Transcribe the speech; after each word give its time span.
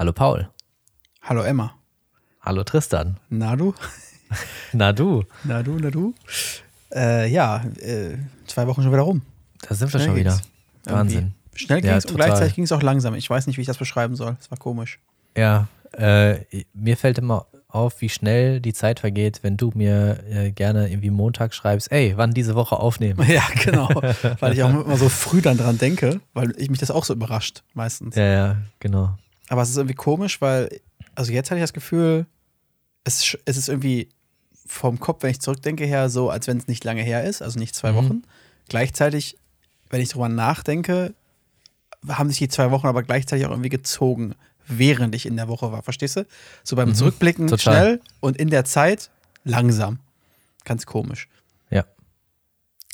Hallo 0.00 0.14
Paul. 0.14 0.48
Hallo 1.20 1.42
Emma. 1.42 1.74
Hallo 2.40 2.64
Tristan. 2.64 3.18
Na 3.28 3.54
du? 3.54 3.74
Na 4.72 4.94
du. 4.94 5.24
Na 5.44 5.62
du, 5.62 5.72
na 5.78 5.90
du? 5.90 6.14
Äh, 6.90 7.30
ja, 7.30 7.62
äh, 7.82 8.16
zwei 8.46 8.66
Wochen 8.66 8.82
schon 8.82 8.92
wieder 8.92 9.02
rum. 9.02 9.20
Da 9.60 9.74
sind 9.74 9.92
wir 9.92 10.00
Schnell 10.00 10.08
schon 10.08 10.16
wieder. 10.16 10.40
Wahnsinn. 10.86 11.34
Schnell 11.54 11.82
ging 11.82 11.90
Ja, 11.90 11.98
es 11.98 12.06
und 12.06 12.12
total. 12.12 12.28
gleichzeitig 12.28 12.54
ging 12.54 12.64
es 12.64 12.72
auch 12.72 12.80
langsam. 12.80 13.14
Ich 13.14 13.28
weiß 13.28 13.46
nicht, 13.46 13.58
wie 13.58 13.60
ich 13.60 13.66
das 13.66 13.76
beschreiben 13.76 14.16
soll. 14.16 14.38
Es 14.40 14.50
war 14.50 14.56
komisch. 14.56 15.00
Ja, 15.36 15.68
äh, 15.92 16.46
mir 16.72 16.96
fällt 16.96 17.18
immer 17.18 17.44
auf, 17.68 18.00
wie 18.00 18.08
schnell 18.08 18.58
die 18.62 18.72
Zeit 18.72 19.00
vergeht, 19.00 19.40
wenn 19.42 19.58
du 19.58 19.70
mir 19.74 20.24
äh, 20.30 20.50
gerne 20.50 20.88
irgendwie 20.88 21.10
Montag 21.10 21.52
schreibst, 21.52 21.92
ey, 21.92 22.14
wann 22.16 22.32
diese 22.32 22.54
Woche 22.54 22.78
aufnehmen. 22.78 23.22
Ja, 23.28 23.42
genau. 23.62 23.88
weil 24.40 24.54
ich 24.54 24.62
auch 24.62 24.70
immer 24.70 24.96
so 24.96 25.10
früh 25.10 25.42
dann 25.42 25.58
dran 25.58 25.76
denke, 25.76 26.22
weil 26.32 26.54
ich 26.56 26.70
mich 26.70 26.78
das 26.78 26.90
auch 26.90 27.04
so 27.04 27.12
überrascht, 27.12 27.64
meistens. 27.74 28.16
Ja, 28.16 28.24
ja, 28.24 28.56
genau. 28.78 29.18
Aber 29.50 29.62
es 29.62 29.68
ist 29.70 29.76
irgendwie 29.76 29.94
komisch, 29.96 30.40
weil, 30.40 30.80
also 31.14 31.32
jetzt 31.32 31.50
hatte 31.50 31.58
ich 31.58 31.62
das 31.64 31.72
Gefühl, 31.72 32.24
es, 33.04 33.36
es 33.44 33.56
ist 33.56 33.68
irgendwie 33.68 34.08
vom 34.64 35.00
Kopf, 35.00 35.22
wenn 35.24 35.30
ich 35.32 35.40
zurückdenke, 35.40 35.84
her 35.84 36.08
so, 36.08 36.30
als 36.30 36.46
wenn 36.46 36.56
es 36.56 36.68
nicht 36.68 36.84
lange 36.84 37.02
her 37.02 37.24
ist, 37.24 37.42
also 37.42 37.58
nicht 37.58 37.74
zwei 37.74 37.90
Mhm. 37.92 37.96
Wochen. 37.96 38.22
Gleichzeitig, 38.68 39.36
wenn 39.90 40.00
ich 40.00 40.10
drüber 40.10 40.28
nachdenke, 40.28 41.14
haben 42.08 42.28
sich 42.28 42.38
die 42.38 42.48
zwei 42.48 42.70
Wochen 42.70 42.86
aber 42.86 43.02
gleichzeitig 43.02 43.44
auch 43.46 43.50
irgendwie 43.50 43.68
gezogen, 43.68 44.34
während 44.68 45.14
ich 45.16 45.26
in 45.26 45.36
der 45.36 45.48
Woche 45.48 45.72
war. 45.72 45.82
Verstehst 45.82 46.16
du? 46.16 46.26
So 46.62 46.76
beim 46.76 46.90
Mhm. 46.90 46.94
Zurückblicken 46.94 47.48
Total. 47.48 47.58
schnell 47.74 48.00
und 48.20 48.36
in 48.36 48.48
der 48.50 48.64
Zeit 48.64 49.10
langsam. 49.42 49.98
Ganz 50.64 50.86
komisch. 50.86 51.28
Ja, 51.70 51.84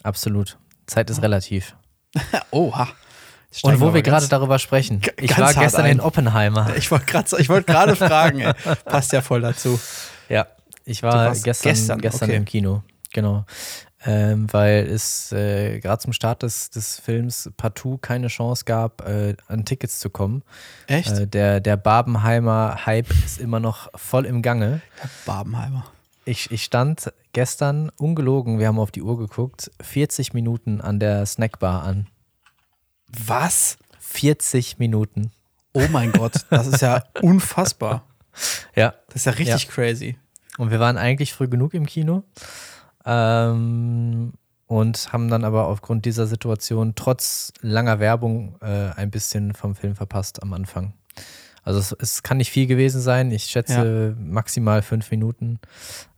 absolut. 0.03 0.57
Zeit 0.87 1.11
ist 1.11 1.21
relativ. 1.21 1.77
Oha. 2.51 2.89
Jetzt 3.57 3.65
Und 3.65 3.71
steigen 3.71 3.91
wo 3.91 3.95
wir 3.95 4.03
gerade 4.03 4.29
darüber 4.29 4.59
sprechen. 4.59 5.01
Ich 5.19 5.37
war 5.39 5.55
gestern 5.55 5.87
ein. 5.87 5.93
in 5.93 6.01
Oppenheimer. 6.01 6.71
Ich 6.77 6.91
wollte 6.91 7.07
gerade 7.07 7.37
ich 7.39 7.49
wollt 7.49 7.67
fragen, 7.67 8.41
ey. 8.41 8.53
passt 8.85 9.13
ja 9.13 9.23
voll 9.23 9.41
dazu. 9.41 9.81
Ja, 10.29 10.47
ich 10.85 11.03
war 11.03 11.33
gestern, 11.33 11.71
gestern, 11.71 12.01
gestern, 12.01 12.29
okay. 12.29 12.37
im 12.37 12.45
Kino. 12.45 12.83
Genau. 13.13 13.47
Ähm, 14.05 14.47
weil 14.53 14.87
es 14.87 15.33
äh, 15.33 15.81
gerade 15.81 16.03
zum 16.03 16.13
Start 16.13 16.43
des, 16.43 16.69
des 16.71 17.01
Films 17.01 17.51
partout 17.57 17.99
keine 17.99 18.29
Chance 18.29 18.65
gab, 18.67 19.09
äh, 19.09 19.37
an 19.49 19.65
Tickets 19.65 20.01
zu 20.01 20.11
kommen. 20.11 20.43
Echt? 20.87 21.13
Äh, 21.13 21.27
der, 21.27 21.61
der 21.61 21.79
Barbenheimer 21.79 22.85
Hype 22.85 23.11
ist 23.25 23.41
immer 23.41 23.59
noch 23.59 23.89
voll 23.95 24.27
im 24.27 24.43
Gange. 24.43 24.83
Barbenheimer. 25.25 25.87
Ich, 26.27 26.51
ich 26.51 26.63
stand 26.63 27.13
gestern 27.33 27.91
ungelogen, 27.97 28.59
wir 28.59 28.67
haben 28.69 28.79
auf 28.79 28.91
die 28.91 29.03
Uhr 29.03 29.17
geguckt, 29.19 29.71
40 29.81 30.35
Minuten 30.35 30.81
an 30.81 31.01
der 31.01 31.25
Snackbar 31.25 31.83
an. 31.83 32.07
Was? 33.09 33.77
40 33.99 34.79
Minuten. 34.79 35.31
Oh 35.73 35.87
mein 35.91 36.13
Gott, 36.13 36.47
das 36.51 36.67
ist 36.67 36.81
ja 36.81 37.05
unfassbar. 37.23 38.07
Ja. 38.75 38.95
Das 39.09 39.17
ist 39.17 39.25
ja 39.27 39.33
richtig 39.33 39.69
crazy. 39.69 40.17
Und 40.59 40.71
wir 40.71 40.81
waren 40.81 40.97
eigentlich 40.97 41.33
früh 41.33 41.49
genug 41.49 41.75
im 41.75 41.87
Kino 41.87 42.25
ähm, 43.05 44.33
und 44.67 45.13
haben 45.13 45.29
dann 45.29 45.45
aber 45.45 45.67
aufgrund 45.67 46.05
dieser 46.07 46.27
Situation 46.27 46.95
trotz 46.95 47.53
langer 47.61 48.01
Werbung 48.01 48.57
äh, 48.63 48.91
ein 48.97 49.11
bisschen 49.11 49.53
vom 49.53 49.75
Film 49.75 49.95
verpasst 49.95 50.43
am 50.43 50.53
Anfang. 50.55 50.95
Also 51.63 51.81
es, 51.81 51.93
es 51.93 52.23
kann 52.23 52.37
nicht 52.37 52.51
viel 52.51 52.67
gewesen 52.67 53.01
sein. 53.01 53.31
Ich 53.33 53.45
schätze 53.45 54.17
maximal 54.19 54.83
fünf 54.83 55.11
Minuten. 55.11 55.59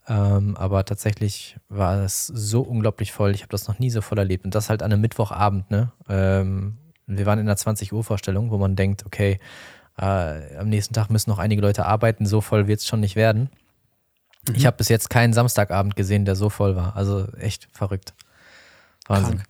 Ähm, 0.08 0.56
aber 0.56 0.84
tatsächlich 0.84 1.56
war 1.68 2.02
es 2.02 2.26
so 2.26 2.62
unglaublich 2.62 3.12
voll. 3.12 3.34
Ich 3.34 3.42
habe 3.42 3.50
das 3.50 3.68
noch 3.68 3.78
nie 3.78 3.90
so 3.90 4.00
voll 4.00 4.18
erlebt. 4.18 4.44
Und 4.44 4.54
das 4.54 4.70
halt 4.70 4.82
an 4.82 4.92
einem 4.92 5.02
Mittwochabend. 5.02 5.70
Ne? 5.70 5.92
Ähm, 6.08 6.78
wir 7.06 7.26
waren 7.26 7.38
in 7.38 7.46
einer 7.46 7.56
20 7.56 7.92
Uhr 7.92 8.02
Vorstellung, 8.02 8.50
wo 8.50 8.58
man 8.58 8.74
denkt, 8.74 9.04
okay, 9.04 9.38
äh, 9.98 10.56
am 10.56 10.68
nächsten 10.68 10.94
Tag 10.94 11.10
müssen 11.10 11.30
noch 11.30 11.38
einige 11.38 11.60
Leute 11.60 11.84
arbeiten. 11.84 12.24
So 12.24 12.40
voll 12.40 12.66
wird 12.66 12.80
es 12.80 12.86
schon 12.86 13.00
nicht 13.00 13.16
werden. 13.16 13.50
Ich 14.54 14.64
habe 14.64 14.78
bis 14.78 14.88
jetzt 14.88 15.10
keinen 15.10 15.34
Samstagabend 15.34 15.94
gesehen, 15.94 16.24
der 16.24 16.36
so 16.36 16.48
voll 16.48 16.74
war. 16.74 16.96
Also 16.96 17.26
echt 17.38 17.68
verrückt. 17.72 18.14
Wahnsinn. 19.06 19.38
Krank. 19.38 19.48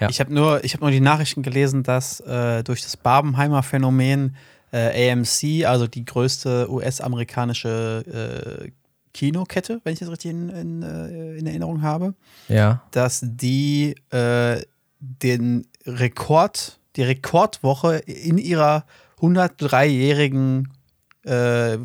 Ja. 0.00 0.10
Ich 0.10 0.20
habe 0.20 0.34
nur, 0.34 0.62
ich 0.62 0.74
hab 0.74 0.82
nur 0.82 0.90
die 0.90 1.00
Nachrichten 1.00 1.42
gelesen, 1.42 1.82
dass 1.82 2.20
äh, 2.20 2.62
durch 2.64 2.82
das 2.82 2.98
Barbenheimer 2.98 3.62
Phänomen 3.62 4.36
äh, 4.72 5.10
AMC, 5.10 5.64
also 5.66 5.86
die 5.86 6.04
größte 6.04 6.70
US-amerikanische 6.70 8.66
äh, 8.66 8.70
Kinokette, 9.16 9.80
wenn 9.82 9.94
ich 9.94 9.98
das 10.00 10.10
richtig 10.10 10.30
in, 10.30 10.50
in, 10.50 10.82
äh, 10.82 11.36
in 11.36 11.46
Erinnerung 11.46 11.80
habe, 11.80 12.14
Ja. 12.48 12.82
dass 12.90 13.20
die 13.24 13.94
äh, 14.10 14.60
den 15.00 15.66
Rekord, 15.86 16.78
die 16.96 17.02
Rekordwoche 17.02 17.96
in 17.96 18.36
ihrer 18.36 18.84
103-jährigen 19.20 20.70
äh, 21.24 21.78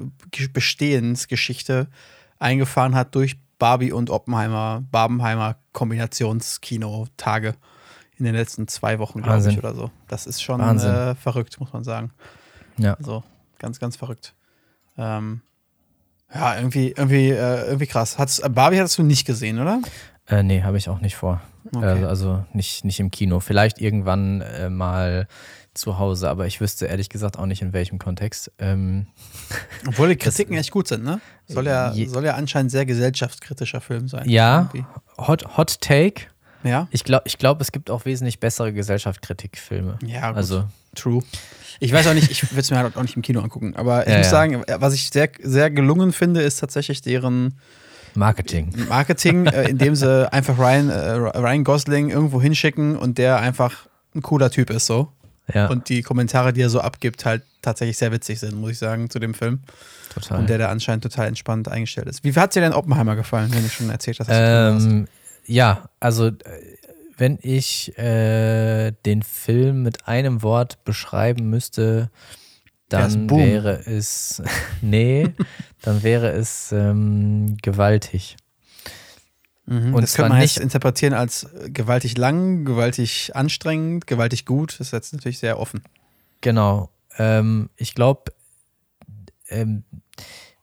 Bestehensgeschichte 0.51 1.87
eingefahren 2.37 2.95
hat 2.95 3.15
durch 3.15 3.39
Barbie 3.59 3.93
und 3.93 4.09
Oppenheimer, 4.09 4.83
Barbenheimer 4.91 5.55
Kombinationskino-Tage 5.71 7.55
in 8.17 8.25
den 8.25 8.35
letzten 8.35 8.67
zwei 8.67 8.99
Wochen, 8.99 9.21
glaube 9.21 9.49
ich, 9.49 9.57
oder 9.57 9.73
so. 9.73 9.89
Das 10.07 10.27
ist 10.27 10.41
schon 10.43 10.59
äh, 10.59 11.15
verrückt, 11.15 11.59
muss 11.59 11.71
man 11.71 11.83
sagen. 11.83 12.11
Ja. 12.77 12.95
Also 12.95 13.23
ganz, 13.57 13.79
ganz 13.79 13.95
verrückt. 13.95 14.35
Ähm, 14.97 15.41
ja, 16.33 16.55
irgendwie, 16.57 16.89
irgendwie, 16.89 17.29
äh, 17.29 17.65
irgendwie 17.65 17.87
krass. 17.87 18.17
Hat's, 18.17 18.41
Barbie 18.49 18.79
hattest 18.79 18.97
du 18.97 19.03
nicht 19.03 19.25
gesehen, 19.25 19.59
oder? 19.59 19.81
Äh, 20.27 20.43
nee, 20.43 20.63
habe 20.63 20.77
ich 20.77 20.89
auch 20.89 20.99
nicht 21.01 21.15
vor. 21.15 21.41
Okay. 21.75 22.03
Äh, 22.03 22.05
also 22.05 22.45
nicht, 22.53 22.85
nicht 22.85 22.99
im 22.99 23.11
Kino. 23.11 23.39
Vielleicht 23.39 23.79
irgendwann 23.79 24.41
äh, 24.41 24.69
mal 24.69 25.27
zu 25.73 25.99
Hause, 25.99 26.29
aber 26.29 26.47
ich 26.47 26.59
wüsste 26.59 26.85
ehrlich 26.85 27.09
gesagt 27.09 27.39
auch 27.39 27.45
nicht 27.45 27.61
in 27.61 27.73
welchem 27.73 27.97
Kontext. 27.99 28.51
Ähm, 28.59 29.07
Obwohl 29.87 30.09
die 30.09 30.15
Kritiken 30.17 30.57
echt 30.57 30.71
gut 30.71 30.87
sind, 30.87 31.03
ne? 31.03 31.21
Soll 31.47 31.67
ja, 31.67 31.93
soll 32.07 32.25
ja 32.25 32.35
anscheinend 32.35 32.71
sehr 32.71 32.85
gesellschaftskritischer 32.85 33.81
Film 33.81 34.07
sein. 34.07 34.29
ja, 34.29 34.69
Irgendwie. 34.73 34.85
Hot, 35.17 35.57
Hot 35.57 35.79
Take. 35.81 36.23
Ja? 36.63 36.87
Ich 36.91 37.03
glaube, 37.03 37.23
ich 37.25 37.37
glaub, 37.37 37.59
es 37.61 37.71
gibt 37.71 37.89
auch 37.89 38.05
wesentlich 38.05 38.39
bessere 38.39 38.71
Gesellschaftskritikfilme. 38.73 39.97
Ja, 40.05 40.29
gut. 40.29 40.37
Also, 40.37 40.63
True. 40.95 41.23
Ich 41.79 41.93
weiß 41.93 42.05
auch 42.07 42.13
nicht, 42.13 42.29
ich 42.29 42.43
würde 42.51 42.59
es 42.59 42.69
mir 42.69 42.77
halt 42.77 42.95
auch 42.97 43.01
nicht 43.01 43.15
im 43.15 43.21
Kino 43.21 43.41
angucken, 43.41 43.75
aber 43.75 44.05
ich 44.05 44.11
Ja, 44.11 44.17
muss 44.17 44.27
ja. 44.27 44.31
sagen, 44.31 44.63
was 44.77 44.93
ich 44.93 45.09
sehr, 45.09 45.29
sehr 45.41 45.71
gelungen 45.71 46.11
finde, 46.13 46.41
ist 46.41 46.57
tatsächlich 46.59 47.01
deren 47.01 47.57
Marketing. 48.13 48.71
Marketing, 48.89 49.45
äh, 49.47 49.69
indem 49.69 49.95
sie 49.95 50.31
einfach 50.31 50.57
Ryan, 50.59 50.89
äh, 50.89 51.11
Ryan 51.39 51.63
Gosling 51.63 52.09
irgendwo 52.09 52.41
hinschicken 52.41 52.97
und 52.97 53.17
der 53.17 53.37
einfach 53.39 53.87
ein 54.13 54.21
cooler 54.21 54.51
Typ 54.51 54.69
ist 54.69 54.85
so. 54.85 55.07
Ja, 55.53 55.67
Und 55.67 55.89
die 55.89 56.01
Kommentare, 56.01 56.53
die 56.53 56.61
er 56.61 56.69
so 56.69 56.81
abgibt, 56.81 57.25
halt 57.25 57.41
tatsächlich 57.61 57.97
sehr 57.97 58.11
witzig 58.11 58.39
sind, 58.39 58.55
muss 58.55 58.71
ich 58.71 58.77
sagen, 58.77 59.09
zu 59.09 59.19
dem 59.19 59.33
Film. 59.33 59.59
total. 60.13 60.39
Und 60.39 60.49
der 60.49 60.57
da 60.57 60.69
anscheinend 60.69 61.03
total 61.03 61.27
entspannt 61.27 61.67
eingestellt 61.69 62.07
ist. 62.07 62.23
Wie 62.23 62.33
hat 62.35 62.53
dir 62.53 62.61
denn 62.61 62.73
Oppenheimer 62.73 63.15
gefallen, 63.15 63.51
wenn 63.53 63.63
du 63.63 63.69
schon 63.69 63.89
erzählt 63.89 64.19
hast? 64.19 64.29
dass? 64.29 64.83
Ähm, 64.83 65.07
ja, 65.51 65.89
also 65.99 66.27
äh, 66.27 66.31
wenn 67.17 67.37
ich 67.41 67.97
äh, 67.97 68.91
den 69.05 69.21
Film 69.21 69.83
mit 69.83 70.07
einem 70.07 70.41
Wort 70.43 70.83
beschreiben 70.85 71.49
müsste, 71.49 72.09
dann 72.89 73.29
wäre 73.29 73.85
es, 73.85 74.41
nee, 74.81 75.29
dann 75.81 76.03
wäre 76.03 76.31
es 76.31 76.71
ähm, 76.71 77.57
gewaltig. 77.61 78.37
Mhm, 79.65 79.93
und 79.93 80.01
das 80.01 80.15
könnte 80.15 80.29
man 80.29 80.39
nicht- 80.39 80.57
interpretieren 80.57 81.13
als 81.13 81.43
äh, 81.43 81.69
gewaltig 81.69 82.17
lang, 82.17 82.65
gewaltig 82.65 83.31
anstrengend, 83.35 84.07
gewaltig 84.07 84.45
gut. 84.45 84.73
Das 84.79 84.87
ist 84.87 84.93
jetzt 84.93 85.13
natürlich 85.13 85.39
sehr 85.39 85.59
offen. 85.59 85.83
Genau. 86.41 86.89
Ähm, 87.17 87.69
ich 87.75 87.93
glaube, 87.93 88.31
ähm, 89.49 89.83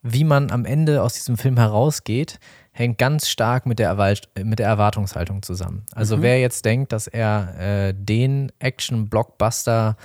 wie 0.01 0.23
man 0.23 0.51
am 0.51 0.65
Ende 0.65 1.01
aus 1.03 1.13
diesem 1.13 1.37
Film 1.37 1.57
herausgeht, 1.57 2.39
hängt 2.79 2.97
ganz 2.97 3.27
stark 3.27 3.65
mit 3.65 3.77
der, 3.77 3.89
Erwalt 3.89 4.29
mit 4.41 4.59
der 4.59 4.67
Erwartungshaltung 4.67 5.43
zusammen. 5.43 5.85
Also 5.93 6.17
Mhm. 6.17 6.21
wer 6.21 6.39
jetzt 6.39 6.63
denkt, 6.63 6.93
dass 6.93 7.07
er 7.07 7.89
äh, 7.89 7.93
den 7.93 8.51
Action-Blockbuster 8.59 9.97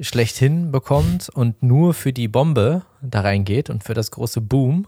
schlechthin 0.00 0.70
bekommt 0.70 1.28
und 1.28 1.62
nur 1.62 1.94
für 1.94 2.12
die 2.12 2.28
Bombe 2.28 2.82
da 3.02 3.22
reingeht 3.22 3.70
und 3.70 3.82
für 3.82 3.94
das 3.94 4.12
große 4.12 4.40
Boom, 4.40 4.86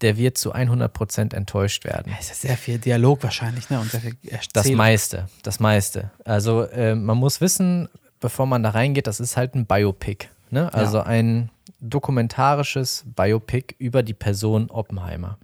der 0.00 0.16
wird 0.16 0.38
zu 0.38 0.54
100% 0.54 1.34
enttäuscht 1.34 1.84
werden. 1.84 2.12
Es 2.18 2.30
ist 2.30 2.40
sehr 2.40 2.56
viel 2.56 2.78
Dialog 2.78 3.22
wahrscheinlich, 3.22 3.68
ne? 3.70 3.78
Und 3.78 3.90
sehr 3.90 4.00
viel 4.00 4.16
Das 4.54 4.68
meiste, 4.70 5.28
das 5.42 5.60
meiste. 5.60 6.10
Also 6.24 6.62
äh, 6.62 6.94
man 6.94 7.18
muss 7.18 7.40
wissen, 7.42 7.88
bevor 8.18 8.46
man 8.46 8.62
da 8.62 8.70
reingeht, 8.70 9.06
das 9.06 9.20
ist 9.20 9.36
halt 9.36 9.54
ein 9.54 9.66
Biopic. 9.66 10.28
Ne? 10.50 10.72
Also 10.72 11.00
ein 11.00 11.50
dokumentarisches 11.80 13.04
Biopic 13.14 13.74
über 13.78 14.02
die 14.02 14.14
Person 14.14 14.70
Oppenheimer. 14.70 15.38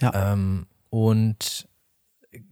Ja. 0.00 0.32
Ähm, 0.32 0.66
und 0.90 1.68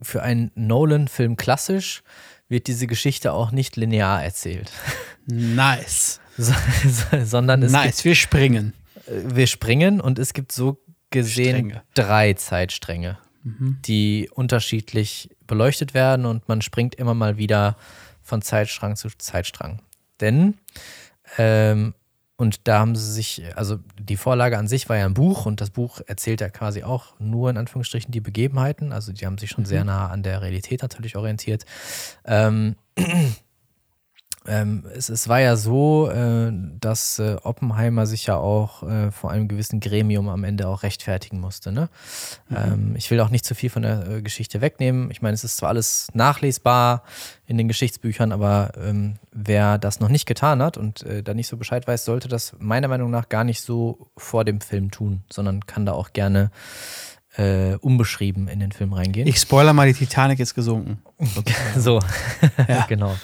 für 0.01 0.23
einen 0.23 0.51
Nolan-Film 0.55 1.35
klassisch 1.37 2.03
wird 2.47 2.67
diese 2.67 2.87
Geschichte 2.87 3.31
auch 3.33 3.51
nicht 3.51 3.75
linear 3.75 4.23
erzählt, 4.23 4.71
Nice. 5.25 6.19
so, 6.37 6.53
so, 6.87 7.23
sondern 7.25 7.63
es 7.63 7.71
nice. 7.71 8.03
Wir 8.05 8.15
springen. 8.15 8.73
gibt, 9.05 9.35
wir 9.35 9.47
springen 9.47 10.01
und 10.01 10.19
es 10.19 10.33
gibt 10.33 10.51
so 10.51 10.81
gesehen 11.11 11.55
Stränge. 11.55 11.83
drei 11.93 12.33
Zeitstränge, 12.33 13.17
die 13.43 14.29
unterschiedlich 14.33 15.29
beleuchtet 15.47 15.93
werden 15.93 16.25
und 16.25 16.47
man 16.47 16.61
springt 16.61 16.95
immer 16.95 17.13
mal 17.13 17.37
wieder 17.37 17.77
von 18.21 18.41
Zeitstrang 18.41 18.95
zu 18.95 19.09
Zeitstrang. 19.17 19.81
Denn 20.19 20.55
ähm, 21.37 21.93
und 22.39 22.69
da 22.69 22.79
haben 22.79 22.95
sie 22.95 23.11
sich, 23.11 23.43
also 23.55 23.79
die 23.99 24.15
Vorlage 24.15 24.57
an 24.57 24.69
sich 24.69 24.87
war 24.87 24.95
ja 24.95 25.05
ein 25.05 25.13
Buch 25.13 25.45
und 25.45 25.59
das 25.59 25.71
Buch 25.71 25.99
erzählt 26.07 26.39
ja 26.39 26.47
quasi 26.47 26.83
auch 26.83 27.19
nur 27.19 27.49
in 27.49 27.57
Anführungsstrichen 27.57 28.13
die 28.13 28.21
Begebenheiten. 28.21 28.93
Also 28.93 29.11
die 29.11 29.25
haben 29.25 29.37
sich 29.37 29.49
schon 29.49 29.65
sehr 29.65 29.83
nah 29.83 30.07
an 30.07 30.23
der 30.23 30.41
Realität 30.41 30.81
natürlich 30.81 31.17
orientiert. 31.17 31.65
Ähm, 32.23 32.77
ähm, 34.49 34.83
es, 34.95 35.09
es, 35.09 35.27
war 35.27 35.39
ja 35.39 35.55
so, 35.55 36.09
äh, 36.09 36.51
dass 36.79 37.19
äh, 37.19 37.37
Oppenheimer 37.43 38.05
sich 38.05 38.25
ja 38.25 38.35
auch 38.37 38.83
äh, 38.83 39.11
vor 39.11 39.31
einem 39.31 39.47
gewissen 39.47 39.79
Gremium 39.79 40.27
am 40.27 40.43
Ende 40.43 40.67
auch 40.67 40.83
rechtfertigen 40.83 41.39
musste. 41.39 41.71
Ne? 41.71 41.89
Mhm. 42.49 42.57
Ähm, 42.57 42.93
ich 42.97 43.09
will 43.11 43.19
auch 43.19 43.29
nicht 43.29 43.45
zu 43.45 43.55
viel 43.55 43.69
von 43.69 43.83
der 43.83 44.07
äh, 44.07 44.21
Geschichte 44.21 44.59
wegnehmen. 44.61 45.11
Ich 45.11 45.21
meine, 45.21 45.35
es 45.35 45.43
ist 45.43 45.57
zwar 45.57 45.69
alles 45.69 46.07
nachlesbar 46.13 47.03
in 47.45 47.57
den 47.57 47.67
Geschichtsbüchern, 47.67 48.31
aber 48.31 48.71
ähm, 48.77 49.15
wer 49.31 49.77
das 49.77 49.99
noch 49.99 50.09
nicht 50.09 50.25
getan 50.25 50.61
hat 50.61 50.77
und 50.77 51.03
äh, 51.03 51.23
da 51.23 51.33
nicht 51.33 51.47
so 51.47 51.55
Bescheid 51.55 51.87
weiß, 51.87 52.05
sollte 52.05 52.27
das 52.27 52.55
meiner 52.59 52.87
Meinung 52.87 53.11
nach 53.11 53.29
gar 53.29 53.43
nicht 53.43 53.61
so 53.61 54.07
vor 54.17 54.45
dem 54.45 54.61
Film 54.61 54.91
tun, 54.91 55.21
sondern 55.31 55.65
kann 55.65 55.85
da 55.85 55.93
auch 55.93 56.13
gerne 56.13 56.51
äh, 57.37 57.75
unbeschrieben 57.75 58.47
in 58.47 58.59
den 58.59 58.71
Film 58.71 58.93
reingehen. 58.93 59.27
Ich 59.27 59.39
spoiler 59.39 59.73
mal, 59.73 59.87
die 59.87 59.93
Titanic 59.93 60.39
ist 60.39 60.55
gesunken. 60.55 61.01
Okay. 61.17 61.53
so, 61.77 61.99
ja. 62.67 62.85
genau. 62.87 63.15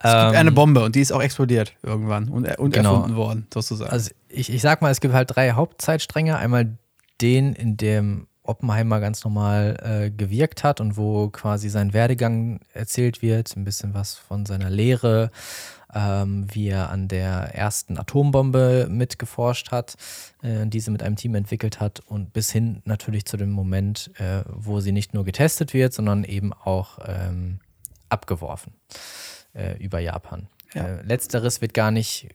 Es 0.00 0.12
gibt 0.12 0.36
eine 0.36 0.50
ähm, 0.50 0.54
Bombe 0.54 0.84
und 0.84 0.94
die 0.94 1.00
ist 1.00 1.12
auch 1.12 1.22
explodiert 1.22 1.74
irgendwann 1.82 2.28
und, 2.28 2.58
und 2.58 2.72
genau. 2.72 2.94
erfunden 2.94 3.16
worden, 3.16 3.46
sozusagen. 3.52 3.90
Also 3.90 4.10
ich, 4.28 4.52
ich 4.52 4.62
sag 4.62 4.80
mal, 4.80 4.90
es 4.90 5.00
gibt 5.00 5.12
halt 5.12 5.34
drei 5.34 5.52
Hauptzeitstränge. 5.52 6.36
Einmal 6.36 6.78
den, 7.20 7.52
in 7.52 7.76
dem 7.76 8.28
Oppenheimer 8.44 9.00
ganz 9.00 9.24
normal 9.24 9.76
äh, 9.82 10.10
gewirkt 10.10 10.62
hat 10.62 10.80
und 10.80 10.96
wo 10.96 11.28
quasi 11.30 11.68
sein 11.68 11.92
Werdegang 11.92 12.60
erzählt 12.72 13.22
wird, 13.22 13.56
ein 13.56 13.64
bisschen 13.64 13.92
was 13.92 14.14
von 14.14 14.46
seiner 14.46 14.70
Lehre, 14.70 15.30
ähm, 15.92 16.46
wie 16.52 16.68
er 16.68 16.90
an 16.90 17.08
der 17.08 17.54
ersten 17.54 17.98
Atombombe 17.98 18.86
mitgeforscht 18.88 19.72
hat, 19.72 19.96
äh, 20.42 20.64
diese 20.66 20.92
mit 20.92 21.02
einem 21.02 21.16
Team 21.16 21.34
entwickelt 21.34 21.80
hat 21.80 22.00
und 22.06 22.32
bis 22.32 22.52
hin 22.52 22.82
natürlich 22.84 23.26
zu 23.26 23.36
dem 23.36 23.50
Moment, 23.50 24.12
äh, 24.18 24.44
wo 24.46 24.78
sie 24.78 24.92
nicht 24.92 25.12
nur 25.12 25.24
getestet 25.24 25.74
wird, 25.74 25.92
sondern 25.92 26.22
eben 26.22 26.52
auch 26.52 26.98
ähm, 27.04 27.58
abgeworfen 28.08 28.72
äh, 29.58 29.76
über 29.78 29.98
Japan. 29.98 30.48
Ja. 30.74 30.86
Äh, 30.86 31.02
letzteres 31.02 31.60
wird 31.60 31.74
gar 31.74 31.90
nicht 31.90 32.28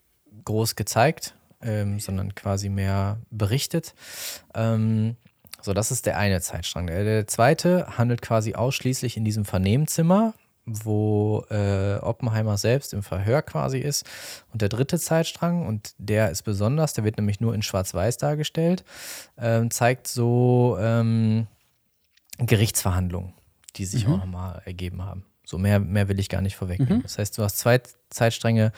groß 0.46 0.76
gezeigt, 0.76 1.36
ähm, 1.62 2.00
sondern 2.00 2.36
quasi 2.36 2.70
mehr 2.70 3.20
berichtet. 3.30 3.94
Ähm, 4.54 5.16
so, 5.62 5.74
das 5.74 5.92
ist 5.92 6.06
der 6.06 6.18
eine 6.18 6.42
Zeitstrang. 6.42 6.88
Der, 6.88 7.26
zweite 7.28 7.98
handelt 7.98 8.22
quasi 8.22 8.54
ausschließlich 8.54 9.16
in 9.16 9.24
diesem 9.24 9.46
Vernehmzimmer, 9.46 10.34
wo 10.66 11.46
äh, 11.50 11.96
Oppenheimer 12.02 12.58
selbst 12.58 12.94
im 12.94 13.02
Verhör 13.02 13.42
quasi 13.42 13.80
ist. 13.80 14.06
Und 14.52 14.62
der 14.62 14.70
dritte 14.70 15.00
Zeitstrang, 15.00 15.66
und 15.66 15.94
der 15.98 16.32
ist 16.32 16.44
besonders, 16.44 16.94
der 16.94 17.06
wird 17.06 17.18
nämlich 17.18 17.40
nur 17.40 17.56
in 17.56 17.62
Schwarz-Weiß 17.62 18.18
dargestellt, 18.18 18.84
ähm, 19.38 19.72
zeigt 19.72 20.08
so 20.08 20.78
ähm, 20.80 21.48
Gerichtsverhandlungen, 22.40 23.34
die 23.78 23.86
sich 23.86 24.06
mhm. 24.06 24.16
auch 24.16 24.18
nochmal 24.20 24.62
ergeben 24.66 25.02
haben. 25.04 25.26
So 25.46 25.58
mehr, 25.58 25.80
mehr 25.80 26.08
will 26.08 26.20
ich 26.20 26.30
gar 26.30 26.42
nicht 26.42 26.56
vorwegnehmen. 26.56 27.00
Mhm. 27.00 27.04
Das 27.04 27.18
heißt, 27.18 27.38
du 27.38 27.44
hast 27.44 27.58
zwei 27.58 27.82
Zeitstränge 28.10 28.72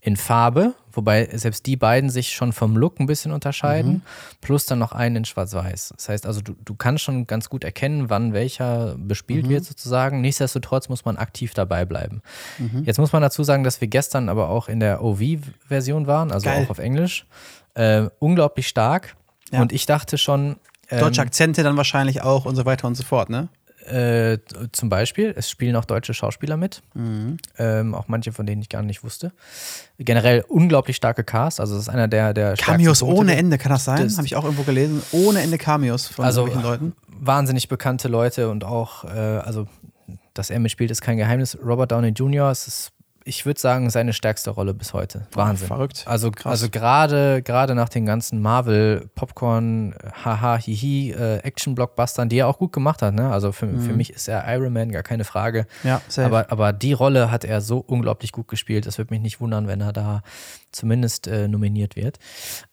in 0.00 0.16
Farbe, 0.16 0.74
wobei 0.92 1.28
selbst 1.32 1.64
die 1.66 1.76
beiden 1.76 2.10
sich 2.10 2.32
schon 2.32 2.52
vom 2.52 2.76
Look 2.76 3.00
ein 3.00 3.06
bisschen 3.06 3.32
unterscheiden, 3.32 3.92
mhm. 3.92 4.02
plus 4.40 4.66
dann 4.66 4.78
noch 4.78 4.92
einen 4.92 5.16
in 5.16 5.24
Schwarz-Weiß. 5.24 5.94
Das 5.96 6.08
heißt 6.08 6.26
also, 6.26 6.42
du, 6.42 6.54
du 6.62 6.74
kannst 6.74 7.04
schon 7.04 7.26
ganz 7.26 7.48
gut 7.48 7.64
erkennen, 7.64 8.10
wann 8.10 8.34
welcher 8.34 8.96
bespielt 8.98 9.46
mhm. 9.46 9.50
wird 9.50 9.64
sozusagen. 9.64 10.20
Nichtsdestotrotz 10.20 10.88
muss 10.90 11.04
man 11.06 11.16
aktiv 11.16 11.54
dabei 11.54 11.86
bleiben. 11.86 12.20
Mhm. 12.58 12.84
Jetzt 12.84 12.98
muss 12.98 13.12
man 13.12 13.22
dazu 13.22 13.42
sagen, 13.42 13.64
dass 13.64 13.80
wir 13.80 13.88
gestern 13.88 14.28
aber 14.28 14.50
auch 14.50 14.68
in 14.68 14.80
der 14.80 15.02
OV-Version 15.02 16.06
waren, 16.06 16.32
also 16.32 16.44
Geil. 16.44 16.64
auch 16.64 16.70
auf 16.70 16.78
Englisch. 16.78 17.26
Äh, 17.74 18.08
unglaublich 18.18 18.68
stark. 18.68 19.16
Ja. 19.52 19.62
Und 19.62 19.72
ich 19.72 19.86
dachte 19.86 20.18
schon. 20.18 20.56
Ähm, 20.90 21.00
Deutsche 21.00 21.22
Akzente 21.22 21.62
dann 21.62 21.76
wahrscheinlich 21.76 22.22
auch 22.22 22.44
und 22.44 22.56
so 22.56 22.64
weiter 22.64 22.88
und 22.88 22.96
so 22.96 23.04
fort, 23.04 23.30
ne? 23.30 23.48
Äh, 23.86 24.38
zum 24.72 24.88
Beispiel, 24.88 25.32
es 25.36 25.48
spielen 25.48 25.74
auch 25.76 25.84
deutsche 25.84 26.14
Schauspieler 26.14 26.56
mit. 26.56 26.82
Mhm. 26.94 27.38
Ähm, 27.58 27.94
auch 27.94 28.08
manche, 28.08 28.32
von 28.32 28.46
denen 28.46 28.60
ich 28.62 28.68
gar 28.68 28.82
nicht 28.82 29.02
wusste. 29.02 29.32
Generell 29.98 30.44
unglaublich 30.48 30.96
starke 30.96 31.24
Cast. 31.24 31.60
Also, 31.60 31.76
es 31.76 31.82
ist 31.82 31.88
einer 31.88 32.08
der. 32.08 32.34
der 32.34 32.54
Cameos 32.54 33.02
ohne 33.02 33.36
Ende, 33.36 33.58
kann 33.58 33.72
das 33.72 33.84
sein? 33.84 34.10
Habe 34.16 34.26
ich 34.26 34.36
auch 34.36 34.44
irgendwo 34.44 34.62
gelesen. 34.64 35.02
Ohne 35.12 35.40
Ende 35.40 35.58
Cameos 35.58 36.06
von 36.06 36.24
also, 36.24 36.46
solchen 36.46 36.62
Leuten. 36.62 36.92
Wahnsinnig 37.08 37.68
bekannte 37.68 38.08
Leute 38.08 38.48
und 38.50 38.64
auch, 38.64 39.04
äh, 39.04 39.08
also, 39.08 39.66
dass 40.34 40.50
er 40.50 40.60
mitspielt, 40.60 40.90
ist 40.90 41.00
kein 41.00 41.16
Geheimnis. 41.16 41.58
Robert 41.64 41.92
Downey 41.92 42.08
Jr., 42.08 42.50
es 42.50 42.66
ist 42.66 42.92
ich 43.30 43.46
würde 43.46 43.60
sagen, 43.60 43.90
seine 43.90 44.12
stärkste 44.12 44.50
Rolle 44.50 44.74
bis 44.74 44.92
heute. 44.92 45.28
Wahnsinn. 45.32 45.66
Oh, 45.70 45.74
verrückt. 45.74 46.02
Also, 46.06 46.32
also 46.42 46.68
gerade, 46.68 47.42
gerade 47.42 47.76
nach 47.76 47.88
den 47.88 48.04
ganzen 48.04 48.42
Marvel, 48.42 49.08
Popcorn, 49.14 49.94
haha, 50.24 50.56
hihi, 50.56 51.12
äh, 51.12 51.36
Action-Blockbustern, 51.38 52.28
die 52.28 52.38
er 52.38 52.48
auch 52.48 52.58
gut 52.58 52.72
gemacht 52.72 53.02
hat. 53.02 53.14
Ne? 53.14 53.30
Also 53.30 53.52
für, 53.52 53.66
mhm. 53.66 53.82
für 53.82 53.92
mich 53.92 54.10
ist 54.10 54.26
er 54.26 54.52
Iron 54.52 54.72
Man, 54.72 54.90
gar 54.90 55.04
keine 55.04 55.22
Frage. 55.22 55.66
Ja, 55.84 56.02
safe. 56.08 56.26
Aber, 56.26 56.50
aber 56.50 56.72
die 56.72 56.92
Rolle 56.92 57.30
hat 57.30 57.44
er 57.44 57.60
so 57.60 57.78
unglaublich 57.78 58.32
gut 58.32 58.48
gespielt. 58.48 58.84
Es 58.86 58.98
würde 58.98 59.14
mich 59.14 59.22
nicht 59.22 59.40
wundern, 59.40 59.68
wenn 59.68 59.80
er 59.80 59.92
da 59.92 60.22
zumindest 60.72 61.28
äh, 61.28 61.46
nominiert 61.46 61.94
wird. 61.94 62.18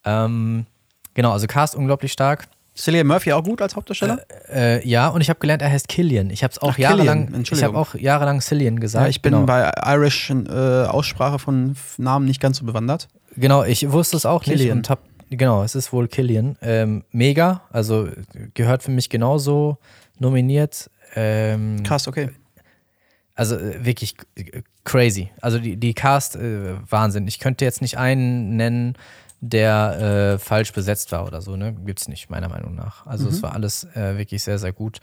Ähm, 0.05 0.65
genau, 1.13 1.33
also 1.33 1.45
Cast 1.45 1.75
unglaublich 1.75 2.11
stark. 2.11 2.47
Cillian 2.77 3.07
Murphy 3.07 3.33
auch 3.33 3.43
gut 3.43 3.61
als 3.61 3.75
Hauptdarsteller? 3.75 4.19
Äh, 4.49 4.77
äh, 4.77 4.87
ja, 4.87 5.07
und 5.07 5.21
ich 5.21 5.29
habe 5.29 5.39
gelernt, 5.39 5.61
er 5.61 5.71
heißt 5.71 5.87
Killian. 5.87 6.29
Ich 6.29 6.43
habe 6.43 6.51
es 6.51 6.59
auch 6.59 6.73
Ach, 6.73 6.77
jahrelang, 6.77 7.33
ich 7.41 7.63
habe 7.63 7.77
auch 7.77 7.95
jahrelang 7.95 8.39
Cillian 8.39 8.79
gesagt. 8.79 9.05
Ja, 9.05 9.09
ich 9.09 9.21
bin 9.21 9.33
genau. 9.33 9.45
bei 9.45 9.71
Irish 9.85 10.29
äh, 10.29 10.85
Aussprache 10.85 11.39
von 11.39 11.75
Namen 11.97 12.25
nicht 12.25 12.39
ganz 12.39 12.57
so 12.57 12.65
bewandert. 12.65 13.07
Genau, 13.35 13.63
ich 13.63 13.91
wusste 13.91 14.15
es 14.15 14.25
auch 14.25 14.43
Killian. 14.43 14.59
nicht 14.59 14.71
und 14.71 14.89
habe 14.89 15.01
genau, 15.29 15.63
es 15.63 15.75
ist 15.75 15.91
wohl 15.91 16.07
Killian. 16.07 16.55
Ähm, 16.61 17.03
mega, 17.11 17.61
also 17.71 18.09
gehört 18.53 18.83
für 18.83 18.91
mich 18.91 19.09
genauso 19.09 19.77
nominiert. 20.19 20.89
Ähm, 21.15 21.81
Krass, 21.83 22.07
okay. 22.07 22.29
Also 23.33 23.55
äh, 23.55 23.85
wirklich 23.85 24.15
crazy. 24.83 25.31
Also 25.41 25.59
die, 25.59 25.77
die 25.77 25.93
Cast, 25.93 26.35
äh, 26.35 26.75
Wahnsinn. 26.89 27.27
Ich 27.27 27.39
könnte 27.39 27.65
jetzt 27.65 27.81
nicht 27.81 27.97
einen 27.97 28.55
nennen, 28.55 28.97
der 29.39 30.33
äh, 30.33 30.39
falsch 30.39 30.73
besetzt 30.73 31.11
war 31.11 31.25
oder 31.25 31.41
so. 31.41 31.55
Ne? 31.55 31.73
Gibt 31.85 31.99
es 31.99 32.07
nicht, 32.07 32.29
meiner 32.29 32.49
Meinung 32.49 32.73
nach. 32.73 33.05
Also 33.05 33.25
mhm. 33.25 33.31
es 33.31 33.43
war 33.43 33.53
alles 33.53 33.83
äh, 33.95 34.17
wirklich 34.17 34.41
sehr, 34.43 34.57
sehr 34.57 34.73
gut. 34.73 34.97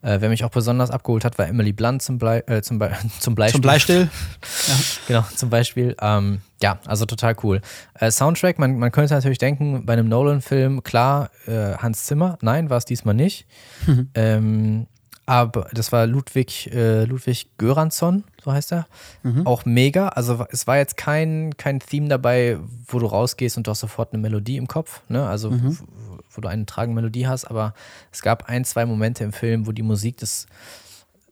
Äh, 0.00 0.20
wer 0.20 0.28
mich 0.30 0.44
auch 0.44 0.50
besonders 0.50 0.90
abgeholt 0.90 1.24
hat, 1.24 1.38
war 1.38 1.46
Emily 1.46 1.72
Blunt 1.72 2.00
zum, 2.00 2.18
Blei, 2.18 2.42
äh, 2.46 2.62
zum, 2.62 2.78
Be 2.78 2.92
zum 3.20 3.34
Bleistill. 3.34 3.60
Zum 3.60 3.62
Bleistill. 3.62 4.08
ja. 4.68 4.74
Genau, 5.06 5.24
zum 5.36 5.50
Beispiel. 5.50 5.94
Ähm, 6.00 6.40
ja, 6.62 6.78
also 6.86 7.04
total 7.04 7.36
cool. 7.42 7.60
Äh, 7.94 8.10
Soundtrack, 8.10 8.58
man, 8.58 8.78
man 8.78 8.90
könnte 8.90 9.12
natürlich 9.12 9.38
denken, 9.38 9.84
bei 9.84 9.92
einem 9.92 10.08
Nolan-Film, 10.08 10.82
klar, 10.82 11.30
äh, 11.46 11.74
Hans 11.76 12.06
Zimmer. 12.06 12.38
Nein, 12.40 12.70
war 12.70 12.78
es 12.78 12.86
diesmal 12.86 13.14
nicht. 13.14 13.46
Mhm. 13.86 14.10
Ähm, 14.14 14.86
aber 15.26 15.68
das 15.72 15.92
war 15.92 16.06
Ludwig, 16.06 16.70
äh, 16.72 17.04
Ludwig 17.04 17.48
Göransson, 17.58 18.24
so 18.44 18.52
heißt 18.52 18.72
er. 18.72 18.86
Mhm. 19.22 19.46
Auch 19.46 19.64
mega. 19.64 20.08
Also 20.08 20.46
es 20.50 20.66
war 20.66 20.76
jetzt 20.76 20.96
kein, 20.96 21.56
kein 21.56 21.80
Theme 21.80 22.08
dabei, 22.08 22.58
wo 22.86 22.98
du 22.98 23.06
rausgehst 23.06 23.56
und 23.56 23.66
du 23.66 23.70
hast 23.70 23.80
sofort 23.80 24.12
eine 24.12 24.20
Melodie 24.20 24.56
im 24.56 24.68
Kopf. 24.68 25.00
Ne? 25.08 25.26
Also 25.26 25.50
mhm. 25.50 25.78
wo, 25.78 26.18
wo, 26.30 26.40
du 26.40 26.48
eine 26.48 26.66
tragende 26.66 27.00
Melodie 27.00 27.26
hast. 27.26 27.46
Aber 27.46 27.74
es 28.12 28.22
gab 28.22 28.48
ein, 28.48 28.64
zwei 28.64 28.84
Momente 28.84 29.24
im 29.24 29.32
Film, 29.32 29.66
wo 29.66 29.72
die 29.72 29.82
Musik 29.82 30.18
das 30.18 30.46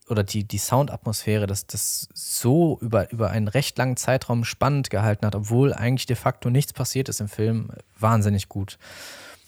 oder 0.09 0.25
die, 0.25 0.45
die 0.45 0.59
Soundatmosphäre 0.59 1.47
das, 1.47 1.66
das 1.66 2.09
so 2.12 2.78
über, 2.81 3.11
über 3.12 3.31
einen 3.31 3.49
recht 3.49 3.78
langen 3.78 3.97
Zeitraum 3.97 4.45
spannend 4.45 4.90
gehalten 4.90 5.25
hat, 5.25 5.35
obwohl 5.35 5.73
eigentlich 5.73 6.07
de 6.07 6.16
facto 6.16 6.50
nichts 6.50 6.73
passiert 6.73 7.09
ist 7.09 7.21
im 7.21 7.28
Film. 7.28 7.71
Wahnsinnig 7.99 8.49
gut. 8.49 8.78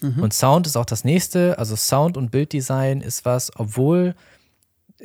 Mhm. 0.01 0.23
Und 0.23 0.33
Sound 0.33 0.65
ist 0.65 0.77
auch 0.77 0.85
das 0.85 1.03
nächste. 1.03 1.57
Also 1.57 1.75
Sound 1.75 2.17
und 2.17 2.31
Bilddesign 2.31 3.01
ist 3.01 3.25
was, 3.25 3.51
obwohl 3.57 4.15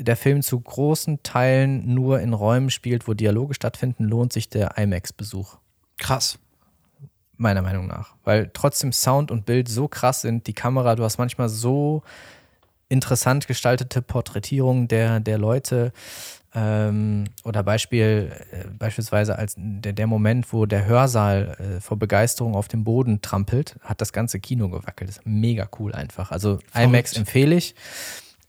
der 0.01 0.17
Film 0.17 0.43
zu 0.43 0.59
großen 0.59 1.23
Teilen 1.23 1.95
nur 1.95 2.21
in 2.21 2.33
Räumen 2.33 2.71
spielt, 2.71 3.07
wo 3.07 3.15
Dialoge 3.15 3.55
stattfinden, 3.55 4.05
lohnt 4.05 4.33
sich 4.33 4.49
der 4.49 4.79
IMAX-Besuch. 4.79 5.57
Krass. 5.99 6.39
Meiner 7.37 7.63
Meinung 7.63 7.87
nach. 7.87 8.15
Weil 8.25 8.51
trotzdem 8.53 8.93
Sound 8.93 9.31
und 9.31 9.47
Bild 9.47 9.69
so 9.69 9.89
krass 9.89 10.23
sind, 10.23 10.47
die 10.47 10.53
Kamera, 10.53 10.97
du 10.97 11.05
hast 11.05 11.19
manchmal 11.19 11.49
so 11.49 12.03
interessant 12.89 13.47
gestaltete 13.47 14.03
Porträtierungen 14.03 14.89
der, 14.89 15.21
der 15.21 15.39
Leute. 15.39 15.93
Ähm, 16.53 17.27
oder 17.45 17.63
Beispiel, 17.63 18.33
äh, 18.51 18.67
beispielsweise 18.77 19.39
als 19.39 19.55
der, 19.57 19.93
der 19.93 20.07
Moment, 20.09 20.53
wo 20.53 20.67
der 20.67 20.85
Hörsaal 20.85 21.57
äh, 21.77 21.81
vor 21.81 21.97
Begeisterung 21.97 22.57
auf 22.57 22.67
dem 22.67 22.83
Boden 22.83 23.23
trampelt, 23.23 23.77
hat 23.83 24.01
das 24.01 24.13
ganze 24.13 24.41
Kino 24.41 24.69
gewackelt. 24.69 25.09
Das 25.09 25.19
ist 25.19 25.27
mega 25.27 25.69
cool 25.79 25.95
einfach. 25.95 26.33
Also 26.33 26.59
Verrückt. 26.73 26.89
IMAX 26.89 27.13
empfehle 27.17 27.55
ich. 27.55 27.77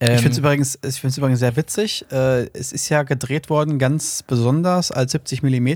Ähm, 0.01 0.15
ich 0.15 0.21
finde 0.21 0.31
es 0.31 0.37
übrigens, 0.39 1.17
übrigens 1.17 1.39
sehr 1.39 1.55
witzig. 1.55 2.05
Äh, 2.11 2.47
es 2.53 2.73
ist 2.73 2.89
ja 2.89 3.03
gedreht 3.03 3.49
worden 3.49 3.79
ganz 3.79 4.23
besonders 4.23 4.91
als 4.91 5.13
70 5.13 5.43
mm. 5.43 5.67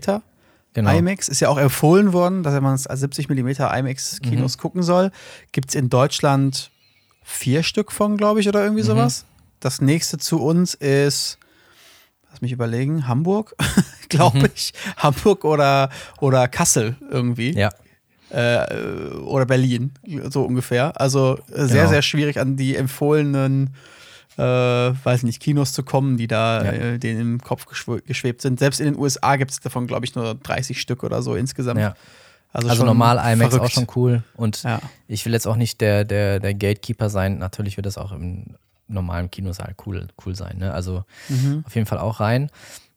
Genau. 0.74 0.92
IMAX 0.92 1.30
ist 1.30 1.40
ja 1.40 1.48
auch 1.48 1.58
empfohlen 1.58 2.12
worden, 2.12 2.44
dass 2.44 2.60
man 2.60 2.74
es 2.74 2.86
als 2.86 3.00
70 3.00 3.30
mm 3.30 3.48
IMAX-Kinos 3.48 4.58
mhm. 4.58 4.62
gucken 4.62 4.84
soll. 4.84 5.12
Gibt 5.54 5.70
es 5.70 5.76
in 5.76 5.90
Deutschland 5.90 6.70
vier 7.24 7.64
Stück 7.64 7.92
von, 7.94 8.18
glaube 8.18 8.42
ich, 8.42 8.50
oder 8.50 8.62
irgendwie 8.62 8.84
mhm. 8.84 8.88
sowas. 8.88 9.26
Das 9.62 9.80
nächste 9.80 10.18
zu 10.18 10.42
uns 10.42 10.74
ist, 10.74 11.38
lass 12.30 12.42
mich 12.42 12.52
überlegen, 12.52 13.08
Hamburg, 13.08 13.56
glaube 14.10 14.40
mhm. 14.40 14.50
ich. 14.54 14.74
Hamburg 14.98 15.46
oder, 15.46 15.90
oder 16.20 16.48
Kassel 16.50 16.98
irgendwie. 17.10 17.54
Ja. 17.54 17.70
äh, 18.32 19.14
oder 19.24 19.46
Berlin, 19.46 19.94
so 20.30 20.44
ungefähr. 20.44 21.00
Also 21.00 21.40
äh, 21.52 21.66
sehr, 21.66 21.84
Genau. 21.84 21.90
sehr 21.90 22.02
schwierig 22.02 22.40
an 22.40 22.58
die 22.58 22.76
empfohlenen, 22.76 23.74
äh, 24.38 24.42
weiß 24.42 25.24
nicht, 25.24 25.42
Kinos 25.42 25.74
zu 25.74 25.84
kommen, 25.84 26.18
die 26.18 26.28
da 26.28 26.64
Ja. 26.64 26.72
äh, 26.72 26.98
denen 27.00 27.22
im 27.22 27.42
Kopf 27.42 27.66
geschw 27.66 28.00
geschwebt 28.06 28.42
sind. 28.42 28.60
Selbst 28.60 28.80
in 28.80 28.86
den 28.86 28.98
USA 28.98 29.36
gibt 29.38 29.52
es 29.52 29.60
davon, 29.60 29.88
glaube 29.88 30.06
ich, 30.06 30.16
nur 30.16 30.36
30 30.36 30.80
Stück 30.82 31.04
oder 31.04 31.22
so 31.22 31.36
insgesamt. 31.36 31.80
Ja. 31.80 31.96
Also, 32.54 32.70
Also 32.70 32.86
normal 32.86 33.18
IMAX 33.18 33.54
auch 33.54 33.58
verrückt. 33.58 33.74
schon 33.74 33.88
cool. 33.96 34.24
Und 34.36 34.64
Ja. 34.64 34.80
ich 35.08 35.26
will 35.26 35.34
jetzt 35.34 35.46
auch 35.48 35.58
nicht 35.58 35.82
der, 35.82 36.06
der, 36.06 36.40
der 36.40 36.54
Gatekeeper 36.54 37.10
sein. 37.10 37.38
Natürlich 37.38 37.76
wird 37.78 37.86
das 37.86 37.98
auch 37.98 38.12
im 38.14 38.46
normalen 38.88 39.30
Kinosaal 39.32 39.74
cool, 39.86 40.08
cool 40.26 40.36
sein. 40.36 40.60
Ne? 40.60 40.72
Also 40.74 41.04
Mhm. 41.28 41.64
auf 41.66 41.76
jeden 41.76 41.88
Fall 41.88 41.98
auch 41.98 42.20
rein. 42.20 42.50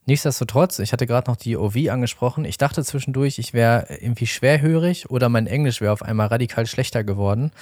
Nichtsdestotrotz, 0.08 0.78
ich 0.78 0.94
hatte 0.94 1.06
gerade 1.06 1.30
noch 1.30 1.36
die 1.36 1.58
OV 1.58 1.76
angesprochen. 1.90 2.46
Ich 2.46 2.56
dachte 2.56 2.82
zwischendurch, 2.82 3.38
ich 3.38 3.52
wäre 3.52 3.98
irgendwie 4.00 4.26
schwerhörig 4.26 5.10
oder 5.10 5.28
mein 5.28 5.46
Englisch 5.46 5.82
wäre 5.82 5.92
auf 5.92 6.00
einmal 6.00 6.28
radikal 6.28 6.66
schlechter 6.66 7.04
geworden. 7.04 7.52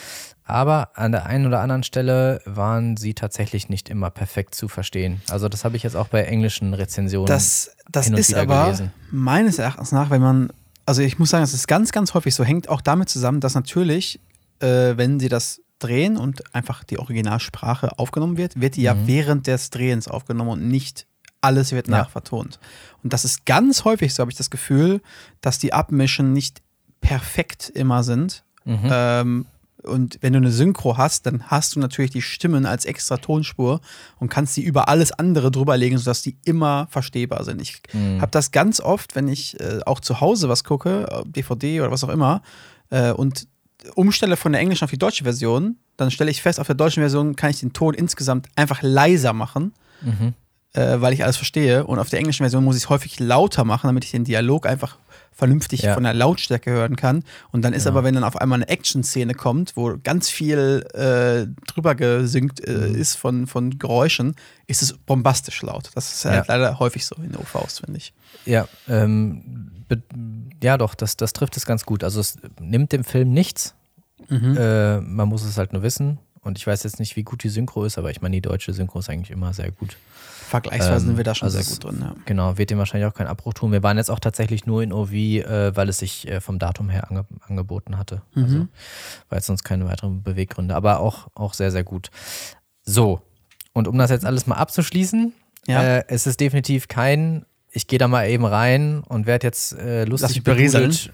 Aber 0.44 0.90
an 0.94 1.10
der 1.10 1.26
einen 1.26 1.46
oder 1.46 1.58
anderen 1.58 1.82
Stelle 1.82 2.40
waren 2.44 2.96
sie 2.96 3.14
tatsächlich 3.14 3.68
nicht 3.68 3.88
immer 3.88 4.10
perfekt 4.10 4.54
zu 4.54 4.68
verstehen. 4.68 5.20
Also 5.28 5.48
das 5.48 5.64
habe 5.64 5.76
ich 5.76 5.82
jetzt 5.82 5.96
auch 5.96 6.06
bei 6.06 6.22
englischen 6.22 6.72
Rezensionen. 6.72 7.26
Das, 7.26 7.72
das 7.90 8.04
hin 8.04 8.14
und 8.14 8.20
ist 8.20 8.28
wieder 8.28 8.42
aber 8.42 8.66
gelesen. 8.66 8.92
meines 9.10 9.58
Erachtens 9.58 9.90
nach, 9.90 10.10
wenn 10.10 10.22
man, 10.22 10.50
also 10.84 11.02
ich 11.02 11.18
muss 11.18 11.30
sagen, 11.30 11.42
es 11.42 11.52
ist 11.52 11.66
ganz, 11.66 11.90
ganz 11.90 12.14
häufig 12.14 12.32
so, 12.32 12.44
hängt 12.44 12.68
auch 12.68 12.80
damit 12.80 13.08
zusammen, 13.08 13.40
dass 13.40 13.56
natürlich, 13.56 14.20
äh, 14.60 14.96
wenn 14.96 15.18
sie 15.18 15.28
das 15.28 15.62
drehen 15.80 16.16
und 16.16 16.54
einfach 16.54 16.84
die 16.84 17.00
Originalsprache 17.00 17.98
aufgenommen 17.98 18.36
wird, 18.36 18.60
wird 18.60 18.76
die 18.76 18.82
ja 18.82 18.94
Mhm. 18.94 19.06
während 19.08 19.46
des 19.48 19.70
Drehens 19.70 20.06
aufgenommen 20.06 20.50
und 20.50 20.68
nicht 20.68 21.06
alles 21.46 21.72
wird 21.72 21.88
Ja. 21.88 21.98
nachvertont. 21.98 22.58
Und 23.02 23.12
das 23.12 23.24
ist 23.24 23.46
ganz 23.46 23.84
häufig 23.84 24.12
so, 24.12 24.20
habe 24.20 24.30
ich 24.30 24.36
das 24.36 24.50
Gefühl, 24.50 25.00
dass 25.40 25.58
die 25.58 25.72
Abmischen 25.72 26.32
nicht 26.32 26.60
perfekt 27.00 27.70
immer 27.74 28.02
sind. 28.02 28.42
Mhm. 28.64 28.78
Ähm, 28.90 29.46
und 29.84 30.18
wenn 30.20 30.32
du 30.32 30.38
eine 30.38 30.50
Synchro 30.50 30.96
hast, 30.96 31.26
dann 31.26 31.44
hast 31.46 31.76
du 31.76 31.80
natürlich 31.80 32.10
die 32.10 32.22
Stimmen 32.22 32.66
als 32.66 32.84
extra 32.84 33.18
Tonspur 33.18 33.80
und 34.18 34.28
kannst 34.28 34.54
sie 34.54 34.62
über 34.64 34.88
alles 34.88 35.12
andere 35.12 35.52
drüberlegen, 35.52 35.96
sodass 35.98 36.22
die 36.22 36.36
immer 36.44 36.88
verstehbar 36.90 37.44
sind. 37.44 37.62
Ich 37.62 37.80
Mhm. 37.92 38.20
habe 38.20 38.32
das 38.32 38.50
ganz 38.50 38.80
oft, 38.80 39.14
wenn 39.14 39.28
ich 39.28 39.60
äh, 39.60 39.78
auch 39.86 40.00
zu 40.00 40.20
Hause 40.20 40.48
was 40.48 40.64
gucke, 40.64 41.22
DVD 41.26 41.80
oder 41.82 41.92
was 41.92 42.02
auch 42.02 42.08
immer, 42.08 42.42
äh, 42.90 43.12
und 43.12 43.46
umstelle 43.94 44.36
von 44.36 44.50
der 44.50 44.60
englischen 44.60 44.82
auf 44.84 44.90
die 44.90 44.98
deutsche 44.98 45.22
Version, 45.22 45.76
dann 45.96 46.10
stelle 46.10 46.32
ich 46.32 46.42
fest, 46.42 46.58
auf 46.58 46.66
der 46.66 46.74
deutschen 46.74 47.02
Version 47.02 47.36
kann 47.36 47.50
ich 47.50 47.60
den 47.60 47.72
Ton 47.72 47.94
insgesamt 47.94 48.48
einfach 48.56 48.82
leiser 48.82 49.32
machen, 49.32 49.72
Mhm. 50.02 50.34
Äh, 50.76 51.00
weil 51.00 51.12
ich 51.12 51.24
alles 51.24 51.36
verstehe. 51.36 51.84
Und 51.86 51.98
auf 51.98 52.08
der 52.10 52.18
englischen 52.20 52.44
Version 52.44 52.62
muss 52.64 52.76
ich 52.76 52.84
es 52.84 52.88
häufig 52.88 53.18
lauter 53.18 53.64
machen, 53.64 53.88
damit 53.88 54.04
ich 54.04 54.10
den 54.12 54.24
Dialog 54.24 54.66
einfach 54.66 54.96
vernünftig 55.32 55.82
Ja. 55.82 55.92
von 55.94 56.04
der 56.04 56.14
Lautstärke 56.14 56.70
hören 56.70 56.96
kann. 56.96 57.22
Und 57.52 57.60
dann 57.62 57.74
ist 57.74 57.84
Genau. 57.84 57.96
aber, 57.98 58.04
wenn 58.04 58.14
dann 58.14 58.24
auf 58.24 58.36
einmal 58.36 58.56
eine 58.56 58.68
Action-Szene 58.68 59.34
kommt, 59.34 59.76
wo 59.76 59.96
ganz 60.02 60.30
viel 60.30 60.86
äh, 60.94 61.46
drüber 61.70 61.94
gesynkt 61.94 62.60
äh, 62.66 62.72
Mhm. 62.88 62.94
ist 62.94 63.16
von, 63.16 63.46
von 63.46 63.78
Geräuschen, 63.78 64.34
ist 64.66 64.80
es 64.82 64.94
bombastisch 64.94 65.60
laut. 65.62 65.90
Das 65.94 66.10
ist 66.14 66.24
halt 66.24 66.46
Ja. 66.48 66.54
leider 66.56 66.78
häufig 66.78 67.04
so 67.04 67.16
in 67.16 67.36
OVs, 67.36 67.80
finde 67.80 67.98
ich. 67.98 68.14
Ja, 68.46 68.66
ähm, 68.88 69.70
ja 70.62 70.78
doch, 70.78 70.94
das, 70.94 71.16
das 71.18 71.32
trifft 71.34 71.56
es 71.58 71.66
ganz 71.66 71.84
gut. 71.84 72.02
Also 72.02 72.20
es 72.20 72.38
nimmt 72.60 72.92
dem 72.92 73.04
Film 73.04 73.32
nichts. 73.32 73.74
Mhm. 74.28 74.56
Äh, 74.56 75.00
man 75.02 75.28
muss 75.28 75.44
es 75.44 75.58
halt 75.58 75.72
nur 75.74 75.82
wissen. 75.82 76.18
Und 76.40 76.56
ich 76.58 76.66
weiß 76.66 76.82
jetzt 76.84 76.98
nicht, 77.00 77.16
wie 77.16 77.24
gut 77.24 77.42
die 77.42 77.48
Synchro 77.48 77.84
ist, 77.84 77.98
aber 77.98 78.10
ich 78.10 78.22
meine, 78.22 78.36
die 78.36 78.40
deutsche 78.40 78.72
Synchro 78.72 79.00
ist 79.00 79.10
eigentlich 79.10 79.30
immer 79.32 79.52
sehr 79.52 79.70
gut. 79.70 79.96
Vergleichsweise 80.48 80.92
ähm, 81.02 81.06
sind 81.08 81.16
wir 81.16 81.24
da 81.24 81.34
schon 81.34 81.46
also 81.46 81.60
sehr 81.60 81.70
gut 81.72 81.84
drin. 81.84 81.98
Ja. 82.00 82.14
Genau, 82.24 82.56
wird 82.58 82.70
dem 82.70 82.78
wahrscheinlich 82.78 83.08
auch 83.10 83.14
keinen 83.14 83.26
Abbruch 83.26 83.54
tun. 83.54 83.72
Wir 83.72 83.82
waren 83.82 83.96
jetzt 83.96 84.10
auch 84.10 84.20
tatsächlich 84.20 84.64
nur 84.66 84.82
in 84.82 84.92
OV, 84.92 85.12
äh, 85.12 85.76
weil 85.76 85.88
es 85.88 85.98
sich 85.98 86.26
äh, 86.28 86.40
vom 86.40 86.58
Datum 86.58 86.88
her 86.88 87.10
ange 87.10 87.24
angeboten 87.46 87.98
hatte. 87.98 88.22
Also 88.34 88.56
Mhm. 88.58 88.68
war 89.28 89.38
jetzt 89.38 89.46
sonst 89.46 89.64
keine 89.64 89.86
weiteren 89.86 90.22
Beweggründe, 90.22 90.74
aber 90.74 91.00
auch, 91.00 91.28
auch 91.34 91.54
sehr, 91.54 91.70
sehr 91.70 91.84
gut. 91.84 92.10
So, 92.84 93.20
und 93.72 93.88
um 93.88 93.98
das 93.98 94.10
jetzt 94.10 94.24
alles 94.24 94.46
mal 94.46 94.56
abzuschließen, 94.56 95.32
Ja. 95.66 95.82
äh, 95.82 96.04
es 96.08 96.26
ist 96.26 96.38
definitiv 96.40 96.88
kein, 96.88 97.44
ich 97.70 97.86
gehe 97.88 97.98
da 97.98 98.06
mal 98.08 98.28
eben 98.28 98.44
rein 98.44 99.02
und 99.06 99.26
werde 99.26 99.46
jetzt 99.46 99.72
äh, 99.72 100.04
lustig 100.04 100.44
bedudelt, 100.44 101.12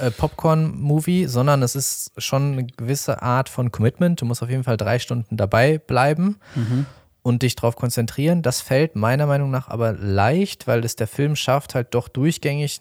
äh, 0.00 0.10
Popcorn-Movie, 0.10 1.26
sondern 1.26 1.62
es 1.62 1.76
ist 1.76 2.12
schon 2.18 2.52
eine 2.52 2.64
gewisse 2.66 3.22
Art 3.22 3.48
von 3.48 3.70
Commitment. 3.70 4.20
Du 4.20 4.24
musst 4.24 4.42
auf 4.42 4.50
jeden 4.50 4.64
Fall 4.64 4.76
drei 4.76 4.98
Stunden 4.98 5.36
dabei 5.36 5.78
bleiben 5.78 6.38
Mhm. 6.54 6.86
Und 7.22 7.42
dich 7.42 7.54
darauf 7.54 7.76
konzentrieren. 7.76 8.42
Das 8.42 8.60
fällt 8.60 8.96
meiner 8.96 9.26
Meinung 9.26 9.50
nach 9.50 9.68
aber 9.68 9.92
leicht, 9.92 10.66
weil 10.66 10.84
es 10.84 10.96
der 10.96 11.06
Film 11.06 11.36
schafft, 11.36 11.74
halt 11.74 11.94
doch 11.94 12.08
durchgängig 12.08 12.80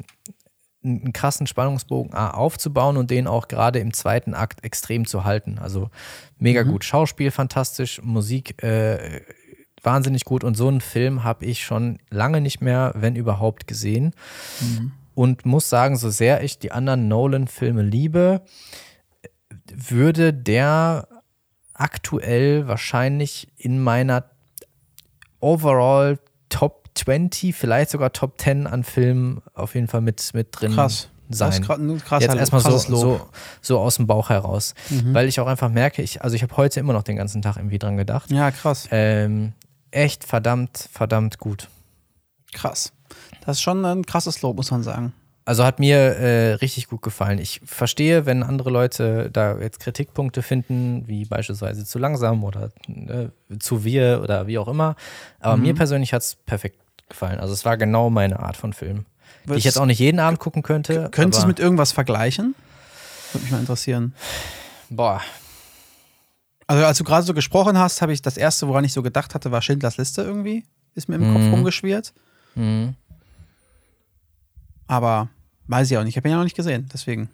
einen 0.84 1.14
krassen 1.14 1.46
Spannungsbogen 1.46 2.14
aufzubauen 2.14 2.98
und 2.98 3.12
den 3.12 3.28
auch 3.28 3.48
gerade 3.48 3.80
im 3.80 3.94
zweiten 3.94 4.34
Akt 4.34 4.64
extrem 4.64 5.06
zu 5.06 5.24
halten. 5.24 5.60
Also 5.60 5.90
mega 6.40 6.64
gut. 6.64 6.84
Schauspiel 6.84 7.30
fantastisch, 7.30 8.02
Musik 8.02 8.62
äh, 8.64 9.22
wahnsinnig 9.84 10.26
gut 10.26 10.44
und 10.44 10.56
so 10.56 10.68
einen 10.68 10.82
Film 10.82 11.24
habe 11.24 11.46
ich 11.46 11.64
schon 11.64 12.00
lange 12.10 12.42
nicht 12.42 12.62
mehr, 12.62 12.94
wenn 12.96 13.16
überhaupt, 13.16 13.68
gesehen. 13.68 14.14
Und 15.14 15.46
muss 15.46 15.70
sagen, 15.70 15.98
so 15.98 16.10
sehr 16.10 16.44
ich 16.44 16.58
die 16.58 16.72
anderen 16.72 17.08
Nolan-Filme 17.08 17.84
liebe, 17.84 18.42
würde 19.72 20.34
der 20.34 21.08
aktuell 21.82 22.68
wahrscheinlich 22.68 23.48
in 23.58 23.82
meiner 23.82 24.26
overall 25.40 26.20
Top 26.50 26.90
20, 26.96 27.56
vielleicht 27.56 27.92
sogar 27.92 28.12
Top 28.14 28.40
10 28.40 28.68
an 28.68 28.84
Filmen 28.84 29.42
auf 29.54 29.76
jeden 29.76 29.88
Fall 29.88 30.02
mit, 30.02 30.32
mit 30.34 30.48
drin 30.52 30.74
Krass. 30.74 31.10
sein. 31.30 31.50
Das 31.50 31.60
ist 31.60 31.66
gra- 31.66 31.76
ein 31.80 32.04
krasser 32.04 32.26
Jetzt 32.28 32.36
erstmal 32.36 32.62
so, 32.62 32.78
so, 32.78 33.30
so 33.62 33.80
aus 33.80 33.96
dem 33.96 34.06
Bauch 34.06 34.30
heraus. 34.30 34.74
Mhm. 34.90 35.14
Weil 35.14 35.30
ich 35.30 35.40
auch 35.40 35.48
einfach 35.48 35.70
merke, 35.70 36.02
ich, 36.02 36.22
also 36.22 36.36
ich 36.36 36.44
habe 36.44 36.58
heute 36.58 36.82
immer 36.82 36.92
noch 36.92 37.04
den 37.04 37.16
ganzen 37.16 37.42
Tag 37.42 37.56
irgendwie 37.56 37.80
dran 37.80 37.96
gedacht. 37.96 38.30
Ja, 38.32 38.52
krass. 38.52 38.90
Ähm, 38.92 39.54
echt 39.92 40.26
verdammt, 40.26 40.90
verdammt 40.92 41.38
gut. 41.38 41.70
Krass. 42.52 42.92
Das 43.46 43.58
ist 43.58 43.62
schon 43.62 43.84
ein 43.86 44.06
krasses 44.06 44.42
Lob, 44.42 44.58
muss 44.58 44.72
man 44.72 44.84
sagen. 44.84 45.14
Also 45.52 45.66
hat 45.66 45.80
mir 45.80 45.98
äh, 45.98 46.54
richtig 46.54 46.88
gut 46.88 47.02
gefallen. 47.02 47.38
Ich 47.38 47.60
verstehe, 47.66 48.26
wenn 48.26 48.42
andere 48.42 48.70
Leute 48.70 49.30
da 49.34 49.58
jetzt 49.58 49.82
Kritikpunkte 49.82 50.44
finden, 50.44 51.06
wie 51.10 51.26
beispielsweise 51.26 51.84
zu 51.84 52.00
langsam 52.00 52.46
oder 52.46 52.70
äh, 52.88 53.28
zu 53.60 53.84
wir 53.84 54.22
oder 54.24 54.48
wie 54.48 54.58
auch 54.58 54.70
immer. 54.70 54.96
Aber 55.42 55.58
Mhm. 55.58 55.64
mir 55.64 55.74
persönlich 55.76 56.14
hat 56.14 56.22
es 56.22 56.36
perfekt 56.46 56.80
gefallen. 57.10 57.42
Also 57.42 57.54
es 57.54 57.66
war 57.66 57.76
genau 57.76 58.10
meine 58.10 58.40
Art 58.40 58.56
von 58.56 58.72
Film. 58.72 59.06
Die 59.46 59.56
ich 59.56 59.66
jetzt 59.66 59.78
auch 59.78 59.86
nicht 59.86 60.00
jeden 60.00 60.22
Abend 60.22 60.40
gucken 60.40 60.64
könnte. 60.64 61.10
Könntest 61.12 61.40
du 61.40 61.42
es 61.44 61.48
mit 61.48 61.60
irgendwas 61.60 61.92
vergleichen? 61.92 62.56
Würde 63.34 63.44
mich 63.44 63.52
mal 63.52 63.60
interessieren. 63.60 64.14
Boah, 64.90 65.20
Also, 66.68 66.86
als 66.86 66.98
du 66.98 67.04
gerade 67.04 67.24
so 67.26 67.34
gesprochen 67.34 67.78
hast, 67.78 68.02
habe 68.02 68.14
ich 68.14 68.22
das 68.22 68.38
erste, 68.38 68.70
woran 68.70 68.86
ich 68.86 68.94
so 68.94 69.04
gedacht 69.04 69.36
hatte, 69.36 69.52
war 69.52 69.62
Schindlers 69.62 69.98
Liste 69.98 70.22
irgendwie. 70.22 70.64
Ist 70.96 71.10
mir 71.10 71.16
im 71.16 71.34
Kopf 71.34 71.44
Mhm. 71.44 71.54
rumgeschwirrt. 71.56 72.14
mhm. 72.56 72.96
Aber 74.88 75.28
weiß 75.72 75.90
ich 75.90 75.98
auch 75.98 76.04
nicht. 76.04 76.12
Ich 76.14 76.18
habe 76.18 76.28
ihn 76.28 76.32
ja 76.32 76.38
noch 76.38 76.44
nicht 76.44 76.56
gesehen. 76.56 76.88
Deswegen. 76.94 77.30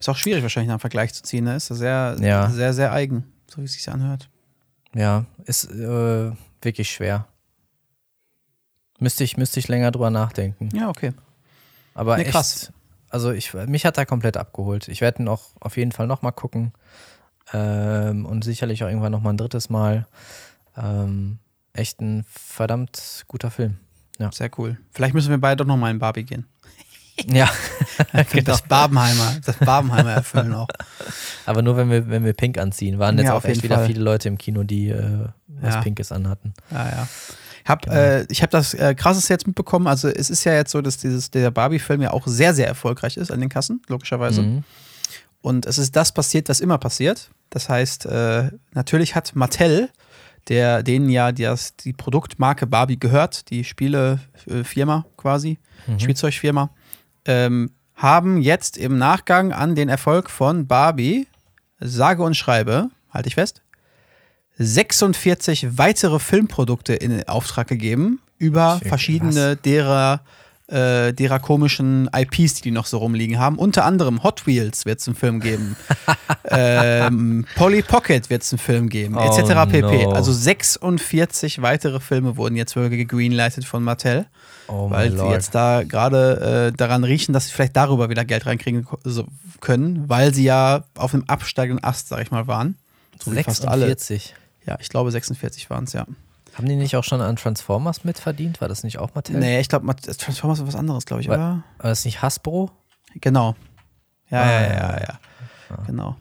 Ist 0.00 0.08
auch 0.08 0.16
schwierig, 0.16 0.42
wahrscheinlich 0.42 0.70
einen 0.70 0.80
Vergleich 0.80 1.14
zu 1.14 1.22
ziehen. 1.22 1.44
Ne? 1.44 1.54
Ist 1.56 1.66
sehr, 1.68 2.16
Ja. 2.20 2.50
sehr, 2.50 2.72
sehr 2.74 2.92
eigen, 2.92 3.24
so 3.46 3.58
wie 3.60 3.66
es 3.66 3.74
sich 3.74 3.88
anhört. 3.88 4.28
ja, 4.94 5.24
ist 5.44 5.70
äh, 5.70 6.32
wirklich 6.60 6.90
schwer. 6.90 7.26
Müsste 8.98 9.24
ich, 9.24 9.36
müsste 9.36 9.58
ich 9.60 9.68
länger 9.68 9.90
drüber 9.90 10.10
nachdenken. 10.10 10.68
Ja, 10.74 10.88
okay. 10.88 11.12
Aber 11.94 12.16
Nee, 12.16 12.22
echt, 12.24 12.32
krass. 12.32 12.72
also 13.10 13.30
ich, 13.32 13.52
mich 13.54 13.84
hat 13.86 13.96
er 13.98 14.06
komplett 14.06 14.36
abgeholt. 14.36 14.88
Ich 14.88 15.00
werde 15.00 15.22
ihn 15.22 15.28
auch 15.28 15.50
auf 15.60 15.76
jeden 15.76 15.92
Fall 15.92 16.06
nochmal 16.06 16.32
gucken. 16.32 16.72
Ähm, 17.52 18.24
und 18.26 18.44
sicherlich 18.44 18.82
auch 18.84 18.88
irgendwann 18.88 19.12
nochmal 19.12 19.32
ein 19.34 19.38
drittes 19.38 19.70
Mal. 19.70 20.06
Ähm, 20.76 21.38
echt 21.72 22.00
ein 22.00 22.24
verdammt 22.28 23.24
guter 23.28 23.50
Film. 23.50 23.78
Sehr 24.30 24.50
cool. 24.58 24.78
Vielleicht 24.92 25.14
müssen 25.14 25.30
wir 25.30 25.38
beide 25.38 25.56
doch 25.56 25.66
noch 25.66 25.76
mal 25.76 25.90
in 25.90 25.98
Barbie 25.98 26.22
gehen. 26.24 26.46
Ja, 27.32 27.48
genau. 28.30 28.42
Das 28.44 28.62
Barbenheimer, 28.62 29.36
das 29.44 29.56
Barbenheimer 29.56 30.12
erfüllen 30.12 30.54
auch. 30.54 30.68
Aber 31.46 31.62
nur 31.62 31.76
wenn 31.76 31.90
wir, 31.90 32.08
wenn 32.08 32.24
wir 32.24 32.32
Pink 32.32 32.58
anziehen. 32.58 32.98
Waren 32.98 33.18
jetzt 33.18 33.26
Ja, 33.26 33.34
auch 33.34 33.44
echt 33.44 33.62
wieder 33.62 33.76
Fall. 33.76 33.86
viele 33.86 34.00
Leute 34.02 34.28
im 34.28 34.38
Kino, 34.38 34.62
die 34.64 34.88
äh, 34.88 35.26
was 35.60 35.74
Ja. 35.74 35.80
Pinkes 35.82 36.10
anhatten. 36.10 36.54
Ja, 36.70 36.88
ja. 36.88 37.08
Hab, 37.64 37.86
äh, 37.86 38.24
ich 38.30 38.42
habe 38.42 38.50
das 38.50 38.74
äh, 38.74 38.94
krasses 38.96 39.28
jetzt 39.28 39.46
mitbekommen. 39.46 39.86
Also 39.86 40.08
es 40.08 40.30
ist 40.30 40.42
ja 40.44 40.54
jetzt 40.54 40.72
so, 40.72 40.80
dass 40.80 40.96
dieses, 40.96 41.30
der 41.30 41.50
Barbie-Film 41.52 42.02
ja 42.02 42.10
auch 42.12 42.26
sehr, 42.26 42.54
sehr 42.54 42.66
erfolgreich 42.66 43.16
ist 43.16 43.30
an 43.30 43.40
den 43.40 43.48
Kassen, 43.50 43.82
logischerweise. 43.88 44.42
Mhm. 44.42 44.64
Und 45.42 45.66
es 45.66 45.78
ist 45.78 45.94
das 45.94 46.12
passiert, 46.12 46.48
was 46.48 46.60
immer 46.60 46.78
passiert. 46.78 47.30
Das 47.50 47.68
heißt, 47.68 48.06
äh, 48.06 48.50
natürlich 48.72 49.14
hat 49.14 49.36
Mattel, 49.36 49.90
der 50.48 50.82
denen 50.82 51.08
ja 51.08 51.30
das, 51.30 51.76
die 51.76 51.92
Produktmarke 51.92 52.66
Barbie 52.66 52.98
gehört, 52.98 53.50
die 53.50 53.62
Spielefirma 53.64 55.04
quasi, 55.16 55.58
Mhm. 55.86 55.98
Spielzeugfirma, 56.00 56.70
ähm, 57.26 57.70
haben 57.94 58.40
jetzt 58.40 58.76
im 58.76 58.98
Nachgang 58.98 59.52
an 59.52 59.74
den 59.74 59.88
Erfolg 59.88 60.30
von 60.30 60.66
Barbie, 60.66 61.26
sage 61.78 62.22
und 62.22 62.34
schreibe, 62.36 62.90
halte 63.10 63.28
ich 63.28 63.34
fest, 63.34 63.62
46 64.58 65.78
weitere 65.78 66.18
Filmprodukte 66.18 66.94
in 66.94 67.26
Auftrag 67.28 67.68
gegeben 67.68 68.20
über 68.38 68.80
verschiedene 68.84 69.56
derer 69.56 70.20
äh, 70.72 71.12
derer 71.12 71.38
komischen 71.38 72.08
IPs, 72.14 72.54
die 72.54 72.62
die 72.62 72.70
noch 72.70 72.86
so 72.86 72.98
rumliegen 72.98 73.38
haben. 73.38 73.58
Unter 73.58 73.84
anderem 73.84 74.22
Hot 74.22 74.46
Wheels 74.46 74.86
wird 74.86 75.00
es 75.00 75.06
einen 75.06 75.16
Film 75.16 75.40
geben. 75.40 75.76
ähm, 76.50 77.46
Polly 77.56 77.82
Pocket 77.82 78.30
wird 78.30 78.42
es 78.42 78.52
einen 78.52 78.58
Film 78.58 78.88
geben, 78.88 79.16
Oh, 79.16 79.20
etc. 79.20 79.70
pp. 79.70 80.04
no. 80.04 80.12
Also 80.12 80.32
46 80.32 81.62
weitere 81.62 82.00
Filme 82.00 82.36
wurden 82.36 82.56
jetzt 82.56 82.74
wirklich 82.74 83.00
gegreenlightet 83.00 83.64
von 83.64 83.84
Mattel, 83.84 84.26
Oh 84.68 84.90
weil 84.90 85.12
sie 85.12 85.28
jetzt 85.28 85.54
da 85.54 85.82
gerade 85.82 86.72
äh, 86.72 86.76
daran 86.76 87.04
riechen, 87.04 87.32
dass 87.32 87.46
sie 87.46 87.52
vielleicht 87.52 87.76
darüber 87.76 88.08
wieder 88.08 88.24
Geld 88.24 88.46
reinkriegen 88.46 88.86
so, 89.04 89.26
können, 89.60 90.08
weil 90.08 90.32
sie 90.34 90.44
ja 90.44 90.84
auf 90.96 91.12
einem 91.14 91.24
absteigenden 91.26 91.84
Ast, 91.84 92.08
sag 92.08 92.22
ich 92.22 92.30
mal, 92.30 92.46
waren. 92.46 92.76
So 93.22 93.32
wie 93.32 93.42
fast 93.42 93.66
alle. 93.66 93.86
46. 93.86 94.34
Ja, 94.66 94.78
ich 94.80 94.88
glaube 94.88 95.10
46 95.10 95.68
waren 95.70 95.84
es, 95.84 95.92
ja. 95.92 96.06
Haben 96.54 96.68
die 96.68 96.76
nicht 96.76 96.96
auch 96.96 97.04
schon 97.04 97.20
an 97.20 97.36
Transformers 97.36 98.04
mitverdient? 98.04 98.60
War 98.60 98.68
das 98.68 98.84
nicht 98.84 98.98
auch 98.98 99.14
Mattel? 99.14 99.36
Nee, 99.38 99.60
ich 99.60 99.68
glaube, 99.68 99.94
Transformers 99.96 100.58
ist 100.60 100.66
was 100.66 100.76
anderes, 100.76 101.06
glaube 101.06 101.22
ich, 101.22 101.28
Weil- 101.28 101.38
oder? 101.38 101.62
War 101.78 101.90
das 101.90 102.04
nicht 102.04 102.20
Hasbro? 102.22 102.70
Genau. 103.20 103.54
Ja, 104.30 104.40
Ah, 104.42 104.50
ja, 104.50 104.60
ja, 104.62 104.68
ja, 104.68 104.90
ja. 105.00 105.18
ja, 105.70 105.76
Genau. 105.86 106.16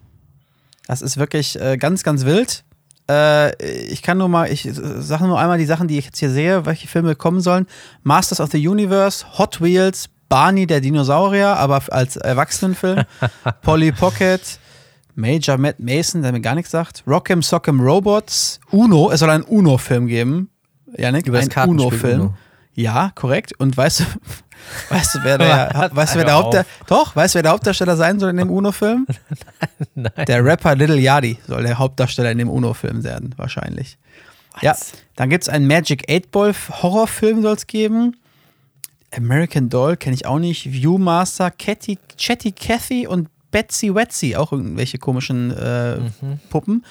Das 0.88 1.02
ist 1.02 1.18
wirklich 1.18 1.60
äh, 1.60 1.78
ganz, 1.78 2.04
ganz 2.04 2.26
wild. 2.26 2.64
Äh, 3.10 3.56
ich 3.64 4.02
kann 4.02 4.18
nur 4.18 4.30
mal, 4.30 4.52
ich 4.52 4.66
äh, 4.66 4.72
sage 4.74 5.26
nur 5.26 5.40
einmal 5.40 5.58
die 5.58 5.66
Sachen, 5.66 5.88
die 5.88 5.98
ich 5.98 6.06
jetzt 6.06 6.20
hier 6.20 6.30
sehe, 6.30 6.66
welche 6.66 6.88
Filme 6.88 7.16
kommen 7.16 7.42
sollen. 7.42 7.68
Masters 8.04 8.40
of 8.40 8.52
the 8.52 8.68
Universe, 8.68 9.26
Hot 9.38 9.62
Wheels, 9.62 10.10
Barney 10.30 10.66
der 10.66 10.80
Dinosaurier, 10.82 11.58
aber 11.58 11.78
f- 11.78 11.90
als 11.92 12.16
Erwachsenenfilm, 12.16 13.04
Polly 13.64 13.92
Pocket, 13.92 14.42
Major 15.22 15.58
Matt 15.58 15.80
Mason, 15.80 16.24
der 16.24 16.32
mir 16.32 16.42
gar 16.42 16.56
nichts 16.56 16.72
sagt, 16.72 17.04
Rock'em 17.08 17.42
Sock'em 17.48 17.82
Robots, 17.82 18.60
Uno, 18.72 19.12
es 19.12 19.20
soll 19.20 19.30
einen 19.30 19.44
Uno-Film 19.44 20.08
geben. 20.08 20.50
Janik, 20.98 21.28
Über 21.28 21.40
ein 21.40 21.70
Uno-Film. 21.70 22.22
Uno. 22.22 22.34
Ja, 22.74 23.12
korrekt. 23.16 23.54
Und 23.58 23.78
weißt 23.78 24.02
du, 24.02 24.04
weißt 24.90 25.16
du, 25.16 25.20
wer 25.24 25.38
der, 25.38 25.90
weißt 25.94 26.16
du, 26.16 26.18
wer 26.18 26.26
der 26.26 26.34
Hauptdarsteller, 26.34 26.86
doch, 26.88 27.16
weißt 27.16 27.36
du, 27.36 27.38
wer 27.38 27.44
der 27.44 27.52
Hauptdarsteller 27.52 27.96
sein 27.96 28.20
soll 28.20 28.32
in 28.32 28.38
dem 28.38 28.50
Uno-Film? 28.50 29.06
Nein. 29.96 30.26
Der 30.28 30.44
Rapper 30.44 30.76
Little 30.76 30.98
Yachty 30.98 31.38
soll 31.48 31.64
der 31.64 31.78
Hauptdarsteller 31.78 32.32
in 32.32 32.40
dem 32.40 32.50
Uno-Film 32.50 33.04
werden, 33.04 33.34
wahrscheinlich. 33.38 33.98
Ja, 34.62 34.76
dann 35.16 35.30
gibt 35.30 35.44
es 35.44 35.50
einen 35.50 35.66
Magic 35.66 36.12
8 36.12 36.30
Ball 36.32 36.54
Horrorfilm 36.82 37.42
soll 37.42 37.56
es 37.56 37.68
geben. 37.68 38.18
American 39.16 39.70
Doll 39.70 39.98
kenne 39.98 40.16
ich 40.16 40.26
auch 40.26 40.40
nicht. 40.40 40.72
Viewmaster, 40.72 41.52
Catty, 41.52 42.00
Chatty 42.18 42.52
Cathy 42.52 43.08
und 43.08 43.30
Betsy 43.52 43.94
Wetsy, 43.94 44.36
auch 44.36 44.52
irgendwelche 44.52 44.98
komischen 44.98 45.52
äh, 45.56 45.98
Mhm. 45.98 46.40
Puppen. 46.50 46.86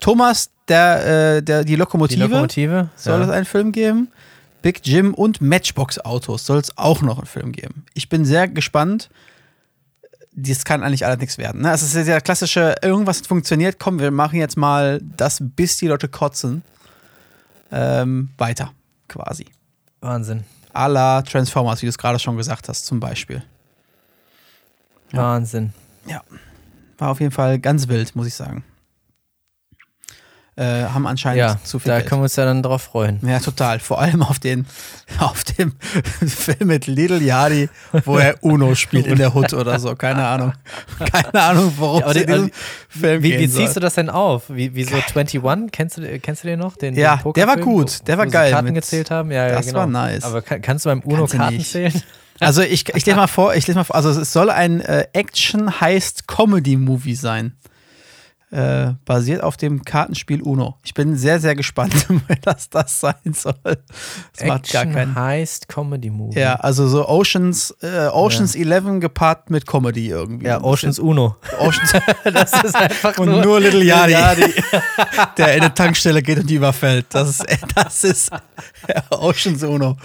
Thomas, 0.00 0.50
der, 0.68 1.36
äh, 1.36 1.42
der, 1.42 1.64
die 1.64 1.72
Die 1.72 1.76
Lokomotive, 1.76 2.22
Lokomotive? 2.24 2.88
soll 2.96 3.20
ja. 3.20 3.24
es 3.26 3.30
einen 3.30 3.44
Film 3.46 3.72
geben. 3.72 4.08
Big 4.62 4.80
Jim 4.86 5.12
und 5.14 5.40
Matchbox 5.40 5.98
Autos 5.98 6.46
soll 6.46 6.58
es 6.58 6.76
auch 6.78 7.02
noch 7.02 7.18
einen 7.18 7.26
Film 7.26 7.52
geben. 7.52 7.84
Ich 7.94 8.08
bin 8.08 8.24
sehr 8.24 8.48
gespannt. 8.48 9.10
Das 10.36 10.64
kann 10.64 10.82
eigentlich 10.82 11.06
alles 11.06 11.18
nichts 11.20 11.38
werden. 11.38 11.62
Ne? 11.62 11.70
Es 11.72 11.82
ist 11.82 11.94
der 11.94 12.20
klassische, 12.20 12.74
irgendwas 12.82 13.20
funktioniert, 13.20 13.78
komm, 13.78 14.00
wir 14.00 14.10
machen 14.10 14.38
jetzt 14.38 14.56
mal 14.56 15.00
das, 15.16 15.38
bis 15.40 15.76
die 15.76 15.86
Leute 15.86 16.08
kotzen. 16.08 16.62
Ähm, 17.70 18.30
weiter, 18.38 18.72
quasi. 19.08 19.46
Wahnsinn. 20.00 20.44
A 20.72 20.86
la 20.88 21.22
Transformers, 21.22 21.82
wie 21.82 21.86
du 21.86 21.90
es 21.90 21.98
gerade 21.98 22.18
schon 22.18 22.36
gesagt 22.36 22.68
hast, 22.68 22.84
zum 22.86 22.98
Beispiel. 23.00 23.42
Ja. 25.12 25.18
Wahnsinn. 25.22 25.72
Ja. 26.06 26.22
War 26.98 27.10
auf 27.10 27.20
jeden 27.20 27.32
Fall 27.32 27.58
ganz 27.58 27.88
wild, 27.88 28.14
muss 28.16 28.26
ich 28.26 28.34
sagen. 28.34 28.64
Äh, 30.56 30.84
haben 30.84 31.04
anscheinend 31.08 31.38
Ja, 31.40 31.58
zu 31.64 31.80
viel 31.80 31.88
da 31.90 31.96
Geld. 31.98 32.08
können 32.08 32.20
wir 32.20 32.24
uns 32.24 32.36
ja 32.36 32.44
dann 32.44 32.62
drauf 32.62 32.82
freuen. 32.82 33.18
Ja, 33.26 33.40
total. 33.40 33.80
Vor 33.80 34.00
allem 34.00 34.22
auf 34.22 34.38
den, 34.38 34.66
auf 35.18 35.42
dem 35.42 35.72
Film 36.28 36.68
mit 36.68 36.86
Little 36.86 37.18
Yachty, 37.20 37.68
wo 38.04 38.18
er 38.18 38.36
Uno 38.44 38.76
spielt 38.76 39.08
in 39.08 39.18
der 39.18 39.34
Hut 39.34 39.52
oder 39.52 39.80
so. 39.80 39.96
Keine 39.96 40.24
Ahnung. 40.24 40.52
Keine 41.12 41.42
Ahnung, 41.42 41.72
worum 41.76 41.98
Ja, 41.98 42.04
aber 42.04 42.14
die- 42.14 42.24
diesem 42.26 42.50
Film 42.88 43.22
Wie, 43.24 43.36
wie 43.40 43.48
ziehst 43.48 43.74
du 43.74 43.80
das 43.80 43.94
denn 43.94 44.08
auf? 44.08 44.44
Wie, 44.48 44.72
wie 44.76 44.84
so 44.84 44.94
21? 44.94 45.42
Kennst 45.72 45.98
du, 45.98 46.20
kennst 46.20 46.44
du 46.44 46.46
den 46.46 46.60
noch? 46.60 46.76
Den, 46.76 46.94
Ja, 46.94 47.16
den 47.16 47.32
der 47.32 47.48
war 47.48 47.56
gut. 47.56 48.06
Der 48.06 48.16
war 48.16 48.26
wo 48.26 48.30
geil 48.30 48.52
Karten 48.52 48.66
mit- 48.66 48.74
gezählt 48.76 49.10
haben? 49.10 49.32
Ja, 49.32 49.48
ja, 49.48 49.54
Das 49.56 49.66
genau. 49.66 49.80
war 49.80 49.86
nice. 49.88 50.22
Aber 50.22 50.40
kann, 50.40 50.62
kannst 50.62 50.84
du 50.84 50.90
beim 50.90 51.00
Uno 51.00 51.26
Kannst 51.26 51.34
Karten 51.34 51.60
zählen? 51.64 52.02
Also 52.40 52.62
ich, 52.62 52.88
ich 52.88 53.06
lese 53.06 53.16
mal 53.16 53.26
vor, 53.26 53.54
ich 53.54 53.66
lese 53.66 53.78
mal 53.78 53.84
vor, 53.84 53.96
also 53.96 54.10
es 54.10 54.32
soll 54.32 54.50
ein 54.50 54.80
äh, 54.80 55.06
Action-Heist-Comedy-Movie 55.12 57.14
sein. 57.14 57.52
Äh, 58.54 58.94
basiert 59.04 59.42
auf 59.42 59.56
dem 59.56 59.84
Kartenspiel 59.84 60.40
Uno. 60.40 60.78
Ich 60.84 60.94
bin 60.94 61.16
sehr, 61.16 61.40
sehr 61.40 61.56
gespannt, 61.56 62.06
was 62.44 62.70
das 62.70 63.00
sein 63.00 63.32
soll. 63.32 63.54
Das 63.64 64.46
macht 64.46 64.70
gar 64.72 64.82
Action 64.82 64.92
keinen. 64.92 65.14
heißt 65.16 65.66
Comedy 65.68 66.08
Movie. 66.08 66.38
Ja, 66.38 66.54
also 66.54 66.86
so 66.86 67.08
Oceans, 67.08 67.74
äh, 67.82 68.06
Oceans 68.12 68.54
11 68.54 69.00
gepaart 69.00 69.50
mit 69.50 69.66
Comedy 69.66 70.08
irgendwie. 70.08 70.46
Ja, 70.46 70.62
Oceans 70.62 71.00
Uno. 71.00 71.34
Oceans 71.58 71.94
Das 72.32 72.52
ist 72.62 72.76
einfach 72.76 73.18
und 73.18 73.28
nur, 73.40 73.58
Little 73.58 73.82
Yachty, 73.82 74.54
der 75.36 75.54
in 75.56 75.62
eine 75.62 75.74
Tankstelle 75.74 76.22
geht 76.22 76.38
und 76.38 76.48
die 76.48 76.54
überfällt. 76.54 77.06
Das 77.08 77.30
ist, 77.30 77.44
das 77.74 78.04
ist 78.04 78.30
Oceans 79.10 79.64
Uno. 79.64 79.96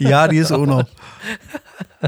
Yachty 0.00 0.38
ist 0.38 0.50
Uno. 0.50 0.82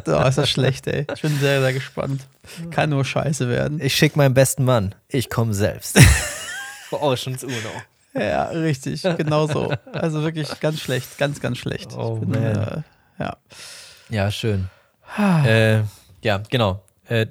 Oh, 0.07 0.23
ist 0.27 0.39
das 0.39 0.51
schlecht, 0.51 0.89
ey. 0.89 1.07
Ich 1.15 1.23
bin 1.23 1.39
sehr, 1.39 1.61
sehr 1.61 1.73
gespannt. 1.73 2.27
Kann 2.71 2.91
nur 2.91 3.05
scheiße 3.05 3.49
werden. 3.49 3.81
Ich 3.81 3.95
schicke 3.95 4.19
meinen 4.19 4.35
besten 4.35 4.65
Mann. 4.65 4.95
Ich 5.09 5.31
komme 5.31 5.55
selbst. 5.55 5.99
Oceans 6.91 7.43
Uno. 7.45 7.55
Ja, 8.15 8.45
richtig. 8.47 9.03
Genau 9.03 9.47
so. 9.49 9.73
Also 9.93 10.23
wirklich 10.23 10.61
ganz 10.61 10.81
schlecht. 10.81 11.19
Ganz, 11.19 11.41
ganz 11.41 11.59
schlecht. 11.59 11.93
Oh, 11.97 12.17
bin, 12.17 12.35
äh, 12.35 12.83
ja. 13.19 13.37
Ja, 14.09 14.31
schön. 14.31 14.69
äh, 15.19 15.81
ja, 16.23 16.43
genau. 16.51 16.83
Äh, 17.09 17.27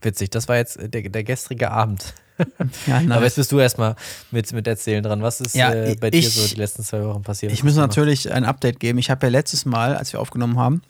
witzig, 0.00 0.30
das 0.30 0.48
war 0.48 0.56
jetzt 0.56 0.78
der, 0.80 1.02
der 1.02 1.24
gestrige 1.24 1.70
Abend. 1.70 2.14
ja 2.86 3.02
Aber 3.10 3.24
jetzt 3.24 3.36
bist 3.36 3.52
du 3.52 3.58
erstmal 3.60 3.96
mit, 4.30 4.50
mit 4.52 4.66
Erzählen 4.66 5.02
dran. 5.02 5.20
Was 5.22 5.40
ist 5.42 5.54
Ja, 5.54 5.72
äh, 5.74 5.94
bei 5.96 6.10
dir 6.10 6.18
ich- 6.20 6.30
so 6.32 6.48
die 6.48 6.54
letzten 6.58 6.82
zwei 6.82 7.04
Wochen 7.04 7.22
passiert? 7.22 7.52
Ich 7.52 7.62
muss 7.62 7.76
natürlich 7.76 8.32
ein 8.32 8.44
Update 8.44 8.80
geben. 8.80 8.98
Ich 8.98 9.10
habe 9.10 9.26
ja 9.26 9.30
letztes 9.30 9.66
Mal, 9.66 9.94
als 9.96 10.12
wir 10.14 10.20
aufgenommen 10.20 10.58
haben, 10.58 10.80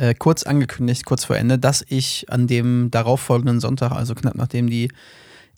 äh, 0.00 0.14
kurz 0.14 0.44
angekündigt, 0.44 1.04
kurz 1.04 1.24
vor 1.26 1.36
Ende, 1.36 1.58
dass 1.58 1.84
ich 1.86 2.26
an 2.30 2.46
dem 2.46 2.90
darauffolgenden 2.90 3.60
Sonntag, 3.60 3.92
also 3.92 4.14
knapp 4.14 4.34
nachdem 4.34 4.70
die 4.70 4.90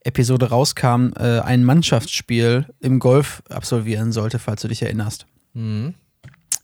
Episode 0.01 0.49
rauskam, 0.49 1.11
äh, 1.17 1.39
ein 1.41 1.63
Mannschaftsspiel 1.63 2.67
im 2.81 2.99
Golf 2.99 3.45
absolvieren 3.49 4.11
sollte, 4.11 4.41
falls 4.41 4.63
du 4.63 4.69
dich 4.69 4.83
erinnerst. 4.83 5.27
Mhm. 5.55 5.95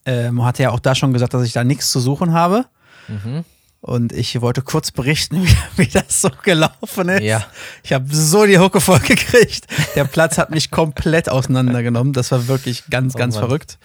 Ähm, 0.04 0.44
hatte 0.44 0.64
ja 0.64 0.70
auch 0.70 0.80
da 0.80 0.96
schon 0.96 1.12
gesagt, 1.12 1.34
dass 1.34 1.44
ich 1.44 1.52
da 1.52 1.62
nichts 1.62 1.92
zu 1.92 2.00
suchen 2.00 2.32
habe. 2.32 2.66
Mhm. 3.06 3.44
Und 3.80 4.12
ich 4.12 4.40
wollte 4.40 4.62
kurz 4.62 4.90
berichten, 4.90 5.42
wie, 5.44 5.56
wie 5.76 5.86
das 5.86 6.20
so 6.20 6.30
gelaufen 6.42 7.08
ist. 7.10 7.22
Ja. 7.22 7.46
Ich 7.84 7.92
habe 7.92 8.06
so 8.10 8.44
die 8.44 8.58
Hucke 8.58 8.80
voll 8.80 8.98
gekriegt. 8.98 9.66
Der 9.94 10.04
Platz 10.04 10.36
hat 10.36 10.50
mich 10.50 10.70
komplett 10.70 11.28
auseinandergenommen. 11.28 12.12
Das 12.12 12.32
war 12.32 12.48
wirklich 12.48 12.84
ganz, 12.90 13.14
Oh 13.14 13.18
ganz 13.18 13.36
Mann. 13.36 13.44
verrückt. 13.44 13.78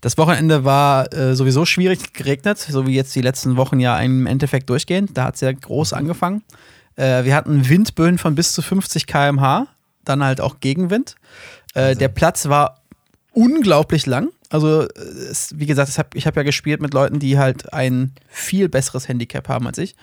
Das 0.00 0.16
Wochenende 0.18 0.64
war 0.64 1.12
äh, 1.12 1.34
sowieso 1.34 1.66
schwierig 1.66 2.12
geregnet, 2.12 2.58
so 2.58 2.86
wie 2.86 2.94
jetzt 2.94 3.14
die 3.16 3.22
letzten 3.22 3.56
Wochen 3.56 3.80
ja 3.80 3.98
im 3.98 4.26
Endeffekt 4.26 4.70
durchgehen. 4.70 5.08
Da 5.14 5.24
hat 5.24 5.34
es 5.34 5.40
ja 5.40 5.50
groß 5.52 5.92
angefangen. 5.94 6.42
Äh, 6.96 7.24
wir 7.24 7.34
hatten 7.34 7.68
Windböen 7.68 8.18
von 8.18 8.34
bis 8.36 8.52
zu 8.52 8.62
50 8.62 9.06
km/h, 9.06 9.66
dann 10.04 10.22
halt 10.22 10.40
auch 10.40 10.60
Gegenwind. 10.60 11.16
Äh, 11.74 11.96
der 11.96 12.08
Platz 12.08 12.48
war 12.48 12.80
unglaublich 13.32 14.06
lang. 14.06 14.28
Also, 14.50 14.86
es, 15.30 15.58
wie 15.58 15.66
gesagt, 15.66 15.88
ich 15.88 15.98
habe 15.98 16.08
ich 16.14 16.26
hab 16.26 16.36
ja 16.36 16.42
gespielt 16.42 16.82
mit 16.82 16.92
Leuten, 16.92 17.18
die 17.18 17.38
halt 17.38 17.72
ein 17.72 18.12
viel 18.28 18.68
besseres 18.68 19.08
Handicap 19.08 19.48
haben 19.48 19.66
als 19.66 19.78
ich. 19.78 19.94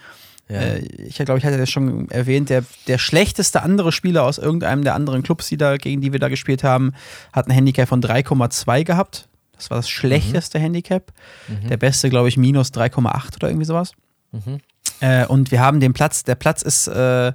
Ja. 0.49 0.61
Äh, 0.61 0.79
ich 0.79 1.15
glaube, 1.15 1.37
ich 1.37 1.45
hatte 1.45 1.57
das 1.57 1.69
schon 1.69 2.09
erwähnt, 2.09 2.49
der, 2.49 2.63
der 2.87 2.97
schlechteste 2.97 3.61
andere 3.61 3.91
Spieler 3.91 4.23
aus 4.23 4.37
irgendeinem 4.37 4.83
der 4.83 4.95
anderen 4.95 5.23
Clubs, 5.23 5.47
die 5.49 5.57
da, 5.57 5.77
gegen 5.77 6.01
die 6.01 6.13
wir 6.13 6.19
da 6.19 6.29
gespielt 6.29 6.63
haben, 6.63 6.93
hat 7.33 7.47
ein 7.47 7.51
Handicap 7.51 7.89
von 7.89 8.01
3,2 8.01 8.83
gehabt. 8.83 9.27
Das 9.53 9.69
war 9.69 9.77
das 9.77 9.89
schlechteste 9.89 10.59
Handicap. 10.59 11.11
Mhm. 11.47 11.67
Der 11.67 11.77
beste, 11.77 12.09
glaube 12.09 12.29
ich, 12.29 12.37
minus 12.37 12.69
3,8 12.69 13.35
oder 13.35 13.49
irgendwie 13.49 13.65
sowas. 13.65 13.91
Mhm. 14.31 14.59
Äh, 14.99 15.25
und 15.25 15.51
wir 15.51 15.59
haben 15.59 15.79
den 15.79 15.93
Platz, 15.93 16.23
der 16.23 16.35
Platz 16.35 16.61
ist, 16.61 16.87
äh, 16.87 17.33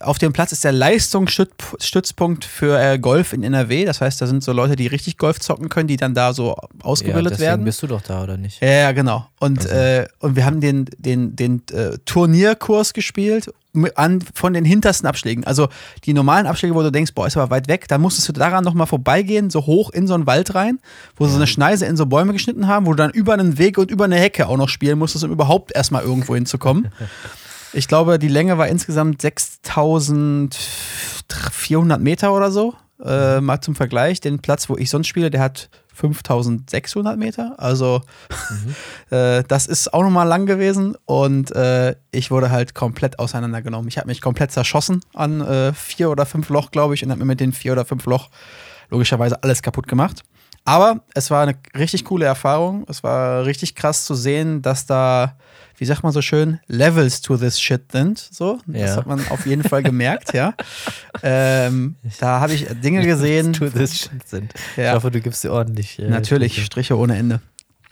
auf 0.00 0.18
dem 0.18 0.32
Platz 0.32 0.52
ist 0.52 0.64
der 0.64 0.72
Leistungsstützpunkt 0.72 2.44
für 2.44 2.78
äh, 2.80 2.98
Golf 2.98 3.32
in 3.32 3.42
NRW. 3.42 3.84
Das 3.84 4.00
heißt, 4.00 4.20
da 4.20 4.26
sind 4.26 4.42
so 4.42 4.52
Leute, 4.52 4.76
die 4.76 4.86
richtig 4.86 5.18
Golf 5.18 5.40
zocken 5.40 5.68
können, 5.68 5.88
die 5.88 5.96
dann 5.96 6.14
da 6.14 6.32
so 6.32 6.48
ja, 6.50 6.68
ausgebildet 6.82 7.32
deswegen 7.32 7.48
werden. 7.48 7.64
bist 7.64 7.82
du 7.82 7.86
doch 7.86 8.02
da, 8.02 8.22
oder 8.22 8.36
nicht? 8.36 8.60
Ja, 8.62 8.68
ja, 8.68 8.92
genau. 8.92 9.26
Und, 9.40 9.58
Also. 9.60 9.74
äh, 9.74 10.06
und 10.20 10.36
wir 10.36 10.44
haben 10.44 10.60
den, 10.60 10.86
den, 10.98 11.34
den 11.36 11.62
äh, 11.72 11.98
Turnierkurs 12.04 12.92
gespielt 12.92 13.50
an, 13.94 14.20
von 14.34 14.52
den 14.52 14.64
hintersten 14.64 15.08
Abschlägen. 15.08 15.44
Also 15.44 15.68
die 16.04 16.12
normalen 16.12 16.46
Abschläge, 16.46 16.74
wo 16.74 16.82
du 16.82 16.92
denkst, 16.92 17.12
boah, 17.14 17.26
ist 17.26 17.36
aber 17.36 17.50
weit 17.50 17.68
weg, 17.68 17.88
da 17.88 17.98
musstest 17.98 18.28
du 18.28 18.32
daran 18.32 18.64
nochmal 18.64 18.86
vorbeigehen, 18.86 19.50
so 19.50 19.66
hoch 19.66 19.90
in 19.90 20.06
so 20.06 20.14
einen 20.14 20.26
Wald 20.26 20.54
rein, 20.54 20.78
wo 21.16 21.24
sie 21.24 21.32
so 21.32 21.38
eine 21.38 21.46
Schneise 21.46 21.86
in 21.86 21.96
so 21.96 22.06
Bäume 22.06 22.32
geschnitten 22.32 22.66
haben, 22.68 22.86
wo 22.86 22.90
du 22.90 22.96
dann 22.96 23.10
über 23.10 23.32
einen 23.32 23.58
Weg 23.58 23.78
und 23.78 23.90
über 23.90 24.04
eine 24.04 24.16
Hecke 24.16 24.46
auch 24.46 24.56
noch 24.58 24.68
spielen 24.68 24.98
musstest, 24.98 25.24
um 25.24 25.30
überhaupt 25.30 25.74
erstmal 25.74 26.02
irgendwo 26.02 26.34
hinzukommen. 26.34 26.88
Ich 27.72 27.88
glaube, 27.88 28.18
die 28.18 28.28
Länge 28.28 28.58
war 28.58 28.68
insgesamt 28.68 29.22
6400 29.22 32.00
Meter 32.00 32.34
oder 32.34 32.50
so. 32.50 32.74
Äh, 33.02 33.40
mal 33.40 33.60
zum 33.60 33.74
Vergleich, 33.74 34.20
den 34.20 34.40
Platz, 34.40 34.68
wo 34.68 34.76
ich 34.76 34.90
sonst 34.90 35.08
spiele, 35.08 35.30
der 35.30 35.40
hat 35.40 35.70
5600 35.94 37.18
Meter. 37.18 37.54
Also 37.58 38.02
mhm. 38.50 38.74
äh, 39.16 39.42
das 39.48 39.66
ist 39.66 39.92
auch 39.92 40.02
nochmal 40.02 40.28
lang 40.28 40.46
gewesen 40.46 40.96
und 41.04 41.54
äh, 41.54 41.94
ich 42.10 42.30
wurde 42.30 42.50
halt 42.50 42.74
komplett 42.74 43.18
auseinandergenommen. 43.18 43.88
Ich 43.88 43.98
habe 43.98 44.08
mich 44.08 44.20
komplett 44.20 44.52
zerschossen 44.52 45.00
an 45.14 45.40
äh, 45.40 45.72
vier 45.72 46.10
oder 46.10 46.26
fünf 46.26 46.48
Loch, 46.48 46.70
glaube 46.70 46.94
ich, 46.94 47.04
und 47.04 47.10
habe 47.10 47.20
mir 47.20 47.26
mit 47.26 47.40
den 47.40 47.52
vier 47.52 47.72
oder 47.72 47.84
fünf 47.84 48.04
Loch 48.06 48.30
logischerweise 48.90 49.42
alles 49.42 49.62
kaputt 49.62 49.88
gemacht. 49.88 50.22
Aber 50.64 51.00
es 51.14 51.30
war 51.30 51.42
eine 51.42 51.56
richtig 51.76 52.04
coole 52.04 52.24
Erfahrung. 52.24 52.84
Es 52.88 53.02
war 53.02 53.46
richtig 53.46 53.74
krass 53.74 54.04
zu 54.04 54.14
sehen, 54.14 54.62
dass 54.62 54.86
da, 54.86 55.36
wie 55.82 55.86
sagt 55.86 56.04
man 56.04 56.12
so 56.12 56.22
schön, 56.22 56.60
Levels 56.68 57.22
to 57.22 57.36
this 57.36 57.60
shit 57.60 57.90
sind. 57.90 58.16
So, 58.16 58.60
das 58.68 58.90
ja. 58.90 58.96
hat 58.98 59.06
man 59.08 59.26
auf 59.30 59.46
jeden 59.46 59.64
Fall 59.64 59.82
gemerkt, 59.82 60.32
ja. 60.32 60.54
Ähm, 61.24 61.96
da 62.20 62.40
habe 62.40 62.52
ich 62.52 62.66
Dinge 62.82 63.04
gesehen. 63.04 63.52
to 63.52 63.68
this 63.68 63.98
shit 63.98 64.28
sind. 64.28 64.54
Ja. 64.76 64.90
Ich 64.90 64.94
hoffe, 64.94 65.10
du 65.10 65.20
gibst 65.20 65.42
dir 65.42 65.52
ordentlich. 65.52 65.98
Äh, 65.98 66.08
Natürlich, 66.08 66.52
Striche. 66.52 66.66
Striche 66.66 66.98
ohne 66.98 67.16
Ende. 67.16 67.40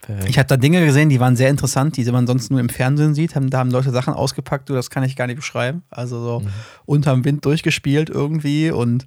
Perfekt. 0.03 0.29
Ich 0.29 0.39
habe 0.39 0.47
da 0.47 0.57
Dinge 0.57 0.85
gesehen, 0.85 1.09
die 1.09 1.19
waren 1.21 1.35
sehr 1.37 1.51
interessant, 1.51 1.97
die 1.97 2.05
man 2.11 2.27
sonst 2.27 2.51
nur 2.51 2.61
im 2.61 2.69
Fernsehen 2.69 3.15
sieht. 3.15 3.33
da 3.35 3.59
haben 3.59 3.71
Leute 3.71 3.91
Sachen 3.91 4.15
ausgepackt, 4.15 4.69
du, 4.69 4.75
das 4.75 4.91
kann 4.91 5.03
ich 5.03 5.17
gar 5.17 5.27
nicht 5.27 5.37
beschreiben. 5.37 5.83
Also 5.91 6.23
so 6.23 6.41
mhm. 6.41 6.49
unterm 6.87 7.25
Wind 7.25 7.45
durchgespielt 7.45 8.09
irgendwie 8.09 8.71
und 8.71 9.07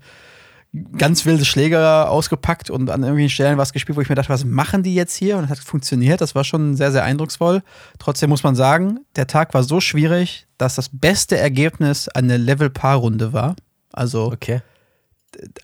ganz 0.98 1.26
wilde 1.26 1.46
Schläger 1.46 2.10
ausgepackt 2.10 2.72
und 2.72 2.90
an 2.90 3.02
irgendwelchen 3.02 3.30
Stellen 3.30 3.58
was 3.60 3.74
gespielt, 3.74 3.96
wo 3.96 4.02
ich 4.02 4.10
mir 4.10 4.16
dachte, 4.16 4.30
was 4.30 4.44
machen 4.44 4.82
die 4.82 4.96
jetzt 4.96 5.16
hier? 5.16 5.38
Und 5.38 5.46
es 5.46 5.50
hat 5.52 5.60
funktioniert. 5.60 6.20
Das 6.20 6.34
war 6.34 6.44
schon 6.44 6.76
sehr, 6.76 6.92
sehr 6.92 7.04
eindrucksvoll. 7.04 7.62
Trotzdem 8.00 8.30
muss 8.30 8.44
man 8.44 8.56
sagen, 8.56 9.02
der 9.16 9.28
Tag 9.28 9.54
war 9.54 9.64
so 9.64 9.80
schwierig, 9.80 10.48
dass 10.58 10.76
das 10.76 10.90
beste 10.92 11.38
Ergebnis 11.38 12.10
eine 12.10 12.38
Level-Paar-Runde 12.38 13.34
war. 13.34 13.56
Also, 13.92 14.32
okay. 14.32 14.62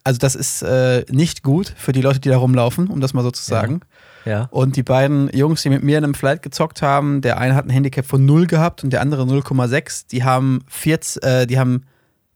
also 0.04 0.20
das 0.20 0.36
ist 0.36 0.62
äh, 0.62 1.04
nicht 1.10 1.42
gut 1.42 1.74
für 1.76 1.92
die 1.92 2.02
Leute, 2.02 2.20
die 2.20 2.30
da 2.30 2.38
rumlaufen, 2.38 2.88
um 2.88 3.02
das 3.02 3.14
mal 3.14 3.24
so 3.24 3.32
zu 3.32 3.44
sagen. 3.44 3.82
Ja. 4.26 4.32
ja. 4.32 4.48
Und 4.52 4.76
die 4.76 4.84
beiden 4.84 5.36
Jungs, 5.36 5.64
die 5.64 5.70
mit 5.70 5.82
mir 5.82 5.98
in 5.98 6.04
einem 6.04 6.14
Flight 6.14 6.44
gezockt 6.44 6.84
haben, 6.84 7.22
der 7.22 7.40
eine 7.40 7.56
hat 7.56 7.66
ein 7.66 7.72
Handicap 7.72 8.06
von 8.06 8.24
0 8.26 8.46
gehabt 8.46 8.84
und 8.84 8.92
der 8.92 9.02
andere 9.02 9.24
0,6. 9.24 10.06
Die 10.12 10.24
haben 10.24 10.64
14, 10.68 11.24
äh, 11.24 11.48
die 11.48 11.58
haben 11.58 11.86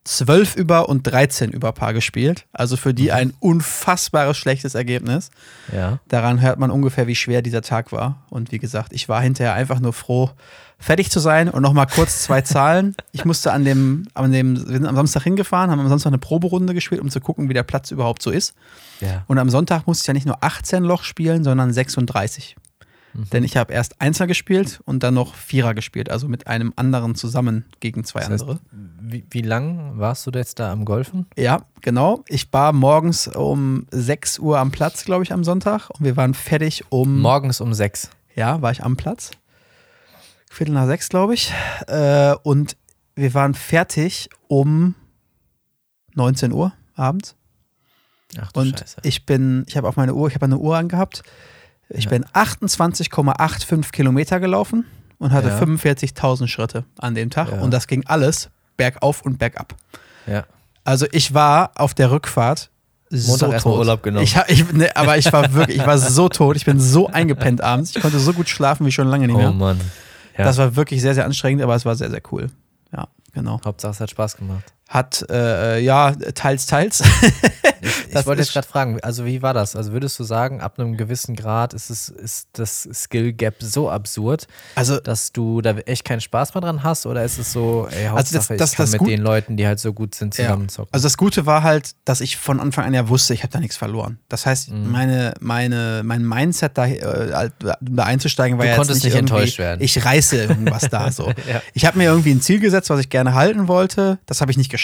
12 0.06 0.58
über 0.58 0.90
und 0.90 1.04
13 1.04 1.52
über 1.52 1.72
Paar 1.72 1.94
gespielt. 1.94 2.46
Also 2.52 2.76
für 2.76 2.94
die 2.94 3.06
mhm. 3.06 3.12
ein 3.12 3.34
unfassbares 3.40 4.38
schlechtes 4.38 4.76
Ergebnis. 4.76 5.32
Ja. 5.74 6.00
Daran 6.08 6.42
hört 6.42 6.60
man 6.60 6.72
ungefähr, 6.72 7.08
wie 7.08 7.16
schwer 7.16 7.42
dieser 7.42 7.62
Tag 7.62 7.92
war. 7.92 8.24
Und 8.30 8.52
wie 8.52 8.60
gesagt, 8.60 8.92
ich 8.92 9.08
war 9.08 9.22
hinterher 9.22 9.54
einfach 9.54 9.80
nur 9.80 9.94
froh, 9.94 10.32
fertig 10.78 11.10
zu 11.10 11.20
sein. 11.20 11.50
Und 11.50 11.62
nochmal 11.62 11.88
kurz 11.88 12.24
zwei 12.24 12.42
Zahlen. 12.44 12.96
Ich 13.14 13.24
musste 13.24 13.54
an 13.54 13.64
dem, 13.64 14.08
an 14.14 14.32
dem, 14.32 14.58
wir 14.68 14.74
sind 14.74 14.86
am 14.86 14.96
Samstag 14.96 15.24
hingefahren, 15.24 15.72
haben 15.72 15.80
am 15.80 15.90
Samstag 15.90 16.10
eine 16.10 16.18
Proberunde 16.18 16.74
gespielt, 16.74 17.00
um 17.00 17.10
zu 17.10 17.22
gucken, 17.22 17.48
wie 17.48 17.54
der 17.54 17.64
Platz 17.64 17.92
überhaupt 17.92 18.22
so 18.22 18.30
ist. 18.30 18.54
Ja. 19.00 19.24
Und 19.28 19.38
am 19.38 19.50
Sonntag 19.50 19.88
musste 19.88 20.04
ich 20.04 20.08
ja 20.08 20.14
nicht 20.14 20.26
nur 20.26 20.44
18 20.44 20.84
Loch 20.84 21.04
spielen, 21.04 21.46
sondern 21.46 21.72
36. 21.72 22.58
Mhm. 23.14 23.30
Denn 23.32 23.44
ich 23.44 23.58
habe 23.58 23.74
erst 23.74 24.02
Einser 24.02 24.28
gespielt 24.28 24.82
und 24.86 25.04
dann 25.04 25.14
noch 25.14 25.36
Vierer 25.36 25.74
gespielt, 25.74 26.10
also 26.10 26.28
mit 26.28 26.48
einem 26.48 26.74
anderen 26.76 27.16
zusammen 27.16 27.66
gegen 27.80 28.04
zwei 28.04 28.22
das 28.22 28.30
heißt, 28.30 28.42
andere. 28.42 28.60
Wie, 29.02 29.26
wie 29.30 29.42
lang 29.42 30.00
warst 30.00 30.26
du 30.26 30.32
jetzt 30.32 30.60
da 30.60 30.72
am 30.72 30.86
Golfen? 30.86 31.28
Ja, 31.38 31.66
genau. 31.82 32.24
Ich 32.28 32.52
war 32.52 32.74
morgens 32.74 33.28
um 33.28 33.86
6 33.92 34.40
Uhr 34.40 34.60
am 34.60 34.72
Platz, 34.72 35.06
glaube 35.06 35.24
ich, 35.24 35.32
am 35.32 35.44
Sonntag. 35.44 35.90
Und 35.92 36.06
wir 36.06 36.18
waren 36.18 36.34
fertig 36.34 36.84
um. 36.90 37.22
Morgens 37.22 37.62
um 37.62 37.74
6. 37.74 38.10
Ja, 38.36 38.62
war 38.62 38.72
ich 38.72 38.84
am 38.84 38.98
Platz. 38.98 39.32
Viertel 40.50 40.74
nach 40.74 40.88
sechs, 40.88 41.10
glaube 41.10 41.34
ich. 41.34 41.52
Äh, 41.88 42.36
und 42.44 42.78
wir 43.16 43.34
waren 43.34 43.54
fertig 43.54 44.30
um 44.48 44.96
19 46.16 46.52
Uhr 46.52 46.74
abends. 46.96 47.36
Ach, 48.40 48.52
du 48.52 48.62
und 48.62 48.80
Scheiße. 48.80 48.98
ich 49.04 49.26
bin, 49.26 49.64
ich 49.68 49.78
habe 49.78 49.88
auf 49.88 49.96
meine 49.96 50.14
Uhr, 50.14 50.28
ich 50.28 50.36
habe 50.36 50.46
eine 50.46 50.58
Uhr 50.58 50.76
angehabt 50.78 51.24
ich 51.94 52.06
ja. 52.06 52.10
bin 52.10 52.26
28,85 52.26 53.92
Kilometer 53.92 54.40
gelaufen 54.40 54.86
und 55.20 55.32
hatte 55.32 55.50
ja. 55.50 55.60
45.000 55.60 56.48
Schritte 56.48 56.86
an 56.98 57.16
dem 57.16 57.30
Tag. 57.30 57.52
Ja. 57.52 57.62
Und 57.62 57.72
das 57.72 57.88
ging 57.88 58.04
alles 58.08 58.50
bergauf 58.78 59.22
und 59.22 59.38
bergab. 59.38 59.76
Ja. 60.28 60.46
Also 60.84 61.06
ich 61.12 61.34
war 61.34 61.72
auf 61.76 61.94
der 61.94 62.12
Rückfahrt 62.12 62.70
Montag 63.10 63.62
so 63.62 63.70
tot. 63.70 63.80
Urlaub 63.80 64.04
genommen. 64.04 64.24
Ich, 64.24 64.36
ich, 64.48 64.74
ne, 64.74 64.96
aber 64.96 65.18
ich 65.18 65.32
war 65.32 65.54
wirklich, 65.54 65.78
ich 65.78 65.86
war 65.86 65.98
so 65.98 66.30
tot. 66.30 66.56
Ich 66.56 66.66
bin 66.66 66.80
so 66.80 67.08
eingepennt 67.08 67.62
abends. 67.62 67.96
Ich 67.96 68.02
konnte 68.02 68.20
so 68.20 68.34
gut 68.34 68.50
schlafen 68.50 68.86
wie 68.86 68.92
schon 68.92 69.08
lange 69.08 69.28
nicht 69.28 69.38
mehr. 69.38 69.52
Oh 69.52 69.54
Mann. 69.54 69.80
Ja. 70.38 70.46
Das 70.46 70.58
war 70.58 70.76
wirklich 70.76 71.02
sehr, 71.02 71.14
sehr 71.14 71.26
anstrengend, 71.26 71.62
aber 71.62 71.76
es 71.76 71.86
war 71.86 71.96
sehr, 71.96 72.10
sehr 72.10 72.22
cool. 72.32 72.50
Ja, 72.92 73.08
genau. 73.32 73.62
Hauptsache 73.64 73.92
es 73.92 74.00
hat 74.00 74.10
Spaß 74.10 74.38
gemacht. 74.38 74.74
Hat, 74.94 75.26
äh, 75.32 75.80
ja, 75.80 76.12
teils, 76.12 76.68
teils. 76.68 77.02
ich, 77.82 78.16
ich 78.16 78.26
wollte 78.28 78.44
jetzt 78.44 78.54
gerade 78.54 78.68
fragen, 78.68 79.00
also 79.02 79.26
wie 79.26 79.42
war 79.42 79.56
das? 79.56 79.76
Also 79.76 79.92
würdest 79.92 80.20
du 80.20 80.24
sagen, 80.24 80.62
ab 80.62 80.78
einem 80.78 80.98
gewissen 80.98 81.36
Grad 81.36 81.74
ist, 81.74 81.90
es, 81.90 82.10
ist 82.10 82.50
das 82.54 82.88
Skill 82.94 83.34
Gap 83.34 83.56
so 83.60 83.90
absurd, 83.90 84.48
also, 84.76 85.00
dass 85.00 85.32
du 85.32 85.62
da 85.62 85.72
echt 85.80 86.06
keinen 86.06 86.22
Spaß 86.22 86.54
mehr 86.54 86.62
dran 86.62 86.84
hast? 86.84 87.08
Oder 87.08 87.24
ist 87.24 87.40
es 87.40 87.52
so, 87.52 87.88
ey, 87.90 88.06
Hauptsache 88.06 88.18
also 88.18 88.38
das, 88.38 88.48
das, 88.48 88.72
ich 88.72 88.78
kann 88.78 88.84
das 88.86 88.92
mit 88.92 89.00
gut, 89.00 89.10
den 89.10 89.22
Leuten, 89.24 89.58
die 89.58 89.66
halt 89.66 89.80
so 89.80 89.94
gut 89.94 90.14
sind, 90.14 90.36
zusammenzocken? 90.36 90.90
Ja. 90.92 90.94
Also 90.94 91.08
das 91.08 91.18
Gute 91.18 91.48
war 91.48 91.64
halt, 91.64 91.96
dass 92.06 92.22
ich 92.22 92.38
von 92.38 92.60
Anfang 92.60 92.86
an 92.86 92.94
ja 92.94 93.10
wusste, 93.10 93.34
ich 93.34 93.42
habe 93.42 93.52
da 93.52 93.60
nichts 93.60 93.78
verloren. 93.78 94.20
Das 94.30 94.46
heißt, 94.46 94.70
mhm. 94.70 94.92
meine, 94.92 95.34
meine, 95.40 96.02
mein 96.06 96.24
Mindset 96.24 96.78
da, 96.78 96.86
äh, 96.86 97.50
da 97.82 98.04
einzusteigen 98.04 98.60
war 98.60 98.66
du 98.66 98.70
ja 98.70 98.78
konntest 98.78 99.04
nicht, 99.04 99.14
nicht 99.14 99.20
enttäuscht 99.20 99.58
werden. 99.58 99.82
Ich 99.82 100.06
reiße 100.06 100.38
irgendwas 100.38 100.88
da 100.90 101.12
so. 101.12 101.30
ja. 101.52 101.64
Ich 101.74 101.86
habe 101.86 101.98
mir 101.98 102.06
irgendwie 102.06 102.32
ein 102.32 102.42
Ziel 102.42 102.60
gesetzt, 102.60 102.92
was 102.92 103.00
ich 103.00 103.10
gerne 103.10 103.34
halten 103.34 103.68
wollte. 103.68 104.20
Das 104.28 104.40
habe 104.40 104.52
ich 104.52 104.58
nicht 104.58 104.70
geschafft. 104.70 104.83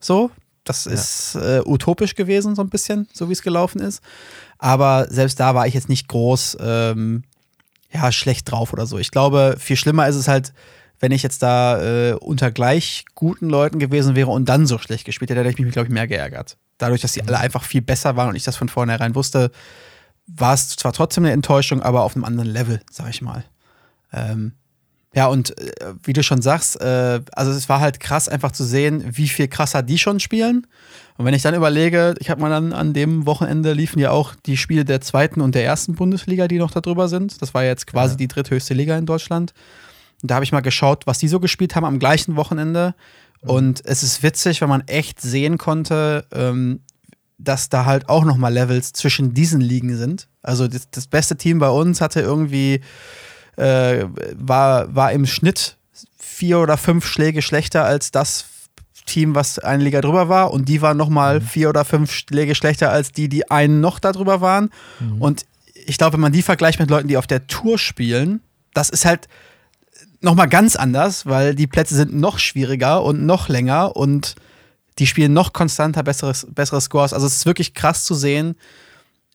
So, 0.00 0.30
das 0.64 0.84
ja. 0.84 0.92
ist 0.92 1.34
äh, 1.36 1.62
utopisch 1.64 2.14
gewesen, 2.14 2.54
so 2.54 2.62
ein 2.62 2.68
bisschen, 2.68 3.08
so 3.12 3.28
wie 3.28 3.32
es 3.32 3.42
gelaufen 3.42 3.80
ist. 3.80 4.02
Aber 4.58 5.06
selbst 5.10 5.38
da 5.40 5.54
war 5.54 5.66
ich 5.66 5.74
jetzt 5.74 5.88
nicht 5.88 6.08
groß, 6.08 6.58
ähm, 6.60 7.24
ja, 7.92 8.10
schlecht 8.12 8.50
drauf 8.50 8.72
oder 8.72 8.86
so. 8.86 8.98
Ich 8.98 9.10
glaube, 9.10 9.56
viel 9.58 9.76
schlimmer 9.76 10.08
ist 10.08 10.16
es 10.16 10.28
halt, 10.28 10.52
wenn 10.98 11.12
ich 11.12 11.22
jetzt 11.22 11.42
da 11.42 11.82
äh, 11.82 12.12
unter 12.14 12.50
gleich 12.50 13.04
guten 13.14 13.48
Leuten 13.48 13.78
gewesen 13.78 14.14
wäre 14.14 14.30
und 14.30 14.48
dann 14.48 14.66
so 14.66 14.78
schlecht 14.78 15.04
gespielt 15.04 15.30
hätte, 15.30 15.40
hätte 15.40 15.50
ich 15.50 15.58
mich, 15.58 15.72
glaube 15.72 15.88
ich, 15.88 15.92
mehr 15.92 16.06
geärgert. 16.06 16.56
Dadurch, 16.78 17.00
dass 17.00 17.12
sie 17.12 17.22
mhm. 17.22 17.28
alle 17.28 17.38
einfach 17.38 17.64
viel 17.64 17.82
besser 17.82 18.16
waren 18.16 18.30
und 18.30 18.36
ich 18.36 18.44
das 18.44 18.56
von 18.56 18.68
vornherein 18.68 19.14
wusste, 19.14 19.50
war 20.26 20.54
es 20.54 20.76
zwar 20.76 20.92
trotzdem 20.92 21.24
eine 21.24 21.32
Enttäuschung, 21.32 21.82
aber 21.82 22.02
auf 22.02 22.16
einem 22.16 22.24
anderen 22.24 22.50
Level, 22.50 22.80
sag 22.90 23.10
ich 23.10 23.22
mal. 23.22 23.44
Ähm, 24.12 24.52
ja, 25.16 25.28
und 25.28 25.58
äh, 25.58 25.94
wie 26.02 26.12
du 26.12 26.22
schon 26.22 26.42
sagst, 26.42 26.78
äh, 26.78 27.22
also 27.32 27.50
es 27.50 27.70
war 27.70 27.80
halt 27.80 28.00
krass 28.00 28.28
einfach 28.28 28.52
zu 28.52 28.64
sehen, 28.64 29.02
wie 29.16 29.28
viel 29.28 29.48
krasser 29.48 29.82
die 29.82 29.96
schon 29.96 30.20
spielen. 30.20 30.66
Und 31.16 31.24
wenn 31.24 31.32
ich 31.32 31.40
dann 31.40 31.54
überlege, 31.54 32.14
ich 32.18 32.28
habe 32.28 32.42
mal 32.42 32.50
dann 32.50 32.74
an 32.74 32.92
dem 32.92 33.24
Wochenende 33.24 33.72
liefen 33.72 33.98
ja 33.98 34.10
auch 34.10 34.34
die 34.34 34.58
Spiele 34.58 34.84
der 34.84 35.00
zweiten 35.00 35.40
und 35.40 35.54
der 35.54 35.64
ersten 35.64 35.94
Bundesliga, 35.94 36.48
die 36.48 36.58
noch 36.58 36.70
da 36.70 36.82
drüber 36.82 37.08
sind. 37.08 37.40
Das 37.40 37.54
war 37.54 37.64
jetzt 37.64 37.86
quasi 37.86 38.12
ja. 38.12 38.16
die 38.18 38.28
dritthöchste 38.28 38.74
Liga 38.74 38.98
in 38.98 39.06
Deutschland. 39.06 39.54
Und 40.20 40.30
da 40.30 40.34
habe 40.34 40.44
ich 40.44 40.52
mal 40.52 40.60
geschaut, 40.60 41.06
was 41.06 41.16
die 41.16 41.28
so 41.28 41.40
gespielt 41.40 41.74
haben 41.74 41.86
am 41.86 41.98
gleichen 41.98 42.36
Wochenende. 42.36 42.94
Mhm. 43.40 43.50
Und 43.50 43.86
es 43.86 44.02
ist 44.02 44.22
witzig, 44.22 44.60
weil 44.60 44.68
man 44.68 44.86
echt 44.86 45.22
sehen 45.22 45.56
konnte, 45.56 46.26
ähm, 46.30 46.80
dass 47.38 47.70
da 47.70 47.86
halt 47.86 48.10
auch 48.10 48.24
nochmal 48.26 48.52
Levels 48.52 48.92
zwischen 48.92 49.32
diesen 49.32 49.62
Ligen 49.62 49.96
sind. 49.96 50.28
Also 50.42 50.68
das, 50.68 50.90
das 50.90 51.06
beste 51.06 51.36
Team 51.36 51.58
bei 51.58 51.70
uns 51.70 52.02
hatte 52.02 52.20
irgendwie 52.20 52.82
äh, 53.56 54.04
war, 54.34 54.94
war 54.94 55.12
im 55.12 55.26
Schnitt 55.26 55.76
vier 56.18 56.58
oder 56.58 56.76
fünf 56.76 57.06
Schläge 57.06 57.42
schlechter 57.42 57.84
als 57.84 58.10
das 58.10 58.44
Team, 59.06 59.34
was 59.34 59.58
eine 59.58 59.82
Liga 59.82 60.00
drüber 60.00 60.28
war. 60.28 60.52
Und 60.52 60.68
die 60.68 60.82
waren 60.82 60.96
nochmal 60.96 61.40
mhm. 61.40 61.44
vier 61.44 61.68
oder 61.70 61.84
fünf 61.84 62.12
Schläge 62.12 62.54
schlechter 62.54 62.90
als 62.90 63.12
die, 63.12 63.28
die 63.28 63.50
einen 63.50 63.80
noch 63.80 63.98
da 63.98 64.12
drüber 64.12 64.40
waren. 64.40 64.70
Mhm. 65.00 65.22
Und 65.22 65.46
ich 65.74 65.98
glaube, 65.98 66.14
wenn 66.14 66.20
man 66.20 66.32
die 66.32 66.42
vergleicht 66.42 66.78
mit 66.78 66.90
Leuten, 66.90 67.08
die 67.08 67.16
auf 67.16 67.26
der 67.26 67.46
Tour 67.46 67.78
spielen, 67.78 68.40
das 68.74 68.90
ist 68.90 69.04
halt 69.04 69.28
nochmal 70.20 70.48
ganz 70.48 70.76
anders, 70.76 71.26
weil 71.26 71.54
die 71.54 71.66
Plätze 71.66 71.94
sind 71.94 72.14
noch 72.14 72.38
schwieriger 72.38 73.02
und 73.02 73.24
noch 73.24 73.48
länger 73.48 73.96
und 73.96 74.34
die 74.98 75.06
spielen 75.06 75.32
noch 75.32 75.52
konstanter 75.52 76.02
besseres, 76.02 76.46
bessere 76.50 76.80
Scores. 76.80 77.12
Also 77.12 77.26
es 77.26 77.36
ist 77.36 77.46
wirklich 77.46 77.74
krass 77.74 78.04
zu 78.04 78.14
sehen, 78.14 78.56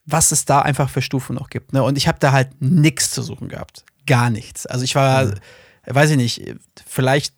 was 0.05 0.31
es 0.31 0.45
da 0.45 0.59
einfach 0.59 0.89
für 0.89 1.01
Stufen 1.01 1.35
noch 1.35 1.49
gibt. 1.49 1.73
Ne? 1.73 1.83
Und 1.83 1.97
ich 1.97 2.07
habe 2.07 2.19
da 2.19 2.31
halt 2.31 2.49
nichts 2.59 3.11
zu 3.11 3.21
suchen 3.21 3.47
gehabt 3.47 3.85
gar 4.05 4.29
nichts. 4.29 4.65
Also 4.65 4.83
ich 4.83 4.95
war, 4.95 5.25
mhm. 5.25 5.33
weiß 5.87 6.11
ich 6.11 6.17
nicht, 6.17 6.41
vielleicht 6.87 7.33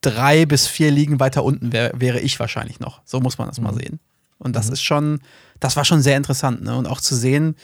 drei 0.00 0.46
bis 0.46 0.66
vier 0.66 0.90
Ligen 0.90 1.20
weiter 1.20 1.44
unten 1.44 1.72
wär, 1.72 1.92
wäre 1.94 2.20
ich 2.20 2.38
wahrscheinlich 2.38 2.80
noch. 2.80 3.00
So 3.04 3.20
muss 3.20 3.38
man 3.38 3.48
das 3.48 3.58
mhm. 3.58 3.64
mal 3.64 3.74
sehen. 3.74 4.00
Und 4.38 4.54
das 4.54 4.68
mhm. 4.68 4.72
ist 4.74 4.82
schon, 4.82 5.20
das 5.60 5.76
war 5.76 5.84
schon 5.84 6.02
sehr 6.02 6.16
interessant. 6.16 6.62
Ne? 6.62 6.76
Und 6.76 6.86
auch 6.86 7.00
zu 7.00 7.14
sehen, 7.14 7.56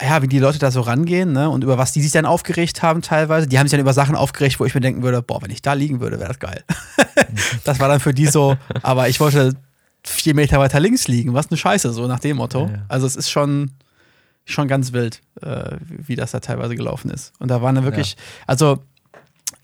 ja, 0.00 0.20
wie 0.20 0.28
die 0.28 0.38
Leute 0.38 0.58
da 0.58 0.70
so 0.70 0.82
rangehen 0.82 1.32
ne? 1.32 1.48
und 1.48 1.64
über 1.64 1.78
was 1.78 1.92
die 1.92 2.02
sich 2.02 2.12
dann 2.12 2.26
aufgeregt 2.26 2.82
haben 2.82 3.00
teilweise. 3.00 3.46
Die 3.46 3.58
haben 3.58 3.66
sich 3.66 3.72
dann 3.72 3.80
über 3.80 3.94
Sachen 3.94 4.14
aufgeregt, 4.14 4.60
wo 4.60 4.66
ich 4.66 4.74
mir 4.74 4.80
denken 4.80 5.02
würde, 5.02 5.22
boah, 5.22 5.40
wenn 5.42 5.50
ich 5.50 5.62
da 5.62 5.72
liegen 5.72 6.00
würde, 6.00 6.18
wäre 6.18 6.28
das 6.28 6.38
geil. 6.38 6.62
das 7.64 7.80
war 7.80 7.88
dann 7.88 8.00
für 8.00 8.12
die 8.12 8.26
so, 8.26 8.56
aber 8.82 9.08
ich 9.08 9.20
wollte 9.20 9.54
vier 10.04 10.34
Meter 10.34 10.58
weiter 10.58 10.80
links 10.80 11.08
liegen. 11.08 11.34
Was 11.34 11.50
eine 11.50 11.56
Scheiße, 11.56 11.92
so 11.92 12.06
nach 12.06 12.20
dem 12.20 12.36
Motto. 12.36 12.66
Ja, 12.66 12.72
ja. 12.72 12.84
Also 12.88 13.06
es 13.06 13.16
ist 13.16 13.30
schon, 13.30 13.72
schon 14.46 14.68
ganz 14.68 14.92
wild, 14.92 15.20
äh, 15.42 15.76
wie 15.88 16.16
das 16.16 16.30
da 16.30 16.40
teilweise 16.40 16.76
gelaufen 16.76 17.10
ist. 17.10 17.32
Und 17.38 17.48
da 17.48 17.60
waren 17.60 17.74
dann 17.74 17.84
wirklich, 17.84 18.12
ja. 18.12 18.18
also 18.46 18.82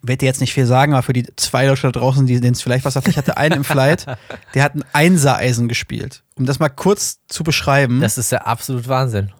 werde 0.02 0.18
dir 0.18 0.26
jetzt 0.26 0.40
nicht 0.40 0.52
viel 0.52 0.66
sagen, 0.66 0.92
aber 0.92 1.02
für 1.02 1.12
die 1.12 1.26
zwei 1.36 1.66
Leute 1.66 1.82
da 1.82 1.92
draußen, 1.92 2.26
die 2.26 2.40
denen 2.40 2.54
es 2.54 2.62
vielleicht 2.62 2.84
was 2.84 2.94
sagt, 2.94 3.08
ich 3.08 3.16
hatte 3.16 3.36
einen 3.36 3.58
im 3.58 3.64
Flight, 3.64 4.06
der 4.54 4.64
hat 4.64 4.74
ein 4.74 4.84
Einser-Eisen 4.92 5.68
gespielt. 5.68 6.24
Um 6.34 6.44
das 6.44 6.58
mal 6.58 6.68
kurz 6.68 7.20
zu 7.28 7.44
beschreiben. 7.44 8.00
Das 8.00 8.18
ist 8.18 8.32
ja 8.32 8.38
absolut 8.38 8.88
Wahnsinn. 8.88 9.32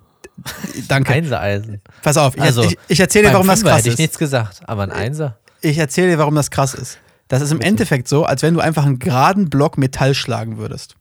Danke. 0.89 1.13
Einser-Eisen. 1.13 1.83
Pass 2.03 2.17
auf, 2.17 2.37
ich, 2.37 2.43
Also, 2.43 2.63
ich, 2.63 2.79
ich 2.89 3.01
erzähle 3.01 3.29
dir, 3.29 3.35
warum 3.35 3.49
das 3.49 3.63
krass 3.63 3.79
hätte 3.79 3.89
ich 3.89 3.95
ist. 3.95 3.99
nichts 3.99 4.19
gesagt, 4.19 4.63
aber 4.67 4.85
ein 4.85 4.93
Einser. 4.93 5.39
Ich 5.61 5.79
erzähle 5.79 6.13
dir, 6.13 6.19
warum 6.19 6.35
das 6.35 6.51
krass 6.51 6.75
ist. 6.75 6.99
Das 7.29 7.43
ist 7.43 7.51
im 7.51 7.61
Endeffekt 7.61 8.09
so, 8.09 8.25
als 8.25 8.43
wenn 8.43 8.55
du 8.55 8.61
einfach 8.61 8.85
einen 8.85 8.99
geraden 8.99 9.51
Block 9.51 9.79
Metall 9.79 10.15
schlagen 10.15 10.59
würdest. 10.59 10.97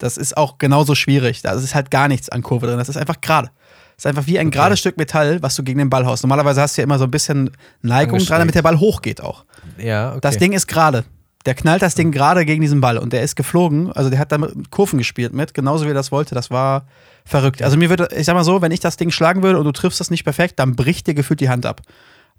Das 0.00 0.16
ist 0.16 0.36
auch 0.36 0.58
genauso 0.58 0.94
schwierig. 0.96 1.42
Da 1.42 1.52
ist 1.52 1.74
halt 1.74 1.90
gar 1.90 2.08
nichts 2.08 2.28
an 2.28 2.42
Kurve 2.42 2.66
drin. 2.66 2.78
Das 2.78 2.88
ist 2.88 2.96
einfach 2.96 3.20
gerade. 3.20 3.48
Das 3.96 4.04
ist 4.04 4.06
einfach 4.06 4.26
wie 4.26 4.38
ein 4.38 4.48
Okay. 4.48 4.56
gerades 4.56 4.80
Stück 4.80 4.96
Metall, 4.96 5.42
was 5.42 5.54
du 5.54 5.62
gegen 5.62 5.78
den 5.78 5.90
Ball 5.90 6.06
haust. 6.06 6.24
Normalerweise 6.24 6.60
hast 6.62 6.76
du 6.76 6.80
ja 6.80 6.84
immer 6.84 6.98
so 6.98 7.04
ein 7.04 7.10
bisschen 7.10 7.50
Neigung 7.82 8.18
dran, 8.18 8.38
damit 8.40 8.54
der 8.54 8.62
Ball 8.62 8.80
hochgeht 8.80 9.20
auch. 9.20 9.44
Ja, 9.78 10.10
okay. 10.12 10.18
Das 10.22 10.38
Ding 10.38 10.52
ist 10.52 10.66
gerade. 10.66 11.04
Der 11.46 11.54
knallt 11.54 11.80
das 11.80 11.94
Ding 11.94 12.10
gerade 12.12 12.44
gegen 12.44 12.60
diesen 12.60 12.80
Ball 12.82 12.98
und 12.98 13.12
der 13.14 13.22
ist 13.22 13.34
geflogen. 13.36 13.92
Also 13.92 14.10
der 14.10 14.18
hat 14.18 14.30
da 14.32 14.36
mit 14.38 14.70
Kurven 14.70 14.98
gespielt 14.98 15.32
mit, 15.32 15.54
genauso 15.54 15.84
wie 15.86 15.90
er 15.90 15.94
das 15.94 16.10
wollte. 16.12 16.34
Das 16.34 16.50
war 16.50 16.86
verrückt. 17.24 17.62
Also 17.62 17.76
mir 17.78 17.88
würde, 17.88 18.08
ich 18.14 18.26
sag 18.26 18.34
mal 18.34 18.44
so, 18.44 18.60
wenn 18.60 18.72
ich 18.72 18.80
das 18.80 18.96
Ding 18.98 19.10
schlagen 19.10 19.42
würde 19.42 19.58
und 19.58 19.64
du 19.64 19.72
triffst 19.72 20.00
das 20.00 20.10
nicht 20.10 20.24
perfekt, 20.24 20.58
dann 20.58 20.76
bricht 20.76 21.06
dir 21.06 21.14
gefühlt 21.14 21.40
die 21.40 21.48
Hand 21.48 21.64
ab. 21.66 21.80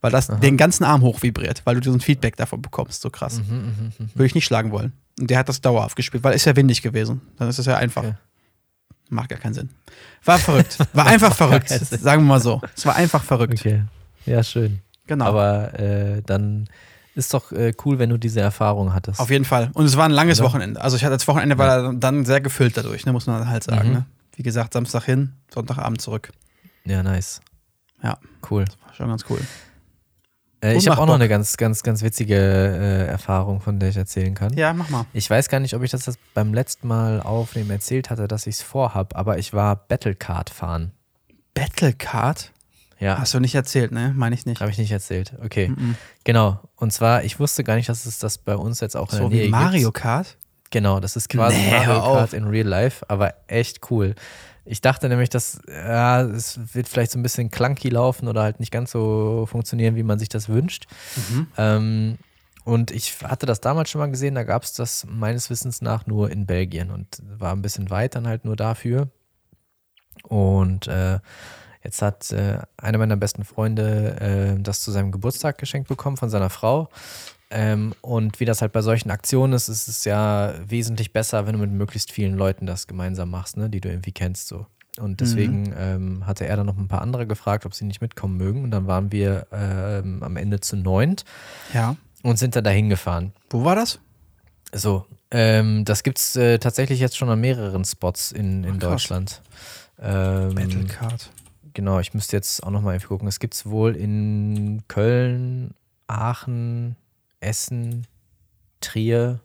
Weil 0.02 0.12
das 0.12 0.28
den 0.28 0.58
ganzen 0.58 0.84
Arm 0.84 1.02
hoch 1.04 1.22
vibriert, 1.22 1.62
weil 1.66 1.80
du 1.80 1.92
so 1.92 1.96
ein 1.96 2.02
Feedback 2.02 2.36
davon 2.36 2.62
bekommst. 2.62 3.02
So 3.04 3.12
krass. 3.12 3.40
Mhm, 3.40 3.92
Würde 4.16 4.26
ich 4.26 4.34
nicht 4.36 4.46
schlagen 4.46 4.72
wollen. 4.72 4.94
Und 5.22 5.30
der 5.30 5.38
hat 5.38 5.48
das 5.48 5.62
dauerhaft 5.62 5.96
gespielt, 5.96 6.24
weil 6.24 6.34
ist 6.34 6.46
ja 6.46 6.56
windig 6.56 6.82
gewesen. 6.82 7.22
Dann 7.38 7.48
ist 7.48 7.60
es 7.60 7.66
ja 7.66 7.78
einfach. 7.78 8.04
Okay. 8.04 8.16
Macht 9.10 9.30
gar 9.30 9.40
keinen 9.40 9.54
Sinn. 9.54 9.70
War 10.24 10.40
verrückt. 10.40 10.78
War 10.94 11.06
einfach 11.08 11.36
verrückt. 11.36 11.70
Sagen 11.70 12.24
wir 12.24 12.28
mal 12.28 12.40
so. 12.40 12.62
Es 12.76 12.86
war 12.86 12.96
einfach 12.96 13.24
verrückt. 13.24 13.54
Okay. 13.60 13.84
Ja, 14.26 14.42
schön. 14.42 14.80
Genau. 15.06 15.26
Aber 15.26 15.78
äh, 15.78 16.22
dann 16.26 16.68
ist 17.14 17.34
doch 17.34 17.52
äh, 17.52 17.74
cool, 17.84 18.00
wenn 18.00 18.10
du 18.10 18.18
diese 18.18 18.40
Erfahrung 18.40 18.94
hattest. 18.94 19.20
Auf 19.20 19.30
jeden 19.30 19.46
Fall. 19.46 19.70
Und 19.74 19.86
es 19.86 19.98
war 19.98 20.06
ein 20.06 20.12
langes 20.12 20.40
Oder? 20.40 20.50
Wochenende. 20.50 20.82
Also 20.82 20.96
ich 20.96 21.04
hatte 21.04 21.16
das 21.16 21.28
Wochenende 21.28 21.58
war 21.58 21.94
dann 21.94 22.26
sehr 22.26 22.40
gefüllt 22.42 22.78
dadurch, 22.78 23.06
ne, 23.06 23.12
muss 23.12 23.28
man 23.28 23.48
halt 23.50 23.64
sagen. 23.64 23.90
Mhm. 23.90 23.94
Ne? 23.96 24.06
Wie 24.38 24.44
gesagt, 24.44 24.74
Samstag 24.74 25.04
hin, 25.04 25.34
Sonntagabend 25.54 26.02
zurück. 26.02 26.32
ja, 26.86 27.04
nice. 27.04 27.42
Ja. 28.02 28.18
Cool. 28.50 28.66
War 28.86 28.94
schon 28.96 29.10
ganz 29.10 29.26
cool. 29.30 29.42
Äh, 30.64 30.76
ich 30.76 30.88
habe 30.88 31.02
auch 31.02 31.06
noch 31.08 31.16
eine 31.16 31.28
ganz, 31.28 31.58
ganz, 31.58 31.82
ganz 31.84 32.02
witzige 32.04 32.36
äh, 32.36 33.06
Erfahrung, 33.08 33.62
von 33.62 33.80
der 33.80 33.90
ich 33.90 33.98
erzählen 33.98 34.36
kann. 34.36 34.54
Ja, 34.54 34.74
mach 34.74 34.90
mal. 34.90 35.06
Ich 35.14 35.30
weiß 35.30 35.50
gar 35.50 35.60
nicht, 35.60 35.74
ob 35.76 35.82
ich 35.84 35.92
das, 35.92 36.06
das 36.06 36.18
beim 36.34 36.54
letzten 36.54 36.88
Mal 36.88 37.22
aufnehmen 37.22 37.72
erzählt 37.72 38.10
hatte, 38.10 38.28
dass 38.28 38.46
ich 38.48 38.56
es 38.56 38.62
vorhab, 38.62 39.16
aber 39.16 39.38
ich 39.40 39.54
war 39.54 39.76
Battlecard 39.76 40.50
fahren. 40.50 40.92
Battlecard? 41.56 42.52
Ja, 43.00 43.18
Hast 43.18 43.34
du 43.34 43.40
nicht 43.40 43.56
erzählt, 43.56 43.92
ne? 43.92 44.14
Meine 44.16 44.36
ich 44.36 44.46
nicht. 44.46 44.62
habe 44.62 44.70
ich 44.70 44.78
nicht 44.78 44.92
erzählt. 44.92 45.34
Okay, 45.44 45.70
Mhm. 45.70 45.96
genau. 46.24 46.60
Und 46.76 46.94
zwar, 46.94 47.24
ich 47.24 47.40
wusste 47.40 47.64
gar 47.64 47.76
nicht, 47.76 47.90
dass 47.90 48.06
es 48.06 48.20
das 48.20 48.38
bei 48.38 48.56
uns 48.56 48.80
jetzt 48.80 48.96
auch 48.96 49.12
in 49.12 49.18
So 49.18 49.30
der 49.30 49.38
Nähe 49.38 49.46
wie 49.48 49.50
Mario. 49.50 49.92
Kart? 49.92 50.38
Genau, 50.70 51.00
das 51.00 51.16
ist 51.16 51.28
quasi 51.28 51.58
Nee, 51.58 51.72
Mario. 51.72 52.00
Kart 52.14 52.34
in 52.34 52.44
Real 52.46 52.68
Life, 52.68 53.04
aber 53.10 53.34
echt 53.48 53.90
cool. 53.90 54.14
Ich 54.64 54.82
dachte 54.82 55.10
nämlich, 55.10 55.30
dass 55.30 55.60
ja, 55.68 56.22
es 56.22 56.60
wird 56.74 56.88
vielleicht 56.88 57.12
so 57.12 57.20
ein 57.20 57.24
bisschen 57.24 57.50
clunky 57.50 57.90
laufen 57.90 58.28
oder 58.28 58.44
halt 58.44 58.60
nicht 58.60 58.72
ganz 58.72 58.92
so 58.92 59.48
funktionieren, 59.50 59.96
wie 59.96 60.04
man 60.04 60.20
sich 60.20 60.30
das 60.30 60.50
wünscht. 60.50 60.86
Mhm. 61.16 61.48
Ähm, 61.58 62.18
und 62.64 62.92
ich 62.92 63.22
hatte 63.24 63.46
das 63.46 63.60
damals 63.60 63.90
schon 63.90 64.00
mal 64.00 64.12
gesehen, 64.12 64.36
da 64.36 64.44
gab 64.44 64.64
es 64.64 64.74
das 64.74 65.06
meines 65.10 65.50
Wissens 65.50 65.82
nach 65.82 66.06
nur 66.06 66.30
in 66.30 66.46
Belgien 66.46 66.92
und 66.92 67.22
war 67.24 67.54
ein 67.54 67.64
bisschen 67.64 67.90
weit 67.90 68.16
dann 68.16 68.28
halt 68.28 68.46
nur 68.46 68.56
dafür. 68.56 69.10
Und 70.24 70.88
äh, 70.88 71.20
jetzt 71.84 72.04
hat 72.04 72.32
äh, 72.32 72.60
einer 72.78 73.00
meiner 73.00 73.18
besten 73.18 73.44
Freunde 73.44 74.56
äh, 74.58 74.62
das 74.62 74.82
zu 74.82 74.92
seinem 74.92 75.12
Geburtstag 75.12 75.58
geschenkt 75.58 75.88
bekommen 75.88 76.18
von 76.18 76.30
seiner 76.30 76.52
Frau. 76.52 76.90
Ähm, 77.52 77.94
und 78.02 78.40
wie 78.40 78.46
das 78.46 78.62
halt 78.62 78.72
bei 78.72 78.82
solchen 78.82 79.12
Aktionen 79.12 79.54
ist, 79.54 79.68
ist 79.68 79.88
es 79.88 80.06
ja 80.06 80.54
wesentlich 80.68 81.12
besser, 81.14 81.46
wenn 81.46 81.54
du 81.54 81.60
mit 81.60 81.72
möglichst 81.72 82.12
vielen 82.12 82.36
Leuten 82.36 82.66
das 82.66 82.88
gemeinsam 82.88 83.30
machst, 83.30 83.58
ne, 83.58 83.70
die 83.70 83.82
du 83.82 83.90
irgendwie 83.90 84.14
kennst. 84.14 84.48
So. 84.48 84.66
Und 84.98 85.20
deswegen 85.22 85.74
ähm, 85.78 86.26
hatte 86.26 86.46
er 86.48 86.56
dann 86.58 86.66
noch 86.66 86.78
ein 86.78 86.88
paar 86.88 87.02
andere 87.02 87.28
gefragt, 87.28 87.66
ob 87.66 87.74
sie 87.74 87.86
nicht 87.86 88.02
mitkommen 88.02 88.38
mögen. 88.38 88.64
Und 88.64 88.72
dann 88.72 88.88
waren 88.88 89.12
wir 89.12 89.48
ähm, 89.52 90.24
am 90.24 90.38
Ende 90.38 90.60
zu 90.62 90.76
neunt 90.78 91.24
Ja. 91.74 91.96
und 92.24 92.40
sind 92.40 92.56
dann 92.56 92.64
dahin 92.64 92.90
gefahren. 92.90 93.34
Wo 93.50 93.64
war 93.66 93.76
das? 93.76 94.00
So, 94.74 95.06
ähm, 95.32 95.84
das 95.86 96.04
gibt 96.04 96.20
es 96.20 96.36
äh, 96.38 96.58
tatsächlich 96.58 97.00
jetzt 97.02 97.18
schon 97.18 97.30
an 97.30 97.40
mehreren 97.42 97.84
Spots 97.84 98.32
in, 98.32 98.64
in 98.64 98.80
krass. 98.80 98.92
Deutschland. 98.92 99.42
Ähm, 100.02 100.56
Battlecard. 100.56 101.32
genau, 101.74 102.00
ich 102.00 102.14
müsste 102.14 102.36
jetzt 102.38 102.64
auch 102.64 102.72
nochmal 102.72 103.00
gucken. 103.02 103.28
Es 103.28 103.40
gibt 103.40 103.54
es 103.54 103.66
wohl 103.66 103.96
in 103.96 104.84
Köln, 104.88 105.74
Aachen, 106.08 106.96
Essen, 107.42 108.08
Trier. 108.80 109.40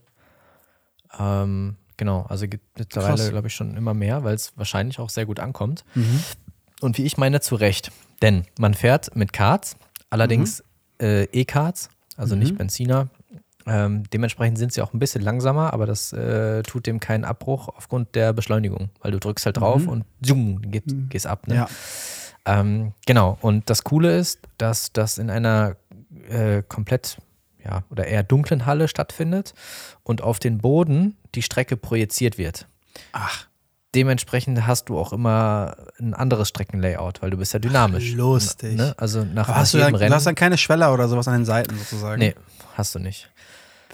Ähm, 1.19 1.75
genau, 1.97 2.25
also 2.29 2.47
gibt 2.47 2.77
mittlerweile, 2.77 3.29
glaube 3.29 3.47
ich, 3.47 3.55
schon 3.55 3.75
immer 3.77 3.93
mehr, 3.93 4.23
weil 4.23 4.35
es 4.35 4.53
wahrscheinlich 4.57 4.99
auch 4.99 5.09
sehr 5.09 5.25
gut 5.25 5.39
ankommt. 5.39 5.83
Mhm. 5.95 6.23
Und 6.81 6.97
wie 6.97 7.03
ich 7.05 7.17
meine, 7.17 7.41
zu 7.41 7.55
Recht. 7.55 7.91
Denn 8.21 8.45
man 8.59 8.73
fährt 8.73 9.15
mit 9.15 9.33
Karts, 9.33 9.75
allerdings 10.09 10.63
äh, 11.01 11.23
E-Karts, 11.25 11.89
also 12.15 12.35
Mhm. 12.35 12.41
nicht 12.41 12.57
Benziner. 12.57 13.09
Ähm, 13.67 14.03
dementsprechend 14.11 14.57
sind 14.57 14.71
sie 14.71 14.81
auch 14.81 14.93
ein 14.93 14.99
bisschen 14.99 15.21
langsamer, 15.21 15.73
aber 15.73 15.85
das 15.85 16.13
äh, 16.13 16.63
tut 16.63 16.87
dem 16.87 16.99
keinen 17.01 17.25
Abbruch 17.25 17.67
aufgrund 17.67 18.15
der 18.15 18.31
Beschleunigung, 18.31 18.89
weil 19.01 19.11
du 19.11 19.19
drückst 19.19 19.45
halt 19.45 19.57
drauf 19.57 19.81
Mhm. 19.83 19.89
und 19.89 20.05
zoom, 20.21 20.61
geht, 20.71 20.85
gehst 21.09 21.27
ab. 21.27 21.47
Ne? 21.47 21.55
Ja. 21.55 21.67
Ähm, 22.45 22.93
genau, 23.05 23.37
und 23.41 23.69
das 23.69 23.83
Coole 23.83 24.17
ist, 24.17 24.39
dass 24.57 24.93
das 24.93 25.17
in 25.17 25.29
einer 25.29 25.75
äh, 26.29 26.63
komplett, 26.63 27.17
ja, 27.67 27.83
oder 27.89 28.07
eher 28.07 28.23
dunklen 28.23 28.65
Halle 28.65 28.87
stattfindet 28.87 29.53
und 30.03 30.21
auf 30.21 30.39
den 30.39 30.59
Boden 30.59 31.17
die 31.35 31.41
Strecke 31.41 31.77
projiziert 31.77 32.37
wird. 32.37 32.67
Ach, 33.11 33.47
Dementsprechend 33.95 34.67
hast 34.67 34.89
du 34.89 34.99
auch 34.99 35.13
immer 35.13 35.75
ein 35.97 36.13
anderes 36.13 36.49
Streckenlayout, 36.49 37.21
weil 37.21 37.29
du 37.29 37.37
bist 37.37 37.53
ja 37.53 37.59
dynamisch. 37.59 38.11
Ach, 38.13 38.17
lustig. 38.17 38.75
Ne? 38.75 38.93
Also 38.97 39.23
nach, 39.23 39.47
aber 39.47 39.53
nach 39.53 39.61
hast 39.61 39.73
du, 39.73 39.77
dann, 39.77 39.93
du 39.93 39.99
Rennen. 39.99 40.13
hast 40.13 40.27
dann 40.27 40.35
keine 40.35 40.57
Schweller 40.57 40.93
oder 40.93 41.07
sowas 41.07 41.27
an 41.27 41.35
den 41.35 41.45
Seiten 41.45 41.75
sozusagen? 41.77 42.19
nee, 42.19 42.35
hast 42.75 42.93
du 42.93 42.99
nicht. 42.99 43.31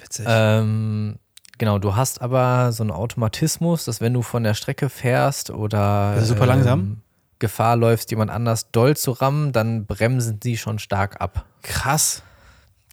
Witzig. 0.02 0.26
Ähm, 0.28 1.20
genau, 1.60 1.78
du 1.78 1.96
hast 1.96 2.22
aber 2.22 2.72
so 2.72 2.84
einen 2.84 2.92
Automatismus, 2.92 3.86
dass 3.86 4.02
wenn 4.02 4.14
du 4.14 4.24
von 4.24 4.44
der 4.44 4.56
Strecke 4.56 4.90
fährst 4.90 5.52
oder 5.52 6.20
super 6.22 6.48
langsam? 6.48 6.80
ähm, 6.80 7.02
Gefahr 7.38 7.76
läufst, 7.76 8.10
jemand 8.10 8.32
anders 8.32 8.72
doll 8.72 8.98
zu 8.98 9.12
rammen, 9.12 9.52
dann 9.52 9.86
bremsen 9.86 10.40
sie 10.42 10.58
schon 10.58 10.80
stark 10.80 11.22
ab. 11.22 11.46
Krass. 11.62 12.24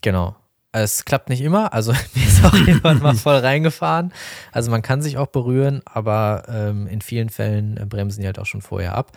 Genau. 0.02 0.36
Es 0.72 1.04
klappt 1.04 1.28
nicht 1.30 1.40
immer, 1.40 1.72
also 1.72 1.92
mir 2.14 2.24
ist 2.26 2.44
auch 2.44 2.54
jemand 2.54 3.02
mal 3.02 3.14
voll 3.16 3.36
reingefahren. 3.38 4.12
Also 4.52 4.70
man 4.70 4.82
kann 4.82 5.02
sich 5.02 5.18
auch 5.18 5.26
berühren, 5.26 5.82
aber 5.84 6.44
ähm, 6.48 6.86
in 6.86 7.00
vielen 7.00 7.28
Fällen 7.28 7.76
äh, 7.76 7.86
bremsen 7.86 8.20
die 8.20 8.26
halt 8.26 8.38
auch 8.38 8.46
schon 8.46 8.62
vorher 8.62 8.94
ab. 8.94 9.10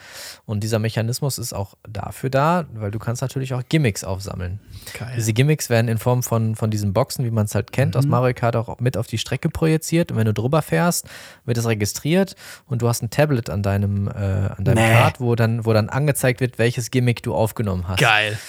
Und 0.45 0.63
dieser 0.63 0.79
Mechanismus 0.79 1.37
ist 1.37 1.53
auch 1.53 1.75
dafür 1.87 2.31
da, 2.31 2.65
weil 2.73 2.89
du 2.89 2.97
kannst 2.97 3.21
natürlich 3.21 3.53
auch 3.53 3.61
Gimmicks 3.69 4.03
aufsammeln. 4.03 4.59
Geil. 4.97 5.13
Diese 5.15 5.31
Gimmicks 5.31 5.69
werden 5.69 5.89
in 5.89 5.99
Form 5.99 6.23
von, 6.23 6.55
von 6.55 6.71
diesen 6.71 6.91
Boxen, 6.91 7.23
wie 7.23 7.31
man 7.31 7.45
es 7.45 7.53
halt 7.53 7.71
kennt, 7.71 7.93
Mhm. 7.93 7.99
aus 7.99 8.05
Mario 8.07 8.33
Kart 8.33 8.55
auch 8.55 8.79
mit 8.79 8.97
auf 8.97 9.05
die 9.05 9.19
Strecke 9.19 9.49
projiziert. 9.49 10.11
Und 10.11 10.17
wenn 10.17 10.25
du 10.25 10.33
drüber 10.33 10.63
fährst, 10.63 11.07
wird 11.45 11.59
es 11.59 11.67
registriert 11.67 12.35
und 12.65 12.81
du 12.81 12.87
hast 12.87 13.03
ein 13.03 13.11
Tablet 13.11 13.51
an 13.51 13.61
deinem, 13.61 14.07
äh, 14.07 14.11
an 14.11 14.63
deinem 14.65 14.75
Nee. 14.83 14.91
Kart, 14.93 15.19
wo 15.19 15.35
dann, 15.35 15.65
wo 15.65 15.73
dann 15.73 15.89
angezeigt 15.89 16.41
wird, 16.41 16.57
welches 16.57 16.89
Gimmick 16.89 17.21
du 17.21 17.35
aufgenommen 17.35 17.87
hast. 17.87 17.99
Geil. 17.99 18.39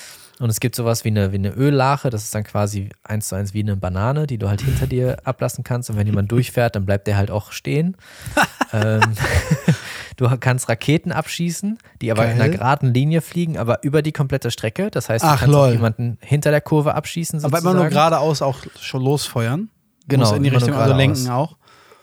Und 0.41 0.51
es 0.51 0.59
gibt 0.59 0.75
sowas 0.75 1.05
wie 1.05 1.09
eine, 1.11 1.31
wie 1.31 1.37
eine 1.37 1.51
Öllache, 1.55 2.11
das 2.11 2.25
ist 2.25 2.35
dann 2.35 2.43
quasi 2.43 2.89
eins 3.05 3.29
zu 3.29 3.37
eins 3.37 3.55
wie 3.55 3.61
eine 3.61 3.77
Banane, 3.77 4.27
die 4.27 4.37
du 4.37 4.49
halt 4.49 4.63
hinter 4.63 4.87
dir 4.89 5.19
ablassen 5.25 5.63
kannst. 5.63 5.91
Und 5.91 5.97
wenn 5.97 6.07
jemand 6.09 6.33
durchfährt, 6.33 6.75
dann 6.75 6.85
bleibt 6.85 7.07
der 7.07 7.17
halt 7.17 7.31
auch 7.31 7.53
stehen. 7.53 7.97
ähm, 8.73 9.01
du 10.17 10.29
kannst 10.39 10.69
Raketen 10.69 11.13
abschießen, 11.13 11.79
die 12.01 12.11
aber 12.11 12.25
in 12.25 12.31
Geil. 12.31 12.41
einer 12.43 12.49
geraden 12.51 12.93
Linie 12.93 13.21
fliegen, 13.21 13.59
aber 13.59 13.85
über 13.85 14.03
die 14.03 14.11
komplette 14.13 14.51
Strecke. 14.51 14.91
Das 14.91 15.09
heißt, 15.09 15.23
du 15.25 15.29
Ach, 15.29 15.39
kannst 15.41 15.55
auch 15.55 15.67
lol. 15.67 15.73
jemanden 15.73 16.19
hinter 16.21 16.51
der 16.51 16.61
Kurve 16.61 16.95
abschießen. 16.97 17.39
Aber 17.39 17.49
Sozusagen. 17.59 17.77
immer 17.77 17.83
nur 17.85 17.91
geradeaus 17.91 18.43
auch 18.43 18.59
schon 18.81 19.03
losfeuern. 19.05 19.71
Genau, 20.09 20.27
Muss 20.29 20.37
in 20.37 20.43
die 20.43 20.49
Richtung, 20.51 20.75
also 20.75 20.95
lenken 20.95 21.31
auch. 21.31 21.57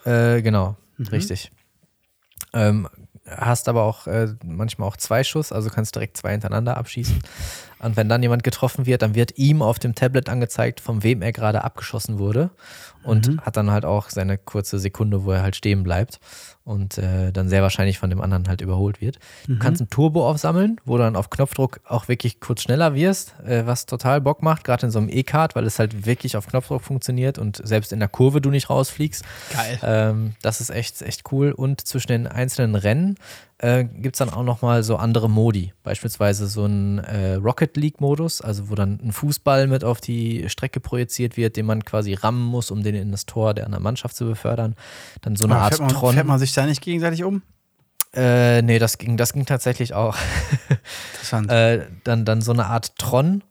Äh, 0.06 0.42
genau, 0.42 0.78
Mhm. 0.98 1.08
richtig. 1.08 1.52
Ähm, 2.54 2.88
hast 3.28 3.70
aber 3.70 3.84
auch 3.84 4.08
äh, 4.08 4.30
manchmal 4.44 4.88
auch 4.88 4.98
zwei 4.98 5.24
Schuss, 5.24 5.52
also 5.52 5.70
kannst 5.70 5.96
direkt 5.96 6.18
zwei 6.18 6.32
hintereinander 6.32 6.78
abschießen. 6.78 7.20
Und 7.82 7.98
wenn 7.98 8.08
dann 8.10 8.22
jemand 8.22 8.44
getroffen 8.44 8.86
wird, 8.86 9.02
dann 9.02 9.16
wird 9.16 9.38
ihm 9.38 9.62
auf 9.62 9.80
dem 9.80 9.96
Tablet 9.96 10.30
angezeigt, 10.30 10.80
von 10.80 11.04
wem 11.04 11.22
er 11.22 11.32
gerade 11.32 11.64
abgeschossen 11.64 12.20
wurde. 12.20 12.52
Und 13.04 13.28
Mhm. 13.28 13.42
hat 13.42 13.58
dann 13.58 13.72
halt 13.72 13.84
auch 13.84 14.10
seine 14.12 14.38
kurze 14.38 14.78
Sekunde, 14.78 15.24
wo 15.24 15.32
er 15.32 15.42
halt 15.42 15.56
stehen 15.56 15.82
bleibt 15.82 16.20
und 16.64 17.00
äh, 17.00 17.32
dann 17.32 17.50
sehr 17.50 17.64
wahrscheinlich 17.64 17.98
von 17.98 18.12
dem 18.12 18.22
anderen 18.22 18.48
halt 18.48 18.62
überholt 18.62 19.02
wird. 19.02 19.18
Mhm. 19.48 19.54
Du 19.54 19.60
kannst 19.60 19.82
ein 19.82 19.90
Turbo 19.90 20.30
aufsammeln, 20.30 20.80
wo 20.86 20.98
du 20.98 21.04
dann 21.04 21.16
auf 21.16 21.32
Knopfdruck 21.32 21.80
auch 21.88 22.08
wirklich 22.08 22.40
kurz 22.40 22.62
schneller 22.62 22.94
wirst, 22.94 23.34
äh, 23.44 23.66
was 23.66 23.88
total 23.88 24.22
Bock 24.22 24.44
macht, 24.44 24.64
gerade 24.64 24.86
in 24.86 24.92
so 24.92 25.00
einem 25.00 25.10
E-Card, 25.10 25.56
weil 25.56 25.66
es 25.66 25.80
halt 25.80 26.06
wirklich 26.06 26.38
auf 26.38 26.46
Knopfdruck 26.46 26.84
funktioniert 26.84 27.40
und 27.40 27.60
selbst 27.66 27.92
in 27.92 27.98
der 28.00 28.08
Kurve 28.10 28.40
du 28.40 28.52
nicht 28.52 28.70
rausfliegst. 28.70 29.24
Geil. 29.52 29.80
Ähm, 29.82 30.36
das 30.44 30.62
ist 30.62 30.70
echt, 30.70 31.02
echt 31.02 31.24
cool. 31.32 31.54
Und 31.54 31.82
zwischen 31.82 32.10
den 32.10 32.28
einzelnen 32.28 32.76
Rennen 32.76 33.16
äh, 33.62 33.84
gibt 33.84 34.16
es 34.16 34.18
dann 34.18 34.30
auch 34.30 34.44
nochmal 34.44 34.82
so 34.82 34.96
andere 34.96 35.30
Modi. 35.30 35.72
Beispielsweise 35.84 36.48
so 36.48 36.66
ein 36.66 36.98
äh, 37.00 37.36
Rocket 37.36 37.78
League-Modus, 37.78 38.42
also 38.42 38.70
wo 38.70 38.76
dann 38.76 39.00
ein 39.04 39.12
Fußball 39.12 39.68
mit 39.68 39.84
auf 39.84 40.02
die 40.02 40.50
Strecke 40.50 40.80
projiziert 40.80 41.38
wird, 41.38 41.58
den 41.58 41.68
man 41.68 41.86
quasi 41.86 42.16
rammen 42.16 42.44
muss, 42.44 42.72
um 42.72 42.82
den 42.82 42.96
in 42.96 43.12
das 43.12 43.28
Tor 43.28 43.54
der 43.54 43.66
anderen 43.66 43.84
Mannschaft 43.84 44.16
zu 44.16 44.26
befördern. 44.26 44.76
Dann 45.22 45.36
so 45.36 45.46
eine 45.46 45.56
Aber 45.56 45.64
Art 45.66 45.76
fährt 45.76 45.82
man, 45.82 46.00
Tron. 46.00 46.14
Fährt 46.16 46.26
man 46.26 46.40
sich 46.40 46.54
da 46.54 46.66
nicht 46.66 46.82
gegenseitig 46.82 47.24
um? 47.24 47.44
Äh, 48.14 48.64
nee, 48.64 48.80
das 48.80 48.98
ging, 48.98 49.16
das 49.16 49.32
ging 49.32 49.46
tatsächlich 49.46 49.94
auch. 49.94 50.18
Interessant. 51.14 51.52
äh, 51.52 51.86
dann, 52.04 52.26
dann 52.26 52.42
so 52.42 52.52
eine 52.52 52.66
Art 52.66 52.98
Tron, 52.98 53.44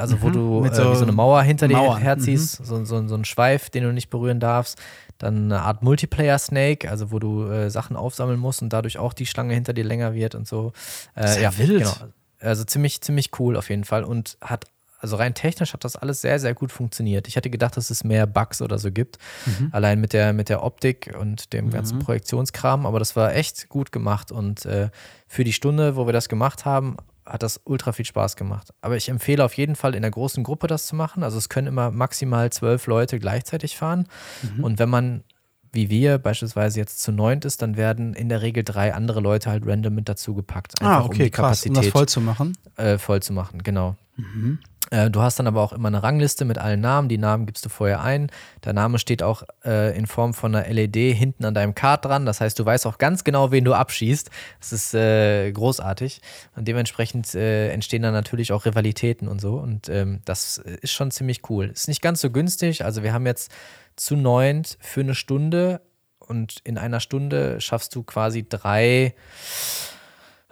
also 0.00 0.22
wo 0.22 0.28
Mhm, 0.28 0.32
du 0.32 0.60
mit 0.60 0.72
äh, 0.72 0.76
so 0.76 0.92
wie 0.92 0.96
so 0.96 1.02
eine 1.02 1.12
Mauer 1.12 1.42
hinter 1.42 1.68
dir 1.68 1.76
Mauern, 1.76 2.00
herziehst, 2.00 2.64
so, 2.64 2.84
so, 2.84 3.06
so 3.06 3.14
ein 3.14 3.24
Schweif, 3.24 3.70
den 3.70 3.84
du 3.84 3.92
nicht 3.92 4.10
berühren 4.10 4.40
darfst. 4.40 4.78
Dann 5.18 5.44
eine 5.52 5.62
Art 5.62 5.82
Multiplayer-Snake, 5.82 6.90
also 6.90 7.12
wo 7.12 7.18
du 7.18 7.46
äh, 7.46 7.70
Sachen 7.70 7.96
aufsammeln 7.96 8.40
musst 8.40 8.62
und 8.62 8.72
dadurch 8.72 8.98
auch 8.98 9.12
die 9.12 9.26
Schlange 9.26 9.54
hinter 9.54 9.72
dir 9.72 9.84
länger 9.84 10.14
wird 10.14 10.34
und 10.34 10.48
so. 10.48 10.72
Äh, 11.14 11.26
ist 11.26 11.40
ja 11.40 11.56
wild. 11.58 11.78
Genau. 11.80 11.94
Also 12.40 12.64
ziemlich, 12.64 13.02
ziemlich 13.02 13.30
cool 13.38 13.56
auf 13.56 13.68
jeden 13.68 13.84
Fall 13.84 14.02
und 14.02 14.38
hat 14.40 14.64
also 15.00 15.16
rein 15.16 15.34
technisch 15.34 15.72
hat 15.72 15.84
das 15.84 15.96
alles 15.96 16.20
sehr, 16.20 16.38
sehr 16.38 16.54
gut 16.54 16.72
funktioniert. 16.72 17.26
Ich 17.26 17.36
hätte 17.36 17.48
gedacht, 17.48 17.76
dass 17.76 17.88
es 17.90 18.04
mehr 18.04 18.26
Bugs 18.26 18.60
oder 18.60 18.78
so 18.78 18.92
gibt. 18.92 19.18
Mhm. 19.46 19.68
Allein 19.72 20.00
mit 20.00 20.12
der, 20.12 20.32
mit 20.32 20.48
der 20.48 20.62
Optik 20.62 21.14
und 21.18 21.52
dem 21.52 21.70
ganzen 21.70 21.98
Projektionskram. 22.00 22.84
Aber 22.84 22.98
das 22.98 23.16
war 23.16 23.34
echt 23.34 23.70
gut 23.70 23.92
gemacht. 23.92 24.30
Und 24.30 24.66
äh, 24.66 24.90
für 25.26 25.44
die 25.44 25.54
Stunde, 25.54 25.96
wo 25.96 26.04
wir 26.06 26.12
das 26.12 26.28
gemacht 26.28 26.66
haben, 26.66 26.96
hat 27.30 27.42
das 27.42 27.60
ultra 27.64 27.92
viel 27.92 28.04
Spaß 28.04 28.36
gemacht. 28.36 28.74
Aber 28.80 28.96
ich 28.96 29.08
empfehle 29.08 29.44
auf 29.44 29.54
jeden 29.54 29.76
Fall 29.76 29.94
in 29.94 30.02
der 30.02 30.10
großen 30.10 30.44
Gruppe 30.44 30.66
das 30.66 30.86
zu 30.86 30.96
machen. 30.96 31.22
Also 31.22 31.38
es 31.38 31.48
können 31.48 31.68
immer 31.68 31.90
maximal 31.90 32.50
zwölf 32.50 32.86
Leute 32.86 33.18
gleichzeitig 33.18 33.76
fahren. 33.76 34.06
Mhm. 34.42 34.64
Und 34.64 34.78
wenn 34.78 34.88
man 34.90 35.24
wie 35.72 35.88
wir 35.88 36.18
beispielsweise 36.18 36.80
jetzt 36.80 37.00
zu 37.00 37.12
neunt 37.12 37.44
ist, 37.44 37.62
dann 37.62 37.76
werden 37.76 38.14
in 38.14 38.28
der 38.28 38.42
Regel 38.42 38.64
drei 38.64 38.92
andere 38.92 39.20
Leute 39.20 39.50
halt 39.50 39.64
random 39.66 39.94
mit 39.94 40.08
dazu 40.08 40.34
gepackt. 40.34 40.74
ah, 40.80 40.96
einfach 40.96 41.04
okay, 41.04 41.18
um 41.18 41.24
die 41.24 41.30
krass. 41.30 41.64
Um 41.64 41.74
das 41.74 41.84
Kapazität 41.84 41.92
voll 41.92 42.08
zu 42.08 42.20
machen. 42.20 42.58
äh, 42.76 42.98
voll 42.98 43.22
zu 43.22 43.32
machen, 43.32 43.62
genau. 43.62 43.96
Mhm. 44.16 44.58
Äh, 44.90 45.10
du 45.10 45.22
hast 45.22 45.38
dann 45.38 45.46
aber 45.46 45.62
auch 45.62 45.72
immer 45.72 45.88
eine 45.88 46.02
Rangliste 46.02 46.44
mit 46.44 46.58
allen 46.58 46.80
Namen. 46.80 47.08
Die 47.08 47.18
Namen 47.18 47.46
gibst 47.46 47.64
du 47.64 47.68
vorher 47.68 48.02
ein. 48.02 48.30
Der 48.64 48.72
Name 48.72 48.98
steht 48.98 49.22
auch 49.22 49.44
äh, 49.64 49.96
in 49.96 50.06
Form 50.06 50.34
von 50.34 50.54
einer 50.54 50.68
LED 50.68 51.16
hinten 51.16 51.44
an 51.44 51.54
deinem 51.54 51.74
Kart 51.74 52.04
dran. 52.04 52.26
Das 52.26 52.40
heißt, 52.40 52.58
du 52.58 52.64
weißt 52.64 52.86
auch 52.86 52.98
ganz 52.98 53.24
genau, 53.24 53.52
wen 53.52 53.64
du 53.64 53.72
abschießt. 53.72 54.30
Das 54.58 54.72
ist 54.72 54.94
äh, 54.94 55.50
großartig. 55.52 56.20
Und 56.56 56.66
dementsprechend 56.66 57.34
äh, 57.34 57.70
entstehen 57.70 58.02
dann 58.02 58.12
natürlich 58.12 58.52
auch 58.52 58.66
Rivalitäten 58.66 59.28
und 59.28 59.40
so. 59.40 59.54
Und 59.54 59.88
ähm, 59.88 60.20
das 60.24 60.58
ist 60.58 60.92
schon 60.92 61.10
ziemlich 61.10 61.48
cool. 61.48 61.66
Ist 61.66 61.88
nicht 61.88 62.02
ganz 62.02 62.20
so 62.20 62.30
günstig. 62.30 62.84
Also 62.84 63.02
wir 63.02 63.12
haben 63.12 63.26
jetzt 63.26 63.52
zu 63.96 64.16
neunt 64.16 64.76
für 64.80 65.00
eine 65.00 65.14
Stunde 65.14 65.80
und 66.18 66.56
in 66.64 66.78
einer 66.78 67.00
Stunde 67.00 67.60
schaffst 67.60 67.94
du 67.94 68.02
quasi 68.02 68.46
drei 68.48 69.14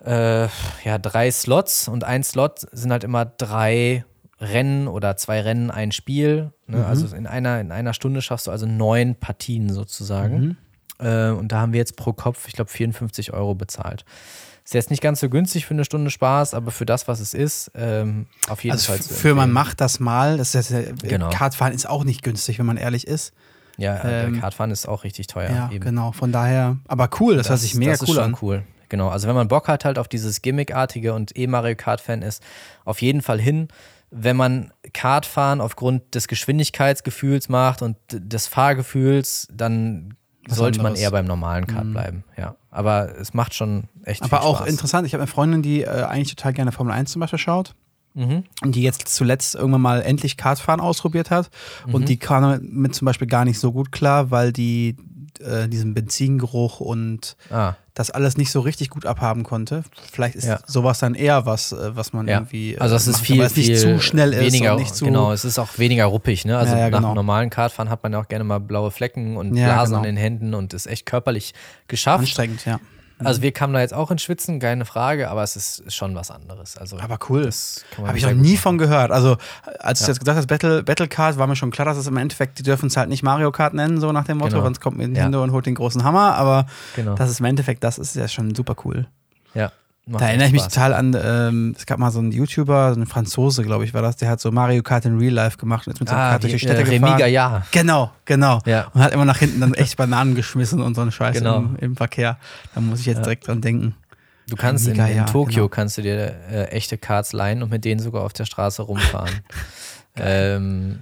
äh, 0.05 0.43
ja, 0.85 0.99
drei 1.01 1.31
Slots 1.31 1.89
und 1.89 2.05
ein 2.05 2.23
Slot 2.23 2.67
sind 2.73 2.93
halt 2.93 3.05
immer 3.05 3.25
drei 3.25 4.05
Rennen 4.41 4.89
oder 4.89 5.17
zwei 5.17 5.41
Rennen, 5.41 5.71
ein 5.71 5.93
Spiel. 5.93 6.53
Ne? 6.67 6.85
Also 6.87 7.15
in 7.15 7.27
einer, 7.27 7.61
in 7.61 7.73
einer 7.73 7.93
Stunde 7.95 8.23
schaffst 8.23 8.47
du 8.47 8.51
also 8.51 8.67
neun 8.67 9.15
Partien 9.17 9.73
sozusagen. 9.73 10.57
Äh, 11.01 11.31
und 11.31 11.53
da 11.53 11.61
haben 11.61 11.73
wir 11.73 11.79
jetzt 11.79 11.97
pro 11.97 12.13
Kopf, 12.13 12.47
ich 12.49 12.55
glaube, 12.55 12.71
54 12.71 13.33
Euro 13.33 13.55
bezahlt. 13.55 14.05
Ist 14.65 14.75
jetzt 14.75 14.91
nicht 14.91 15.03
ganz 15.03 15.21
so 15.21 15.31
günstig 15.31 15.65
für 15.65 15.73
eine 15.75 15.85
Stunde 15.85 16.11
Spaß, 16.11 16.53
aber 16.55 16.71
für 16.71 16.85
das, 16.85 17.09
was 17.09 17.21
es 17.21 17.33
ist, 17.33 17.71
ähm, 17.75 18.27
auf 18.49 18.63
jeden 18.63 18.73
Also 18.73 18.93
Fall. 18.93 19.01
zu 19.01 19.15
für 19.15 19.35
man 19.35 19.51
macht 19.51 19.81
das 19.81 19.99
mal. 19.99 20.37
Das 20.37 20.55
ist 20.55 20.71
ja, 20.71 20.81
Genau. 21.03 21.31
Kartfahren 21.31 21.73
ist 21.73 21.89
auch 21.89 22.05
nicht 22.05 22.23
günstig, 22.23 22.59
wenn 22.59 22.67
man 22.67 22.77
ehrlich 22.77 23.07
ist. 23.07 23.33
Ja, 23.79 23.97
äh, 23.97 24.27
ähm, 24.27 24.41
Kartfahren 24.41 24.71
ist 24.71 24.87
auch 24.87 25.05
richtig 25.05 25.27
teuer. 25.29 25.51
Ja, 25.51 25.71
eben. 25.73 25.83
genau. 25.83 26.13
Von 26.13 26.33
daher, 26.33 26.77
aber 26.87 27.09
cool, 27.19 27.37
das, 27.37 27.49
hört 27.49 27.61
sich 27.61 27.75
mega 27.77 27.93
das 27.93 28.03
ist 28.03 28.09
cool 28.09 28.15
schon 28.17 28.25
an. 28.25 28.37
cool. 28.43 28.63
Genau, 28.91 29.09
also 29.09 29.29
wenn 29.29 29.35
man 29.35 29.49
Bock 29.49 29.69
hat 29.69 29.85
halt 29.85 29.99
auf 29.99 30.09
dieses 30.09 30.43
Gimmickartige 30.43 31.15
und 31.15 31.37
eh 31.39 31.47
Mario 31.47 31.77
Kart-Fan 31.77 32.23
ist, 32.23 32.43
auf 32.85 33.01
jeden 33.01 33.23
Fall 33.23 33.41
hin. 33.41 33.69
Wenn 34.11 34.37
man 34.37 34.73
Kartfahren 34.93 35.61
aufgrund 35.61 36.15
des 36.15 36.29
Geschwindigkeitsgefühls 36.29 37.49
macht 37.49 37.83
und 37.83 37.97
des 38.11 38.47
Fahrgefühls, 38.47 39.49
dann 39.53 40.15
Was 40.47 40.57
sollte 40.59 40.79
man 40.79 40.87
anderes. 40.87 41.01
Mhm. 41.01 41.05
eher 41.05 41.11
beim 41.11 41.27
normalen 41.27 41.67
Kart 41.67 41.91
bleiben. 41.93 42.25
Ja, 42.37 42.57
aber 42.71 43.19
es 43.19 43.35
macht 43.35 43.55
schon 43.55 43.85
echt 44.05 44.23
Aber 44.23 44.43
auch 44.43 44.59
Spaß. 44.59 44.69
interessant, 44.71 45.07
ich 45.07 45.13
habe 45.15 45.23
eine 45.23 45.31
Freundin, 45.31 45.63
die 45.63 45.83
äh, 45.83 45.89
eigentlich 46.05 46.35
total 46.35 46.53
gerne 46.55 46.73
Formel 46.73 46.93
1 46.93 47.13
zum 47.13 47.21
Beispiel 47.21 47.39
schaut. 47.39 47.75
Mhm. 48.15 48.45
Und 48.63 48.75
die 48.75 48.83
jetzt 48.83 49.07
zuletzt 49.09 49.55
irgendwann 49.55 49.83
mal 49.83 50.03
endlich 50.03 50.37
Kartfahren 50.37 50.81
ausprobiert 50.81 51.31
hat. 51.31 51.51
Mhm. 51.87 51.95
Und 51.95 52.09
die 52.09 52.17
kam 52.17 52.43
damit 52.43 52.63
mit 52.73 52.95
zum 52.95 53.05
Beispiel 53.07 53.29
gar 53.29 53.45
nicht 53.45 53.61
so 53.61 53.71
gut 53.71 53.93
klar, 53.93 54.31
weil 54.31 54.53
die 54.53 54.97
äh, 55.41 55.69
diesen 55.69 55.95
Benzingeruch 55.95 56.81
und 56.81 57.37
Ah, 57.51 57.75
das 57.95 58.11
alles 58.11 58.37
nicht 58.37 58.51
so 58.53 58.61
richtig 58.61 58.91
gut 58.91 59.07
abhaben 59.07 59.43
konnte. 59.43 59.83
Vielleicht 60.13 60.37
ist 60.37 60.45
Ja. 60.47 60.61
sowas 60.67 60.99
dann 61.01 61.15
eher 61.15 61.47
was, 61.47 61.73
äh, 61.73 61.97
was 61.97 62.13
man 62.13 62.29
ja. 62.29 62.39
irgendwie. 62.39 62.75
äh, 62.75 62.79
Also 62.79 62.95
es 62.95 63.07
ist 63.09 63.21
viel, 63.21 63.41
es 63.41 63.57
nicht 63.57 63.67
viel 63.67 63.77
zu 63.79 64.01
schnell 64.01 64.33
ist 64.33 64.41
weniger, 64.53 64.77
nicht 64.77 64.95
zu. 64.95 65.05
genau, 65.05 65.33
es 65.33 65.45
ist 65.45 65.59
auch 65.59 65.79
weniger 65.79 66.05
ruppig, 66.07 66.45
ne? 66.45 66.57
Also 66.59 66.75
Ja, 66.77 66.89
nach 66.91 66.99
genau. 66.99 67.11
dem 67.13 67.17
normalen 67.17 67.51
Kartfahren 67.51 67.91
hat 67.91 68.03
man 68.03 68.13
ja 68.13 68.21
auch 68.21 68.29
gerne 68.29 68.45
mal 68.45 68.61
blaue 68.61 68.91
Flecken 68.91 69.37
und 69.37 69.53
Blasen 69.53 69.87
genau. 69.93 69.99
an 69.99 70.03
den 70.05 70.17
Händen 70.17 70.55
und 70.55 70.75
ist 70.75 70.87
echt 70.87 71.07
körperlich 71.07 71.55
geschafft. 71.89 72.21
Anstrengend, 72.21 72.65
ja. 72.67 72.79
Also 73.27 73.43
wir 73.43 73.53
kamen 73.53 73.73
da 73.75 73.81
jetzt 73.81 73.95
auch 73.95 74.11
ins 74.11 74.23
Schwitzen, 74.23 74.61
keine 74.61 74.85
Frage, 74.85 75.29
aber 75.31 75.43
es 75.43 75.57
ist 75.57 75.93
schon 75.95 76.15
was 76.15 76.31
anderes. 76.31 76.77
Also 76.77 76.99
Aber 77.01 77.19
cool. 77.29 77.43
das 77.45 77.85
Habe 77.97 78.17
ich 78.17 78.25
noch 78.25 78.33
nie 78.33 78.53
machen. 78.53 78.63
von 78.63 78.79
gehört. 78.79 79.11
Also, 79.11 79.37
als 79.81 79.99
du 80.01 80.05
Ja. 80.05 80.09
jetzt 80.11 80.21
gesagt 80.21 80.37
hast, 80.39 80.47
Battle, 80.47 80.83
Battle 80.83 81.09
Card, 81.09 81.37
war 81.39 81.47
mir 81.47 81.57
schon 81.57 81.71
klar, 81.71 81.85
dass 81.87 81.97
es 81.97 82.07
im 82.07 82.17
Endeffekt, 82.17 82.59
die 82.59 82.63
dürfen 82.63 82.87
es 82.87 82.97
halt 82.97 83.09
nicht 83.09 83.23
Mario 83.23 83.51
Kart 83.51 83.75
nennen, 83.75 84.01
so 84.01 84.13
nach 84.13 84.25
dem 84.25 84.39
Motto, 84.39 84.51
Genau. 84.53 84.63
sonst 84.65 84.81
kommt 84.81 84.99
Nintendo 84.99 85.43
und 85.43 85.51
holt 85.53 85.67
den 85.67 85.75
großen 85.75 86.05
Hammer, 86.05 86.35
aber 86.37 86.67
Genau. 86.97 87.15
dass 87.15 87.29
es 87.31 87.41
im 87.41 87.47
Endeffekt 87.47 87.83
das 87.83 87.99
ist, 87.99 88.11
ist 88.11 88.17
ja 88.17 88.29
schon 88.29 88.55
super 88.55 88.77
cool. 88.85 89.07
ja, 89.55 89.73
macht 90.09 90.23
Da 90.23 90.29
erinnere 90.29 90.47
ich 90.47 90.53
mich 90.53 90.63
total 90.63 90.95
an, 90.95 91.17
ähm, 91.23 91.75
es 91.77 91.87
gab 91.87 91.99
mal 91.99 92.11
so 92.11 92.19
einen 92.19 92.33
YouTuber, 92.33 92.91
so 92.95 92.97
einen 92.97 93.07
Franzose, 93.07 93.63
glaube 93.63 93.85
ich, 93.85 93.95
war 93.95 94.03
das, 94.03 94.17
der 94.17 94.29
hat 94.31 94.41
so 94.41 94.51
Mario 94.51 94.83
Kart 94.83 95.05
in 95.05 95.19
Real 95.19 95.33
Life 95.33 95.59
gemacht 95.59 95.87
und 95.87 95.93
ist 95.93 96.01
mit 96.01 96.09
so 96.09 96.15
einem 96.15 96.25
Ah, 96.25 96.31
Kart 96.31 96.43
durch 96.43 96.53
die 96.55 96.59
Städte 96.59 96.81
äh, 96.81 96.85
gefahren. 96.85 97.05
Remiga, 97.05 97.27
ja. 97.27 97.63
Genau, 97.71 98.11
genau. 98.25 98.61
Ja. 98.67 98.89
Und 98.95 99.03
hat 99.03 99.13
immer 99.13 99.25
nach 99.25 99.39
hinten 99.39 99.61
dann 99.61 99.75
echt 99.75 99.97
Bananen 99.97 100.35
geschmissen 100.35 100.81
und 100.81 100.95
so 100.95 101.03
einen 101.03 101.13
Scheiß 101.13 101.39
Genau. 101.39 101.59
im, 101.59 101.77
im 101.77 101.97
Verkehr. 101.97 102.39
Da 102.75 102.81
muss 102.81 103.01
ich 103.01 103.07
jetzt 103.07 103.25
direkt 103.25 103.47
dran 103.47 103.61
denken. 103.61 103.95
Du 104.49 104.57
kannst 104.57 104.87
in, 104.87 104.93
Remiga, 104.93 105.09
in 105.09 105.17
ja, 105.19 105.25
Tokio 105.25 105.55
genau. 105.65 105.69
kannst 105.69 105.99
du 105.99 106.03
dir 106.03 106.35
äh, 106.51 106.65
echte 106.71 106.97
Karts 106.97 107.33
leihen 107.33 107.63
und 107.63 107.71
mit 107.71 107.85
denen 107.85 108.01
sogar 108.01 108.23
auf 108.23 108.33
der 108.33 108.47
Straße 108.47 108.83
rumfahren. 108.83 109.41
ähm, 110.17 111.01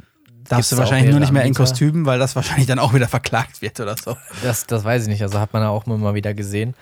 Darfst 0.48 0.72
du 0.72 0.76
wahrscheinlich 0.76 1.10
nur 1.10 1.20
nicht 1.20 1.32
mehr 1.32 1.44
in. 1.44 1.54
Kostümen, 1.54 2.06
weil 2.06 2.18
das 2.18 2.36
wahrscheinlich 2.36 2.66
dann 2.66 2.78
auch 2.78 2.94
wieder 2.94 3.08
verklagt 3.08 3.62
wird 3.62 3.80
oder 3.80 3.96
so. 3.96 4.16
Das, 4.42 4.66
das 4.66 4.84
weiß 4.84 5.02
ich 5.02 5.08
nicht. 5.08 5.22
Also 5.22 5.40
hat 5.40 5.52
man 5.52 5.62
auch 5.64 5.86
immer 5.86 5.96
mal 5.96 6.14
wieder 6.14 6.34
gesehen. 6.34 6.74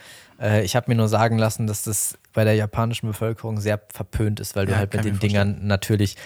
Äh, 0.44 0.62
ich 0.64 0.76
habe 0.76 0.90
mir 0.90 0.94
nur 0.96 1.08
sagen 1.08 1.38
lassen, 1.38 1.66
dass 1.66 1.82
das 1.82 2.18
bei 2.32 2.44
der 2.44 2.54
japanischen 2.54 3.06
Bevölkerung 3.06 3.60
sehr 3.60 3.80
verpönt 3.92 4.40
ist, 4.40 4.54
weil 4.54 4.66
du 4.66 4.72
Ja, 4.72 4.78
halt 4.78 4.92
mit 4.94 5.04
den 5.04 5.18
Dingern 5.18 5.66
natürlich 5.66 6.16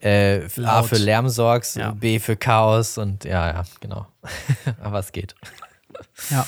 äh, 0.00 0.42
A 0.64 0.82
für 0.82 0.96
Lärm 0.96 1.28
sorgst, 1.28 1.76
Ja. 1.76 1.92
B 1.92 2.18
für 2.18 2.36
Chaos 2.36 2.98
und 2.98 3.24
ja, 3.24 3.48
ja, 3.48 3.64
genau. 3.80 4.06
Aber 4.82 4.98
es 5.00 5.12
geht. 5.12 5.34
Ja. 6.30 6.46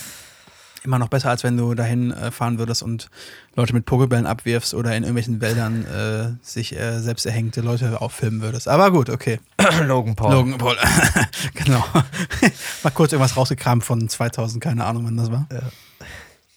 Immer 0.84 1.00
noch 1.00 1.08
besser, 1.08 1.30
als 1.30 1.42
wenn 1.42 1.56
du 1.56 1.74
dahin 1.74 2.12
äh, 2.12 2.30
fahren 2.30 2.60
würdest 2.60 2.84
und 2.84 3.10
Leute 3.56 3.72
mit 3.72 3.86
Pokebällen 3.86 4.24
abwirfst 4.24 4.72
oder 4.72 4.94
in 4.94 5.02
irgendwelchen 5.02 5.40
Wäldern 5.40 5.84
äh, 5.84 6.44
sich 6.46 6.76
äh, 6.76 7.00
selbst 7.00 7.26
erhängte 7.26 7.60
Leute 7.60 8.00
auffilmen 8.00 8.40
würdest. 8.40 8.68
Aber 8.68 8.92
gut, 8.92 9.10
okay. 9.10 9.40
Logan 9.82 10.14
Paul. 10.14 10.32
Logan 10.32 10.58
Paul. 10.58 10.76
genau. 11.54 11.84
Mal 12.84 12.90
kurz 12.90 13.12
irgendwas 13.12 13.36
rausgekramt 13.36 13.82
von 13.82 14.08
2000, 14.08 14.62
keine 14.62 14.84
Ahnung, 14.84 15.06
wann 15.06 15.16
das 15.16 15.32
war. 15.32 15.46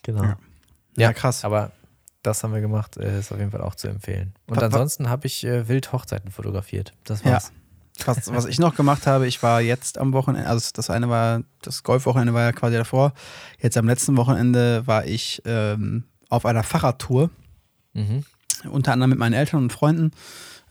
Genau. 0.02 0.22
Ja. 0.22 0.36
Ja, 1.00 1.08
Ja, 1.08 1.12
krass. 1.12 1.44
Aber 1.44 1.70
das 2.22 2.42
haben 2.44 2.52
wir 2.52 2.60
gemacht, 2.60 2.96
äh, 2.96 3.18
ist 3.18 3.32
auf 3.32 3.38
jeden 3.38 3.50
Fall 3.50 3.62
auch 3.62 3.74
zu 3.74 3.88
empfehlen. 3.88 4.34
Und 4.46 4.58
wa- 4.60 4.66
ansonsten 4.66 5.08
habe 5.08 5.26
ich 5.26 5.44
äh, 5.44 5.68
wild 5.68 5.92
Hochzeiten 5.92 6.30
fotografiert. 6.30 6.92
Das 7.04 7.22
Ja. 7.24 7.32
war's. 7.32 7.52
Was, 8.06 8.32
was 8.32 8.46
ich 8.46 8.58
noch 8.58 8.74
gemacht 8.76 9.06
habe, 9.06 9.26
ich 9.26 9.42
war 9.42 9.60
jetzt 9.60 9.98
am 9.98 10.14
Wochenende, 10.14 10.48
also 10.48 10.70
das 10.72 10.88
eine 10.88 11.10
war, 11.10 11.42
das 11.60 11.82
Golfwochenende 11.82 12.32
war 12.32 12.42
ja 12.42 12.52
quasi 12.52 12.76
davor. 12.76 13.12
Jetzt 13.60 13.76
am 13.76 13.86
letzten 13.86 14.16
Wochenende 14.16 14.86
war 14.86 15.04
ich 15.04 15.42
ähm, 15.44 16.04
auf 16.30 16.46
einer 16.46 16.62
Fahrradtour, 16.62 17.28
Mhm. 17.92 18.24
unter 18.70 18.92
anderem 18.92 19.10
mit 19.10 19.18
meinen 19.18 19.34
Eltern 19.34 19.62
und 19.64 19.72
Freunden. 19.72 20.12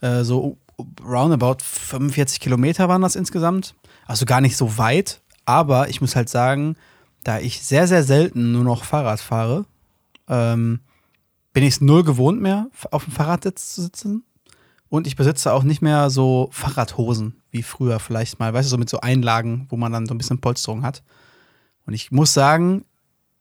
Äh, 0.00 0.24
so 0.24 0.58
roundabout 1.04 1.58
45 1.62 2.40
Kilometer 2.40 2.88
waren 2.88 3.02
das 3.02 3.14
insgesamt. 3.14 3.74
Also 4.06 4.26
gar 4.26 4.40
nicht 4.40 4.56
so 4.56 4.76
weit, 4.78 5.20
aber 5.44 5.88
ich 5.88 6.00
muss 6.00 6.16
halt 6.16 6.28
sagen, 6.28 6.76
da 7.22 7.38
ich 7.38 7.62
sehr, 7.62 7.86
sehr 7.86 8.02
selten 8.02 8.50
nur 8.52 8.64
noch 8.64 8.82
Fahrrad 8.84 9.20
fahre, 9.20 9.66
ähm, 10.30 10.80
bin 11.52 11.64
ich 11.64 11.74
es 11.74 11.80
null 11.80 12.04
gewohnt 12.04 12.40
mehr, 12.40 12.68
auf 12.90 13.04
dem 13.04 13.12
Fahrradsitz 13.12 13.74
zu 13.74 13.82
sitzen. 13.82 14.24
Und 14.88 15.06
ich 15.06 15.16
besitze 15.16 15.52
auch 15.52 15.62
nicht 15.62 15.82
mehr 15.82 16.10
so 16.10 16.48
Fahrradhosen 16.52 17.36
wie 17.50 17.62
früher 17.62 17.98
vielleicht 17.98 18.38
mal, 18.38 18.52
weißt 18.52 18.66
du, 18.66 18.70
so 18.70 18.78
mit 18.78 18.88
so 18.88 19.00
Einlagen, 19.00 19.66
wo 19.68 19.76
man 19.76 19.92
dann 19.92 20.06
so 20.06 20.14
ein 20.14 20.18
bisschen 20.18 20.40
Polsterung 20.40 20.82
hat. 20.82 21.02
Und 21.86 21.94
ich 21.94 22.10
muss 22.10 22.32
sagen, 22.32 22.84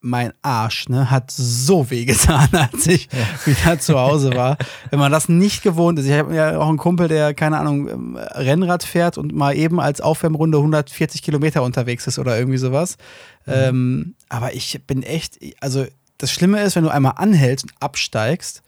mein 0.02 0.32
Arsch 0.42 0.88
ne, 0.88 1.12
hat 1.12 1.30
so 1.32 1.90
weh 1.90 2.06
getan, 2.06 2.48
als 2.54 2.88
ich 2.88 3.10
wieder 3.46 3.80
zu 3.80 4.00
Hause 4.00 4.34
war. 4.34 4.58
Wenn 4.90 5.00
man 5.00 5.12
das 5.12 5.28
nicht 5.28 5.62
gewohnt 5.62 6.00
ist. 6.00 6.06
Ich 6.06 6.14
habe 6.14 6.34
ja 6.34 6.58
auch 6.58 6.70
einen 6.70 6.78
Kumpel, 6.78 7.08
der, 7.08 7.34
keine 7.34 7.58
Ahnung, 7.58 7.90
ähm, 7.90 8.16
Rennrad 8.16 8.84
fährt 8.84 9.18
und 9.18 9.34
mal 9.34 9.56
eben 9.56 9.80
als 9.80 10.02
Aufwärmrunde 10.02 10.58
140 10.58 11.22
Kilometer 11.22 11.64
unterwegs 11.64 12.08
ist 12.08 12.18
oder 12.18 12.38
irgendwie 12.38 12.58
sowas. 12.58 12.98
Ähm, 13.46 14.16
aber 14.30 14.54
ich 14.54 14.80
bin 14.86 15.04
echt, 15.04 15.40
also 15.60 15.86
das 16.20 16.32
Schlimme 16.32 16.62
ist, 16.62 16.76
wenn 16.76 16.84
du 16.84 16.90
einmal 16.90 17.14
anhältst 17.16 17.66
und 17.66 17.74
absteigst 17.80 18.62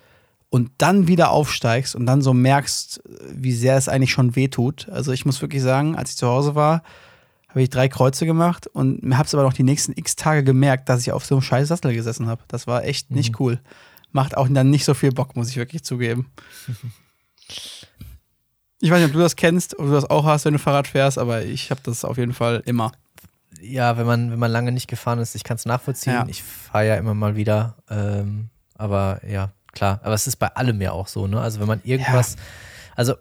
und 0.50 0.72
dann 0.80 1.08
wieder 1.08 1.30
aufsteigst 1.30 1.96
und 1.96 2.06
dann 2.06 2.22
so 2.22 2.34
merkst, 2.34 3.04
wie 3.30 3.54
sehr 3.54 3.78
es 3.78 3.88
eigentlich 3.88 4.12
schon 4.12 4.36
wehtut. 4.36 4.90
Also 4.90 5.12
ich 5.12 5.26
muss 5.26 5.42
wirklich 5.42 5.62
sagen, 5.62 5.96
als 5.96 6.12
ich 6.12 6.18
zu 6.18 6.28
Hause 6.28 6.56
war, 6.56 6.82
habe 7.50 7.62
ich 7.62 7.70
drei 7.70 7.90
Kreuze 7.90 8.26
gemacht 8.26 8.68
und 8.68 9.18
habe 9.18 9.28
es 9.28 9.34
aber 9.36 9.44
noch 9.44 9.54
die 9.54 9.64
nächsten 9.64 9.92
x 9.96 10.16
Tage 10.16 10.44
gemerkt, 10.44 10.88
dass 10.88 11.02
ich 11.02 11.12
auf 11.12 11.26
so 11.26 11.36
einem 11.36 11.42
scheiß 11.42 11.68
Sattel 11.68 11.94
gesessen 11.94 12.28
habe. 12.28 12.42
Das 12.48 12.66
war 12.68 12.86
echt 12.86 13.12
nicht 13.12 13.40
cool. 13.40 13.60
Macht 14.14 14.36
auch 14.38 14.48
dann 14.50 14.70
nicht 14.70 14.86
so 14.86 14.94
viel 14.94 15.12
Bock, 15.12 15.36
muss 15.36 15.50
ich 15.50 15.58
wirklich 15.58 15.84
zugeben. 15.84 16.32
Ich 18.84 18.90
weiß 18.90 18.98
nicht, 18.98 19.10
ob 19.10 19.14
du 19.14 19.20
das 19.20 19.36
kennst, 19.36 19.78
ob 19.78 19.86
du 19.86 19.92
das 19.92 20.10
auch 20.10 20.26
hast, 20.26 20.46
wenn 20.46 20.54
du 20.54 20.60
Fahrrad 20.60 20.88
fährst, 20.88 21.20
aber 21.20 21.46
ich 21.46 21.70
habe 21.70 21.82
das 21.84 22.04
auf 22.04 22.18
jeden 22.18 22.34
Fall 22.34 22.64
immer. 22.66 22.92
Ja, 23.62 23.98
wenn 23.98 24.06
man, 24.06 24.32
wenn 24.32 24.40
man 24.40 24.52
lange 24.52 24.72
nicht 24.72 24.88
gefahren 24.88 25.20
ist, 25.20 25.36
ich 25.36 25.44
kann 25.44 25.56
es 25.56 25.66
nachvollziehen. 25.66 26.14
Ja. 26.14 26.26
Ich 26.28 26.44
fahre 26.44 26.88
ja 26.88 26.96
immer 26.96 27.14
mal 27.14 27.36
wieder. 27.36 27.76
Ähm, 27.90 28.50
aber 28.76 29.22
ja, 29.28 29.52
klar. 29.72 30.00
Aber 30.04 30.14
es 30.16 30.26
ist 30.28 30.38
bei 30.38 30.48
allem 30.48 30.82
ja 30.82 30.92
auch 30.92 31.08
so, 31.08 31.28
ne? 31.28 31.40
Also 31.40 31.60
wenn 31.60 31.68
man 31.68 31.80
irgendwas, 31.84 32.36
also 32.96 33.14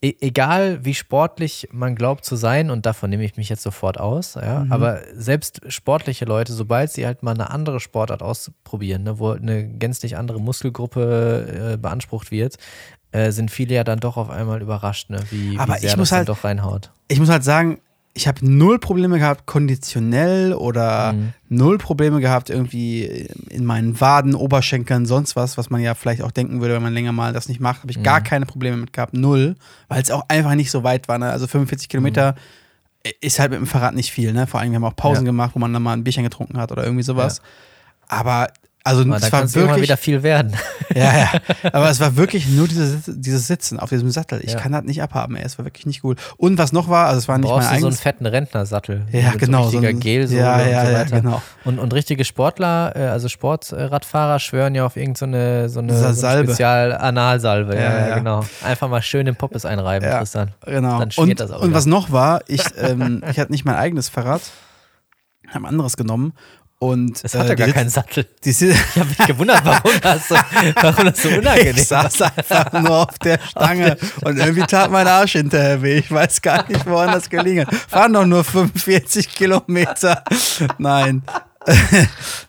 e 0.00 0.14
egal 0.20 0.84
wie 0.84 0.94
sportlich 0.94 1.68
man 1.72 1.96
glaubt 1.96 2.24
zu 2.24 2.36
sein, 2.36 2.70
und 2.70 2.86
davon 2.86 3.10
nehme 3.10 3.24
ich 3.24 3.36
mich 3.36 3.48
jetzt 3.48 3.62
sofort 3.62 3.98
aus, 3.98 4.34
ja, 4.34 4.60
Mhm. 4.60 4.72
aber 4.72 5.00
selbst 5.14 5.60
sportliche 5.68 6.24
Leute, 6.24 6.52
sobald 6.52 6.92
sie 6.92 7.04
halt 7.04 7.22
mal 7.24 7.32
eine 7.34 7.50
andere 7.50 7.80
Sportart 7.80 8.22
ausprobieren, 8.22 9.02
ne, 9.02 9.18
wo 9.18 9.32
eine 9.32 9.66
gänzlich 9.66 10.16
andere 10.16 10.40
Muskelgruppe 10.40 11.72
äh, 11.72 11.76
beansprucht 11.76 12.30
wird, 12.30 12.56
äh, 13.10 13.32
sind 13.32 13.50
viele 13.50 13.74
ja 13.74 13.84
dann 13.84 13.98
doch 14.00 14.16
auf 14.16 14.30
einmal 14.30 14.62
überrascht, 14.62 15.10
ne, 15.10 15.18
wie, 15.30 15.58
Aber 15.58 15.74
wie 15.74 15.80
sehr 15.80 15.90
ich 15.90 15.96
muss 15.96 16.10
das 16.10 16.18
halt- 16.18 16.28
dann 16.28 16.34
doch 16.36 16.44
reinhaut. 16.44 16.92
Ich 17.08 17.18
muss 17.18 17.28
halt 17.28 17.42
sagen, 17.42 17.80
ich 18.18 18.26
habe 18.26 18.44
null 18.44 18.80
Probleme 18.80 19.18
gehabt, 19.20 19.46
konditionell 19.46 20.52
oder 20.52 21.12
Mhm. 21.12 21.32
null 21.48 21.78
Probleme 21.78 22.20
gehabt, 22.20 22.50
irgendwie 22.50 23.04
in 23.48 23.64
meinen 23.64 24.00
Waden, 24.00 24.34
Oberschenkeln, 24.34 25.06
sonst 25.06 25.36
was, 25.36 25.56
was 25.56 25.70
man 25.70 25.80
ja 25.80 25.94
vielleicht 25.94 26.22
auch 26.22 26.32
denken 26.32 26.60
würde, 26.60 26.74
wenn 26.74 26.82
man 26.82 26.92
länger 26.94 27.12
mal 27.12 27.32
das 27.32 27.48
nicht 27.48 27.60
macht. 27.60 27.82
Habe 27.82 27.92
ich 27.92 28.02
gar 28.02 28.18
Mhm. 28.18 28.24
keine 28.24 28.46
Probleme 28.46 28.76
mit 28.76 28.92
gehabt, 28.92 29.14
null, 29.14 29.54
weil 29.86 30.02
es 30.02 30.10
auch 30.10 30.24
einfach 30.28 30.56
nicht 30.56 30.72
so 30.72 30.82
weit 30.82 31.06
war. 31.06 31.18
Ne? 31.18 31.30
Also 31.30 31.46
45 31.46 31.88
Kilometer 31.88 32.34
ist 33.20 33.38
halt 33.38 33.52
mit 33.52 33.60
dem 33.60 33.66
Fahrrad 33.68 33.94
nicht 33.94 34.10
viel. 34.10 34.32
Ne? 34.32 34.48
Vor 34.48 34.58
allem, 34.58 34.70
wir 34.72 34.76
haben 34.76 34.84
auch 34.84 34.96
Pausen 34.96 35.20
Mhm. 35.22 35.26
Ja. 35.26 35.30
gemacht, 35.32 35.52
wo 35.54 35.60
man 35.60 35.72
dann 35.72 35.82
mal 35.84 35.92
ein 35.92 36.02
Bierchen 36.02 36.24
getrunken 36.24 36.58
hat 36.58 36.72
oder 36.72 36.82
irgendwie 36.82 37.04
sowas. 37.04 37.40
Aber 38.08 38.48
also 38.88 39.02
Aber 39.02 39.16
es 39.16 39.32
war 39.32 39.54
wirklich 39.54 39.82
wieder 39.82 39.96
viel 39.96 40.22
werden. 40.22 40.54
ja, 40.94 41.16
ja. 41.18 41.28
Aber 41.72 41.90
es 41.90 42.00
war 42.00 42.16
wirklich 42.16 42.48
nur 42.48 42.66
dieses, 42.68 43.02
dieses 43.06 43.46
Sitzen 43.46 43.78
auf 43.78 43.90
diesem 43.90 44.10
Sattel. 44.10 44.40
Ich 44.42 44.52
Ja. 44.52 44.58
kann 44.58 44.72
das 44.72 44.84
nicht 44.84 45.02
abhaben, 45.02 45.36
ey. 45.36 45.44
Es 45.44 45.58
war 45.58 45.64
wirklich 45.64 45.86
nicht 45.86 46.02
gut. 46.02 46.18
Und 46.36 46.58
was 46.58 46.72
noch 46.72 46.88
war, 46.88 47.06
also 47.06 47.18
es 47.18 47.28
war 47.28 47.38
nicht 47.38 47.46
brauchst 47.48 47.68
mein 47.70 47.76
du 47.76 47.80
so 47.82 47.86
einen 47.86 47.94
eigenes. 47.94 48.00
fetten 48.00 48.26
Rentnersattel. 48.26 49.06
ja, 49.12 49.32
genau. 49.36 49.64
So 49.64 49.68
richtiger 49.78 49.88
ein- 49.88 50.00
Gelsohle 50.00 50.40
ja, 50.40 50.58
ja, 50.66 50.80
und 50.80 50.86
so 50.86 50.92
ja, 50.92 50.98
weiter. 51.00 51.20
genau. 51.20 51.42
Und, 51.64 51.78
und 51.78 51.94
richtige 51.94 52.24
Sportler, 52.24 52.92
äh, 52.96 53.00
also 53.08 53.28
Sportradfahrer, 53.28 54.38
schwören 54.38 54.74
ja 54.74 54.84
auf 54.86 54.96
irgendeine 54.96 55.68
so 55.68 55.80
eine, 55.80 55.90
so 55.92 56.04
eine 56.06 56.14
Salbe. 56.14 56.48
Spezial-Analsalbe. 56.52 57.74
Ja, 57.74 57.80
Ja, 57.82 57.98
ja, 58.00 58.08
ja. 58.08 58.14
genau. 58.18 58.44
Einfach 58.64 58.88
mal 58.88 59.02
schön 59.02 59.26
den 59.26 59.36
Poppes 59.36 59.64
einreiben, 59.64 60.08
Ja. 60.08 60.18
Tristan. 60.18 60.52
genau. 60.64 60.98
Dann 60.98 61.10
und, 61.16 61.38
das 61.40 61.50
auch 61.50 61.60
und 61.62 61.74
was 61.74 61.86
noch 61.86 62.10
war, 62.10 62.40
ich, 62.48 62.62
ähm, 62.78 63.22
ich 63.30 63.38
hatte 63.38 63.52
nicht 63.52 63.64
mein 63.64 63.76
eigenes 63.76 64.08
Fahrrad, 64.08 64.40
habe 65.48 65.64
ein 65.64 65.68
anderes 65.70 65.96
genommen. 65.96 66.32
Und 66.80 67.24
Es 67.24 67.34
hatte 67.34 67.52
äh, 67.52 67.56
die 67.56 67.62
gar 67.64 67.72
keinen 67.72 67.90
Sattel. 67.90 68.26
die 68.44 68.50
Ich 68.50 68.96
habe 68.96 69.08
mich 69.08 69.18
gewundert, 69.26 69.64
warum 69.64 69.90
das 70.02 70.28
so, 70.28 70.36
warum 70.80 71.06
das 71.06 71.22
so 71.22 71.28
unangenehm 71.28 71.76
Ich 71.76 71.88
saß 71.88 72.22
einfach 72.22 72.72
nur 72.72 72.98
auf 72.98 73.18
der 73.18 73.40
Stange 73.48 73.96
und 74.22 74.38
irgendwie 74.38 74.62
tat 74.62 74.90
mein 74.90 75.08
Arsch 75.08 75.32
hinterher 75.32 75.82
weh. 75.82 75.98
Ich 75.98 76.10
weiß 76.10 76.40
gar 76.40 76.68
nicht, 76.68 76.86
woran 76.86 77.10
das 77.10 77.28
gelingen 77.28 77.66
hat. 77.66 77.74
Fahren 77.74 78.12
doch 78.12 78.26
nur 78.26 78.44
45 78.44 79.28
Kilometer. 79.28 80.22
Nein. 80.78 81.22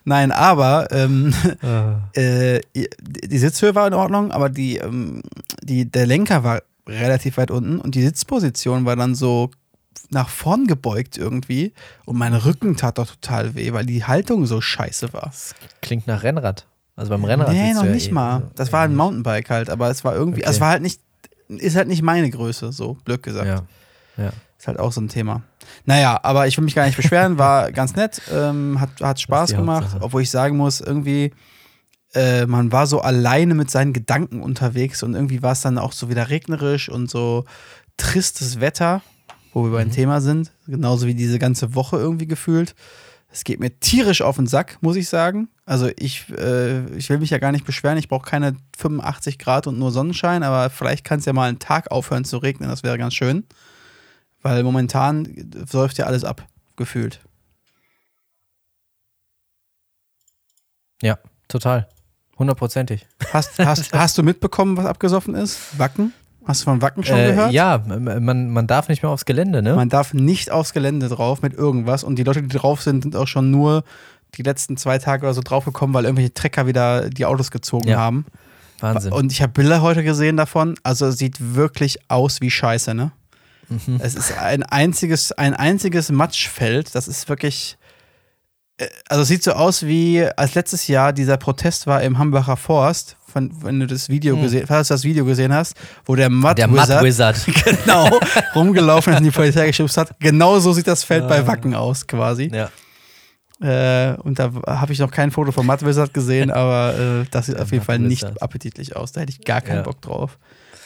Nein, 0.05 0.32
aber 0.32 0.88
ähm, 0.91 1.34
äh, 2.13 2.61
die 3.01 3.38
Sitzhöhe 3.38 3.73
war 3.73 3.88
in 3.88 3.93
Ordnung, 3.93 4.32
aber 4.32 4.49
die, 4.49 4.77
ähm, 4.77 5.23
die, 5.63 5.89
der 5.89 6.05
Lenker 6.05 6.43
war 6.43 6.61
relativ 6.88 7.38
weit 7.38 7.51
unten 7.51 7.80
und 7.80 7.95
die 7.95 8.03
Sitzposition 8.03 8.86
war 8.86 8.95
dann 8.95 9.15
so 9.15 9.49
nach 10.12 10.30
vorn 10.30 10.68
gebeugt 10.68 11.18
irgendwie 11.18 11.74
und 12.05 12.18
mein 12.18 12.34
Rücken 12.34 12.76
tat 12.78 12.97
doch 12.97 13.07
total 13.07 13.55
weh, 13.55 13.74
weil 13.74 13.86
die 13.86 14.03
Haltung 14.05 14.45
so 14.45 14.60
scheiße 14.62 15.14
war. 15.14 15.24
Das 15.26 15.53
klingt 15.82 16.07
nach 16.07 16.24
Rennrad. 16.24 16.66
Also 16.95 17.12
beim 17.12 17.24
Rennrad. 17.24 17.53
Nee, 17.53 17.74
noch 17.74 17.86
ja 17.86 17.91
nicht 17.91 18.10
eh- 18.10 18.14
mal. 18.14 18.43
Das 18.55 18.74
war 18.74 18.82
ein 18.84 18.95
Mountainbike 18.95 19.49
halt, 19.49 19.70
aber 19.70 19.89
es 19.89 20.03
war 20.03 20.16
irgendwie, 20.16 20.41
Okay. 20.41 20.49
es 20.51 20.60
war 20.60 20.70
halt 20.70 20.82
nicht, 20.82 20.99
ist 21.47 21.76
halt 21.76 21.88
nicht 21.88 22.01
meine 22.01 22.30
Größe, 22.30 22.72
so 22.72 22.97
blöd 23.05 23.24
gesagt. 23.24 23.47
Ja. 23.47 23.64
ja. 24.24 24.32
Ist 24.57 24.68
halt 24.68 24.80
auch 24.80 24.91
so 24.91 24.99
ein 24.99 25.07
Thema. 25.07 25.43
Naja, 25.86 26.20
aber 26.24 26.47
ich 26.47 26.57
will 26.57 26.66
mich 26.66 26.76
gar 26.76 26.86
nicht 26.86 26.97
beschweren, 26.97 27.38
war 27.38 27.72
ganz 27.72 27.95
nett, 27.95 28.22
ähm, 28.34 28.80
hat, 28.82 28.89
hat 29.01 29.22
Spaß 29.22 29.51
gemacht, 29.51 29.84
Hauptsache. 29.84 30.03
obwohl 30.03 30.22
ich 30.24 30.30
sagen 30.32 30.57
muss, 30.57 30.82
irgendwie, 30.82 31.32
äh, 32.14 32.45
man 32.45 32.72
war 32.74 32.86
so 32.88 32.99
alleine 33.01 33.53
mit 33.53 33.72
seinen 33.72 33.93
Gedanken 33.93 34.41
unterwegs 34.41 35.01
und 35.03 35.14
irgendwie 35.14 35.41
war 35.41 35.53
es 35.53 35.62
dann 35.62 35.78
auch 35.78 35.93
so 35.93 36.10
wieder 36.10 36.30
regnerisch 36.30 36.89
und 36.89 37.10
so 37.10 37.45
tristes 37.95 38.60
Wetter, 38.60 39.01
wo 39.54 39.64
wir 39.64 39.72
beim 39.72 39.88
Mhm. 39.88 39.93
Thema 39.93 40.22
sind, 40.22 40.52
genauso 40.68 41.08
wie 41.08 41.16
diese 41.16 41.39
ganze 41.39 41.76
Woche 41.76 41.97
irgendwie 41.97 42.28
gefühlt. 42.28 42.76
Es 43.32 43.43
geht 43.43 43.60
mir 43.60 43.80
tierisch 43.80 44.22
auf 44.24 44.38
den 44.38 44.47
Sack, 44.47 44.78
muss 44.82 44.95
ich 44.95 45.08
sagen. 45.08 45.50
Also 45.66 45.89
ich, 45.97 46.30
äh, 46.32 46.86
ich 46.95 47.10
will 47.10 47.20
mich 47.20 47.30
ja 47.30 47.38
gar 47.38 47.52
nicht 47.52 47.66
beschweren, 47.66 47.97
ich 47.97 48.08
brauche 48.08 48.28
keine 48.28 48.56
85 48.78 49.38
Grad 49.38 49.68
und 49.68 49.78
nur 49.78 49.91
Sonnenschein, 49.91 50.41
aber 50.41 50.72
vielleicht 50.72 51.04
kann 51.06 51.20
es 51.20 51.26
ja 51.26 51.34
mal 51.34 51.47
einen 51.47 51.60
Tag 51.60 51.91
aufhören 51.91 52.26
zu 52.26 52.38
regnen, 52.38 52.70
das 52.70 52.82
wäre 52.84 52.97
ganz 52.97 53.14
schön. 53.14 53.45
Weil 54.41 54.64
momentan 54.64 55.28
läuft 55.72 55.97
ja 56.00 56.06
alles 56.06 56.24
ab, 56.24 56.47
gefühlt. 56.76 57.20
ja, 61.02 61.18
total. 61.47 61.88
Hundertprozentig. 62.38 63.06
Hast, 63.34 63.60
hast, 63.60 63.93
hast 63.97 64.18
du 64.18 64.24
mitbekommen, 64.24 64.78
was 64.78 64.86
abgesoffen 64.86 65.36
ist? 65.36 65.78
Wacken? 65.78 66.14
Hast 66.46 66.62
du 66.62 66.66
von 66.66 66.82
Wacken 66.82 67.04
schon 67.04 67.18
Äh, 67.18 67.28
gehört? 67.28 67.52
ja, 67.52 67.84
man, 67.86 68.50
man 68.50 68.66
darf 68.68 68.88
nicht 68.90 69.04
mehr 69.04 69.12
aufs 69.12 69.26
Gelände, 69.26 69.62
ne? 69.62 69.76
Man 69.76 69.90
darf 69.90 70.14
nicht 70.14 70.52
aufs 70.52 70.74
Gelände 70.74 71.08
drauf 71.10 71.42
mit 71.42 71.54
irgendwas 71.54 72.04
und 72.04 72.16
die 72.16 72.24
Leute, 72.24 72.42
die 72.42 72.58
drauf 72.58 72.82
sind, 72.82 73.04
sind 73.04 73.16
auch 73.16 73.28
schon 73.28 73.52
nur 73.52 73.84
die 74.36 74.44
letzten 74.44 74.78
zwei 74.78 74.98
Tage 75.00 75.26
oder 75.26 75.34
so 75.34 75.42
draufgekommen, 75.42 75.94
weil 75.94 76.06
irgendwelche 76.06 76.34
Trecker 76.34 76.66
wieder 76.68 77.10
die 77.10 77.26
Autos 77.26 77.52
gezogen 77.52 77.88
Ja. 77.90 77.98
haben. 77.98 78.26
Wahnsinn. 78.80 79.12
Und 79.12 79.32
ich 79.32 79.42
habe 79.42 79.52
Bilder 79.52 79.82
heute 79.82 80.04
gesehen 80.04 80.38
davon. 80.38 80.76
Also 80.84 81.08
es 81.08 81.18
sieht 81.18 81.56
wirklich 81.56 82.00
aus 82.10 82.40
wie 82.42 82.50
Scheiße, 82.50 82.94
ne? 82.94 83.12
Mhm. 83.68 84.00
Es 84.00 84.16
ist 84.16 84.36
ein 84.38 84.64
einziges, 84.64 85.32
ein 85.34 85.54
einziges 85.54 86.12
Matschfeld. 86.12 86.96
Das 86.96 87.08
ist 87.08 87.28
wirklich. 87.30 87.78
äh, 88.78 88.88
Also 89.10 89.24
es 89.24 89.28
sieht 89.28 89.44
so 89.44 89.52
aus 89.52 89.86
wie 89.86 90.24
als 90.38 90.56
letztes 90.56 90.88
Jahr 90.88 91.12
dieser 91.14 91.38
Protest 91.38 91.86
war 91.86 92.02
im 92.02 92.18
Hambacher 92.18 92.56
Forst, 92.58 93.18
von, 93.30 93.51
wenn 93.63 93.80
du 93.80 93.88
das 93.88 94.09
Video 94.09 94.36
Mhm. 94.36 94.41
gesehen, 94.41 94.67
falls 94.67 94.88
du 94.89 94.93
das 94.95 95.03
Video 95.03 95.23
gesehen 95.25 95.53
hast, 95.53 95.75
wo 96.05 96.15
der 96.15 96.30
Mud 96.30 96.57
Der 96.57 96.67
Mud 96.67 96.80
Wizard, 96.82 97.03
Wizard. 97.03 97.45
genau 97.86 98.09
rumgelaufen 98.55 99.13
ist 99.13 99.19
und 99.19 99.25
die 99.25 99.32
Polizei 99.32 99.67
geschubst 99.67 99.95
hat. 99.97 100.19
Genau 100.19 100.59
so 100.59 100.73
sieht 100.73 100.88
das 100.88 101.03
Feld 101.03 101.27
bei. 101.27 101.45
Wacken 101.47 101.73
aus, 101.75 102.05
quasi. 102.07 102.51
ja. 102.53 102.69
Äh, 103.61 104.15
und 104.21 104.39
da 104.39 104.51
habe 104.67 104.93
ich 104.93 104.99
noch 104.99 105.11
kein 105.11 105.32
Foto 105.32 105.51
von 105.51 105.65
Mud 105.65 105.86
Wizard 105.86 106.13
gesehen, 106.13 106.49
aber 106.51 106.93
äh, 106.97 107.25
das 107.30 107.47
sieht 107.47 107.55
Der 107.55 107.63
auf 107.63 107.71
jeden 107.71 107.82
Mud 107.82 107.86
Fall 107.88 107.99
nicht 107.99 108.21
Wizard. 108.23 108.41
appetitlich 108.41 108.95
aus. 108.95 109.11
Da 109.11 109.21
hätte 109.21 109.32
ich 109.34 109.43
gar 109.43 109.61
keinen 109.61 109.77
Ja. 109.77 109.82
Bock 109.84 110.01
drauf. 110.01 110.38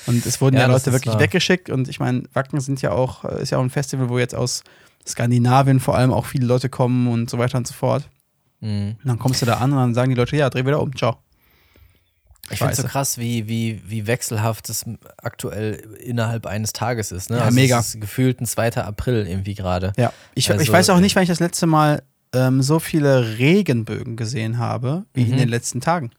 Und 0.07 0.25
es 0.25 0.41
wurden 0.41 0.55
Ja, 0.55 0.63
ja, 0.63 0.67
Leute 0.67 0.91
wirklich 0.91 1.13
wahr. 1.13 1.21
weggeschickt. 1.21 1.69
Und 1.69 1.87
ich 1.87 1.99
meine, 1.99 2.23
Wacken 2.33 2.59
sind 2.59 2.81
ja 2.81 2.91
auch, 2.91 3.25
äh, 3.25 3.41
ist 3.43 3.51
ja 3.51 3.59
auch 3.59 3.61
ein 3.63 3.69
Festival, 3.69 4.09
wo 4.09 4.17
jetzt 4.17 4.33
aus 4.35 4.63
Skandinavien 5.07 5.79
vor 5.79 5.95
allem 5.95 6.11
auch 6.11 6.25
viele 6.25 6.45
Leute 6.47 6.67
kommen 6.67 7.07
und 7.07 7.29
so 7.29 7.37
weiter 7.37 7.57
und 7.57 7.67
so 7.67 7.73
fort. 7.73 8.09
Mhm. 8.59 8.95
Und 9.01 9.07
dann 9.07 9.19
kommst 9.19 9.41
du 9.41 9.45
da 9.45 9.55
an 9.59 9.71
und 9.71 9.77
dann 9.77 9.93
sagen 9.93 10.09
die 10.09 10.15
Leute, 10.15 10.35
ja, 10.35 10.49
dreh 10.49 10.65
wieder 10.65 10.81
um, 10.81 10.95
ciao. 10.95 11.17
Ich 12.49 12.57
finde 12.59 12.73
es 12.73 12.77
so 12.79 12.87
krass, 12.87 13.17
wie, 13.17 13.47
wie, 13.47 13.81
wie 13.85 14.05
wechselhaft 14.05 14.69
es 14.69 14.85
aktuell 15.17 15.75
innerhalb 16.03 16.45
eines 16.45 16.73
Tages 16.73 17.11
ist. 17.11 17.29
Ne? 17.29 17.37
Ja, 17.37 17.43
also 17.45 17.55
mega. 17.55 17.79
Es 17.79 17.95
ist 17.95 18.01
gefühlt 18.01 18.41
ein 18.41 18.45
2. 18.45 18.75
April 18.83 19.25
irgendwie 19.27 19.55
gerade. 19.55 19.93
Ja, 19.97 20.11
ich, 20.35 20.51
Also, 20.51 20.61
ich 20.61 20.71
weiß 20.71 20.89
auch 20.89 20.99
nicht, 20.99 21.15
wann 21.15 21.23
ich 21.23 21.29
das 21.29 21.39
letzte 21.39 21.67
Mal 21.67 22.03
ähm, 22.33 22.61
so 22.61 22.79
viele 22.79 23.37
Regenbögen 23.37 24.17
gesehen 24.17 24.57
habe, 24.57 25.05
wie 25.13 25.23
in 25.23 25.31
Mhm. 25.31 25.37
den 25.37 25.49
letzten 25.49 25.79
Tagen. 25.81 26.11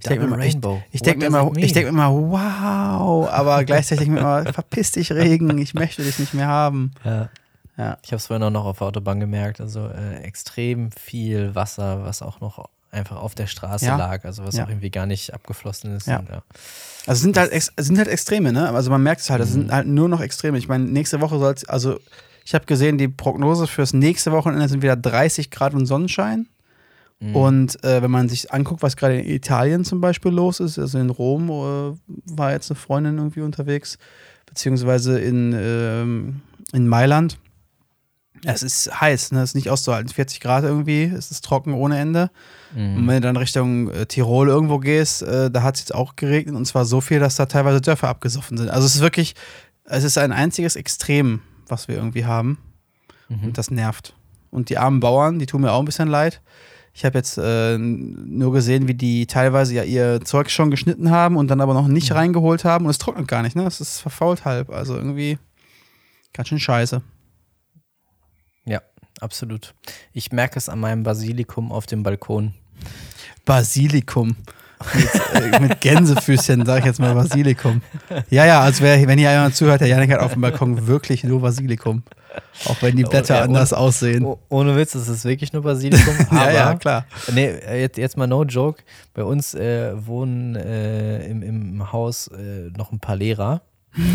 Ich 0.00 0.06
denke 0.06 0.26
mir, 0.26 0.38
ich, 0.46 0.56
ich 0.92 1.02
denke 1.02 1.18
mir, 1.20 1.26
immer- 1.40 1.56
ich 1.56 1.72
denk 1.72 1.86
mir 1.86 1.90
immer, 1.90 2.12
wow, 2.12 3.28
aber 3.30 3.64
gleichzeitig 3.64 4.06
denke 4.06 4.20
ich 4.20 4.24
mir 4.24 4.42
immer, 4.42 4.44
verpiss 4.52 4.92
dich 4.92 5.12
Regen, 5.12 5.58
ich 5.58 5.74
möchte 5.74 6.02
dich 6.02 6.18
nicht 6.18 6.34
mehr 6.34 6.46
haben. 6.48 6.92
Ja. 7.04 7.28
Ja. 7.76 7.96
Ich 8.02 8.08
habe 8.10 8.16
es 8.16 8.26
vorhin 8.26 8.42
auch 8.42 8.50
noch 8.50 8.64
auf 8.64 8.78
der 8.78 8.88
Autobahn 8.88 9.20
gemerkt. 9.20 9.60
Also 9.60 9.86
äh, 9.88 10.16
extrem 10.22 10.90
viel 10.92 11.54
Wasser, 11.54 12.04
was 12.04 12.22
auch 12.22 12.40
noch 12.40 12.68
einfach 12.90 13.16
auf 13.16 13.34
der 13.34 13.46
Straße 13.46 13.86
Ja. 13.86 13.96
lag. 13.96 14.24
Also 14.24 14.44
was 14.44 14.56
Ja. 14.56 14.64
auch 14.64 14.68
irgendwie 14.68 14.90
gar 14.90 15.06
nicht 15.06 15.34
abgeflossen 15.34 15.94
ist. 15.96 16.06
Ja. 16.06 16.18
Und. 16.20 16.28
Also 17.06 17.22
sind 17.22 17.36
halt, 17.38 17.52
sind 17.78 17.98
halt 17.98 18.08
Extreme, 18.08 18.52
ne? 18.52 18.70
Also 18.70 18.90
man 18.90 19.02
merkt 19.02 19.20
es 19.22 19.30
halt, 19.30 19.40
es 19.42 19.50
Mhm. 19.50 19.52
sind 19.54 19.72
halt 19.72 19.86
nur 19.86 20.08
noch 20.08 20.20
Extreme. 20.20 20.58
Ich 20.58 20.68
meine, 20.68 20.84
nächste 20.84 21.20
Woche 21.20 21.38
soll 21.38 21.52
es, 21.54 21.64
also 21.68 21.98
ich 22.44 22.54
habe 22.54 22.64
gesehen, 22.66 22.96
die 22.98 23.08
Prognose 23.08 23.66
fürs 23.66 23.92
nächste 23.92 24.32
Wochenende 24.32 24.68
sind 24.68 24.82
wieder 24.82 24.96
30 24.96 25.50
Grad 25.50 25.74
und 25.74 25.86
Sonnenschein. 25.86 26.48
Mhm. 27.20 27.36
Und 27.36 27.84
äh, 27.84 28.00
wenn 28.00 28.10
man 28.10 28.28
sich 28.28 28.52
anguckt, 28.52 28.82
was 28.82 28.96
gerade 28.96 29.18
in 29.20 29.28
Italien 29.28 29.84
zum 29.84 30.00
Beispiel 30.00 30.32
los 30.32 30.60
ist, 30.60 30.78
also 30.78 30.98
in 30.98 31.10
Rom 31.10 31.48
äh, 31.50 31.96
war 32.36 32.52
jetzt 32.52 32.70
eine 32.70 32.78
Freundin 32.78 33.18
irgendwie 33.18 33.40
unterwegs, 33.40 33.98
beziehungsweise 34.46 35.18
in, 35.20 35.54
ähm, 35.58 36.40
in 36.72 36.88
Mailand, 36.88 37.38
Es 38.44 38.62
ist 38.62 39.00
heiß, 39.00 39.32
ne? 39.32 39.42
Es 39.42 39.50
ist 39.50 39.54
nicht 39.54 39.70
auszuhalten. 39.70 40.08
40 40.08 40.40
Grad 40.40 40.64
irgendwie, 40.64 41.04
es 41.04 41.30
ist 41.30 41.44
trocken 41.44 41.72
ohne 41.72 41.98
Ende. 41.98 42.30
Und 42.96 43.06
wenn 43.06 43.14
du 43.14 43.20
dann 43.22 43.36
Richtung 43.36 43.90
äh, 43.90 44.06
Tirol 44.06 44.48
irgendwo 44.48 44.78
gehst, 44.78 45.22
äh, 45.22 45.50
da 45.50 45.62
hat 45.62 45.76
es 45.76 45.80
jetzt 45.82 45.94
auch 45.94 46.16
geregnet 46.16 46.54
und 46.54 46.66
zwar 46.66 46.84
so 46.84 47.00
viel, 47.00 47.18
dass 47.18 47.36
da 47.36 47.46
teilweise 47.46 47.80
Dörfer 47.80 48.08
abgesoffen 48.08 48.58
sind. 48.58 48.68
Also 48.70 48.86
es 48.86 48.96
ist 48.96 49.00
wirklich, 49.00 49.34
es 49.84 50.04
ist 50.04 50.18
ein 50.18 50.32
einziges 50.32 50.76
Extrem, 50.76 51.40
was 51.66 51.88
wir 51.88 51.96
irgendwie 51.96 52.26
haben. 52.26 52.58
Und 53.44 53.58
das 53.58 53.70
nervt. 53.70 54.14
Und 54.50 54.70
die 54.70 54.78
armen 54.78 55.00
Bauern, 55.00 55.38
die 55.38 55.46
tun 55.46 55.62
mir 55.62 55.72
auch 55.72 55.80
ein 55.80 55.84
bisschen 55.84 56.08
leid. 56.08 56.40
Ich 56.94 57.04
habe 57.04 57.16
jetzt 57.18 57.38
äh, 57.38 57.78
nur 57.78 58.52
gesehen, 58.52 58.88
wie 58.88 58.94
die 58.94 59.26
teilweise 59.26 59.74
ja 59.74 59.82
ihr 59.84 60.20
Zeug 60.24 60.50
schon 60.50 60.70
geschnitten 60.70 61.10
haben 61.10 61.36
und 61.36 61.48
dann 61.48 61.60
aber 61.60 61.74
noch 61.74 61.86
nicht 61.86 62.12
reingeholt 62.12 62.64
haben 62.64 62.86
und 62.86 62.90
es 62.90 62.98
trocknet 62.98 63.28
gar 63.28 63.42
nicht, 63.42 63.54
ne? 63.54 63.64
Es 63.66 63.80
ist 63.80 64.00
verfault 64.00 64.44
halb. 64.44 64.70
Also 64.70 64.96
irgendwie 64.96 65.38
ganz 66.32 66.48
schön 66.48 66.58
scheiße. 66.58 67.02
Absolut. 69.20 69.74
Ich 70.12 70.32
merke 70.32 70.58
es 70.58 70.68
an 70.68 70.78
meinem 70.80 71.02
Basilikum 71.02 71.72
auf 71.72 71.86
dem 71.86 72.02
Balkon. 72.02 72.54
Basilikum. 73.44 74.36
Mit, 74.94 75.52
äh, 75.54 75.58
mit 75.60 75.80
Gänsefüßchen, 75.80 76.64
sage 76.64 76.80
ich 76.80 76.86
jetzt 76.86 77.00
mal 77.00 77.12
Basilikum. 77.12 77.82
Ja, 78.30 78.46
ja, 78.46 78.60
als 78.60 78.80
wär, 78.80 79.04
wenn 79.08 79.18
hier 79.18 79.32
jemand 79.32 79.56
zuhört, 79.56 79.80
der 79.80 79.88
Janik 79.88 80.12
hat 80.12 80.20
auf 80.20 80.34
dem 80.34 80.40
Balkon 80.40 80.86
wirklich 80.86 81.24
nur 81.24 81.40
Basilikum. 81.40 82.04
Auch 82.66 82.80
wenn 82.80 82.94
die 82.94 83.02
Blätter 83.02 83.34
Oh, 83.34 83.38
ja, 83.38 83.42
anders 83.44 83.72
ohne- 83.72 83.80
aussehen. 83.80 84.24
Oh, 84.24 84.38
ohne 84.48 84.76
Witz, 84.76 84.94
es 84.94 85.08
ist 85.08 85.24
wirklich 85.24 85.52
nur 85.52 85.62
Basilikum. 85.62 86.14
ja, 86.30 86.50
ja, 86.52 86.74
klar. 86.76 87.06
Nee, 87.32 87.54
jetzt, 87.80 87.98
jetzt 87.98 88.16
mal 88.16 88.28
no 88.28 88.44
joke. 88.44 88.84
Bei 89.14 89.24
uns 89.24 89.52
äh, 89.54 89.94
wohnen 90.06 90.54
äh, 90.54 91.26
im, 91.26 91.42
im 91.42 91.92
Haus 91.92 92.28
äh, 92.28 92.70
noch 92.76 92.92
ein 92.92 93.00
paar 93.00 93.16
Lehrer. 93.16 93.62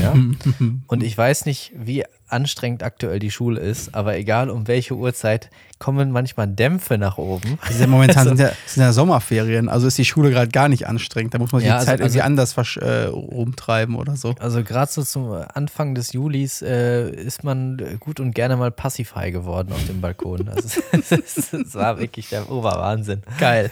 Ja? 0.01 0.13
Und 0.87 1.03
ich 1.03 1.17
weiß 1.17 1.45
nicht, 1.45 1.73
wie 1.75 2.05
anstrengend 2.33 2.83
aktuell 2.83 3.19
die 3.19 3.31
Schule 3.31 3.59
ist, 3.61 3.95
aber 3.95 4.17
egal 4.17 4.49
um 4.49 4.67
welche 4.67 4.95
Uhrzeit, 4.95 5.49
kommen 5.79 6.11
manchmal 6.11 6.47
Dämpfe 6.47 6.97
nach 6.97 7.17
oben. 7.17 7.57
Diese 7.69 7.87
momentan 7.87 8.17
Also- 8.27 8.29
sind, 8.35 8.39
ja, 8.39 8.51
sind 8.65 8.83
ja 8.83 8.91
Sommerferien, 8.93 9.69
also 9.69 9.87
ist 9.87 9.97
die 9.97 10.05
Schule 10.05 10.29
gerade 10.31 10.49
gar 10.49 10.69
nicht 10.69 10.87
anstrengend. 10.87 11.33
Da 11.33 11.39
muss 11.39 11.51
man 11.51 11.59
sich 11.61 11.67
Ja, 11.67 11.75
die 11.75 11.79
also- 11.79 11.85
Zeit 11.91 11.99
irgendwie 11.99 12.21
also- 12.21 12.53
anders 12.53 12.77
äh, 12.77 13.05
rumtreiben 13.07 13.95
oder 13.95 14.15
so. 14.15 14.33
Also 14.39 14.63
gerade 14.63 14.91
so 14.91 15.03
zum 15.03 15.31
Anfang 15.53 15.93
des 15.95 16.13
Julis 16.13 16.61
äh, 16.61 17.09
ist 17.09 17.43
man 17.43 17.97
gut 17.99 18.19
und 18.19 18.33
gerne 18.33 18.55
mal 18.57 18.71
passivhigh 18.71 19.31
geworden 19.31 19.71
auf 19.73 19.85
dem 19.87 20.01
Balkon. 20.01 20.49
Also 20.53 20.81
es 21.15 21.75
war 21.75 21.99
wirklich 21.99 22.29
der 22.29 22.49
Oberwahnsinn. 22.49 23.21
Geil. 23.39 23.69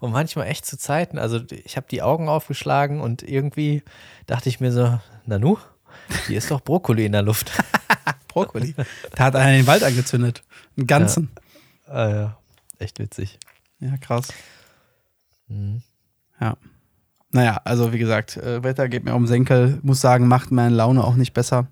Und 0.00 0.12
manchmal 0.12 0.46
echt 0.48 0.64
zu 0.66 0.78
Zeiten, 0.78 1.18
also 1.18 1.40
ich 1.64 1.76
habe 1.76 1.86
die 1.90 2.02
Augen 2.02 2.28
aufgeschlagen 2.28 3.00
und 3.00 3.22
irgendwie 3.22 3.82
dachte 4.26 4.48
ich 4.48 4.60
mir 4.60 4.72
so, 4.72 4.98
Nanu, 5.26 5.58
hier 6.26 6.38
ist 6.38 6.50
doch 6.50 6.60
Brokkoli 6.60 7.06
in 7.06 7.12
der 7.12 7.22
Luft. 7.22 7.50
Brokkoli. 8.28 8.74
Da 9.14 9.24
hat 9.24 9.36
einer 9.36 9.56
den 9.56 9.66
Wald 9.66 9.82
angezündet. 9.82 10.42
Einen 10.76 10.86
ganzen. 10.86 11.30
ah, 11.86 12.08
ja, 12.08 12.38
echt 12.78 12.98
witzig. 12.98 13.38
Ja, 13.80 13.96
krass. 13.98 14.28
Mhm. 15.48 15.82
Ja. 16.40 16.56
Naja, 17.32 17.60
also 17.64 17.92
wie 17.92 17.98
gesagt, 17.98 18.36
äh, 18.36 18.62
Wetter 18.62 18.88
geht 18.88 19.04
mir 19.04 19.14
um 19.14 19.22
den 19.24 19.28
Senkel. 19.28 19.78
Muss 19.82 20.00
sagen, 20.00 20.28
macht 20.28 20.50
meine 20.50 20.74
Laune 20.74 21.02
auch 21.04 21.14
nicht 21.16 21.32
besser. 21.32 21.66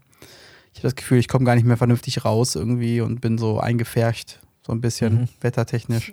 Ich 0.72 0.80
habe 0.80 0.88
das 0.88 0.96
Gefühl, 0.96 1.18
ich 1.18 1.28
komme 1.28 1.44
gar 1.44 1.54
nicht 1.54 1.64
mehr 1.66 1.76
vernünftig 1.76 2.24
raus 2.24 2.54
irgendwie 2.56 3.00
und 3.00 3.20
bin 3.20 3.38
so 3.38 3.60
eingefärcht, 3.60 4.40
so 4.66 4.72
ein 4.72 4.80
bisschen 4.80 5.14
Mhm. 5.22 5.28
wettertechnisch. 5.40 6.12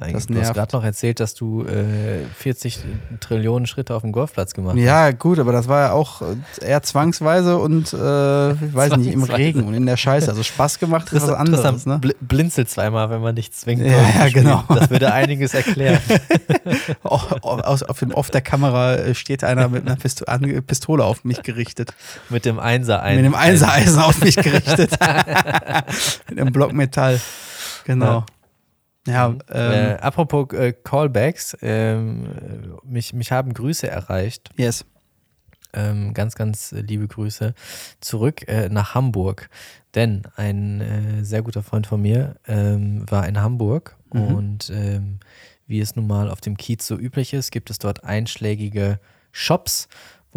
Eigentlich, 0.00 0.26
du 0.26 0.34
nervt. 0.34 0.48
hast 0.48 0.54
gerade 0.54 0.76
noch 0.76 0.84
erzählt, 0.84 1.18
dass 1.18 1.34
du 1.34 1.64
äh, 1.64 2.24
40 2.36 2.78
Trillionen 3.20 3.66
Schritte 3.66 3.94
auf 3.94 4.02
dem 4.02 4.12
Golfplatz 4.12 4.54
gemacht 4.54 4.76
hast. 4.76 4.82
Ja, 4.82 5.10
gut, 5.10 5.38
aber 5.38 5.52
das 5.52 5.66
war 5.66 5.80
ja 5.80 5.92
auch 5.92 6.22
äh, 6.22 6.36
eher 6.64 6.82
zwangsweise 6.82 7.58
und 7.58 7.92
äh, 7.92 8.52
ich 8.52 8.74
weiß 8.74 8.96
nicht, 8.96 9.12
im. 9.12 9.24
Regen 9.28 9.64
und 9.64 9.74
in 9.74 9.86
der 9.86 9.96
Scheiße. 9.96 10.28
Also 10.30 10.42
Spaß 10.42 10.78
gemacht 10.78 11.12
ist 11.12 11.22
was 11.22 11.30
anderes, 11.30 11.86
ne? 11.86 11.98
bl 11.98 12.14
blinzelt 12.20 12.70
zweimal, 12.70 13.10
wenn 13.10 13.20
man 13.20 13.34
nicht 13.34 13.54
zwingt. 13.54 13.82
Ja, 13.82 13.96
ja, 14.18 14.28
genau. 14.28 14.64
Das 14.68 14.90
würde 14.90 15.12
einiges 15.12 15.54
erklären. 15.54 16.00
Aus, 17.02 17.82
auf, 17.82 17.98
dem, 17.98 18.12
auf 18.12 18.30
der 18.30 18.40
Kamera 18.40 18.94
äh, 18.94 19.14
steht 19.14 19.44
einer 19.44 19.68
mit 19.68 19.86
einer 19.86 19.96
Pistole 19.96 21.04
auf 21.04 21.24
mich 21.24 21.42
gerichtet. 21.42 21.94
Mit 22.28 22.44
dem 22.44 22.58
Einser 22.58 23.02
ein. 23.02 23.16
mit 23.16 23.24
einem 23.24 23.34
Einsereisen 23.34 24.00
auf 24.00 24.20
mich 24.20 24.36
gerichtet. 24.36 24.92
mit 26.28 26.40
einem 26.40 26.52
Block 26.52 26.72
Metall. 26.72 27.20
Genau. 27.84 28.04
Ja, 28.04 28.26
äh, 29.08 29.92
ähm, 29.94 29.98
apropos 30.00 30.52
äh, 30.52 30.72
Callbacks, 30.72 31.56
ähm, 31.62 32.26
äh, 32.26 32.86
mich, 32.86 33.12
mich 33.12 33.32
haben 33.32 33.52
Grüße 33.54 33.88
erreicht. 33.88 34.50
yes. 34.56 34.84
Ähm, 35.74 36.14
ganz, 36.14 36.34
ganz 36.34 36.72
äh, 36.72 36.80
liebe 36.80 37.06
Grüße 37.06 37.54
zurück 38.00 38.48
äh, 38.48 38.70
nach 38.70 38.94
Hamburg. 38.94 39.50
Denn 39.94 40.22
ein 40.36 40.80
äh, 40.80 41.24
sehr 41.24 41.42
guter 41.42 41.62
Freund 41.62 41.86
von 41.86 42.00
mir 42.00 42.36
ähm, 42.46 43.04
war 43.10 43.28
in 43.28 43.40
Hamburg 43.40 43.96
Mhm. 44.12 44.22
und 44.22 44.70
ähm, 44.74 45.18
wie 45.66 45.80
es 45.80 45.94
nun 45.94 46.06
mal 46.06 46.30
auf 46.30 46.40
dem 46.40 46.56
Kiez 46.56 46.86
so 46.86 46.96
üblich 46.96 47.34
ist, 47.34 47.52
gibt 47.52 47.68
es 47.68 47.78
dort 47.78 48.04
einschlägige 48.04 48.98
Shops, 49.32 49.88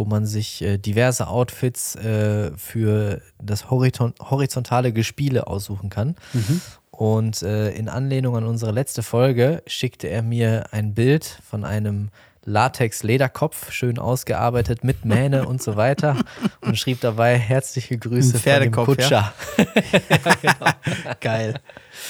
wo 0.01 0.05
man 0.05 0.25
sich 0.25 0.63
äh, 0.63 0.79
diverse 0.79 1.27
Outfits 1.27 1.95
äh, 1.95 2.57
für 2.57 3.21
das 3.39 3.69
Horizon 3.69 4.15
horizontale 4.19 4.93
Gespiele 4.93 5.45
aussuchen 5.45 5.91
kann. 5.91 6.15
Mhm. 6.33 6.61
Und 6.89 7.43
äh, 7.43 7.69
in 7.71 7.87
Anlehnung 7.87 8.35
an 8.35 8.45
unsere 8.45 8.71
letzte 8.71 9.03
Folge 9.03 9.61
schickte 9.67 10.07
er 10.07 10.23
mir 10.23 10.73
ein 10.73 10.95
Bild 10.95 11.39
von 11.47 11.65
einem 11.65 12.09
Latex-Lederkopf, 12.43 13.71
schön 13.71 13.99
ausgearbeitet 13.99 14.83
mit 14.83 15.05
Mähne 15.05 15.47
und 15.47 15.61
so 15.61 15.75
weiter 15.75 16.17
und 16.61 16.75
schrieb 16.77 16.99
dabei 17.01 17.37
herzliche 17.37 17.97
Grüße 17.99 18.37
Ein 18.37 18.39
Pferdekopf, 18.39 18.85
von 18.85 18.95
dem 18.97 19.03
Kutscher. 19.03 19.33
Geil. 21.21 21.53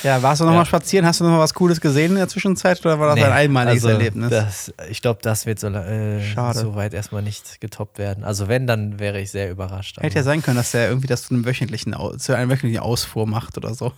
Ja, 0.04 0.24
warst 0.24 0.40
du 0.40 0.46
noch 0.46 0.54
Ja. 0.54 0.60
mal 0.60 0.66
spazieren? 0.66 1.06
Hast 1.06 1.20
du 1.20 1.26
noch 1.26 1.32
mal 1.32 1.40
was 1.40 1.54
Cooles 1.54 1.82
gesehen 1.82 2.12
in 2.12 2.18
der 2.18 2.30
Zwischenzeit 2.30 2.80
oder 2.86 2.98
war 3.00 3.08
das 3.08 3.16
Nee, 3.18 3.24
ein 3.26 3.32
einmaliges 3.34 3.84
also 3.84 3.98
Erlebnis? 3.98 4.30
Das, 4.30 4.74
ich 4.90 5.02
glaube, 5.02 5.20
das 5.22 5.46
wird 5.46 5.60
so, 5.60 5.68
äh, 5.68 6.22
so 6.54 6.76
weit 6.76 6.94
erstmal 6.94 7.24
nicht 7.24 7.60
getoppt 7.60 7.98
werden. 7.98 8.24
Also 8.24 8.48
wenn, 8.48 8.68
dann 8.68 9.00
wäre 9.00 9.20
ich 9.20 9.32
sehr 9.32 9.52
überrascht. 9.52 9.98
Hätte 10.00 10.16
ja 10.16 10.24
sein 10.24 10.42
können, 10.42 10.56
dass 10.58 10.72
der 10.72 10.88
irgendwie 10.88 11.08
das 11.08 11.24
zu 11.24 11.34
einem 11.34 11.46
wöchentlichen, 11.46 11.94
zu 12.20 12.34
einer 12.36 12.50
wöchentlichen 12.50 12.80
Ausfuhr 12.80 13.28
macht 13.28 13.58
oder 13.58 13.74
so. 13.74 13.92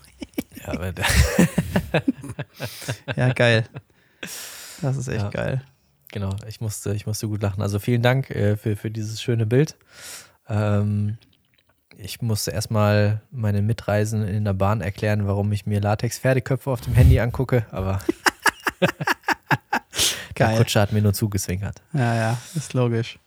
ja, 0.65 0.73
aber, 0.73 0.93
Ja, 3.15 3.33
geil. 3.33 3.65
Das 4.81 4.97
ist 4.97 5.07
echt 5.07 5.21
Ja. 5.21 5.29
geil. 5.29 5.61
Genau, 6.13 6.29
ich 6.47 6.61
musste, 6.61 6.93
ich 6.95 7.05
musste 7.05 7.27
gut 7.27 7.41
lachen. 7.41 7.61
Also 7.61 7.79
vielen 7.79 8.01
Dank 8.01 8.29
äh, 8.29 8.55
für, 8.55 8.77
für 8.77 8.89
dieses 8.89 9.21
schöne 9.21 9.45
Bild. 9.45 9.75
Ähm, 10.47 11.17
ich 11.97 12.21
musste 12.21 12.51
erstmal 12.51 13.21
meine 13.31 13.61
Mitreisen 13.61 14.25
in 14.25 14.45
der 14.45 14.53
Bahn 14.53 14.79
erklären, 14.81 15.27
warum 15.27 15.51
ich 15.51 15.65
mir 15.65 15.81
Latex-Pferdeköpfe 15.81 16.71
auf 16.71 16.79
dem 16.81 16.93
Handy 16.93 17.19
angucke, 17.19 17.65
aber 17.71 17.99
der. 20.33 20.57
Kutscher 20.57 20.81
hat 20.81 20.91
mir 20.91 21.01
nur 21.01 21.13
zugezwinkert. 21.13 21.81
Ja, 21.93 22.15
ja, 22.15 22.37
ist 22.55 22.73
logisch. 22.73 23.19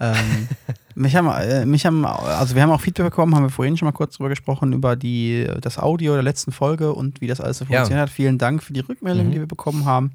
ähm, 0.00 0.48
mich 0.94 1.16
haben, 1.16 1.28
äh, 1.28 1.64
mich 1.64 1.86
haben, 1.86 2.04
also 2.04 2.54
wir 2.54 2.62
haben 2.62 2.70
auch 2.70 2.80
Feedback 2.80 3.06
bekommen, 3.06 3.34
haben 3.34 3.44
wir 3.44 3.50
vorhin 3.50 3.76
schon 3.76 3.86
mal 3.86 3.92
kurz 3.92 4.16
drüber 4.16 4.28
gesprochen, 4.28 4.72
über 4.72 4.96
die, 4.96 5.48
das 5.60 5.78
Audio 5.78 6.14
der 6.14 6.22
letzten 6.22 6.52
Folge 6.52 6.92
und 6.92 7.20
wie 7.20 7.26
das 7.26 7.40
alles 7.40 7.58
so 7.58 7.64
Ja. 7.64 7.78
funktioniert 7.78 8.08
hat. 8.08 8.10
Vielen 8.10 8.38
Dank 8.38 8.62
für 8.62 8.72
die 8.72 8.80
Rückmeldung, 8.80 9.28
Mhm. 9.28 9.32
die 9.32 9.38
wir 9.40 9.46
bekommen 9.48 9.84
haben. 9.86 10.12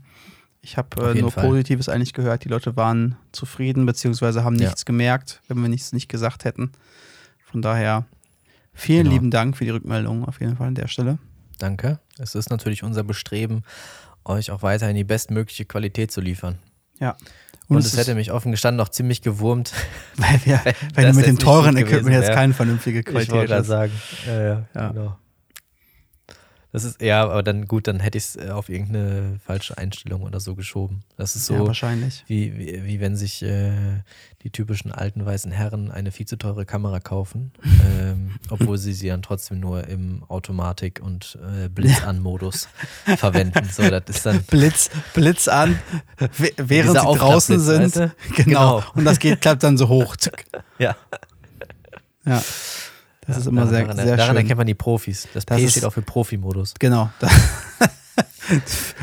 Ich 0.62 0.78
habe 0.78 1.12
äh, 1.12 1.20
nur 1.22 1.32
Fall. 1.32 1.46
Positives 1.46 1.88
eigentlich 1.90 2.14
gehört. 2.14 2.44
Die 2.44 2.50
Leute 2.50 2.76
waren 2.76 3.16
zufrieden, 3.32 3.86
beziehungsweise 3.86 4.44
haben 4.44 4.56
Ja. 4.58 4.66
nichts 4.66 4.86
gemerkt, 4.86 5.42
wenn 5.48 5.62
wir 5.62 5.70
nichts 5.70 5.94
nicht 5.94 6.10
gesagt 6.10 6.44
hätten. 6.44 6.72
Von 7.46 7.62
daher 7.62 8.06
vielen 8.74 9.04
Genau. 9.06 9.14
lieben 9.14 9.32
Dank 9.32 9.56
für 9.58 9.64
die 9.64 9.70
Rückmeldung 9.72 10.26
auf 10.26 10.40
jeden 10.42 10.58
Fall 10.58 10.68
an 10.68 10.76
der 10.76 10.88
Stelle. 10.88 11.18
Danke. 11.58 12.00
Es 12.18 12.36
ist 12.36 12.50
natürlich 12.50 12.84
unser 12.84 13.04
Bestreben, 13.04 13.64
euch 14.26 14.52
auch 14.52 14.62
weiterhin 14.62 14.96
die 14.96 15.04
bestmögliche 15.04 15.66
Qualität 15.66 16.12
zu 16.12 16.22
liefern. 16.22 16.58
Ja. 17.00 17.16
Und, 17.68 17.78
es 17.80 17.94
es 17.94 17.98
hätte 17.98 18.16
mich 18.16 18.32
offen 18.32 18.52
gestanden 18.52 18.82
auch 18.82 18.90
ziemlich 18.90 19.22
gewurmt, 19.22 19.74
Weil 20.18 20.40
wir, 20.46 20.62
das 20.96 21.06
du 21.06 21.14
mit 21.14 21.26
dem 21.28 21.40
teuren 21.40 21.78
Equipment 21.78 22.16
jetzt 22.16 22.32
keine 22.34 22.54
vernünftige 22.54 23.00
Ich 23.00 23.06
Qualität 23.06 23.48
gerade 23.48 23.56
hast. 23.56 23.68
sagen. 23.68 23.92
Ja, 24.28 24.42
ja, 24.42 24.66
Ja. 24.76 24.88
genau. 24.90 25.18
Das 26.72 26.84
ist, 26.84 27.02
ja, 27.02 27.24
aber 27.24 27.42
dann 27.42 27.66
gut, 27.66 27.88
dann 27.88 28.00
hätte 28.00 28.20
ich 28.20 28.26
es 28.26 28.36
äh, 28.36 28.50
auf 28.50 28.70
irgendeine 28.70 29.40
falsche 29.44 29.78
Einstellung 29.78 30.22
oder 30.22 30.40
so 30.40 30.56
geschoben. 30.56 31.04
Das 31.18 31.36
ist 31.36 31.50
ja, 31.50 31.58
so, 31.58 31.66
wahrscheinlich. 31.68 32.24
wie, 32.28 32.56
wie, 32.58 32.86
wie 32.86 33.00
wenn 33.00 33.16
sich 33.16 33.42
äh, 33.42 34.04
die 34.44 34.52
typischen 34.52 34.92
alten 34.92 35.26
weißen 35.26 35.52
Herren 35.52 35.90
eine 35.90 36.12
viel 36.12 36.28
zu 36.28 36.38
teure 36.38 36.66
Kamera 36.66 37.00
kaufen, 37.00 37.52
ähm, 38.00 38.36
obwohl 38.52 38.78
sie 38.78 38.94
sie 38.94 39.08
dann 39.08 39.24
trotzdem 39.24 39.60
nur 39.60 39.88
im 39.88 40.24
Automatik- 40.28 41.02
und 41.02 41.40
äh, 41.42 41.70
Blitz-an-Modus 41.70 42.68
verwenden. 43.18 43.68
So, 43.72 43.90
das 43.90 44.04
ist 44.08 44.26
dann 44.28 44.44
Blitz, 44.44 44.92
Blitz 45.16 45.48
an, 45.48 45.80
während 46.38 47.00
sie 47.00 47.06
draußen 47.06 47.60
sind. 47.60 47.82
weißt 47.82 47.96
du? 47.96 48.12
Genau. 48.36 48.80
Genau. 48.80 48.84
Und 48.94 49.06
das 49.06 49.18
geht, 49.18 49.42
klappt 49.42 49.64
dann 49.64 49.78
so 49.78 49.88
hoch. 49.88 50.16
Ja. 50.78 50.96
Ja. 52.26 52.42
Das 53.30 53.38
ist 53.38 53.48
immer 53.48 53.68
sehr, 53.68 53.82
daran, 53.84 53.96
sehr 53.98 54.18
daran 54.18 54.36
schön. 54.36 54.44
erkennt 54.44 54.58
man 54.58 54.68
die 54.68 54.76
Profis. 54.76 55.28
Das, 55.34 55.46
Das 55.46 55.58
P 55.58 55.64
ist- 55.66 55.72
steht 55.72 55.86
auch 55.86 55.94
für 55.94 56.02
Profi-Modus. 56.02 56.74
Genau. 56.80 57.10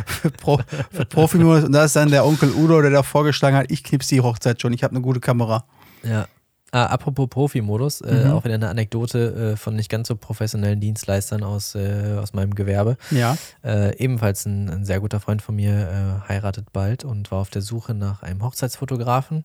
für, 0.06 0.30
Pro, 0.30 0.60
für 0.90 1.04
Profimodus. 1.06 1.64
Und 1.64 1.72
da 1.72 1.84
ist 1.84 1.96
dann 1.96 2.10
der 2.10 2.24
Onkel 2.26 2.50
Udo, 2.52 2.80
der 2.82 2.90
da 2.90 3.02
vorgeschlagen 3.02 3.56
hat, 3.56 3.70
ich 3.70 3.82
knips 3.84 4.08
die 4.08 4.20
Hochzeit 4.20 4.60
schon, 4.60 4.72
ich 4.72 4.82
habe 4.82 4.92
eine 4.92 5.00
gute 5.02 5.20
Kamera. 5.20 5.64
Ja. 6.02 6.26
Ah, 6.72 6.86
apropos 6.86 7.28
Profi-Modus, 7.30 8.00
äh, 8.00 8.24
Mhm. 8.26 8.30
auch 8.32 8.44
wieder 8.44 8.54
eine 8.56 8.68
Anekdote 8.68 9.52
äh, 9.52 9.56
von 9.56 9.76
nicht 9.76 9.88
ganz 9.88 10.08
so 10.08 10.16
professionellen 10.16 10.80
Dienstleistern 10.80 11.42
aus, 11.44 11.74
äh, 11.76 12.16
aus 12.20 12.32
meinem 12.34 12.54
Gewerbe. 12.54 12.96
Ja. 13.12 13.36
Äh, 13.64 13.96
ebenfalls 13.98 14.44
ein, 14.46 14.68
ein 14.68 14.84
sehr 14.84 15.00
guter 15.00 15.20
Freund 15.20 15.40
von 15.42 15.54
mir 15.54 15.72
äh, 15.72 16.28
heiratet 16.28 16.72
bald 16.72 17.04
und 17.04 17.30
war 17.30 17.38
auf 17.38 17.50
der 17.50 17.62
Suche 17.62 17.94
nach 17.94 18.22
einem 18.24 18.42
Hochzeitsfotografen. 18.42 19.44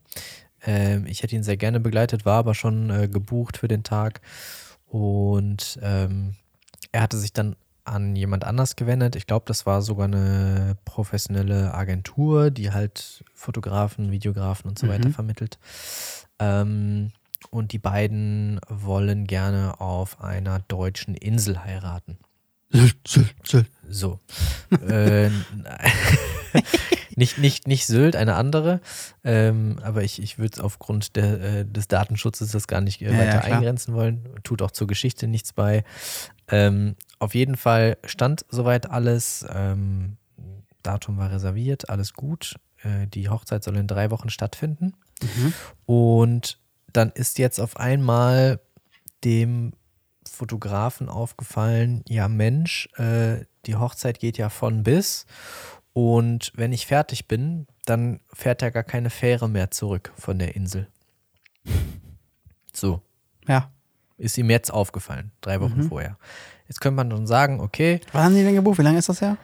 Ähm, 0.65 1.05
ich 1.07 1.21
hätte 1.23 1.35
ihn 1.35 1.43
sehr 1.43 1.57
gerne 1.57 1.79
begleitet, 1.79 2.25
war 2.25 2.39
aber 2.39 2.55
schon 2.55 2.89
äh, 2.89 3.07
gebucht 3.07 3.57
für 3.57 3.67
den 3.67 3.83
Tag. 3.83 4.19
Und 4.91 5.79
ähm, 5.81 6.35
er 6.91 7.01
hatte 7.01 7.17
sich 7.17 7.31
dann 7.31 7.55
an 7.85 8.15
jemand 8.15 8.43
anders 8.43 8.75
gewendet. 8.75 9.15
Ich 9.15 9.25
glaube, 9.25 9.45
das 9.47 9.65
war 9.65 9.81
sogar 9.81 10.05
eine 10.05 10.75
professionelle 10.85 11.73
Agentur, 11.73 12.51
die 12.51 12.71
halt 12.71 13.23
Fotografen, 13.33 14.11
Videografen 14.11 14.69
und 14.69 14.77
so 14.77 14.85
Mhm. 14.85 14.91
weiter 14.91 15.09
vermittelt. 15.09 15.57
Ähm, 16.39 17.11
und 17.49 17.71
die 17.71 17.79
beiden 17.79 18.59
wollen 18.67 19.25
gerne 19.25 19.79
auf 19.79 20.21
einer 20.21 20.59
deutschen 20.67 21.15
Insel 21.15 21.63
heiraten. 21.63 22.17
So. 23.89 24.19
äh, 24.87 25.29
nicht, 27.17 27.37
nicht, 27.37 27.67
nicht 27.67 27.85
Sylt, 27.85 28.15
eine 28.15 28.35
andere. 28.35 28.81
Ähm, 29.23 29.79
aber 29.83 30.03
ich, 30.03 30.21
ich 30.21 30.37
würde 30.37 30.63
aufgrund 30.63 31.15
der, 31.15 31.41
äh, 31.41 31.65
des 31.65 31.87
Datenschutzes 31.87 32.51
das 32.51 32.67
gar 32.67 32.81
nicht 32.81 33.01
äh, 33.01 33.11
weiter 33.11 33.47
ja, 33.47 33.55
eingrenzen 33.55 33.93
wollen. 33.93 34.29
Tut 34.43 34.61
auch 34.61 34.71
zur 34.71 34.87
Geschichte 34.87 35.27
nichts 35.27 35.53
bei. 35.53 35.83
Ähm, 36.47 36.95
auf 37.19 37.35
jeden 37.35 37.57
Fall 37.57 37.97
stand 38.05 38.45
soweit 38.49 38.89
alles. 38.89 39.45
Ähm, 39.53 40.17
Datum 40.83 41.17
war 41.17 41.31
reserviert, 41.31 41.89
alles 41.89 42.13
gut. 42.13 42.55
Äh, 42.83 43.07
die 43.07 43.29
Hochzeit 43.29 43.63
soll 43.63 43.77
in 43.77 43.87
drei 43.87 44.11
Wochen 44.11 44.29
stattfinden. 44.29 44.93
Mhm. 45.21 45.53
Und 45.85 46.59
dann 46.93 47.11
ist 47.11 47.37
jetzt 47.37 47.59
auf 47.59 47.77
einmal 47.77 48.59
dem 49.23 49.73
Fotografen 50.27 51.09
aufgefallen, 51.09 52.03
ja 52.07 52.27
Mensch, 52.27 52.89
äh, 52.97 53.45
die 53.65 53.75
Hochzeit 53.75 54.19
geht 54.19 54.37
ja 54.37 54.49
von 54.49 54.83
bis 54.83 55.25
und 55.93 56.51
wenn 56.55 56.71
ich 56.73 56.85
fertig 56.87 57.27
bin, 57.27 57.67
dann 57.85 58.19
fährt 58.33 58.61
ja 58.61 58.69
gar 58.69 58.83
keine 58.83 59.09
Fähre 59.09 59.49
mehr 59.49 59.71
zurück 59.71 60.11
von 60.17 60.39
der 60.39 60.55
Insel. 60.55 60.87
So, 62.73 63.01
Ja. 63.47 63.71
ist 64.17 64.37
ihm 64.37 64.49
jetzt 64.49 64.71
aufgefallen, 64.71 65.31
drei 65.41 65.59
Wochen 65.61 65.79
Mhm. 65.79 65.89
vorher. 65.89 66.17
Jetzt 66.67 66.79
könnte 66.79 66.95
man 66.95 67.09
dann 67.09 67.27
sagen, 67.27 67.59
okay, 67.59 67.99
Wann 68.13 68.23
haben 68.25 68.35
die 68.35 68.43
denn 68.43 68.55
gebucht? 68.55 68.77
Wie 68.79 68.83
lange 68.83 68.99
ist 68.99 69.09
das 69.09 69.21
her? 69.21 69.37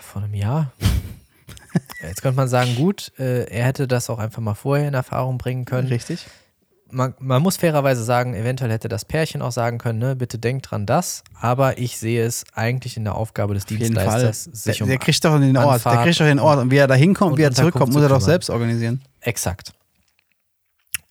vor 0.00 0.22
einem 0.22 0.32
Jahr. 0.34 0.72
Jetzt 2.00 2.22
könnte 2.22 2.36
man 2.36 2.48
sagen, 2.48 2.74
gut, 2.74 3.12
äh, 3.18 3.44
er 3.44 3.66
hätte 3.66 3.86
das 3.86 4.08
auch 4.08 4.18
einfach 4.18 4.40
mal 4.40 4.54
vorher 4.54 4.88
in 4.88 4.94
Erfahrung 4.94 5.36
bringen 5.36 5.66
können. 5.66 5.88
Richtig. 5.88 6.26
Man, 6.94 7.14
man 7.18 7.42
muss 7.42 7.56
fairerweise 7.56 8.04
sagen, 8.04 8.34
eventuell 8.34 8.70
hätte 8.70 8.88
das 8.88 9.04
Pärchen 9.04 9.42
auch 9.42 9.52
sagen 9.52 9.78
können, 9.78 9.98
ne, 9.98 10.16
bitte 10.16 10.38
denkt 10.38 10.70
dran 10.70 10.86
das, 10.86 11.22
aber 11.40 11.78
ich 11.78 11.98
sehe 11.98 12.24
es 12.24 12.44
eigentlich 12.54 12.96
in 12.96 13.04
der 13.04 13.14
Aufgabe 13.16 13.54
des 13.54 13.64
Auf. 13.64 13.68
Dienstleisters, 13.68 14.44
Der, 14.44 14.54
sich 14.54 14.82
um 14.82 14.88
der 14.88 14.98
kriegt 14.98 15.24
doch 15.24 15.38
den 15.38 15.56
Ort. 15.56 15.64
Der 15.66 15.72
Anfahrt 15.74 16.02
kriegt 16.04 16.20
doch 16.20 16.24
den 16.26 16.38
Ort. 16.38 16.58
Und 16.60 16.70
wie 16.70 16.76
er 16.76 16.86
da 16.86 16.94
hinkommt 16.94 17.32
und 17.32 17.38
wie 17.38 17.42
er 17.42 17.52
zurückkommt, 17.52 17.92
zu 17.92 17.98
muss 17.98 18.02
er 18.02 18.08
doch 18.08 18.20
selbst 18.20 18.48
organisieren. 18.50 19.02
exakt. 19.20 19.72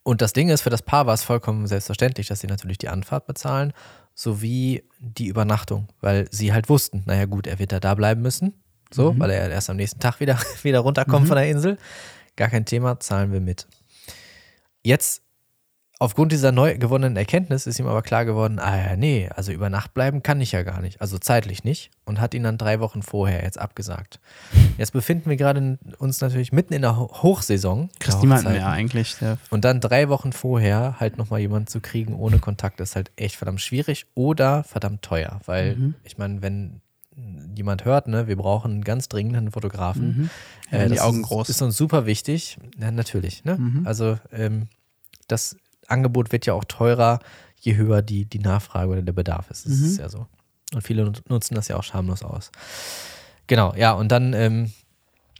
Und 0.03 0.21
das 0.21 0.33
Ding 0.33 0.49
ist, 0.49 0.61
für 0.61 0.69
das 0.69 0.81
Paar 0.81 1.05
war 1.07 1.13
es 1.13 1.23
vollkommen 1.23 1.65
selbstverständlich, 1.65 2.27
dass 2.27 2.41
sie 2.41 2.47
natürlich 2.47 2.77
die 2.77 2.89
Anfahrt 2.89 3.25
bezahlen, 3.25 3.71
sowie 4.13 4.83
die 4.99 5.27
Übernachtung, 5.27 5.87
weil 6.01 6.27
sie 6.29 6.51
halt 6.53 6.67
wussten, 6.69 7.03
naja 7.05 7.25
gut, 7.25 7.47
er 7.47 7.57
wird 7.57 7.71
da 7.71 7.79
da 7.79 7.95
bleiben 7.95 8.21
müssen, 8.21 8.53
so, 8.91 9.13
Mhm. 9.13 9.19
weil 9.19 9.29
er 9.31 9.49
erst 9.49 9.69
am 9.69 9.77
nächsten 9.77 9.99
Tag 9.99 10.19
wieder, 10.19 10.37
wieder 10.63 10.79
runterkommt 10.79 11.23
Mhm. 11.23 11.27
von 11.27 11.37
der 11.37 11.47
Insel. 11.49 11.77
Gar 12.35 12.49
kein 12.49 12.65
Thema, 12.65 12.99
zahlen 12.99 13.31
wir 13.31 13.39
mit. 13.39 13.65
Jetzt, 14.83 15.22
aufgrund 15.99 16.31
dieser 16.31 16.51
neu 16.51 16.77
gewonnenen 16.77 17.15
Erkenntnis, 17.15 17.65
ist 17.67 17.79
ihm 17.79 17.87
aber 17.87 18.01
klar 18.01 18.25
geworden, 18.25 18.59
ah 18.59 18.75
ja, 18.77 18.95
nee, 18.97 19.29
also 19.35 19.51
über 19.51 19.69
Nacht 19.69 19.93
bleiben 19.93 20.21
kann 20.23 20.41
ich 20.41 20.51
ja 20.51 20.63
gar 20.63 20.81
nicht, 20.81 20.99
also 21.01 21.17
zeitlich 21.17 21.63
nicht, 21.63 21.91
und 22.05 22.19
hat 22.19 22.33
ihn 22.33 22.43
dann 22.43 22.57
drei 22.57 22.79
Wochen 22.79 23.01
vorher 23.03 23.43
jetzt 23.43 23.57
abgesagt. 23.59 24.19
Jetzt 24.77 24.91
befinden 24.91 25.29
wir 25.29 25.37
gerade 25.37 25.77
uns 25.99 26.19
natürlich 26.19 26.51
mitten 26.51 26.73
in 26.73 26.81
der 26.81 26.97
Ho- 26.97 27.09
Hochsaison. 27.23 27.89
Kriegst 27.99 28.19
niemanden 28.21 28.51
mehr 28.51 28.67
eigentlich. 28.69 29.15
Der, 29.21 29.37
Und 29.49 29.63
dann 29.65 29.79
drei 29.79 30.09
Wochen 30.09 30.33
vorher 30.33 30.99
halt 30.99 31.17
nochmal 31.17 31.39
jemanden 31.39 31.67
zu 31.67 31.79
kriegen 31.79 32.15
ohne 32.15 32.39
Kontakt 32.39 32.79
ist 32.81 32.95
halt 32.95 33.11
echt 33.15 33.35
verdammt 33.35 33.61
schwierig 33.61 34.05
oder 34.15 34.63
verdammt 34.63 35.03
teuer. 35.03 35.39
Weil 35.45 35.75
Mhm. 35.75 35.95
ich 36.03 36.17
meine, 36.17 36.41
wenn 36.41 36.81
jemand 37.55 37.85
hört, 37.85 38.07
ne, 38.07 38.27
wir 38.27 38.35
brauchen 38.35 38.83
ganz 38.83 39.07
dringend 39.07 39.35
einen 39.37 39.51
Fotografen. 39.51 40.17
Mhm. 40.17 40.29
Ja, 40.71 40.89
die 40.89 40.99
Augen 40.99 41.21
groß. 41.21 41.47
ist 41.49 41.61
uns 41.61 41.77
super 41.77 42.07
wichtig. 42.07 42.57
Ja, 42.79 42.89
natürlich. 42.89 43.45
Ne? 43.45 43.57
Mhm. 43.57 43.85
Also 43.85 44.17
ähm, 44.31 44.67
das 45.27 45.55
Angebot 45.87 46.31
wird 46.31 46.45
ja 46.45 46.53
auch 46.53 46.63
teurer, 46.65 47.19
je 47.59 47.75
höher 47.75 48.01
die, 48.01 48.25
die 48.25 48.39
Nachfrage 48.39 48.91
oder 48.91 49.01
der 49.01 49.13
Bedarf 49.13 49.49
ist. 49.51 49.65
Das 49.65 49.73
Mhm. 49.73 49.85
ist 49.85 49.97
ja 49.99 50.09
so. 50.09 50.27
Und 50.73 50.81
viele 50.81 51.03
nut- 51.05 51.29
nutzen 51.29 51.55
das 51.55 51.67
ja 51.67 51.75
auch 51.77 51.83
schamlos 51.83 52.23
aus. 52.23 52.51
Genau, 53.47 53.73
ja, 53.75 53.91
und 53.93 54.09
dann 54.11 54.33
ähm, 54.33 54.71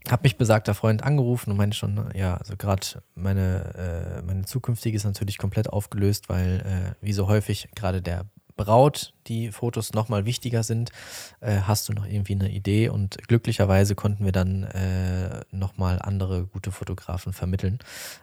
hat 0.09 0.23
mich 0.23 0.37
besagter 0.37 0.73
Freund 0.73 1.03
angerufen 1.03 1.51
und 1.51 1.57
meinte 1.57 1.77
schon, 1.77 2.09
ja, 2.13 2.35
also 2.35 2.55
gerade 2.57 2.85
meine, 3.15 4.19
äh, 4.19 4.21
meine 4.21 4.45
zukünftige 4.45 4.95
ist 4.97 5.05
natürlich 5.05 5.37
komplett 5.37 5.69
aufgelöst, 5.69 6.29
weil 6.29 6.95
äh, 6.99 7.05
wie 7.05 7.13
so 7.13 7.27
häufig 7.27 7.69
gerade 7.75 8.01
der 8.01 8.25
Braut 8.55 9.13
die 9.27 9.51
Fotos 9.51 9.93
nochmal 9.93 10.25
wichtiger 10.25 10.63
sind, 10.63 10.91
äh, 11.39 11.61
hast 11.61 11.87
du 11.89 11.93
noch 11.93 12.05
irgendwie 12.05 12.33
eine 12.33 12.49
Idee 12.49 12.89
und 12.89 13.17
glücklicherweise 13.27 13.95
konnten 13.95 14.25
wir 14.25 14.31
dann 14.31 14.63
äh, 14.63 15.41
nochmal 15.51 15.99
andere 16.01 16.45
gute 16.45 16.71
Fotografen 16.71 17.33
vermitteln, 17.33 17.79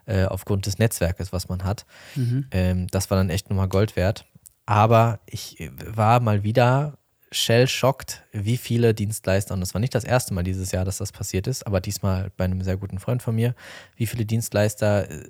äh, 0.06 0.24
aufgrund 0.24 0.66
des 0.66 0.78
Netzwerkes, 0.78 1.32
was 1.32 1.48
man 1.48 1.64
hat. 1.64 1.86
Mhm. 2.16 2.46
Ähm, 2.50 2.86
das 2.88 3.10
war 3.10 3.16
dann 3.16 3.30
echt 3.30 3.50
nochmal 3.50 3.68
Gold 3.68 3.96
wert. 3.96 4.26
Aber 4.66 5.20
ich 5.26 5.58
äh, 5.60 5.70
war 5.84 6.20
mal 6.20 6.42
wieder 6.42 6.98
shell-schockt, 7.32 8.22
wie 8.32 8.56
viele 8.56 8.92
Dienstleister, 8.92 9.54
und 9.54 9.60
das 9.60 9.74
war 9.74 9.80
nicht 9.80 9.94
das 9.94 10.04
erste 10.04 10.34
Mal 10.34 10.42
dieses 10.42 10.72
Jahr, 10.72 10.84
dass 10.84 10.98
das 10.98 11.12
passiert 11.12 11.46
ist, 11.46 11.66
aber 11.66 11.80
diesmal 11.80 12.30
bei 12.36 12.44
einem 12.44 12.62
sehr 12.62 12.76
guten 12.76 12.98
Freund 12.98 13.22
von 13.22 13.34
mir, 13.34 13.54
wie 13.96 14.06
viele 14.06 14.26
Dienstleister 14.26 15.08
äh, 15.10 15.28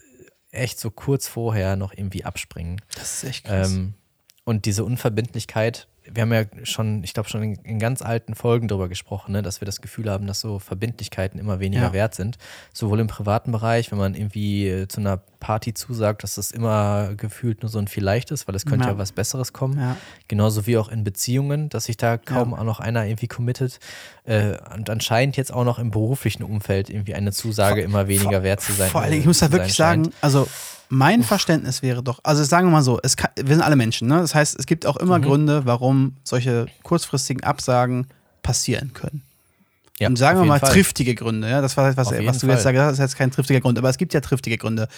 echt 0.51 0.81
so 0.81 0.91
kurz 0.91 1.29
vorher 1.29 1.77
noch 1.77 1.93
irgendwie 1.93 2.25
abspringen. 2.25 2.81
Das 2.95 3.15
ist 3.15 3.25
echt 3.25 3.45
krass. 3.45 3.73
Ähm, 3.73 3.95
und 4.51 4.65
diese 4.67 4.85
Unverbindlichkeit, 4.85 5.87
wir 6.13 6.23
haben 6.23 6.33
ja 6.33 6.43
schon, 6.65 7.05
ich 7.05 7.15
glaube, 7.15 7.29
schon 7.29 7.41
in, 7.43 7.55
in 7.63 7.79
ganz 7.79 8.03
alten 8.03 8.35
Folgen 8.35 8.67
darüber 8.67 8.89
gesprochen, 8.89 9.31
ne, 9.31 9.43
dass 9.43 9.61
wir 9.61 9.67
das 9.67 9.81
Gefühl 9.81 10.11
haben, 10.11 10.27
dass 10.27 10.41
so 10.41 10.59
Verbindlichkeiten 10.59 11.39
immer 11.39 11.61
weniger 11.61 11.83
Ja. 11.89 11.93
wert 11.93 12.15
sind. 12.17 12.37
Sowohl 12.73 12.99
im 12.99 13.07
privaten 13.07 13.53
Bereich, 13.53 13.93
wenn 13.93 13.99
man 13.99 14.15
irgendwie 14.17 14.67
äh, 14.69 14.89
zu 14.89 14.99
einer 15.01 15.19
Party 15.39 15.73
zusagt, 15.73 16.25
dass 16.25 16.35
das 16.35 16.51
immer 16.51 17.15
gefühlt 17.17 17.63
nur 17.63 17.71
so 17.71 17.79
ein 17.79 17.87
Vielleicht 17.87 18.33
ist, 18.33 18.49
weil 18.49 18.57
es 18.57 18.67
könnte 18.67 18.87
ja, 18.87 18.93
Ja. 18.93 18.99
was 18.99 19.13
Besseres 19.13 19.53
kommen. 19.53 19.79
ja. 19.79 19.97
Genauso 20.27 20.67
wie 20.67 20.79
auch 20.79 20.89
in 20.89 21.05
Beziehungen, 21.05 21.69
dass 21.69 21.85
sich 21.85 21.97
da 21.97 22.17
kaum 22.19 22.55
auch 22.55 22.65
noch 22.65 22.81
einer 22.81 23.05
irgendwie 23.07 23.29
committet. 23.29 23.79
Äh, 24.25 24.57
und 24.75 24.91
anscheinend 24.91 25.37
jetzt 25.37 25.53
auch 25.53 25.65
noch 25.65 25.79
im 25.79 25.93
beruflichen 25.93 26.43
Umfeld 26.43 26.91
irgendwie 26.91 27.15
eine 27.15 27.31
Zusage 27.31 27.83
immer 27.83 28.09
weniger 28.09 28.43
wert 28.43 28.63
zu 28.63 28.73
sein. 28.73 28.91
Vor 28.91 29.03
Dingen, 29.03 29.13
äh, 29.15 29.19
ich 29.19 29.27
muss 29.27 29.39
da 29.39 29.53
wirklich 29.53 29.75
sagen, 29.75 30.11
also 30.23 30.49
mein 30.91 31.23
Verständnis 31.23 31.83
wäre 31.83 32.03
doch, 32.03 32.19
also 32.25 32.43
sagen 32.45 32.67
wir 32.67 32.73
mal 32.73 32.83
so, 32.83 32.99
es 33.03 33.17
kann, 33.17 33.31
wir 33.37 33.55
sind 33.55 33.63
alle 33.63 33.77
Menschen, 33.77 34.09
ne? 34.09 34.17
Das 34.17 34.35
heißt, 34.35 34.59
es 34.59 34.67
gibt 34.67 34.85
auch 34.87 34.97
immer 34.97 35.19
Mhm. 35.19 35.23
Gründe, 35.23 35.63
warum 35.65 36.17
solche 36.25 36.67
kurzfristigen 36.83 37.43
Absagen 37.45 38.09
passieren 38.43 38.93
können. 38.93 39.23
Ja, 40.01 40.09
Und 40.09 40.17
sagen 40.17 40.41
wir 40.41 40.47
mal 40.47 40.59
Fall. 40.59 40.73
triftige 40.73 41.15
Gründe, 41.15 41.49
ja, 41.49 41.61
das 41.61 41.77
war 41.77 41.85
was, 41.89 41.97
was 41.97 42.11
jeden 42.11 42.27
du 42.27 42.47
jetzt 42.49 42.59
gesagt 42.59 42.77
hast, 42.79 42.93
ist 42.95 42.99
jetzt 42.99 43.17
kein 43.17 43.31
triftiger 43.31 43.61
Grund, 43.61 43.79
aber 43.79 43.89
es 43.89 43.99
gibt 43.99 44.13
ja 44.15 44.21
triftige 44.21 44.59
Gründe. 44.59 44.89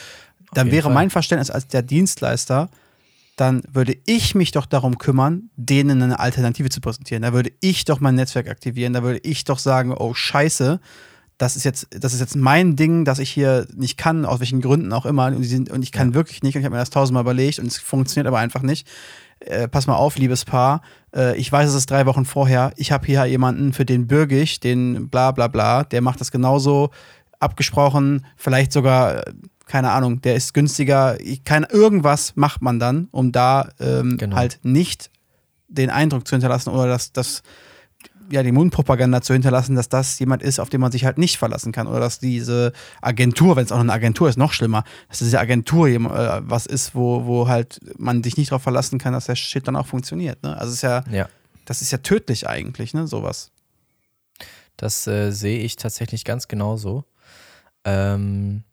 Dann 0.55 0.70
wäre 0.70 0.84
Fall. 0.84 0.95
mein 0.95 1.11
Verständnis 1.11 1.51
als 1.51 1.66
der 1.66 1.82
Dienstleister, 1.82 2.68
dann 3.36 3.62
würde 3.70 3.97
ich 4.07 4.34
mich 4.34 4.53
doch 4.53 4.66
darum 4.66 4.99
kümmern, 4.99 5.51
denen 5.57 6.03
eine 6.03 6.20
Alternative 6.20 6.68
zu 6.68 6.80
präsentieren. 6.80 7.22
Da 7.22 7.32
würde 7.32 7.51
ich 7.61 7.84
doch 7.84 8.01
mein 8.01 8.14
Netzwerk 8.14 8.49
aktivieren, 8.49 8.93
da 8.93 9.03
würde 9.03 9.20
ich 9.24 9.45
doch 9.45 9.59
sagen, 9.59 9.93
oh 9.93 10.14
Scheiße, 10.14 10.80
das 11.43 11.57
ist 11.57 11.64
jetzt, 11.64 11.88
das 11.90 12.14
ist 12.14 12.20
jetzt 12.20 12.36
mein 12.36 12.76
Ding, 12.76 13.05
das 13.05 13.18
ich 13.18 13.28
hier 13.30 13.66
nicht 13.74 13.97
kann, 13.99 14.24
aus 14.24 14.38
welchen 14.38 14.61
Gründen 14.61 14.93
auch 14.93 15.05
immer. 15.07 15.26
Und, 15.26 15.43
ich 15.82 15.90
kann 15.93 16.09
Ja. 16.11 16.14
wirklich 16.14 16.43
nicht 16.45 16.55
und 16.55 16.61
ich 16.61 16.64
habe 16.64 16.74
mir 16.76 16.80
das 16.80 16.90
tausendmal 16.90 17.22
überlegt 17.24 17.59
und 17.59 17.66
es 17.66 17.78
funktioniert 17.78 18.28
aber 18.28 18.38
einfach 18.38 18.62
nicht. 18.62 18.86
Äh, 19.40 19.66
pass 19.66 19.88
mal 19.88 19.97
auf, 19.97 20.18
liebes 20.18 20.45
Paar. 20.45 20.82
Äh, 21.12 21.36
ich 21.36 21.51
weiß, 21.51 21.68
es 21.68 21.74
ist 21.74 21.90
drei 21.90 22.07
Wochen 22.07 22.24
vorher. 22.24 22.72
Ich 22.76 22.93
habe 22.93 23.07
hier 23.07 23.24
jemanden, 23.24 23.72
für 23.72 23.84
den 23.84 24.07
bürge 24.07 24.38
ich, 24.40 24.61
den 24.61 25.09
bla 25.09 25.32
bla 25.32 25.49
bla, 25.49 25.82
der 25.82 26.01
macht 26.01 26.20
das 26.20 26.30
genauso 26.30 26.90
abgesprochen, 27.40 28.24
vielleicht 28.36 28.72
sogar, 28.72 29.26
äh, 29.26 29.32
keine 29.66 29.90
Ahnung, 29.90 30.20
der 30.20 30.36
ist 30.36 30.55
günstiger. 30.55 31.18
Ich 31.20 31.43
kann, 31.43 31.66
irgendwas 31.68 32.36
macht 32.36 32.62
man 32.62 32.78
dann, 32.78 33.09
um 33.11 33.32
da 33.32 33.70
ähm, 33.80 34.16
Genau. 34.16 34.36
halt 34.36 34.61
nicht 34.62 35.11
den 35.66 35.90
Eindruck 35.90 36.28
zu 36.28 36.36
hinterlassen 36.36 36.70
oder 36.70 36.86
dass 36.86 37.12
das 37.12 37.43
ja, 38.30 38.42
die 38.42 38.52
Mundpropaganda 38.52 39.20
zu 39.22 39.32
hinterlassen, 39.32 39.74
dass 39.76 39.88
das 39.88 40.18
jemand 40.18 40.42
ist, 40.42 40.58
auf 40.60 40.68
den 40.70 40.80
man 40.80 40.92
sich 40.92 41.04
halt 41.04 41.18
nicht 41.18 41.38
verlassen 41.38 41.72
kann. 41.72 41.86
Oder 41.86 42.00
dass 42.00 42.18
diese 42.18 42.72
Agentur, 43.00 43.56
wenn 43.56 43.64
es 43.64 43.72
auch 43.72 43.78
eine 43.80 43.92
Agentur 43.92 44.28
ist, 44.28 44.36
noch 44.38 44.52
schlimmer, 44.52 44.84
dass 45.08 45.18
diese 45.18 45.38
Agentur 45.40 45.88
äh, 45.88 45.98
was 46.48 46.66
ist, 46.66 46.94
wo, 46.94 47.26
wo 47.26 47.48
halt 47.48 47.80
man 47.98 48.22
sich 48.22 48.36
nicht 48.36 48.50
darauf 48.50 48.62
verlassen 48.62 48.98
kann, 48.98 49.12
dass 49.12 49.26
der 49.26 49.36
Shit 49.36 49.66
dann 49.68 49.76
auch 49.76 49.86
funktioniert. 49.86 50.42
Ne? 50.42 50.56
Also 50.56 50.68
es 50.70 50.74
ist 50.76 50.82
ja, 50.82 51.04
Ja. 51.10 51.28
das 51.64 51.82
ist 51.82 51.90
ja 51.92 51.98
tödlich 51.98 52.48
eigentlich, 52.48 52.94
ne, 52.94 53.06
sowas. 53.06 53.50
Das 54.76 55.06
äh, 55.06 55.30
sehe 55.30 55.60
ich 55.60 55.76
tatsächlich 55.76 56.24
ganz 56.24 56.48
genauso. 56.48 57.04
Ähm, 57.84 58.64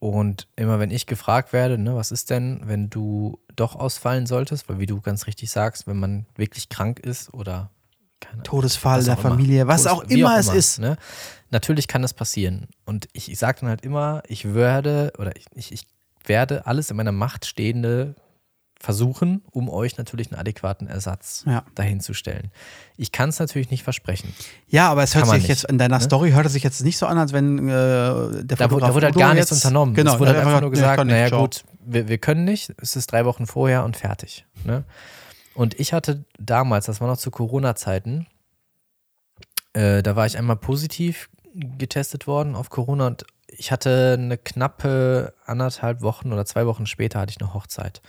Und 0.00 0.46
immer 0.56 0.78
wenn 0.78 0.90
ich 0.90 1.06
gefragt 1.06 1.52
werde, 1.52 1.78
ne, 1.78 1.94
was 1.96 2.10
ist 2.10 2.30
denn, 2.30 2.60
wenn 2.64 2.90
du 2.90 3.38
doch 3.54 3.74
ausfallen 3.76 4.26
solltest, 4.26 4.68
weil 4.68 4.78
wie 4.78 4.86
du 4.86 5.00
ganz 5.00 5.26
richtig 5.26 5.50
sagst, 5.50 5.86
wenn 5.86 5.98
man 5.98 6.26
wirklich 6.36 6.68
krank 6.68 6.98
ist 7.00 7.32
oder 7.32 7.70
keine, 8.20 8.42
Todesfall 8.42 9.02
der 9.04 9.14
auch 9.14 9.20
immer. 9.20 9.30
Familie, 9.30 9.66
was 9.66 9.84
Todes- 9.84 9.92
auch 9.92 10.02
immer 10.04 10.38
es 10.38 10.48
ist. 10.48 10.78
Ne? 10.78 10.96
Natürlich 11.50 11.86
kann 11.88 12.02
das 12.02 12.14
passieren. 12.14 12.66
Und 12.84 13.08
ich, 13.12 13.30
ich 13.30 13.38
sage 13.38 13.60
dann 13.60 13.68
halt 13.68 13.82
immer, 13.82 14.22
ich 14.26 14.54
werde 14.54 15.12
oder 15.18 15.36
ich, 15.36 15.46
ich, 15.54 15.72
ich 15.72 15.86
werde 16.24 16.66
alles 16.66 16.90
in 16.90 16.96
meiner 16.96 17.12
Macht 17.12 17.46
Stehende 17.46 18.14
versuchen, 18.78 19.42
um 19.52 19.70
euch 19.70 19.96
natürlich 19.96 20.30
einen 20.30 20.38
adäquaten 20.38 20.86
Ersatz 20.86 21.44
Ja. 21.46 21.64
dahin 21.74 22.00
zu 22.00 22.12
stellen. 22.12 22.50
Ich 22.98 23.10
kann 23.10 23.30
es 23.30 23.38
natürlich 23.38 23.70
nicht 23.70 23.82
versprechen. 23.84 24.34
Ja, 24.68 24.90
aber 24.90 25.02
es 25.02 25.14
hört 25.14 25.26
sich 25.26 25.34
nicht, 25.38 25.48
jetzt 25.48 25.64
in 25.64 25.78
deiner 25.78 25.96
ne? 25.98 26.04
Story 26.04 26.32
hört 26.32 26.44
es 26.46 26.52
sich 26.52 26.62
jetzt 26.62 26.82
nicht 26.84 26.98
so 26.98 27.06
an, 27.06 27.16
als 27.16 27.32
wenn 27.32 27.68
äh, 27.68 27.72
der 27.72 28.44
Da, 28.44 28.70
wurde- 28.70 28.86
da 28.86 28.94
wurde 28.94 29.06
halt 29.06 29.16
gar 29.16 29.32
nichts 29.34 29.50
unternommen. 29.50 29.94
Genau, 29.94 30.14
es 30.14 30.18
wurde 30.18 30.30
halt 30.32 30.40
hat 30.40 30.46
einfach 30.46 30.60
nur 30.60 30.70
gesagt, 30.70 31.04
naja 31.06 31.30
gut, 31.30 31.64
wir, 31.86 32.08
wir 32.08 32.18
können 32.18 32.44
nicht, 32.44 32.74
es 32.80 32.96
ist 32.96 33.10
drei 33.12 33.24
Wochen 33.24 33.46
vorher 33.46 33.82
und 33.84 33.96
fertig. 33.96 34.44
Ne? 34.64 34.84
Und 35.56 35.80
ich 35.80 35.94
hatte 35.94 36.24
damals, 36.38 36.84
das 36.84 37.00
war 37.00 37.08
noch 37.08 37.16
zu 37.16 37.30
Corona-Zeiten, 37.30 38.26
äh, 39.72 40.02
da 40.02 40.14
war 40.14 40.26
ich 40.26 40.36
einmal 40.36 40.56
positiv 40.56 41.30
getestet 41.54 42.26
worden 42.26 42.54
auf 42.54 42.68
Corona 42.68 43.06
und 43.06 43.24
ich 43.48 43.72
hatte 43.72 44.16
eine 44.18 44.36
knappe 44.36 45.32
anderthalb 45.46 46.02
Wochen 46.02 46.32
oder 46.34 46.44
zwei 46.44 46.66
Wochen 46.66 46.84
später 46.84 47.20
hatte 47.20 47.30
ich 47.30 47.40
eine 47.40 47.54
Hochzeit. 47.54 48.02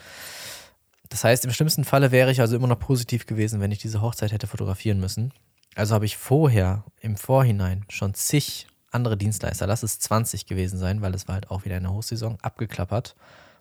Das 1.08 1.24
heißt, 1.24 1.46
im 1.46 1.52
schlimmsten 1.52 1.86
Falle 1.86 2.12
wäre 2.12 2.32
ich 2.32 2.42
also 2.42 2.58
immer 2.58 2.68
noch 2.68 2.80
positiv 2.80 3.26
gewesen, 3.26 3.62
wenn 3.62 3.72
ich 3.72 3.80
diese 3.80 4.02
Hochzeit 4.02 4.34
hätte 4.34 4.48
fotografieren 4.48 5.00
müssen. 5.00 5.32
Also 5.76 5.96
habe 5.96 6.06
ich 6.06 6.18
vorher, 6.18 6.84
im 7.00 7.16
Vorhinein, 7.16 7.86
schon 7.88 8.14
zig 8.14 8.68
andere 8.92 9.16
Dienstleister, 9.16 9.68
lass 9.68 9.84
es 9.84 10.00
20 10.00 10.48
gewesen 10.48 10.78
sein, 10.78 11.02
weil 11.02 11.14
es 11.14 11.30
war 11.30 11.36
halt 11.36 11.50
auch 11.50 11.64
wieder 11.64 11.78
eine 11.78 11.94
Hochsaison, 11.94 12.38
abgeklappert 12.42 13.16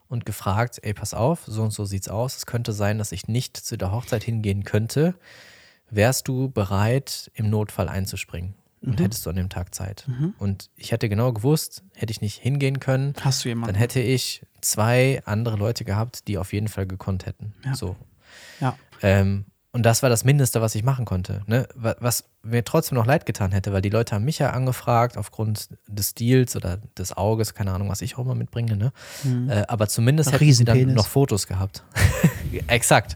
und 0.09 0.25
gefragt, 0.25 0.79
ey, 0.81 0.93
pass 0.93 1.13
auf, 1.13 1.43
so 1.45 1.63
und 1.63 1.71
so 1.71 1.85
sieht's 1.85 2.07
aus. 2.07 2.37
Es 2.37 2.45
könnte 2.45 2.73
sein, 2.73 2.97
dass 2.97 3.11
ich 3.11 3.27
nicht 3.27 3.57
zu 3.57 3.77
der 3.77 3.91
Hochzeit 3.91 4.23
hingehen 4.23 4.63
könnte. 4.63 5.15
Wärst 5.89 6.27
du 6.27 6.49
bereit, 6.49 7.31
im 7.35 7.49
Notfall 7.49 7.89
einzuspringen? 7.89 8.53
Und 8.81 8.99
hättest 9.01 9.25
du 9.25 9.31
an 9.31 9.35
dem 9.35 9.49
Tag 9.49 9.73
Zeit? 9.73 10.07
Und 10.37 10.69
ich 10.75 10.91
hätte 10.91 11.09
genau 11.09 11.33
gewusst, 11.33 11.83
hätte 11.95 12.11
ich 12.11 12.21
nicht 12.21 12.37
hingehen 12.37 12.79
können, 12.79 13.13
Hast 13.21 13.43
du 13.43 13.49
jemanden? 13.49 13.73
dann 13.73 13.79
hätte 13.79 13.99
ich 13.99 14.43
zwei 14.61 15.21
andere 15.25 15.57
Leute 15.57 15.83
gehabt, 15.83 16.27
die 16.27 16.37
auf 16.37 16.53
jeden 16.53 16.67
Fall 16.67 16.85
gekonnt 16.85 17.25
hätten. 17.25 17.53
Ja. 17.65 17.73
So. 17.73 17.95
Ja. 18.61 18.77
Ähm, 19.01 19.45
und 19.73 19.83
das 19.83 20.01
war 20.01 20.09
das 20.09 20.23
Mindeste, 20.23 20.61
was 20.61 20.73
ich 20.75 20.83
machen 20.83 21.05
konnte. 21.05 21.41
Ne? 21.45 21.67
Wa- 21.75 21.95
Was 21.99 22.23
mir 22.43 22.63
trotzdem 22.63 22.95
noch 22.97 23.05
leid 23.05 23.25
getan 23.25 23.51
hätte, 23.51 23.73
weil 23.73 23.81
die 23.81 23.89
Leute 23.89 24.15
haben 24.15 24.25
mich 24.25 24.39
ja 24.39 24.51
angefragt 24.51 25.17
aufgrund 25.17 25.69
des 25.87 26.11
Stils 26.11 26.55
oder 26.55 26.77
des 26.97 27.15
Auges, 27.15 27.53
keine 27.53 27.71
Ahnung, 27.73 27.89
was 27.89 28.01
ich 28.01 28.17
auch 28.17 28.21
immer 28.23 28.35
mitbringe. 28.35 28.75
Ne? 28.77 28.91
Äh, 29.49 29.63
aber 29.67 29.87
zumindest 29.87 30.29
hätten 30.31 30.39
sie 30.53 30.63
dann 30.65 30.77
noch 30.95 31.07
Fotos 31.07 31.45
gehabt. 31.47 31.83
Exakt. 32.67 33.15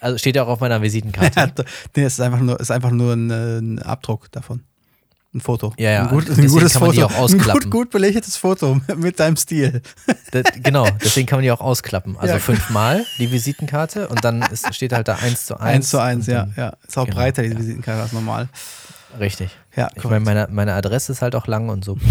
Also 0.00 0.18
steht 0.18 0.36
ja 0.36 0.44
auch 0.44 0.48
auf 0.48 0.60
meiner 0.60 0.80
Visitenkarte. 0.82 1.28
Ja, 1.58 1.64
nee, 1.96 2.02
es 2.04 2.14
ist 2.14 2.20
einfach 2.20 2.40
nur, 2.40 2.60
ist 2.60 2.70
einfach 2.70 2.90
nur 2.90 3.14
ein, 3.14 3.30
äh, 3.30 3.58
ein 3.58 3.78
Abdruck 3.80 4.30
davon. 4.30 4.62
Ein 5.34 5.40
Foto. 5.42 5.74
Ja, 5.78 5.90
ja, 5.90 6.02
Ein, 6.04 6.08
gut, 6.08 6.30
ein 6.30 6.48
gutes 6.48 6.72
Foto. 6.78 7.06
Ein 7.06 7.38
gut, 7.38 7.70
gut 7.70 7.90
belegtes 7.90 8.36
Foto 8.38 8.80
mit 8.96 9.20
deinem 9.20 9.36
Stil. 9.36 9.82
Das, 10.30 10.44
genau, 10.62 10.86
deswegen 11.02 11.26
kann 11.26 11.38
man 11.38 11.44
die 11.44 11.50
auch 11.52 11.60
ausklappen. 11.62 12.16
Also 12.18 12.34
Ja. 12.34 12.40
fünfmal 12.40 13.04
die 13.18 13.30
Visitenkarte 13.32 14.08
und 14.08 14.22
dann 14.24 14.42
ist, 14.42 14.74
steht 14.74 14.92
halt 14.92 15.08
da 15.08 15.14
eins 15.16 15.46
zu 15.46 15.58
eins. 15.58 15.74
Eins 15.76 15.90
zu 15.90 15.98
eins, 16.02 16.26
ja, 16.26 16.48
ja. 16.56 16.74
Ist 16.86 16.98
auch 16.98 17.04
Genau, 17.06 17.16
breiter, 17.16 17.42
die 17.42 17.48
ja. 17.50 17.58
Visitenkarte, 17.58 18.02
als 18.02 18.12
normal. 18.12 18.48
Richtig. 19.18 19.50
Ja, 19.74 19.88
Ich 19.94 20.04
meine, 20.04 20.20
meine, 20.20 20.48
meine 20.50 20.74
Adresse 20.74 21.12
ist 21.12 21.22
halt 21.22 21.34
auch 21.34 21.46
lang 21.46 21.70
und 21.70 21.82
so. 21.84 21.96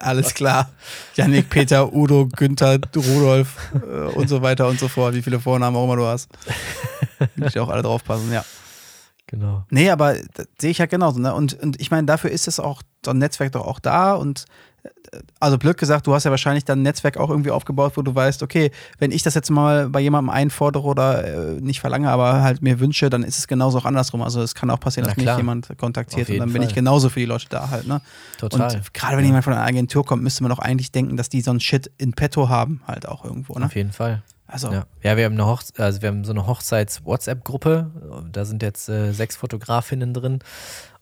Alles 0.00 0.34
klar. 0.34 0.70
Yannick, 1.14 1.48
Peter, 1.50 1.92
Udo, 1.92 2.26
Günther, 2.28 2.78
Rudolf 2.94 3.56
äh, 3.74 3.78
und 4.14 4.28
so 4.28 4.42
weiter 4.42 4.68
und 4.68 4.78
so 4.78 4.88
fort. 4.88 5.14
Wie 5.14 5.22
viele 5.22 5.40
Vornamen 5.40 5.76
auch 5.76 5.84
immer 5.84 5.96
du 5.96 6.06
hast. 6.06 6.28
Muss 7.36 7.50
ich 7.54 7.58
auch 7.58 7.68
alle 7.68 7.82
draufpassen, 7.82 8.32
ja. 8.32 8.44
Genau. 9.26 9.64
Nee, 9.70 9.90
aber 9.90 10.14
sehe 10.58 10.70
ich 10.70 10.78
ja 10.78 10.86
genauso. 10.86 11.20
Ne? 11.20 11.34
Und, 11.34 11.60
und 11.62 11.80
ich 11.80 11.90
meine, 11.90 12.06
dafür 12.06 12.30
ist 12.30 12.48
es 12.48 12.60
auch, 12.60 12.82
so 13.04 13.10
ein 13.12 13.18
Netzwerk 13.18 13.52
doch 13.52 13.66
auch 13.66 13.78
da. 13.78 14.14
Und 14.14 14.44
äh, 14.82 14.88
also 15.40 15.58
blöd 15.58 15.76
gesagt, 15.76 16.06
du 16.06 16.14
hast 16.14 16.24
ja 16.24 16.30
wahrscheinlich 16.30 16.64
dann 16.64 16.80
ein 16.80 16.82
Netzwerk 16.82 17.16
auch 17.16 17.30
irgendwie 17.30 17.50
aufgebaut, 17.50 17.92
wo 17.96 18.02
du 18.02 18.14
weißt, 18.14 18.42
okay, 18.42 18.70
wenn 18.98 19.12
ich 19.12 19.22
das 19.22 19.34
jetzt 19.34 19.50
mal 19.50 19.88
bei 19.88 20.00
jemandem 20.00 20.30
einfordere 20.30 20.84
oder 20.84 21.24
äh, 21.24 21.60
nicht 21.60 21.80
verlange, 21.80 22.10
aber 22.10 22.42
halt 22.42 22.62
mir 22.62 22.80
wünsche, 22.80 23.10
dann 23.10 23.22
ist 23.22 23.38
es 23.38 23.48
genauso 23.48 23.78
auch 23.78 23.84
andersrum. 23.84 24.22
Also 24.22 24.42
es 24.42 24.54
kann 24.54 24.70
auch 24.70 24.80
passieren, 24.80 25.06
dass 25.06 25.16
mich 25.16 25.36
jemand 25.36 25.68
kontaktiert 25.78 26.28
und 26.28 26.38
dann 26.38 26.52
bin 26.52 26.62
ich 26.62 26.74
genauso 26.74 27.08
für 27.08 27.20
die 27.20 27.26
Leute 27.26 27.46
da 27.48 27.70
halt. 27.70 27.86
Ne? 27.86 28.00
Total. 28.38 28.74
Und 28.74 28.94
gerade 28.94 29.16
wenn 29.16 29.24
jemand 29.24 29.44
von 29.44 29.52
einer 29.52 29.64
Agentur 29.64 30.04
kommt, 30.04 30.22
müsste 30.22 30.42
man 30.42 30.50
doch 30.50 30.58
eigentlich 30.58 30.92
denken, 30.92 31.16
dass 31.16 31.28
die 31.28 31.40
so 31.40 31.50
ein 31.50 31.60
Shit 31.60 31.90
in 31.98 32.12
petto 32.12 32.48
haben, 32.48 32.82
halt 32.86 33.06
auch 33.06 33.24
irgendwo. 33.24 33.58
Ne? 33.58 33.66
Auf 33.66 33.76
jeden 33.76 33.92
Fall. 33.92 34.22
Also, 34.46 34.70
Ja. 34.72 34.86
ja, 35.02 35.16
wir 35.16 35.24
haben 35.24 35.34
eine 35.34 35.46
Hochze 35.46 35.72
also 35.82 36.02
wir 36.02 36.08
haben 36.08 36.24
so 36.24 36.32
eine 36.32 36.46
Hochzeits-WhatsApp-Gruppe. 36.46 37.90
Da 38.32 38.44
sind 38.44 38.62
jetzt 38.62 38.88
äh, 38.88 39.12
sechs 39.12 39.36
Fotografinnen 39.36 40.14
drin. 40.14 40.38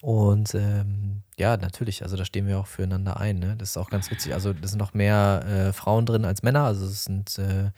Und 0.00 0.54
ähm, 0.54 1.22
ja, 1.36 1.56
natürlich, 1.56 2.02
also 2.02 2.16
da 2.16 2.24
stehen 2.24 2.46
wir 2.46 2.58
auch 2.58 2.66
füreinander 2.66 3.18
ein. 3.18 3.38
Ne? 3.38 3.56
Das 3.56 3.70
ist 3.70 3.76
auch 3.76 3.90
ganz 3.90 4.10
witzig. 4.10 4.34
Also 4.34 4.52
da 4.52 4.66
sind 4.68 4.78
noch 4.78 4.94
mehr 4.94 5.44
äh, 5.46 5.72
Frauen 5.72 6.06
drin 6.06 6.24
als 6.24 6.42
Männer. 6.42 6.64
Also 6.64 6.86
es 6.86 7.04
sind 7.04 7.38
äh, 7.38 7.70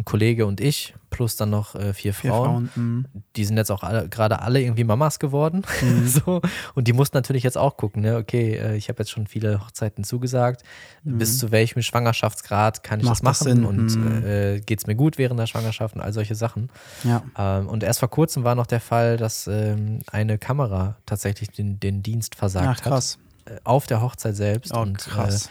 ein 0.00 0.04
Kollege 0.04 0.46
und 0.46 0.60
ich, 0.60 0.94
plus 1.10 1.36
dann 1.36 1.50
noch 1.50 1.74
äh, 1.74 1.92
vier, 1.92 2.14
vier 2.14 2.30
Frauen. 2.30 2.68
Frauen. 2.68 2.98
mm. 3.00 3.06
Die 3.36 3.44
sind 3.44 3.56
jetzt 3.56 3.70
auch 3.70 3.80
gerade 4.10 4.40
alle 4.42 4.60
irgendwie 4.60 4.84
Mamas 4.84 5.18
geworden. 5.18 5.62
Mhm. 5.82 6.06
so. 6.08 6.40
Und 6.74 6.88
die 6.88 6.92
mussten 6.92 7.16
natürlich 7.16 7.42
jetzt 7.42 7.56
auch 7.58 7.76
gucken, 7.76 8.02
ne? 8.02 8.16
okay, 8.16 8.54
äh, 8.56 8.76
ich 8.76 8.88
habe 8.88 8.98
jetzt 9.00 9.10
schon 9.10 9.26
viele 9.26 9.60
Hochzeiten 9.60 10.04
zugesagt. 10.04 10.62
Bis 11.04 11.38
zu 11.38 11.50
welchem 11.50 11.82
Schwangerschaftsgrad 11.82 12.82
kann 12.82 13.00
ich 13.00 13.04
Mhm. 13.04 13.10
Macht 13.10 13.24
das 13.26 13.38
das 13.40 13.46
machen? 13.48 13.56
Sinn? 13.56 13.64
Und 13.66 13.94
Mhm. 13.96 14.24
äh, 14.24 14.60
geht 14.60 14.80
es 14.80 14.86
mir 14.86 14.94
gut 14.94 15.18
während 15.18 15.38
der 15.40 15.46
Schwangerschaft 15.46 15.94
und 15.94 16.00
all 16.00 16.12
solche 16.12 16.34
Sachen. 16.34 16.70
Ja. 17.04 17.22
Ähm, 17.36 17.68
und 17.68 17.82
erst 17.82 18.00
vor 18.00 18.10
kurzem 18.10 18.44
war 18.44 18.54
noch 18.54 18.66
der 18.66 18.80
Fall, 18.80 19.16
dass 19.16 19.46
ähm, 19.46 20.00
eine 20.10 20.38
Kamera 20.38 20.96
tatsächlich 21.06 21.50
den, 21.50 21.78
den 21.80 22.02
Dienst 22.02 22.34
versagt 22.34 22.66
Ach, 22.68 22.80
krass. 22.82 23.18
hat. 23.46 23.52
Äh, 23.56 23.60
auf 23.64 23.86
der 23.86 24.00
Hochzeit 24.02 24.36
selbst. 24.36 24.72
Oh, 24.74 24.80
und 24.80 24.98
krass. 24.98 25.48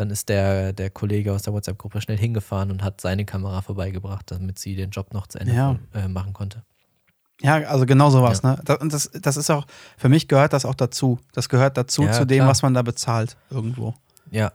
Dann 0.00 0.08
ist 0.10 0.30
der, 0.30 0.72
der 0.72 0.88
Kollege 0.88 1.30
aus 1.34 1.42
der 1.42 1.52
WhatsApp-Gruppe 1.52 2.00
schnell 2.00 2.16
hingefahren 2.16 2.70
und 2.70 2.82
hat 2.82 3.02
seine 3.02 3.26
Kamera 3.26 3.60
vorbeigebracht, 3.60 4.30
damit 4.30 4.58
sie 4.58 4.74
den 4.74 4.88
Job 4.88 5.12
noch 5.12 5.26
zu 5.26 5.38
Ende 5.38 5.52
Ja. 5.52 5.78
äh, 5.92 6.08
machen 6.08 6.32
konnte. 6.32 6.62
Ja, 7.42 7.56
also 7.68 7.84
genau 7.84 8.08
sowas, 8.08 8.42
ne? 8.42 8.58
Das, 8.64 8.78
das, 8.80 9.10
das 9.20 9.36
ist 9.36 9.50
auch, 9.50 9.66
für 9.98 10.08
mich 10.08 10.26
gehört 10.26 10.54
das 10.54 10.64
auch 10.64 10.74
dazu. 10.74 11.18
Das 11.34 11.50
gehört 11.50 11.76
dazu 11.76 12.04
Ja, 12.04 12.12
zu 12.12 12.24
dem, 12.26 12.38
klar. 12.38 12.48
was 12.48 12.62
man 12.62 12.72
da 12.72 12.80
bezahlt 12.80 13.36
irgendwo. 13.50 13.94
Ja, 14.30 14.52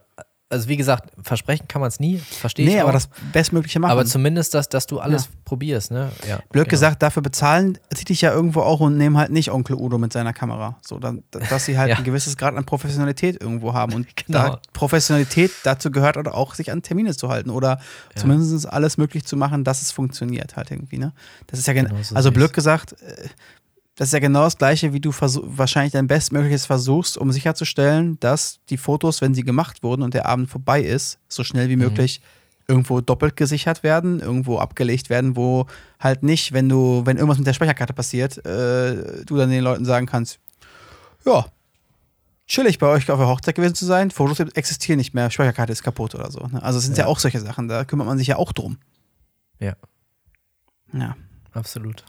also 0.56 0.70
wie 0.70 0.78
gesagt, 0.78 1.12
versprechen 1.24 1.68
kann 1.68 1.82
man 1.82 1.90
es 1.90 2.00
nie, 2.00 2.18
verstehe 2.18 2.66
Nee, 2.66 2.76
ich 2.76 2.80
aber 2.82 2.90
auch. 2.90 2.94
das 2.94 3.10
Bestmögliche 3.34 3.80
machen. 3.80 3.92
aber 3.92 4.06
zumindest, 4.06 4.54
dass, 4.54 4.70
dass 4.70 4.88
du 4.88 5.00
alles 5.00 5.26
Ja. 5.26 5.30
probierst, 5.46 5.92
ne? 5.92 6.12
Ja, 6.28 6.38
Blöd 6.52 6.66
genau. 6.66 6.70
gesagt, 6.70 7.04
dafür 7.04 7.22
bezahlen 7.22 7.78
zieht 7.94 8.10
dich 8.10 8.22
ja 8.22 8.32
irgendwo 8.34 8.62
auch 8.62 8.80
und 8.80 8.98
nehmen 8.98 9.18
halt 9.18 9.32
nicht 9.32 9.52
Onkel 9.52 9.76
Udo 9.76 9.98
mit 9.98 10.14
seiner 10.14 10.34
Kamera. 10.34 10.78
So, 10.82 10.98
dann, 11.00 11.24
dass 11.50 11.66
sie 11.66 11.78
halt 11.78 11.90
Ja. 11.92 11.98
ein 11.98 12.04
gewisses 12.04 12.38
Grad 12.38 12.56
an 12.56 12.66
Professionalität 12.66 13.42
irgendwo 13.42 13.74
haben. 13.74 13.94
Und 13.94 14.08
Genau. 14.26 14.40
da 14.40 14.60
Professionalität 14.74 15.52
dazu 15.64 15.92
gehört 15.92 16.18
oder 16.18 16.34
auch, 16.36 16.56
sich 16.56 16.72
an 16.72 16.82
Termine 16.82 17.16
zu 17.16 17.30
halten 17.30 17.50
oder 17.50 17.80
zumindest 18.16 18.68
alles 18.72 18.98
möglich 18.98 19.26
zu 19.26 19.38
machen, 19.38 19.64
dass 19.64 19.82
es 19.82 19.92
funktioniert 19.92 20.56
halt 20.56 20.72
irgendwie. 20.72 20.98
Ne? 20.98 21.14
Das 21.48 21.60
ist 21.60 21.68
ja 21.68 21.74
gen 21.74 21.86
Genau 21.88 22.02
so 22.02 22.16
also 22.16 22.32
blöd 22.32 22.54
gesagt, 22.54 22.94
äh, 23.02 23.28
das 23.96 24.10
ist 24.10 24.14
ja 24.14 24.20
genau 24.20 24.44
das 24.44 24.58
Gleiche, 24.58 24.92
wie 24.94 25.00
du 25.00 25.12
wahrscheinlich 25.12 25.94
dein 25.94 26.08
Bestmögliches 26.08 26.66
versuchst, 26.66 27.18
um 27.18 27.32
sicherzustellen, 27.32 28.20
dass 28.20 28.60
die 28.70 28.78
Fotos, 28.78 29.22
wenn 29.22 29.34
sie 29.34 29.44
gemacht 29.44 29.84
wurden 29.84 30.02
und 30.02 30.14
der 30.14 30.26
Abend 30.26 30.50
vorbei 30.50 30.82
ist, 30.82 31.18
so 31.30 31.44
schnell 31.44 31.68
Mhm. 31.68 31.72
wie 31.72 31.76
möglich 31.78 32.22
irgendwo 32.68 33.00
doppelt 33.00 33.36
gesichert 33.36 33.84
werden, 33.84 34.20
irgendwo 34.20 34.58
abgelegt 34.58 35.10
werden, 35.10 35.36
wo 35.36 35.68
halt 36.00 36.24
nicht, 36.24 36.52
wenn 36.52 36.68
du, 36.68 37.04
wenn 37.06 37.16
irgendwas 37.18 37.38
mit 37.38 37.46
der 37.48 37.54
Speicherkarte 37.54 37.94
passiert, 37.94 38.44
äh, 38.46 39.24
du 39.24 39.38
dann 39.38 39.50
den 39.52 39.64
Leuten 39.64 39.86
sagen 39.86 40.08
kannst, 40.08 40.40
ja, 41.26 41.46
chillig 42.48 42.80
bei 42.80 42.88
euch 42.88 43.10
auf 43.10 43.20
der 43.20 43.28
Hochzeit 43.28 43.56
gewesen 43.56 43.76
zu 43.76 43.86
sein, 43.86 44.10
Fotos 44.12 44.40
existieren 44.56 44.98
nicht 44.98 45.14
mehr, 45.14 45.30
Speicherkarte 45.30 45.72
ist 45.72 45.84
kaputt 45.84 46.16
oder 46.16 46.32
so. 46.32 46.40
Ne? 46.48 46.62
Also 46.64 46.80
es 46.80 46.86
sind 46.86 46.98
ja. 46.98 47.04
Ja. 47.06 47.08
auch 47.10 47.20
solche 47.20 47.40
Sachen, 47.40 47.68
da 47.68 47.86
kümmert 47.86 48.08
man 48.08 48.18
sich 48.18 48.28
ja 48.28 48.36
auch 48.38 48.52
drum. 48.52 48.78
Ja, 49.60 49.76
Ja. 50.92 51.16
absolut. 51.54 52.04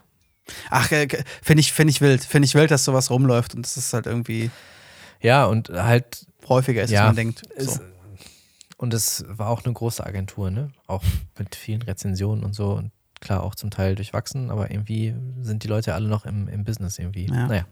Ach, 0.71 0.91
äh, 0.93 1.09
finde 1.43 1.61
ich, 1.61 1.73
find 1.73 1.91
ich 1.91 2.01
wild. 2.01 2.25
Finde 2.25 2.47
ich 2.47 2.55
wild, 2.55 2.71
dass 2.71 2.85
sowas 2.85 3.11
rumläuft 3.11 3.55
und 3.55 3.67
es 3.67 3.93
halt 3.93 4.07
irgendwie 4.07 4.51
Ja, 5.21 5.47
und 5.47 5.69
halt 5.71 6.27
häufiger 6.49 6.83
ist, 6.83 6.91
Ja, 6.91 7.01
als 7.03 7.09
man 7.09 7.17
denkt. 7.17 7.43
So. 7.59 7.79
Und 8.79 8.93
es 8.95 9.25
war 9.29 9.49
auch 9.49 9.65
eine 9.65 9.73
große 9.73 10.05
Agentur, 10.05 10.51
ne? 10.51 10.71
Auch 10.87 11.03
mit 11.39 11.55
vielen 11.55 11.83
Rezensionen 11.83 12.45
und 12.45 12.55
so. 12.55 12.73
Und 12.73 12.93
klar, 13.21 13.43
auch 13.43 13.55
zum 13.55 13.71
Teil 13.71 13.95
durchwachsen, 13.95 14.51
aber 14.51 14.71
irgendwie 14.71 15.15
sind 15.41 15.63
die 15.65 15.69
Leute 15.69 15.95
alle 15.95 16.09
noch 16.09 16.27
im, 16.27 16.47
im 16.49 16.65
Business 16.65 16.99
irgendwie. 16.99 17.27
Ja. 17.27 17.47
Naja. 17.47 17.65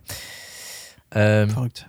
Ähm, 1.13 1.51
Verrückt. 1.51 1.87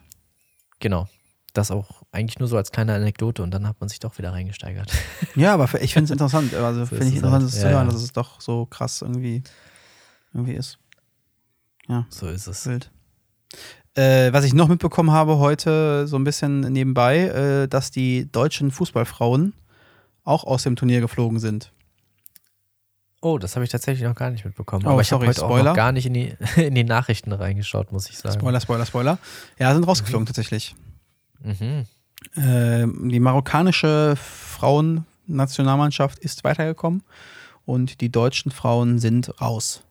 genau. 0.79 1.07
Das 1.53 1.71
auch 1.71 2.03
eigentlich 2.11 2.37
nur 2.39 2.49
so 2.49 2.57
als 2.57 2.71
kleine 2.73 2.93
Anekdote 2.93 3.41
und 3.41 3.51
dann 3.51 3.65
hat 3.65 3.79
man 3.79 3.87
sich 3.87 3.99
doch 3.99 4.17
wieder 4.17 4.33
reingesteigert. 4.33 4.91
Ja, 5.35 5.53
aber 5.53 5.81
ich 5.81 5.93
finde 5.93 6.05
es 6.05 6.11
interessant. 6.11 6.53
Also 6.53 6.81
So 6.81 6.85
finde 6.87 7.05
ist 7.05 7.09
ich 7.11 7.15
es 7.15 7.23
interessant, 7.23 7.43
das 7.45 7.51
zu 7.53 7.65
Ja, 7.65 7.69
hören, 7.71 7.87
ja. 7.87 7.93
dass 7.93 8.03
es 8.03 8.11
doch 8.11 8.41
so 8.41 8.65
krass 8.65 9.01
irgendwie, 9.01 9.41
irgendwie 10.35 10.53
ist. 10.53 10.77
So 12.09 12.27
ist 12.27 12.47
es. 12.47 12.67
Wild. 12.67 12.91
Äh, 13.95 14.33
was 14.33 14.43
ich 14.43 14.53
noch 14.53 14.67
mitbekommen 14.67 15.11
habe 15.11 15.37
heute, 15.37 16.05
so 16.07 16.17
ein 16.17 16.25
bisschen 16.25 16.59
nebenbei, 16.59 17.27
äh, 17.27 17.67
dass 17.67 17.91
die 17.91 18.29
deutschen 18.29 18.71
Fußballfrauen 18.71 19.53
auch 20.25 20.43
aus 20.43 20.63
dem 20.63 20.75
Turnier 20.75 20.99
geflogen 20.99 21.39
sind. 21.39 21.71
Oh, 23.21 23.37
das 23.37 23.55
habe 23.55 23.63
ich 23.63 23.71
tatsächlich 23.71 24.05
noch 24.05 24.15
gar 24.15 24.29
nicht 24.31 24.43
mitbekommen. 24.43 24.85
Oh, 24.85 24.91
Aber 24.91 25.01
ich 25.01 25.13
habe 25.13 25.25
heute 25.25 25.41
auch 25.43 25.49
Spoiler. 25.49 25.71
noch 25.71 25.75
gar 25.75 25.93
nicht 25.93 26.05
in 26.05 26.13
die, 26.13 26.35
in 26.57 26.75
die 26.75 26.83
Nachrichten 26.83 27.31
reingeschaut, 27.31 27.91
muss 27.91 28.09
ich 28.09 28.17
sagen. 28.17 28.37
Spoiler, 28.37 28.59
Spoiler, 28.59 28.85
Spoiler. 28.85 29.17
Ja, 29.57 29.73
sind 29.73 29.85
rausgeflogen 29.85 30.25
tatsächlich. 30.25 30.75
Mhm. 31.41 31.85
Ähm, 32.35 33.09
die 33.09 33.19
marokkanische 33.19 34.15
Frauennationalmannschaft 34.17 36.19
ist 36.19 36.43
weitergekommen 36.43 37.03
und 37.65 38.01
die 38.01 38.11
deutschen 38.11 38.51
Frauen 38.51 38.99
sind 38.99 39.39
raus. 39.39 39.83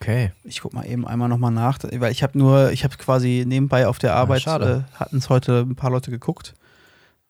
Okay. 0.00 0.32
Ich 0.44 0.60
guck 0.60 0.72
mal 0.74 0.86
eben 0.86 1.06
einmal 1.06 1.28
nochmal 1.28 1.50
nach, 1.50 1.78
weil 1.82 2.12
ich 2.12 2.22
habe 2.22 2.38
nur, 2.38 2.70
ich 2.70 2.84
habe 2.84 2.96
quasi 2.96 3.44
nebenbei 3.46 3.86
auf 3.88 3.98
der 3.98 4.14
Arbeit, 4.14 4.42
schade. 4.42 4.84
äh, 4.92 4.94
hatten 4.96 5.16
es 5.16 5.28
heute 5.28 5.60
ein 5.68 5.74
paar 5.76 5.90
Leute 5.90 6.10
geguckt 6.10 6.54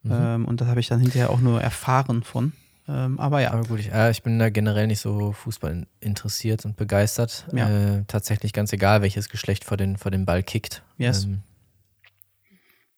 Mhm. 0.03 0.11
ähm, 0.13 0.45
und 0.45 0.61
das 0.61 0.67
habe 0.69 0.79
ich 0.79 0.87
dann 0.87 0.99
hinterher 1.01 1.29
auch 1.29 1.39
nur 1.41 1.61
erfahren 1.61 2.23
von. 2.23 2.53
Ähm, 2.87 3.19
aber 3.19 3.41
ja, 3.41 3.51
Aber 3.51 3.63
gut, 3.65 3.79
ich, 3.81 3.91
äh, 3.91 4.09
ich 4.11 4.23
bin 4.23 4.39
da 4.39 4.49
generell 4.49 4.87
nicht 4.87 5.01
so 5.01 5.33
Fußball 5.33 5.71
in- 5.71 5.87
interessiert 5.99 6.63
und 6.63 6.77
begeistert. 6.77 7.45
Ja. 7.53 7.69
Äh, 7.97 8.03
tatsächlich 8.07 8.53
ganz 8.53 8.71
egal, 8.71 9.01
welches 9.01 9.27
Geschlecht 9.29 9.65
vor 9.65 9.75
den, 9.77 9.97
vor 9.97 10.09
den 10.11 10.25
Ball 10.25 10.41
kickt. 10.41 10.83
Yes. 10.97 11.25
Ähm, 11.25 11.41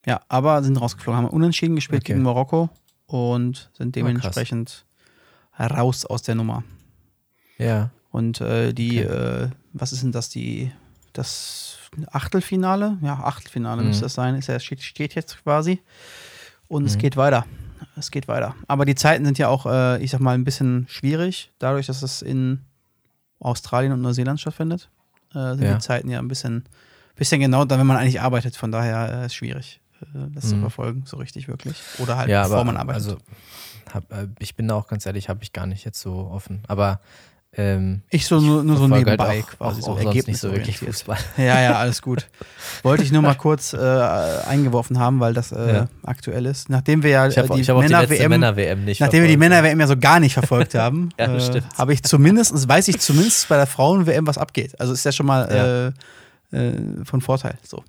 ja, 0.06 0.20
aber 0.28 0.62
sind 0.62 0.76
rausgeflogen, 0.76 1.18
haben 1.24 1.28
unentschieden 1.28 1.74
gespielt 1.76 2.02
Okay. 2.02 2.12
gegen 2.12 2.22
Marokko 2.24 2.70
und 3.06 3.70
sind 3.76 3.88
Ah, 3.88 3.92
dementsprechend 4.00 4.84
raus 5.58 6.04
aus 6.06 6.22
der 6.22 6.34
Nummer. 6.36 6.62
ja. 7.58 7.90
Und 8.10 8.40
äh, 8.42 8.72
die, 8.74 9.00
Okay. 9.04 9.48
Was 9.72 9.92
ist 9.92 10.02
denn 10.02 10.12
das, 10.12 10.28
die, 10.28 10.72
das 11.12 11.78
Achtelfinale? 12.10 12.98
Ja, 13.02 13.14
Achtelfinale 13.24 13.82
Mhm. 13.82 13.88
müsste 13.88 14.04
das 14.06 14.14
sein. 14.14 14.34
Ist 14.34 14.46
ja, 14.48 14.58
steht, 14.60 14.82
steht 14.82 15.14
jetzt 15.14 15.42
quasi. 15.42 15.80
Und 16.68 16.84
es 16.86 16.94
Mhm. 16.96 16.98
geht 17.00 17.16
weiter. 17.16 17.46
Es 17.96 18.10
geht 18.10 18.28
weiter. 18.28 18.54
Aber 18.68 18.84
die 18.84 18.94
Zeiten 18.94 19.24
sind 19.24 19.38
ja 19.38 19.48
auch, 19.48 19.66
äh, 19.66 20.02
ich 20.02 20.10
sag 20.12 20.20
mal, 20.20 20.34
ein 20.34 20.44
bisschen 20.44 20.86
schwierig, 20.88 21.50
dadurch, 21.58 21.86
dass 21.86 22.02
es 22.02 22.22
in 22.22 22.60
Australien 23.40 23.92
und 23.92 24.00
Neuseeland 24.00 24.40
stattfindet. 24.40 24.88
Äh, 25.34 25.54
sind 25.56 25.62
Ja. 25.64 25.74
die 25.74 25.80
Zeiten 25.80 26.08
ja 26.08 26.18
ein 26.20 26.28
bisschen, 26.28 26.64
bisschen 27.16 27.40
genau, 27.40 27.64
dann, 27.64 27.80
wenn 27.80 27.86
man 27.86 27.96
eigentlich 27.96 28.20
arbeitet. 28.20 28.56
Von 28.56 28.70
daher 28.70 29.22
äh, 29.22 29.26
ist 29.26 29.34
schwierig, 29.34 29.80
äh, 30.00 30.28
das 30.32 30.48
zu 30.50 30.56
Mhm. 30.56 30.60
verfolgen, 30.60 31.02
so 31.06 31.16
richtig 31.16 31.48
wirklich. 31.48 31.76
Oder 31.98 32.16
halt, 32.16 32.28
ja, 32.30 32.42
bevor 32.44 32.58
aber 32.58 32.64
man 32.64 32.76
arbeitet. 32.76 33.02
also, 33.02 33.18
hab, 33.92 34.10
äh, 34.12 34.28
ich 34.38 34.54
bin 34.54 34.68
da 34.68 34.74
auch 34.76 34.86
ganz 34.86 35.04
ehrlich, 35.06 35.28
habe 35.28 35.42
ich 35.42 35.52
gar 35.52 35.66
nicht 35.66 35.84
jetzt 35.84 36.00
so 36.00 36.28
offen. 36.30 36.62
Aber 36.68 37.00
ähm, 37.54 38.00
ich 38.08 38.24
so 38.26 38.40
nur, 38.40 38.62
nur 38.64 38.76
so 38.76 38.82
verfolge 38.88 39.10
nebenbei 39.10 39.26
halt 39.28 39.44
auch, 39.44 39.58
quasi, 39.58 39.82
auch, 39.82 39.98
so 39.98 40.02
sonst 40.02 40.26
nicht 40.26 40.40
so 40.40 40.52
wirklich. 40.52 40.78
Fußball. 40.78 41.18
Ja, 41.36 41.60
ja, 41.60 41.74
alles 41.74 42.00
gut. 42.00 42.28
Wollte 42.82 43.02
ich 43.04 43.12
nur 43.12 43.20
mal 43.20 43.34
kurz 43.38 43.74
äh, 43.74 43.76
eingeworfen 43.78 44.98
haben, 44.98 45.20
weil 45.20 45.34
das 45.34 45.52
äh, 45.52 45.74
Ja. 45.74 45.88
aktuell 46.02 46.46
ist. 46.46 46.70
Nachdem 46.70 47.02
wir 47.02 47.10
ja 47.10 47.26
Ich 47.28 47.36
habe 47.36 47.48
äh, 47.48 47.54
die 47.56 47.60
ich 47.60 47.68
hab 47.68 47.76
auch 47.76 47.82
die 47.82 47.88
letzte 47.88 48.08
Männer-WM 48.28 48.30
Männer-WM 48.30 48.84
nicht 48.86 49.00
nachdem 49.00 49.22
wir 49.22 49.28
die 49.28 49.34
verfolgt. 49.36 49.50
Männer-WM 49.50 49.80
ja 49.80 49.86
so 49.86 49.96
gar 49.98 50.18
nicht 50.20 50.32
verfolgt 50.32 50.74
haben, 50.76 51.10
Ja, 51.18 51.36
äh, 51.36 51.60
habe 51.76 51.92
ich 51.92 52.02
zumindest, 52.02 52.68
weiß 52.68 52.88
ich 52.88 52.98
zumindest 53.00 53.48
bei 53.48 53.56
der 53.56 53.66
Frauen-WM, 53.66 54.26
was 54.26 54.38
abgeht. 54.38 54.80
Also 54.80 54.94
ist 54.94 55.04
ja 55.04 55.12
schon 55.12 55.26
mal 55.26 55.92
äh, 56.52 56.56
äh, 56.56 57.04
von 57.04 57.20
Vorteil. 57.20 57.58
So. 57.62 57.84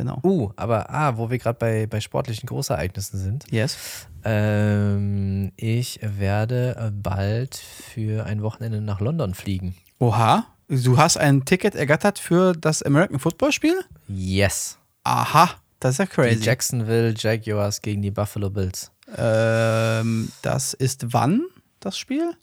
Genau. 0.00 0.18
Uh, 0.24 0.50
aber 0.56 0.88
ah, 0.88 1.18
wo 1.18 1.28
wir 1.28 1.36
gerade 1.36 1.58
bei, 1.58 1.86
bei 1.86 2.00
sportlichen 2.00 2.46
Großereignissen 2.46 3.18
sind. 3.20 3.44
Yes. 3.50 4.06
Ähm, 4.24 5.52
ich 5.56 6.00
werde 6.02 6.74
äh, 6.78 6.90
bald 6.90 7.54
für 7.56 8.24
ein 8.24 8.40
Wochenende 8.42 8.80
nach 8.80 9.00
London 9.00 9.34
fliegen. 9.34 9.76
Oha. 9.98 10.46
Du 10.68 10.96
hast 10.96 11.18
ein 11.18 11.44
Ticket 11.44 11.74
ergattert 11.74 12.18
für 12.18 12.54
das 12.54 12.82
American 12.82 13.18
Football 13.18 13.52
Spiel? 13.52 13.78
Yes. 14.08 14.78
Aha. 15.04 15.50
Das 15.80 15.92
ist 15.92 15.98
ja 15.98 16.04
Die 16.06 16.10
crazy. 16.12 16.44
Jacksonville 16.44 17.14
Jaguars 17.14 17.82
gegen 17.82 18.00
die 18.00 18.10
Buffalo 18.10 18.48
Bills. 18.48 18.90
Ähm, 19.18 20.32
das 20.40 20.72
ist 20.72 21.12
wann 21.12 21.42
das 21.80 21.98
Spiel? 21.98 22.36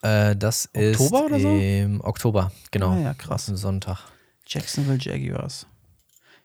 Äh, 0.00 0.34
das 0.34 0.70
Oktober 0.74 0.94
ist 0.94 1.12
oder 1.12 1.40
so? 1.40 1.48
im 1.50 2.00
Oktober, 2.00 2.52
genau. 2.70 2.92
Ah 2.92 3.00
ja, 3.00 3.12
krass. 3.12 3.50
Am 3.50 3.56
Sonntag. 3.56 3.98
Jacksonville 4.46 4.98
Jaguars. 4.98 5.66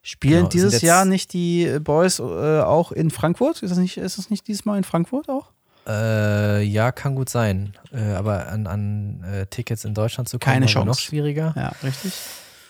Spielen 0.03 0.37
Genau, 0.37 0.49
dieses 0.49 0.81
Jahr 0.81 1.05
nicht 1.05 1.33
die 1.33 1.65
äh, 1.65 1.79
Boys 1.79 2.19
äh, 2.19 2.23
auch 2.23 2.91
in 2.91 3.11
Frankfurt? 3.11 3.61
Ist 3.61 3.69
das, 3.69 3.77
nicht, 3.77 3.97
ist 3.97 4.17
das 4.17 4.29
nicht 4.29 4.47
dieses 4.47 4.65
Mal 4.65 4.77
in 4.77 4.83
Frankfurt 4.83 5.29
auch? 5.29 5.51
Äh, 5.87 6.63
ja, 6.63 6.91
kann 6.91 7.15
gut 7.15 7.29
sein. 7.29 7.73
Äh, 7.91 8.13
aber 8.13 8.47
an, 8.47 8.67
an 8.67 9.23
äh, 9.23 9.45
Tickets 9.47 9.85
in 9.85 9.93
Deutschland 9.93 10.27
zu 10.29 10.39
kommen, 10.39 10.53
Keine 10.65 10.73
wohl 10.75 10.85
noch 10.85 10.97
schwieriger. 10.99 11.53
Ja, 11.55 11.71
richtig. 11.83 12.13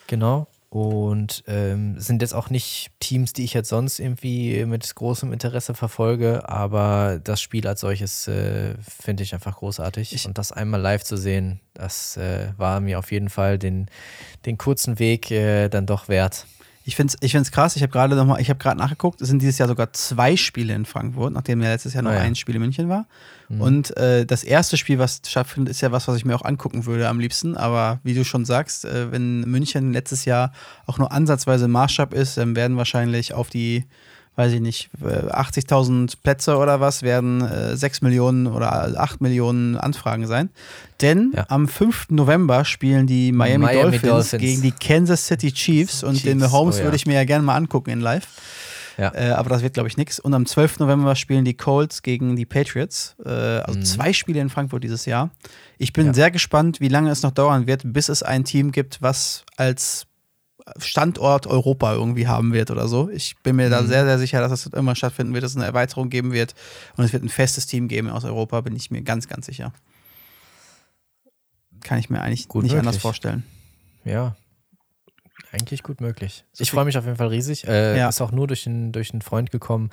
Genau. 0.08 0.48
Und 0.70 1.44
ähm, 1.48 2.00
sind 2.00 2.22
jetzt 2.22 2.34
auch 2.34 2.50
nicht 2.50 2.92
Teams, 3.02 3.34
die 3.34 3.44
ich 3.44 3.54
jetzt 3.54 3.68
sonst 3.68 4.00
irgendwie 4.00 4.64
mit 4.66 4.96
großem 4.96 5.34
Interesse 5.34 5.74
verfolge, 5.74 6.48
aber 6.48 7.20
das 7.22 7.42
Spiel 7.42 7.68
als 7.68 7.82
solches 7.82 8.30
äh, 8.30 8.76
finde 8.82 9.24
ich 9.24 9.34
einfach 9.34 9.58
großartig. 9.58 10.14
Ich- 10.14 10.26
Und 10.26 10.38
das 10.38 10.54
einmal 10.54 10.80
live 10.80 11.04
zu 11.04 11.18
sehen, 11.18 11.60
das 11.74 12.16
äh, 12.16 12.54
war 12.56 12.80
mir 12.80 13.00
auf 13.00 13.12
jeden 13.12 13.28
Fall 13.30 13.58
den, 13.60 13.88
den 14.46 14.58
kurzen 14.58 14.98
Weg 15.00 15.30
äh, 15.32 15.68
dann 15.68 15.86
doch 15.86 16.08
wert. 16.08 16.46
Ich 16.84 16.96
finde 16.96 17.14
es 17.14 17.24
ich 17.24 17.32
find's 17.32 17.52
krass. 17.52 17.76
Ich 17.76 17.84
habe 17.84 17.92
gerade 17.92 18.16
noch 18.16 18.26
mal, 18.26 18.42
ich 18.42 18.50
habe 18.50 18.58
gerade 18.58 18.78
nachgeguckt. 18.78 19.22
Es 19.22 19.28
sind 19.28 19.42
dieses 19.42 19.58
Jahr 19.60 19.68
sogar 19.68 19.94
zwei 19.94 20.36
Spiele 20.36 20.74
in 20.74 20.86
Frankfurt, 20.86 21.32
nachdem 21.34 21.62
ja 21.62 21.70
letztes 21.70 21.94
Jahr 21.94 22.02
nur 22.04 22.12
Ah, 22.12 22.16
ja. 22.16 22.22
ein 22.22 22.36
Spiel 22.36 22.56
in 22.56 22.62
München 22.62 22.90
war. 22.90 23.06
Mhm. 23.50 23.62
Und 23.62 23.98
äh, 23.98 24.26
das 24.26 24.44
erste 24.44 24.78
Spiel, 24.78 24.98
was 24.98 25.22
stattfindet, 25.28 25.70
ist 25.72 25.82
ja 25.82 25.92
was, 25.92 26.08
was 26.08 26.18
ich 26.18 26.26
mir 26.26 26.36
auch 26.36 26.44
angucken 26.44 26.86
würde 26.88 27.08
am 27.08 27.20
liebsten. 27.20 27.56
Aber 27.56 28.00
wie 28.04 28.16
du 28.16 28.26
schon 28.26 28.46
sagst, 28.46 28.86
äh, 28.86 29.12
wenn 29.12 29.42
München 29.42 29.94
letztes 29.94 30.26
Jahr 30.26 30.54
auch 30.88 30.98
nur 30.98 31.12
ansatzweise 31.12 31.68
Maßstab 31.68 32.14
ist, 32.16 32.38
dann 32.38 32.56
werden 32.56 32.78
wahrscheinlich 32.78 33.34
auf 33.36 33.50
die, 33.50 33.86
weiß 34.36 34.54
ich 34.54 34.62
nicht, 34.62 34.90
äh, 35.04 35.30
80.000 35.30 36.16
Plätze 36.24 36.58
oder 36.58 36.80
was, 36.80 37.04
werden 37.04 37.42
äh, 37.42 37.76
6 37.76 38.02
Millionen 38.02 38.48
oder 38.48 39.00
8 39.00 39.22
Millionen 39.22 39.76
Anfragen 39.78 40.26
sein. 40.28 40.50
Denn 41.02 41.34
Ja. 41.36 41.46
am 41.50 41.68
5. 41.68 42.08
November 42.12 42.64
spielen 42.66 43.08
die 43.08 43.32
Miami, 43.32 43.66
Miami 43.66 43.82
Dolphins, 44.00 44.02
Dolphins. 44.32 44.42
gegen 44.42 44.62
die 44.62 44.72
Kansas 44.72 45.28
City 45.28 45.52
Chiefs 45.52 46.04
und 46.04 46.24
den 46.24 46.40
Chiefs, 46.40 46.52
Mahomes 46.52 46.76
oh 46.76 46.80
ja. 46.80 46.84
würde 46.86 46.96
ich 46.96 47.06
mir 47.06 47.16
ja 47.16 47.24
gerne 47.26 47.44
mal 47.44 47.56
angucken 47.56 47.90
in 47.92 48.00
live. 48.02 48.28
Ja. 48.98 49.14
Äh, 49.16 49.32
aber 49.32 49.50
das 49.50 49.64
wird, 49.64 49.74
glaube 49.74 49.88
ich, 49.90 49.98
nichts. 49.98 50.20
Und 50.20 50.34
am 50.34 50.46
12. 50.46 50.80
November 50.80 51.16
spielen 51.16 51.44
die 51.46 51.56
Colts 51.56 52.02
gegen 52.04 52.36
die 52.36 52.46
Patriots. 52.46 53.16
Äh, 53.26 53.30
also 53.30 53.80
Mhm. 53.80 53.86
zwei 53.86 54.14
Spiele 54.14 54.40
in 54.42 54.50
Frankfurt 54.50 54.84
dieses 54.84 55.06
Jahr. 55.06 55.30
Ich 55.78 55.94
bin 55.94 56.08
Ja. 56.08 56.14
sehr 56.14 56.30
gespannt, 56.30 56.80
wie 56.82 56.90
lange 56.90 57.10
es 57.10 57.24
noch 57.24 57.32
dauern 57.32 57.68
wird, 57.68 57.82
bis 57.86 58.10
es 58.10 58.22
ein 58.22 58.44
Team 58.44 58.72
gibt, 58.72 59.02
was 59.02 59.44
als 59.58 60.06
Standort 60.78 61.48
Europa 61.48 61.94
irgendwie 61.94 62.28
haben 62.28 62.54
wird 62.54 62.72
oder 62.72 62.88
so. 62.88 63.10
Ich 63.10 63.36
bin 63.44 63.56
mir 63.56 63.70
da 63.70 63.82
Mhm. 63.82 63.88
sehr, 63.88 64.06
sehr 64.06 64.18
sicher, 64.20 64.42
dass 64.42 64.52
es 64.52 64.66
immer 64.68 64.96
stattfinden 64.96 65.34
wird, 65.34 65.44
dass 65.44 65.52
es 65.52 65.58
eine 65.58 65.66
Erweiterung 65.66 66.10
geben 66.10 66.32
wird 66.32 66.54
und 66.98 67.04
es 67.04 67.14
wird 67.14 67.24
ein 67.24 67.30
festes 67.30 67.66
Team 67.68 67.88
geben 67.88 68.10
aus 68.10 68.24
Europa, 68.24 68.62
bin 68.62 68.76
ich 68.76 68.92
mir 68.92 69.02
ganz, 69.02 69.28
ganz 69.28 69.46
sicher. 69.48 69.74
Kann 71.82 71.98
ich 71.98 72.10
mir 72.10 72.22
eigentlich 72.22 72.48
Gut 72.48 72.64
nicht 72.64 72.74
möglich. 72.74 72.88
anders 72.88 73.02
vorstellen. 73.02 73.44
Ja, 74.06 74.36
eigentlich 75.52 75.84
gut 75.84 76.00
möglich. 76.00 76.46
Ich 76.60 76.72
freue 76.72 76.86
mich 76.86 76.98
auf 76.98 77.06
jeden 77.06 77.18
Fall 77.18 77.28
riesig. 77.28 77.68
Äh, 77.68 77.98
Ja. 77.98 78.10
Ist 78.10 78.22
auch 78.22 78.32
nur 78.32 78.48
durch 78.48 78.68
einen, 78.68 78.92
durch 78.92 79.12
einen 79.12 79.22
Freund 79.22 79.52
gekommen, 79.52 79.90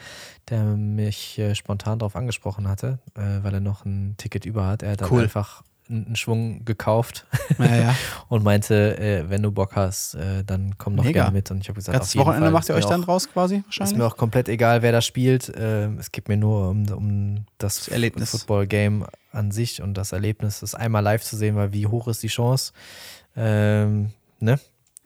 der 0.50 0.62
mich 0.62 1.38
äh, 1.38 1.54
spontan 1.54 1.98
darauf 1.98 2.14
angesprochen 2.14 2.68
hatte, 2.68 2.98
äh, 3.14 3.42
weil 3.42 3.54
er 3.54 3.60
noch 3.60 3.84
ein 3.84 4.14
Ticket 4.18 4.44
über 4.46 4.66
hat. 4.66 4.82
Er 4.82 4.92
hat 4.92 5.00
dann 5.00 5.10
Cool. 5.10 5.22
einfach 5.22 5.62
einen 5.90 6.16
Schwung 6.16 6.64
gekauft 6.64 7.26
Ja, 7.58 7.74
ja. 7.76 7.96
und 8.28 8.44
meinte, 8.44 8.98
äh, 8.98 9.28
wenn 9.30 9.42
du 9.42 9.50
Bock 9.50 9.74
hast, 9.76 10.14
äh, 10.14 10.44
dann 10.44 10.74
komm 10.78 10.94
noch 10.94 11.04
Mega. 11.04 11.22
gerne 11.24 11.36
mit. 11.36 11.50
Und 11.50 11.58
ich 11.62 11.68
habe 11.68 11.76
gesagt, 11.76 11.94
Ganzes 11.96 12.14
jeden 12.14 12.26
Wochenende 12.26 12.46
Fall. 12.46 12.52
macht 12.52 12.68
ihr 12.68 12.76
Ist 12.76 12.84
euch 12.84 12.90
dann 12.90 13.04
auch, 13.04 13.08
raus 13.08 13.28
quasi 13.32 13.56
Ist 13.56 13.64
wahrscheinlich? 13.66 13.96
mir 13.96 14.06
auch 14.06 14.16
komplett 14.16 14.48
egal, 14.48 14.82
wer 14.82 14.92
da 14.92 15.00
spielt. 15.00 15.48
Äh, 15.48 15.86
es 15.94 16.12
geht 16.12 16.28
mir 16.28 16.36
nur 16.36 16.68
um, 16.70 16.86
um 16.92 17.44
das, 17.58 17.76
Das 17.76 17.88
Erlebnis. 17.88 18.30
Football-Game 18.30 19.06
an 19.32 19.50
sich 19.50 19.82
und 19.82 19.94
das 19.94 20.12
Erlebnis, 20.12 20.60
das 20.60 20.74
einmal 20.74 21.02
live 21.02 21.22
zu 21.22 21.36
sehen, 21.36 21.56
weil 21.56 21.72
wie 21.72 21.86
hoch 21.86 22.08
ist 22.08 22.22
die 22.22 22.28
Chance? 22.28 22.72
Ähm, 23.36 24.10
ne? 24.40 24.58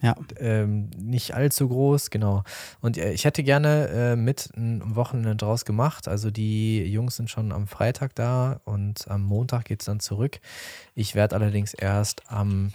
Ja. 0.02 0.16
Ähm, 0.38 0.90
nicht 0.98 1.32
allzu 1.34 1.68
groß, 1.68 2.10
genau. 2.10 2.42
Und 2.80 2.98
äh, 2.98 3.12
ich 3.12 3.24
hätte 3.24 3.42
gerne 3.42 3.88
äh, 3.88 4.16
mit 4.16 4.50
ein 4.56 4.96
Wochenende 4.96 5.36
draus 5.36 5.64
gemacht. 5.64 6.08
Also 6.08 6.30
die 6.30 6.82
Jungs 6.84 7.16
sind 7.16 7.30
schon 7.30 7.52
am 7.52 7.66
Freitag 7.68 8.14
da 8.16 8.60
und 8.64 9.08
am 9.08 9.22
Montag 9.22 9.64
geht 9.66 9.80
es 9.80 9.86
dann 9.86 10.00
zurück. 10.00 10.40
Ich 10.94 11.14
werde 11.14 11.36
allerdings 11.36 11.72
erst 11.72 12.30
am 12.30 12.72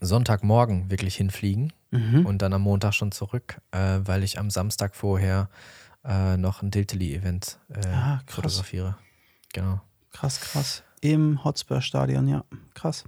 Sonntagmorgen 0.00 0.90
wirklich 0.90 1.16
hinfliegen 1.16 1.72
Mhm. 1.90 2.26
und 2.26 2.42
dann 2.42 2.52
am 2.52 2.62
Montag 2.62 2.92
schon 2.94 3.12
zurück, 3.12 3.60
äh, 3.70 4.00
weil 4.02 4.24
ich 4.24 4.38
am 4.40 4.50
Samstag 4.50 4.96
vorher 4.96 5.48
äh, 6.04 6.36
noch 6.36 6.60
ein 6.60 6.72
Diltily-Event 6.72 7.58
äh, 7.72 7.86
Ah, 7.86 8.20
fotografiere. 8.26 8.96
Genau. 9.52 9.80
Krass, 10.10 10.40
krass. 10.40 10.82
Im 11.00 11.44
Hotspur-Stadion, 11.44 12.26
ja. 12.26 12.44
Krass. 12.74 13.04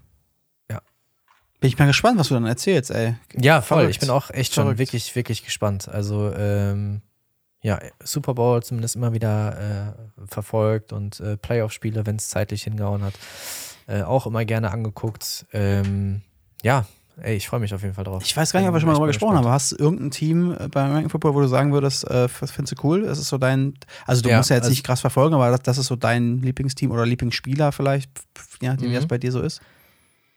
Ja. 1.66 1.68
Bin 1.68 1.72
ich 1.74 1.78
mal 1.78 1.86
gespannt, 1.86 2.18
was 2.18 2.28
du 2.28 2.34
dann 2.34 2.46
erzählst, 2.46 2.90
ey. 2.90 3.14
Ja, 3.34 3.60
voll. 3.62 3.78
Verrückt. 3.78 3.90
Ich 3.94 4.00
bin 4.00 4.10
auch 4.10 4.30
echt 4.30 4.54
schon 4.54 4.64
Verrückt. 4.64 4.78
wirklich, 4.78 5.14
wirklich 5.16 5.44
gespannt. 5.44 5.88
Also, 5.88 6.32
ähm, 6.36 7.00
ja, 7.62 7.78
Super 8.02 8.34
Bowl 8.34 8.62
zumindest 8.62 8.96
immer 8.96 9.12
wieder 9.12 9.94
äh, 10.18 10.26
verfolgt 10.28 10.92
und 10.92 11.18
äh, 11.20 11.36
Playoff-Spiele, 11.36 12.06
wenn 12.06 12.16
es 12.16 12.28
zeitlich 12.28 12.62
hingehauen 12.64 13.02
hat, 13.02 13.14
äh, 13.88 14.02
auch 14.02 14.26
immer 14.26 14.44
gerne 14.44 14.70
angeguckt. 14.70 15.46
Ähm, 15.52 16.22
ja, 16.62 16.86
ey, 17.20 17.34
ich 17.36 17.48
freue 17.48 17.58
mich 17.60 17.74
auf 17.74 17.82
jeden 17.82 17.94
Fall 17.94 18.04
drauf. 18.04 18.22
Ich 18.24 18.36
weiß 18.36 18.52
gar 18.52 18.60
nicht, 18.60 18.68
ob 18.68 18.74
wir 18.74 18.80
schon 18.80 18.86
mal 18.88 18.92
darüber 18.92 19.06
gesprochen 19.08 19.36
haben, 19.36 19.48
hast 19.48 19.72
du 19.72 19.76
irgendein 19.76 20.10
Team 20.12 20.52
äh, 20.58 20.68
beim 20.68 20.86
American 20.90 21.10
Football, 21.10 21.34
wo 21.34 21.40
du 21.40 21.48
sagen 21.48 21.72
würdest, 21.72 22.04
äh, 22.08 22.28
das 22.40 22.50
findest 22.52 22.78
du 22.78 22.86
cool? 22.86 23.02
Das 23.02 23.18
ist 23.18 23.28
so 23.28 23.38
dein, 23.38 23.74
also 24.06 24.22
du 24.22 24.28
Ja, 24.28 24.36
musst 24.36 24.50
ja 24.50 24.56
jetzt 24.56 24.64
also- 24.64 24.72
nicht 24.72 24.84
krass 24.84 25.00
verfolgen, 25.00 25.34
aber 25.34 25.50
das, 25.50 25.62
das 25.62 25.78
ist 25.78 25.86
so 25.86 25.96
dein 25.96 26.38
Lieblingsteam 26.42 26.90
oder 26.92 27.04
Lieblingsspieler 27.06 27.72
vielleicht, 27.72 28.10
nachdem, 28.60 28.84
wie 28.86 28.90
Mhm. 28.90 28.94
das 28.94 29.06
bei 29.06 29.18
dir 29.18 29.32
so 29.32 29.40
ist. 29.40 29.60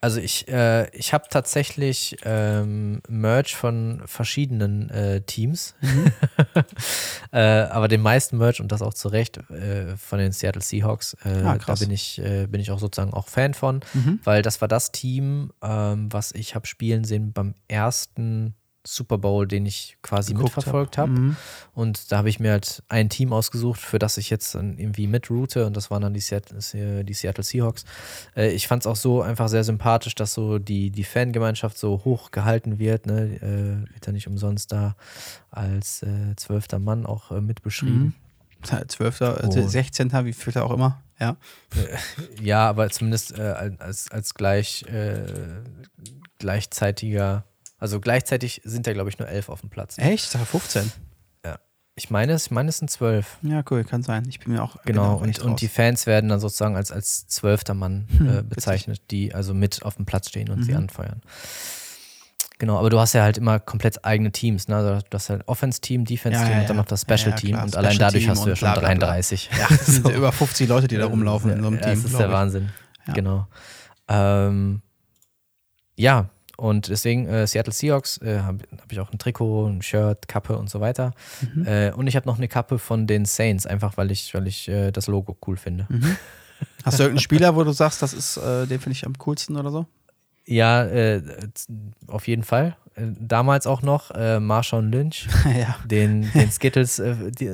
Also 0.02 0.22
ich, 0.22 0.47
äh, 0.47 0.89
ich 0.95 1.14
habe 1.14 1.26
tatsächlich 1.30 2.16
ähm, 2.24 3.02
Merch 3.10 3.56
von 3.58 4.02
verschiedenen 4.06 4.89
äh, 4.89 5.20
Teams, 5.22 5.76
äh, 7.32 7.39
aber 7.39 7.88
den 7.88 8.02
meisten 8.02 8.38
Merch 8.38 8.62
und 8.62 8.72
das 8.72 8.82
auch 8.82 8.93
zu 8.93 9.10
Recht 9.10 9.38
äh, 9.50 9.97
von 9.97 10.20
den 10.20 10.32
Seattle 10.32 10.62
Seahawks. 10.62 11.16
Äh, 11.26 11.41
Ah, 11.43 11.58
da 11.58 11.76
bin 11.76 11.91
ich, 11.91 12.20
äh, 12.20 12.47
bin 12.47 12.62
ich 12.62 12.72
auch 12.72 12.80
sozusagen 12.80 13.14
auch 13.14 13.28
Fan 13.28 13.54
von, 13.54 13.82
Mhm. 13.93 14.20
weil 14.24 14.41
das 14.41 14.62
war 14.62 14.68
das 14.68 14.91
Team, 14.91 15.52
ähm, 15.62 16.12
was 16.12 16.32
ich 16.34 16.56
habe 16.56 16.66
spielen 16.68 17.04
sehen 17.04 17.34
beim 17.34 17.56
ersten 17.68 18.56
Super 18.86 19.17
Bowl, 19.17 19.45
den 19.47 19.65
ich 19.65 19.97
quasi 20.01 20.34
Geguckt 20.34 20.55
mitverfolgt 20.55 20.97
hab. 20.97 21.09
habe. 21.09 21.19
Mhm. 21.19 21.36
Und 21.73 22.11
da 22.11 22.17
habe 22.19 22.30
ich 22.30 22.39
mir 22.39 22.51
halt 22.51 22.82
ein 22.88 23.09
Team 23.09 23.34
ausgesucht, 23.34 23.80
für 23.80 23.99
das 23.99 24.17
ich 24.17 24.30
jetzt 24.30 24.55
dann 24.55 24.77
irgendwie 24.77 25.05
mitroute 25.07 25.65
und 25.65 25.75
das 25.75 25.91
waren 25.91 26.01
dann 26.01 26.13
die 26.13 26.21
Seattle, 26.21 27.03
die 27.03 27.13
Seattle 27.13 27.43
Seahawks. 27.43 27.84
Äh, 28.36 28.51
Ich 28.51 28.67
fand 28.67 28.84
es 28.84 28.88
auch 28.88 28.95
so 28.95 29.21
einfach 29.21 29.49
sehr 29.49 29.63
sympathisch, 29.63 30.15
dass 30.15 30.34
so 30.34 30.59
die, 30.59 30.91
die 30.91 31.03
Fangemeinschaft 31.03 31.77
so 31.77 32.01
hoch 32.05 32.32
gehalten 32.32 32.80
wird. 32.80 33.05
Ne? 33.05 33.36
Äh, 33.89 33.93
Wird 33.93 34.07
ja 34.07 34.11
nicht 34.13 34.27
umsonst 34.27 34.71
da 34.71 34.95
als 35.51 36.01
äh, 36.03 36.36
zwölfter 36.38 36.80
Mann 36.80 37.05
auch 37.05 37.32
äh, 37.32 37.41
mit 37.41 37.61
beschrieben. 37.61 38.15
Zwölfter, 38.88 39.41
Oh. 39.43 39.55
äh, 39.57 39.67
16. 39.67 40.11
wie 40.25 40.34
fühlt 40.34 40.55
er 40.57 40.65
auch 40.65 40.71
immer, 40.73 41.01
ja. 41.19 41.38
Ja, 42.41 42.67
aber 42.69 42.89
zumindest 42.89 43.38
äh, 43.38 43.41
als, 43.41 44.11
als 44.11 44.34
gleich, 44.34 44.84
äh, 44.84 45.23
gleichzeitiger, 46.39 47.45
also 47.80 47.99
gleichzeitig 47.99 48.61
sind 48.63 48.86
ja, 48.88 48.93
glaube 48.93 49.09
ich, 49.09 49.17
nur 49.19 49.27
elf 49.27 49.49
auf 49.49 49.61
dem 49.61 49.69
Platz. 49.69 49.97
Echt? 49.97 50.25
Ich 50.25 50.30
sage 50.30 50.45
15. 50.45 50.91
Ich 51.95 52.09
meine, 52.09 52.32
es, 52.32 52.45
ich 52.45 52.51
meine, 52.51 52.69
es 52.69 52.77
sind 52.77 52.89
zwölf. 52.89 53.38
Ja, 53.41 53.61
cool, 53.69 53.84
kann 53.84 54.03
sein. 54.03 54.23
Ich 54.30 54.39
bin 54.39 54.53
mir 54.53 54.63
auch 54.63 54.77
Genau, 54.86 55.15
auch 55.15 55.21
und, 55.21 55.38
und 55.39 55.59
die. 55.59 55.67
Fans 55.67 56.05
werden 56.05 56.30
dann 56.30 56.39
sozusagen 56.39 56.77
als, 56.77 56.93
als 56.93 57.27
zwölfter 57.27 57.73
Mann 57.73 58.07
Hm, 58.17 58.38
äh, 58.38 58.41
bezeichnet, 58.41 59.01
die 59.11 59.36
also 59.36 59.53
mit 59.53 59.84
auf 59.84 59.97
dem 59.97 60.05
Platz 60.05 60.30
stehen 60.30 60.49
und 60.49 60.63
sie 60.63 60.71
Mhm. 60.71 60.77
anfeuern. 60.77 61.21
Genau, 62.57 62.77
aber 62.80 62.89
du 62.89 62.99
hast 63.01 63.11
ja 63.13 63.23
halt 63.23 63.38
immer 63.38 63.59
komplett 63.59 64.05
eigene 64.05 64.32
Teams. 64.32 64.69
Ne? 64.69 64.77
Also 64.77 65.01
du 65.09 65.13
hast 65.13 65.30
halt 65.30 65.45
Offense-Team, 65.45 66.05
Defense-Team 66.05 66.47
Ja, 66.47 66.53
ja, 66.55 66.61
und 66.61 66.69
dann 66.69 66.77
ja. 66.77 66.82
noch 66.84 66.88
das 66.88 67.01
Ja, 67.01 67.07
ja, 67.09 67.17
Special-Team. 67.17 67.49
klar, 67.51 67.63
und 67.65 67.75
allein 67.75 67.91
Special 67.91 68.07
dadurch 68.07 68.23
Team 68.23 68.32
hast 68.32 68.45
du 68.45 68.49
ja 68.49 68.55
schon 68.55 68.65
bla, 68.67 68.73
bla, 68.75 68.80
bla. 68.80 68.88
33. 69.07 69.49
Ja, 69.59 69.67
das 69.69 69.86
sind 69.88 70.07
über 70.09 70.32
50 70.32 70.69
Leute, 70.69 70.88
die 70.88 70.95
da 70.95 71.05
rumlaufen 71.05 71.51
in 71.51 71.59
so 71.61 71.67
einem 71.67 71.75
ja, 71.80 71.82
Team. 71.82 72.01
Das 72.01 72.11
ist 72.11 72.17
der 72.17 72.27
ich. 72.27 72.32
Wahnsinn. 72.34 72.69
Ja. 73.07 73.13
Genau. 73.13 73.47
Ähm, 74.07 74.82
ja, 75.97 76.30
und 76.60 76.89
deswegen 76.89 77.26
äh, 77.28 77.47
Seattle 77.47 77.74
Seahawks 77.74 78.18
äh, 78.18 78.39
habe 78.39 78.66
hab 78.78 78.91
ich 78.91 78.99
auch 78.99 79.12
ein 79.12 79.18
Trikot, 79.18 79.68
ein 79.68 79.82
Shirt, 79.82 80.28
Kappe 80.28 80.57
und 80.57 80.70
so 80.70 80.82
weiter. 80.82 81.14
Mhm. 81.41 81.66
Äh, 81.66 81.91
und 81.91 82.07
ich 82.07 82.16
habe 82.16 82.28
noch 82.28 82.38
eine 82.38 82.49
Kappe 82.49 82.80
von 82.80 83.07
den 83.07 83.26
Saints, 83.26 83.66
einfach 83.66 83.95
weil 83.95 84.12
ich, 84.12 84.34
weil 84.34 84.45
ich 84.45 84.68
äh, 84.68 84.91
das 84.91 85.07
Logo 85.07 85.38
cool 85.47 85.55
finde. 85.55 85.88
Mhm. 85.89 86.18
Hast 86.84 86.99
du 86.99 87.03
irgendeinen 87.03 87.24
Spieler, 87.24 87.55
wo 87.55 87.64
du 87.64 87.72
sagst, 87.72 88.01
das 88.01 88.14
ist, 88.14 88.36
äh, 88.38 88.68
den 88.68 88.80
finde 88.80 88.91
ich 88.91 89.05
am 89.05 89.18
coolsten 89.18 89.55
oder 89.55 89.72
so? 89.72 89.86
Ja, 90.45 90.84
äh, 90.84 91.22
auf 92.07 92.28
jeden 92.28 92.43
Fall. 92.43 92.76
Damals 92.97 93.66
auch 93.66 93.82
noch 93.82 94.12
äh, 94.12 94.41
Marshawn 94.41 94.91
Lynch, 94.91 95.30
ja, 95.57 95.78
den, 95.86 96.30
den 96.34 96.51
Skittles 96.51 97.01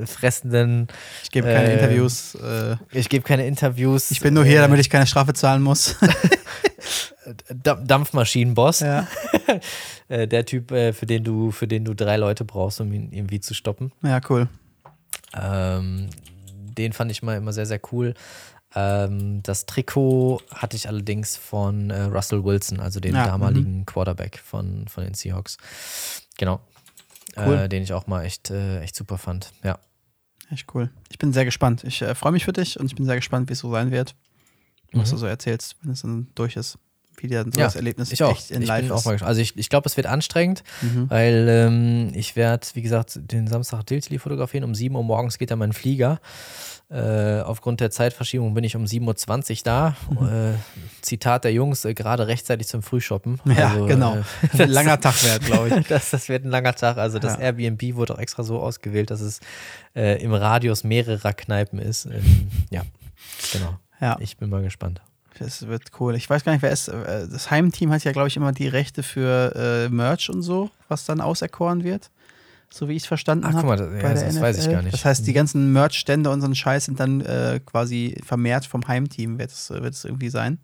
fressenden. 0.06 0.88
ich 1.22 1.30
gebe 1.30 1.48
keine 1.48 1.74
Interviews. 1.74 2.36
Ich 2.92 3.10
gebe 3.10 3.24
keine 3.24 3.46
Interviews. 3.46 4.10
ich 4.10 4.22
bin 4.22 4.34
nur 4.34 4.46
hier, 4.46 4.62
damit 4.62 4.80
ich 4.80 4.90
keine 4.90 5.06
Strafe 5.06 5.34
zahlen 5.34 5.62
muss. 5.62 5.96
Da- 7.64 7.76
Dampfmaschinenboss. 7.76 8.80
ja. 8.82 9.08
Äh, 10.08 10.28
der 10.28 10.46
Typ, 10.46 10.72
äh, 10.72 10.94
für 10.94 11.08
den 11.08 11.24
du, 11.24 11.50
für 11.50 11.68
den 11.68 11.84
du 11.84 11.96
drei 11.96 12.18
Leute 12.18 12.46
brauchst, 12.46 12.80
um 12.80 12.94
ihn 12.94 13.12
irgendwie 13.12 13.40
zu 13.40 13.56
stoppen. 13.56 13.92
ja, 14.04 14.22
cool. 14.30 14.48
Ähm, 15.34 16.10
den 16.78 16.94
fand 16.94 17.10
ich 17.10 17.24
mal 17.24 17.36
immer 17.38 17.54
sehr, 17.54 17.66
sehr 17.66 17.80
cool. 17.92 18.14
Ähm, 18.76 19.42
das 19.42 19.66
Trikot 19.66 20.42
hatte 20.54 20.76
ich 20.76 20.88
allerdings 20.88 21.38
von 21.38 21.90
äh, 21.90 22.02
Russell 22.04 22.44
Wilson, 22.44 22.80
also 22.80 23.00
dem 23.00 23.16
Ja, 23.16 23.26
damaligen 23.26 23.86
Quarterback 23.88 24.38
von, 24.38 24.88
von 24.88 25.04
den 25.06 25.16
Seahawks. 25.16 25.58
Genau. 26.38 26.60
Cool. 27.36 27.56
Äh, 27.56 27.70
den 27.70 27.82
ich 27.82 27.92
auch 27.94 28.06
mal 28.06 28.24
echt, 28.26 28.52
äh, 28.52 28.82
echt 28.82 28.96
super 28.96 29.18
fand. 29.18 29.54
Ja. 29.64 29.80
Echt 30.52 30.68
cool. 30.76 30.92
Ich 31.10 31.18
bin 31.18 31.34
sehr 31.34 31.46
gespannt. 31.46 31.84
Ich 31.84 32.02
äh, 32.04 32.14
freue 32.14 32.32
mich 32.32 32.46
für 32.46 32.54
dich 32.54 32.80
und 32.80 32.86
ich 32.86 32.96
bin 32.96 33.06
sehr 33.06 33.16
gespannt, 33.16 33.50
wie 33.50 33.54
es 33.54 33.60
so 33.60 33.72
sein 33.72 33.90
wird. 33.92 34.14
Was 34.96 35.10
Mhm. 35.10 35.16
du 35.16 35.18
so 35.18 35.26
erzählst, 35.28 35.76
wenn 35.84 35.92
es 35.92 36.02
dann 36.02 36.28
durch 36.36 36.56
ist. 36.56 36.78
Wie 37.18 37.28
dir 37.28 37.44
so 37.44 37.50
Ja, 37.58 37.66
das 37.68 37.76
Erlebnis 37.78 38.12
Ich 38.12 38.22
auch. 38.24 38.32
echt 38.32 38.52
in 38.52 38.62
ich 38.64 38.68
live 38.68 38.90
ist. 38.92 39.24
Also 39.24 39.40
ich, 39.40 39.56
ich 39.58 39.70
glaube, 39.70 39.88
es 39.88 39.96
wird 39.96 40.06
anstrengend, 40.06 40.64
Mhm. 40.82 41.10
weil 41.10 41.48
ähm, 41.50 42.12
ich 42.14 42.36
werde, 42.36 42.68
wie 42.74 42.82
gesagt, 42.82 43.20
den 43.32 43.48
Samstag 43.48 43.84
Diltili 43.86 44.20
fotografieren. 44.20 44.66
Um 44.66 44.76
7 44.76 44.94
Uhr 44.96 45.04
morgens 45.04 45.38
geht 45.38 45.50
dann 45.52 45.60
mein 45.60 45.72
Flieger. 45.72 46.20
Äh, 46.90 47.40
aufgrund 47.42 47.80
der 47.80 47.90
Zeitverschiebung 47.90 48.54
bin 48.54 48.64
ich 48.66 48.76
um 48.76 48.84
7.20 48.86 49.60
Uhr 49.60 49.64
da. 49.64 49.96
Mhm. 50.10 50.28
Äh, 50.28 50.54
Zitat 51.02 51.46
der 51.46 51.54
Jungs, 51.54 51.84
äh, 51.86 51.94
gerade 51.94 52.28
rechtzeitig 52.28 52.68
zum 52.68 52.84
Frühshoppen. 52.84 53.40
Ja, 53.46 53.70
Also, 53.70 53.86
genau. 53.88 54.18
Äh, 54.18 54.24
Ein 54.64 54.70
langer 54.70 55.00
Tag 55.00 55.24
wert, 55.24 55.46
glaube 55.46 55.70
ich. 55.70 55.88
das, 55.88 56.10
das 56.12 56.28
wird 56.30 56.44
ein 56.44 56.52
langer 56.52 56.76
Tag. 56.76 56.98
Also 56.98 57.18
das 57.18 57.34
Ja. 57.36 57.40
Airbnb 57.40 57.96
wurde 57.96 58.14
auch 58.16 58.20
extra 58.20 58.44
so 58.44 58.60
ausgewählt, 58.60 59.10
dass 59.10 59.22
es 59.22 59.40
äh, 59.96 60.22
im 60.22 60.34
Radius 60.34 60.84
mehrerer 60.84 61.32
Kneipen 61.34 61.80
ist. 61.80 62.06
Ähm, 62.08 62.50
ja, 62.70 62.84
genau. 63.54 63.80
Ja, 64.02 64.18
Ich 64.20 64.38
bin 64.38 64.50
mal 64.50 64.62
gespannt. 64.62 65.02
das 65.40 65.68
wird 65.68 65.84
cool. 66.00 66.16
Ich 66.16 66.30
weiß 66.30 66.44
gar 66.44 66.52
nicht, 66.54 66.62
wer 66.62 66.72
ist. 66.72 66.88
äh, 66.88 67.28
Das 67.30 67.50
Heimteam 67.52 67.92
hat 67.92 68.04
ja, 68.04 68.12
glaube 68.12 68.28
ich, 68.28 68.38
immer 68.38 68.52
die 68.52 68.68
Rechte 68.68 69.04
für 69.04 69.54
äh, 69.56 69.90
Merch 69.90 70.30
und 70.30 70.42
so, 70.42 70.70
was 70.88 71.06
dann 71.06 71.22
auserkoren 71.22 71.84
wird. 71.84 72.10
So 72.70 72.90
wie 72.90 72.94
ich 72.96 73.04
es 73.04 73.08
verstanden 73.08 73.46
Ach, 73.48 73.54
habe. 73.54 73.60
guck 73.62 73.68
mal, 73.68 73.78
das, 74.12 74.22
ja, 74.22 74.28
das, 74.28 74.42
weiß 74.42 74.66
ich 74.66 74.72
gar 74.72 74.82
nicht. 74.82 74.94
Das 74.94 75.06
heißt, 75.06 75.26
die 75.28 75.34
ganzen 75.34 75.72
Merch-Stände 75.72 76.30
und 76.30 76.42
so 76.42 76.48
ein 76.48 76.56
Scheiß 76.56 76.86
sind 76.86 77.00
dann 77.00 77.22
äh, 77.22 77.60
quasi 77.66 78.18
vermehrt 78.26 78.66
vom 78.66 78.86
Heimteam, 78.88 79.38
wird 79.40 79.52
es, 79.52 79.70
wird 79.70 79.94
es 79.94 80.04
irgendwie 80.04 80.30
sein. 80.30 80.58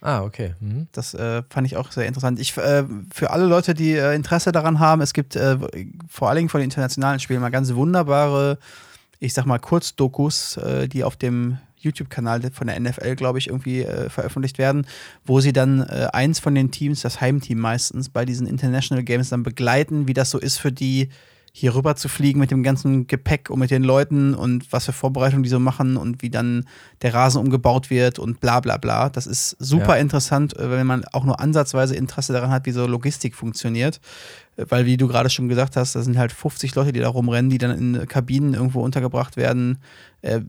Ah, 0.00 0.22
okay. 0.22 0.54
Mhm. 0.60 0.86
Das 0.92 1.12
äh, 1.14 1.42
fand 1.50 1.66
ich 1.66 1.76
auch 1.76 1.90
sehr 1.90 2.06
interessant. 2.06 2.38
Ich, 2.38 2.56
äh, 2.56 2.84
für 3.12 3.30
alle 3.30 3.46
Leute, 3.46 3.74
die 3.74 3.92
äh, 3.92 4.14
Interesse 4.14 4.52
daran 4.52 4.78
haben, 4.78 5.00
es 5.02 5.12
gibt 5.12 5.34
äh, 5.34 5.58
vor 6.08 6.28
allen 6.28 6.36
Dingen 6.36 6.48
von 6.50 6.60
den 6.60 6.66
internationalen 6.70 7.20
Spielen 7.20 7.40
mal 7.40 7.50
ganz 7.50 7.74
wunderbare, 7.74 8.58
ich 9.18 9.34
sag 9.34 9.44
mal, 9.46 9.58
Kurzdokus, 9.58 10.56
äh, 10.58 10.88
die 10.88 11.04
auf 11.04 11.16
dem 11.16 11.58
YouTube-Kanal 11.84 12.42
von 12.52 12.66
der 12.66 12.78
NFL, 12.80 13.14
glaube 13.16 13.38
ich, 13.38 13.48
irgendwie 13.48 13.82
äh, 13.82 14.08
veröffentlicht 14.08 14.58
werden, 14.58 14.86
wo 15.24 15.40
sie 15.40 15.52
dann 15.52 15.80
äh, 15.82 16.08
eins 16.12 16.40
von 16.40 16.54
den 16.54 16.70
Teams, 16.70 17.02
das 17.02 17.20
Heimteam 17.20 17.58
meistens, 17.58 18.08
bei 18.08 18.24
diesen 18.24 18.46
International 18.46 19.04
Games 19.04 19.28
dann 19.28 19.42
begleiten, 19.42 20.08
wie 20.08 20.14
das 20.14 20.30
so 20.30 20.38
ist 20.38 20.58
für 20.58 20.72
die, 20.72 21.08
hier 21.56 21.76
rüber 21.76 21.94
zu 21.94 22.08
fliegen 22.08 22.40
mit 22.40 22.50
dem 22.50 22.64
ganzen 22.64 23.06
Gepäck 23.06 23.48
und 23.48 23.60
mit 23.60 23.70
den 23.70 23.84
Leuten 23.84 24.34
und 24.34 24.72
was 24.72 24.86
für 24.86 24.92
Vorbereitungen 24.92 25.44
die 25.44 25.48
so 25.48 25.60
machen 25.60 25.96
und 25.96 26.20
wie 26.20 26.28
dann 26.28 26.66
der 27.02 27.14
Rasen 27.14 27.40
umgebaut 27.40 27.90
wird 27.90 28.18
und 28.18 28.40
bla 28.40 28.58
bla 28.58 28.76
bla. 28.76 29.08
Das 29.08 29.28
ist 29.28 29.50
super 29.60 29.94
Ja. 29.94 30.00
interessant, 30.02 30.56
äh, 30.58 30.68
wenn 30.68 30.84
man 30.84 31.04
auch 31.12 31.24
nur 31.24 31.38
ansatzweise 31.38 31.94
Interesse 31.94 32.32
daran 32.32 32.50
hat, 32.50 32.66
wie 32.66 32.72
so 32.72 32.88
Logistik 32.88 33.36
funktioniert. 33.36 34.00
Äh, 34.56 34.64
Weil, 34.68 34.84
wie 34.86 34.96
du 34.96 35.06
gerade 35.06 35.30
schon 35.30 35.48
gesagt 35.48 35.76
hast, 35.76 35.94
da 35.94 36.02
sind 36.02 36.18
halt 36.18 36.32
50 36.32 36.74
Leute, 36.74 36.92
die 36.92 36.98
da 36.98 37.08
rumrennen, 37.08 37.50
die 37.52 37.58
dann 37.58 37.70
in 37.78 38.08
Kabinen 38.08 38.54
irgendwo 38.54 38.80
untergebracht 38.80 39.36
werden, 39.36 39.78
äh, 40.22 40.40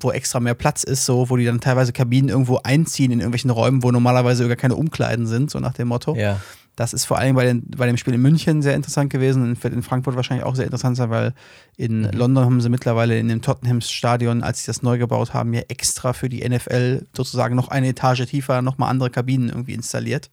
wo 0.00 0.10
extra 0.10 0.38
mehr 0.38 0.52
Platz 0.54 0.84
ist, 0.84 1.06
so, 1.06 1.30
wo 1.30 1.38
die 1.38 1.46
dann 1.46 1.60
teilweise 1.60 1.94
Kabinen 1.94 2.28
irgendwo 2.28 2.58
einziehen 2.62 3.10
in 3.10 3.20
irgendwelchen 3.20 3.50
Räumen, 3.50 3.82
wo 3.82 3.90
normalerweise 3.90 4.46
gar 4.48 4.56
keine 4.56 4.74
Umkleiden 4.76 5.26
sind, 5.26 5.50
so 5.50 5.60
nach 5.60 5.72
dem 5.72 5.88
Motto. 5.88 6.14
Ja. 6.14 6.40
Das 6.74 6.94
ist 6.94 7.04
vor 7.04 7.18
allem 7.18 7.34
bei, 7.36 7.44
den, 7.44 7.64
bei 7.76 7.86
dem 7.86 7.96
Spiel 7.98 8.14
in 8.14 8.22
München 8.22 8.62
sehr 8.62 8.74
interessant 8.74 9.10
gewesen 9.10 9.42
und 9.42 9.62
wird 9.62 9.74
in 9.74 9.82
Frankfurt 9.82 10.16
wahrscheinlich 10.16 10.46
auch 10.46 10.54
sehr 10.54 10.64
interessant 10.64 10.96
sein, 10.96 11.10
weil 11.10 11.34
in 11.76 12.02
Mhm. 12.02 12.10
London 12.12 12.44
haben 12.46 12.60
sie 12.62 12.68
mittlerweile 12.70 13.18
in 13.18 13.28
dem 13.28 13.42
Tottenhams 13.42 13.90
Stadion, 13.90 14.42
als 14.42 14.60
sie 14.60 14.66
das 14.68 14.82
neu 14.82 14.96
gebaut 14.96 15.34
haben, 15.34 15.52
ja 15.52 15.60
extra 15.68 16.12
für 16.14 16.28
die 16.30 16.48
NFL 16.48 17.06
sozusagen 17.14 17.56
noch 17.56 17.68
eine 17.68 17.88
Etage 17.88 18.24
tiefer 18.26 18.62
nochmal 18.62 18.90
andere 18.90 19.10
Kabinen 19.10 19.50
irgendwie 19.50 19.74
installiert. 19.74 20.30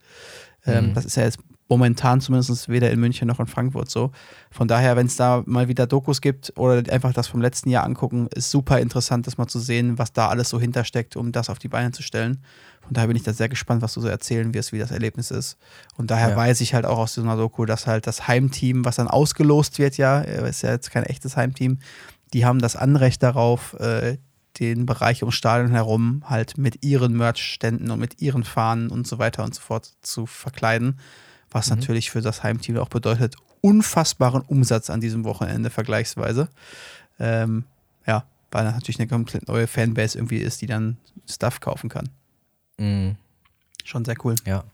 Ähm, 0.66 0.88
Mhm. 0.88 0.94
das 0.94 1.04
ist 1.04 1.16
ja 1.16 1.24
jetzt 1.24 1.38
momentan 1.70 2.20
zumindest 2.20 2.68
weder 2.68 2.90
in 2.90 3.00
München 3.00 3.26
noch 3.28 3.40
in 3.40 3.46
Frankfurt 3.46 3.88
so. 3.90 4.10
Von 4.50 4.68
daher, 4.68 4.96
wenn 4.96 5.06
es 5.06 5.16
da 5.16 5.42
mal 5.46 5.68
wieder 5.68 5.86
Dokus 5.86 6.20
gibt 6.20 6.52
oder 6.56 6.92
einfach 6.92 7.12
das 7.14 7.28
vom 7.28 7.40
letzten 7.40 7.70
Jahr 7.70 7.84
angucken, 7.84 8.28
ist 8.34 8.50
super 8.50 8.80
interessant, 8.80 9.26
das 9.26 9.38
mal 9.38 9.46
zu 9.46 9.58
sehen, 9.60 9.96
was 9.98 10.12
da 10.12 10.28
alles 10.28 10.48
so 10.50 10.60
hintersteckt, 10.60 11.16
um 11.16 11.32
das 11.32 11.48
auf 11.48 11.58
die 11.58 11.68
Beine 11.68 11.92
zu 11.92 12.02
stellen. 12.02 12.42
Von 12.82 12.94
daher 12.94 13.06
bin 13.06 13.16
ich 13.16 13.22
da 13.22 13.32
sehr 13.32 13.48
gespannt, 13.48 13.82
was 13.82 13.94
du 13.94 14.00
so 14.00 14.08
erzählen 14.08 14.52
wirst, 14.52 14.72
wie 14.72 14.78
das 14.78 14.90
Erlebnis 14.90 15.30
ist. 15.30 15.56
Und 15.96 16.10
daher 16.10 16.30
Ja. 16.30 16.36
weiß 16.36 16.60
ich 16.60 16.74
halt 16.74 16.84
auch 16.84 16.98
aus 16.98 17.14
so 17.14 17.22
einer 17.22 17.36
Doku, 17.36 17.64
dass 17.64 17.86
halt 17.86 18.06
das 18.06 18.26
Heimteam, 18.26 18.84
was 18.84 18.96
dann 18.96 19.08
ausgelost 19.08 19.78
wird, 19.78 19.96
ja, 19.96 20.20
äh, 20.22 20.48
ist 20.50 20.62
ja 20.62 20.72
jetzt 20.72 20.90
kein 20.90 21.04
echtes 21.04 21.36
Heimteam, 21.36 21.78
die 22.32 22.44
haben 22.44 22.58
das 22.58 22.74
Anrecht 22.76 23.22
darauf, 23.22 23.74
äh, 23.78 24.18
den 24.58 24.84
Bereich 24.84 25.22
ums 25.22 25.36
Stadion 25.36 25.70
herum 25.70 26.24
halt 26.26 26.58
mit 26.58 26.84
ihren 26.84 27.16
Merchständen 27.16 27.90
und 27.92 28.00
mit 28.00 28.20
ihren 28.20 28.42
Fahnen 28.42 28.90
und 28.90 29.06
so 29.06 29.18
weiter 29.18 29.44
und 29.44 29.54
so 29.54 29.60
fort 29.60 29.92
zu 30.02 30.26
verkleiden. 30.26 30.98
Was 31.50 31.68
Mhm. 31.70 31.76
natürlich 31.76 32.10
für 32.10 32.20
das 32.20 32.42
Heimteam 32.42 32.76
auch 32.78 32.88
bedeutet, 32.88 33.36
unfassbaren 33.60 34.42
Umsatz 34.42 34.88
an 34.90 35.00
diesem 35.00 35.24
Wochenende 35.24 35.70
vergleichsweise. 35.70 36.48
Ähm, 37.18 37.64
ja, 38.06 38.24
weil 38.50 38.64
natürlich 38.64 38.98
eine 38.98 39.08
komplett 39.08 39.48
neue 39.48 39.66
Fanbase 39.66 40.16
irgendwie 40.18 40.38
ist, 40.38 40.62
die 40.62 40.66
dann 40.66 40.96
Stuff 41.28 41.60
kaufen 41.60 41.90
kann. 41.90 42.08
Mhm. 42.78 43.16
Schon 43.84 44.04
sehr 44.04 44.16
cool. 44.24 44.34
Ja. 44.46 44.64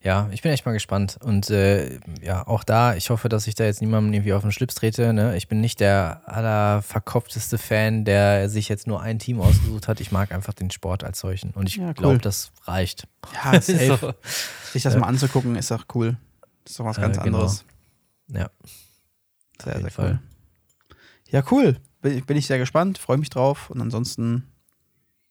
Ja, 0.00 0.28
ich 0.30 0.42
bin 0.42 0.52
echt 0.52 0.64
mal 0.64 0.72
gespannt. 0.72 1.18
Und 1.20 1.50
äh, 1.50 1.98
ja, 2.22 2.46
auch 2.46 2.62
da, 2.62 2.94
ich 2.94 3.10
hoffe, 3.10 3.28
dass 3.28 3.48
ich 3.48 3.56
da 3.56 3.64
jetzt 3.64 3.80
niemandem 3.80 4.12
irgendwie 4.14 4.32
auf 4.32 4.42
den 4.42 4.52
Schlips 4.52 4.76
trete. 4.76 5.12
Ne? 5.12 5.36
Ich 5.36 5.48
bin 5.48 5.60
nicht 5.60 5.80
der 5.80 6.22
allerverkopfteste 6.26 7.58
Fan, 7.58 8.04
der 8.04 8.48
sich 8.48 8.68
jetzt 8.68 8.86
nur 8.86 9.02
ein 9.02 9.18
Team 9.18 9.40
ausgesucht 9.40 9.88
hat. 9.88 10.00
Ich 10.00 10.12
mag 10.12 10.30
einfach 10.30 10.54
den 10.54 10.70
Sport 10.70 11.02
als 11.02 11.18
solchen. 11.18 11.50
Und 11.50 11.68
ich 11.68 11.76
ja, 11.76 11.88
cool. 11.88 11.94
glaube, 11.94 12.18
das 12.18 12.52
reicht. 12.62 13.08
Ja, 13.34 13.52
safe. 13.60 13.98
so. 14.00 14.14
Sich 14.72 14.84
das 14.84 14.96
mal 14.96 15.08
anzugucken, 15.08 15.56
ist 15.56 15.72
auch 15.72 15.86
cool. 15.94 16.16
Das 16.62 16.72
ist 16.72 16.80
doch 16.80 16.84
was 16.84 16.96
ganz 16.96 17.16
äh, 17.16 17.22
genau. 17.22 17.38
anderes. 17.38 17.64
Ja. 18.28 18.50
Sehr, 19.60 19.80
sehr 19.80 19.90
Fall. 19.90 20.10
cool. 20.10 20.96
Ja, 21.30 21.42
cool. 21.50 21.76
Bin, 22.02 22.24
bin 22.24 22.36
ich 22.36 22.46
sehr 22.46 22.58
gespannt, 22.58 22.98
freue 22.98 23.18
mich 23.18 23.30
drauf. 23.30 23.68
Und 23.70 23.80
ansonsten 23.80 24.46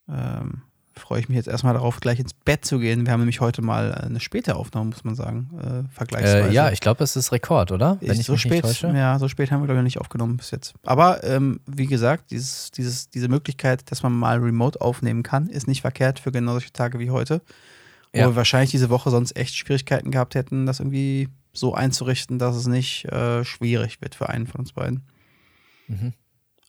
ähm, 0.09 0.63
freue 0.97 1.19
ich 1.19 1.29
mich 1.29 1.35
jetzt 1.35 1.47
erstmal 1.47 1.73
darauf, 1.73 1.99
gleich 1.99 2.19
ins 2.19 2.33
Bett 2.33 2.65
zu 2.65 2.79
gehen. 2.79 3.05
Wir 3.05 3.13
haben 3.13 3.19
nämlich 3.19 3.41
heute 3.41 3.61
mal 3.61 3.93
eine 3.93 4.19
späte 4.19 4.55
Aufnahme, 4.55 4.89
muss 4.89 5.03
man 5.03 5.15
sagen, 5.15 5.49
äh, 5.59 5.93
vergleichsweise. 5.93 6.49
Äh, 6.49 6.53
ja, 6.53 6.71
ich 6.71 6.79
glaube, 6.79 7.03
es 7.03 7.15
ist 7.15 7.31
Rekord, 7.31 7.71
oder? 7.71 7.97
Wenn 8.01 8.19
ich 8.19 8.25
so 8.25 8.37
spät, 8.37 8.65
Ja, 8.81 9.19
so 9.19 9.27
spät 9.27 9.51
haben 9.51 9.61
wir, 9.61 9.65
glaube 9.67 9.79
ich, 9.79 9.83
nicht 9.83 9.99
aufgenommen 9.99 10.37
bis 10.37 10.51
jetzt. 10.51 10.73
Aber 10.83 11.23
ähm, 11.23 11.59
wie 11.65 11.87
gesagt, 11.87 12.31
dieses, 12.31 12.71
dieses, 12.71 13.09
diese 13.09 13.27
Möglichkeit, 13.27 13.89
dass 13.91 14.03
man 14.03 14.13
mal 14.13 14.39
remote 14.39 14.81
aufnehmen 14.81 15.23
kann, 15.23 15.47
ist 15.49 15.67
nicht 15.67 15.81
verkehrt 15.81 16.19
für 16.19 16.31
genau 16.31 16.53
solche 16.53 16.71
Tage 16.71 16.99
wie 16.99 17.11
heute. 17.11 17.41
Wo 18.13 18.19
ja. 18.19 18.27
wir 18.27 18.35
wahrscheinlich 18.35 18.71
diese 18.71 18.89
Woche 18.89 19.09
sonst 19.09 19.35
echt 19.35 19.55
Schwierigkeiten 19.55 20.11
gehabt 20.11 20.35
hätten, 20.35 20.65
das 20.65 20.79
irgendwie 20.79 21.29
so 21.53 21.73
einzurichten, 21.73 22.39
dass 22.39 22.55
es 22.55 22.67
nicht 22.67 23.05
äh, 23.05 23.43
schwierig 23.43 24.01
wird 24.01 24.15
für 24.15 24.29
einen 24.29 24.47
von 24.47 24.61
uns 24.61 24.73
beiden. 24.73 25.03
Mhm. 25.87 26.13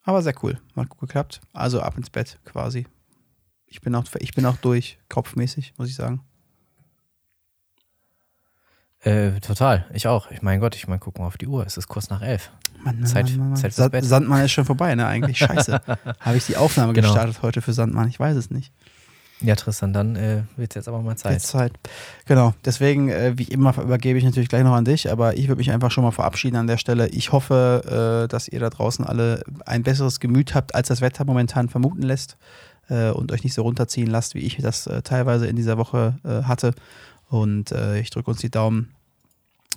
Aber 0.02 0.22
sehr 0.22 0.34
cool. 0.42 0.58
Hat 0.74 0.88
gut 0.88 1.00
geklappt. 1.00 1.40
Also 1.52 1.80
ab 1.82 1.96
ins 1.98 2.10
Bett 2.10 2.38
quasi. 2.44 2.86
Ich 3.68 3.80
bin 3.80 3.94
auch, 3.94 4.04
ich 4.18 4.34
bin 4.34 4.46
auch 4.46 4.56
durch, 4.56 4.98
kopfmäßig, 5.08 5.74
muss 5.76 5.88
ich 5.88 5.94
sagen. 5.94 6.22
Äh, 9.00 9.38
total, 9.40 9.86
ich 9.92 10.08
auch. 10.08 10.30
Ich 10.30 10.42
mein 10.42 10.58
Gott, 10.58 10.74
ich 10.74 10.88
meine, 10.88 10.98
guck 10.98 11.18
mal 11.18 11.26
auf 11.26 11.38
die 11.38 11.46
Uhr. 11.46 11.64
Es 11.64 11.76
ist 11.76 11.86
kurz 11.86 12.10
nach 12.10 12.20
elf. 12.22 12.50
Mann, 12.82 12.96
Mann, 12.96 13.06
Zeit, 13.06 13.30
Mann, 13.36 13.50
Mann, 13.50 13.56
Zeit 13.56 13.74
fürs 13.74 13.90
Bett. 13.90 14.04
Sandmann 14.04 14.44
ist 14.44 14.52
schon 14.52 14.64
vorbei, 14.64 14.94
ne? 14.94 15.06
Eigentlich 15.06 15.38
scheiße. 15.38 15.80
Habe 16.20 16.36
ich 16.36 16.46
die 16.46 16.56
Aufnahme 16.56 16.94
genau. 16.94 17.08
gestartet 17.08 17.42
heute 17.42 17.62
für 17.62 17.72
Sandmann? 17.72 18.08
Ich 18.08 18.18
weiß 18.18 18.36
es 18.36 18.50
nicht. 18.50 18.72
Ja, 19.40 19.54
Tristan, 19.54 19.92
dann 19.92 20.16
äh, 20.16 20.42
wird 20.56 20.72
es 20.72 20.74
jetzt 20.74 20.88
aber 20.88 21.00
mal 21.00 21.16
Zeit. 21.16 21.34
Jetzt 21.34 21.46
Zeit. 21.46 21.72
Genau. 22.26 22.54
Deswegen, 22.64 23.08
äh, 23.08 23.38
wie 23.38 23.44
immer, 23.44 23.76
übergebe 23.78 24.18
ich 24.18 24.24
natürlich 24.24 24.48
gleich 24.48 24.64
noch 24.64 24.74
an 24.74 24.84
dich, 24.84 25.12
aber 25.12 25.36
ich 25.36 25.46
würde 25.46 25.58
mich 25.58 25.70
einfach 25.70 25.92
schon 25.92 26.02
mal 26.02 26.10
verabschieden 26.10 26.56
an 26.56 26.66
der 26.66 26.76
Stelle. 26.76 27.08
Ich 27.10 27.30
hoffe, 27.30 28.24
äh, 28.24 28.28
dass 28.28 28.48
ihr 28.48 28.58
da 28.58 28.68
draußen 28.68 29.04
alle 29.04 29.44
ein 29.64 29.84
besseres 29.84 30.18
Gemüt 30.18 30.56
habt, 30.56 30.74
als 30.74 30.88
das 30.88 31.00
Wetter 31.00 31.24
momentan 31.24 31.68
vermuten 31.68 32.02
lässt 32.02 32.36
äh, 32.88 33.10
und 33.10 33.32
euch 33.32 33.44
nicht 33.44 33.54
so 33.54 33.62
runterziehen 33.62 34.08
lasst, 34.08 34.34
wie 34.34 34.40
ich 34.40 34.56
das 34.56 34.86
äh, 34.86 35.02
teilweise 35.02 35.46
in 35.46 35.56
dieser 35.56 35.78
Woche 35.78 36.18
äh, 36.24 36.44
hatte. 36.44 36.74
Und 37.28 37.72
äh, 37.72 38.00
ich 38.00 38.10
drücke 38.10 38.30
uns 38.30 38.40
die 38.40 38.50
Daumen, 38.50 38.94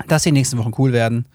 dass 0.08 0.24
die 0.24 0.32
nächsten 0.32 0.58
Wochen 0.58 0.74
cool 0.78 0.94
werden. 0.94 1.26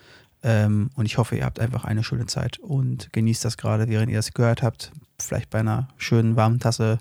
Ähm, 0.43 0.91
und 0.95 1.07
ich 1.07 1.19
hoffe, 1.19 1.37
ihr 1.37 1.45
habt 1.45 1.61
einfach 1.61 1.85
eine 1.85 2.05
schöne 2.05 2.27
Zeit 2.27 2.59
und 2.59 3.13
genießt 3.13 3.45
das 3.45 3.57
gerade, 3.57 3.89
während 3.89 4.11
ihr 4.11 4.19
das 4.19 4.33
gehört 4.33 4.63
habt. 4.63 4.93
Vielleicht 5.19 5.51
bei 5.51 5.61
einer 5.61 5.89
schönen 5.97 6.37
warmen 6.37 6.61
Tasse 6.61 6.99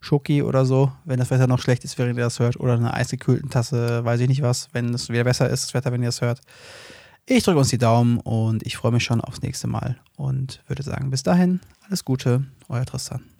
Schoki 0.00 0.42
oder 0.42 0.64
so, 0.64 0.92
wenn 1.04 1.18
das 1.18 1.30
Wetter 1.30 1.46
noch 1.46 1.58
schlecht 1.58 1.84
ist, 1.84 1.98
während 1.98 2.16
ihr 2.16 2.24
das 2.24 2.38
hört. 2.38 2.60
Oder 2.60 2.74
eine 2.74 2.94
eisgekühlten 2.94 3.50
Tasse, 3.50 4.04
weiß 4.04 4.20
ich 4.20 4.28
nicht 4.28 4.42
was, 4.42 4.68
wenn 4.72 4.94
es 4.94 5.08
wieder 5.08 5.24
besser 5.24 5.48
ist, 5.50 5.64
das 5.64 5.74
Wetter, 5.74 5.90
wenn 5.92 6.02
ihr 6.02 6.08
das 6.08 6.20
hört. 6.20 6.40
Ich 7.26 7.42
drücke 7.42 7.58
uns 7.58 7.70
die 7.70 7.78
Daumen 7.78 8.18
und 8.20 8.64
ich 8.64 8.76
freue 8.76 8.92
mich 8.92 9.02
schon 9.02 9.20
aufs 9.20 9.42
nächste 9.42 9.66
Mal 9.66 9.96
und 10.14 10.62
würde 10.68 10.84
sagen, 10.84 11.10
bis 11.10 11.24
dahin, 11.24 11.60
alles 11.84 12.04
Gute, 12.04 12.44
euer 12.68 12.84
Tristan. 12.84 13.35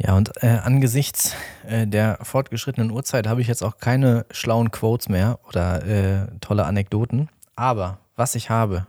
Ja, 0.00 0.16
und 0.16 0.42
äh, 0.42 0.58
angesichts 0.62 1.34
äh, 1.66 1.86
der 1.86 2.18
fortgeschrittenen 2.22 2.92
Uhrzeit 2.92 3.26
habe 3.26 3.40
ich 3.40 3.48
jetzt 3.48 3.64
auch 3.64 3.78
keine 3.78 4.26
schlauen 4.30 4.70
Quotes 4.70 5.08
mehr 5.08 5.40
oder 5.48 5.84
äh, 5.84 6.26
tolle 6.40 6.66
Anekdoten. 6.66 7.28
Aber 7.56 7.98
was 8.14 8.36
ich 8.36 8.48
habe, 8.48 8.86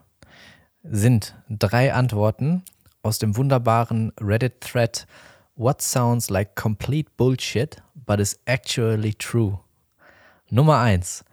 sind 0.84 1.36
drei 1.50 1.94
Antworten 1.94 2.64
aus 3.02 3.18
dem 3.18 3.36
wunderbaren 3.36 4.12
Reddit-Thread 4.22 5.08
What 5.56 5.82
sounds 5.82 6.30
like 6.30 6.56
complete 6.56 7.10
bullshit, 7.18 7.82
but 8.06 8.22
is 8.22 8.40
actually 8.46 9.14
true. 9.14 9.60
Nummer 10.50 10.78
eins. 10.78 11.26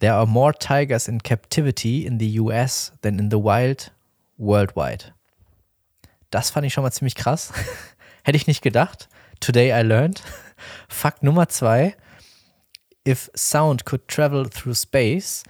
There 0.00 0.12
are 0.12 0.26
more 0.26 0.52
tigers 0.52 1.08
in 1.08 1.22
captivity 1.22 2.04
in 2.04 2.18
the 2.18 2.38
US 2.38 2.92
than 3.00 3.18
in 3.18 3.30
the 3.30 3.38
wild 3.38 3.92
worldwide. 4.36 5.14
Das 6.30 6.50
fand 6.50 6.66
ich 6.66 6.74
schon 6.74 6.84
mal 6.84 6.90
ziemlich 6.90 7.14
krass. 7.14 7.52
Hätte 8.24 8.36
ich 8.36 8.46
nicht 8.46 8.60
gedacht. 8.60 9.08
Today 9.42 9.72
I 9.72 9.82
learned. 9.82 10.22
Fakt 10.88 11.24
Nummer 11.24 11.48
zwei. 11.48 11.96
If 13.04 13.28
sound 13.34 13.84
could 13.84 14.06
travel 14.06 14.48
through 14.48 14.74
space, 14.74 15.42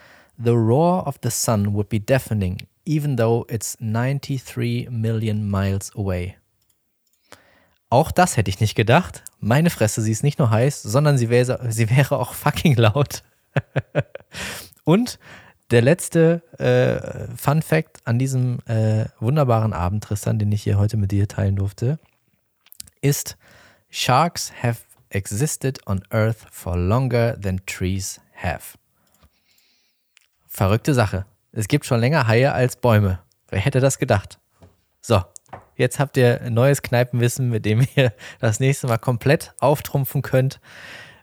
the 0.43 0.53
roar 0.53 1.07
of 1.07 1.18
the 1.22 1.30
sun 1.30 1.74
would 1.74 1.90
be 1.90 2.01
deafening, 2.01 2.66
even 2.86 3.16
though 3.18 3.45
it's 3.51 3.76
93 3.80 4.88
million 4.90 5.51
miles 5.51 5.95
away. 5.95 6.36
Auch 7.90 8.11
das 8.11 8.38
hätte 8.38 8.49
ich 8.49 8.61
nicht 8.61 8.74
gedacht. 8.74 9.22
Meine 9.40 9.68
Fresse, 9.68 10.01
sie 10.01 10.12
ist 10.12 10.22
nicht 10.22 10.38
nur 10.38 10.49
heiß, 10.49 10.82
sondern 10.82 11.18
sie 11.18 11.28
wäre, 11.28 11.70
sie 11.70 11.90
wäre 11.90 12.18
auch 12.18 12.32
fucking 12.32 12.76
laut. 12.76 13.22
Und 14.84 15.18
der 15.70 15.82
letzte 15.82 16.43
äh, 16.59 17.36
Fun 17.36 17.61
Fact 17.61 17.99
an 18.07 18.18
diesem 18.18 18.61
äh, 18.64 19.05
wunderbaren 19.20 19.74
Abend, 19.74 20.05
Tristan, 20.05 20.38
den 20.38 20.51
ich 20.51 20.62
hier 20.62 20.78
heute 20.78 20.97
mit 20.97 21.11
dir 21.11 21.28
teilen 21.28 21.57
durfte, 21.57 21.99
ist, 23.03 23.36
Sharks 23.95 24.51
have 24.62 24.86
existed 25.11 25.78
on 25.86 26.01
Earth 26.11 26.47
for 26.51 26.78
longer 26.78 27.36
than 27.38 27.61
trees 27.66 28.22
have. 28.43 28.78
Verrückte 30.49 30.95
Sache. 30.95 31.26
Es 31.53 31.68
gibt 31.68 31.84
schon 31.84 32.01
länger 32.01 32.26
Haie 32.26 32.55
als 32.55 32.76
Bäume. 32.76 33.18
Wer 33.51 33.61
hätte 33.61 33.80
das 33.80 33.99
gedacht? 33.99 34.38
So, 35.03 35.22
jetzt 35.76 35.99
habt 35.99 36.16
ihr 36.16 36.40
neues 36.49 36.80
Kneipenwissen, 36.80 37.51
mit 37.51 37.66
dem 37.66 37.86
ihr 37.95 38.14
das 38.40 38.61
nächste 38.61 38.86
Mal 38.86 38.97
komplett 38.97 39.53
auftrumpfen 39.61 40.22
könnt. 40.22 40.59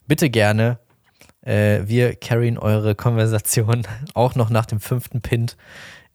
Bitte 0.06 0.30
gerne. 0.30 0.78
Äh, 1.42 1.88
wir 1.88 2.16
carryen 2.16 2.60
eure 2.60 2.94
Konversation 2.94 3.88
auch 4.14 4.36
noch 4.36 4.52
nach 4.52 4.68
dem 4.68 4.80
fünften 4.80 5.22
Pint. 5.22 5.58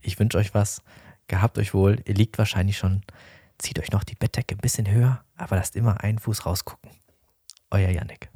Ich 0.01 0.21
wünsche 0.21 0.39
euch 0.39 0.55
was. 0.55 0.83
Gehabt 1.27 1.59
euch 1.59 1.75
wohl. 1.75 1.99
Ihr 2.05 2.15
liegt 2.15 2.39
wahrscheinlich 2.39 2.79
schon 2.79 3.03
Zieht 3.65 3.79
euch 3.79 3.93
noch 3.93 4.05
die 4.05 4.15
Bettdecke 4.15 4.57
ein 4.57 4.59
bisschen 4.59 4.87
höher, 4.91 5.25
aber 5.39 5.57
lasst 5.57 5.75
immer 5.75 6.03
einen 6.03 6.19
Fuß 6.19 6.45
rausgucken. 6.45 6.91
Euer 7.71 7.89
Yannick. 7.89 8.29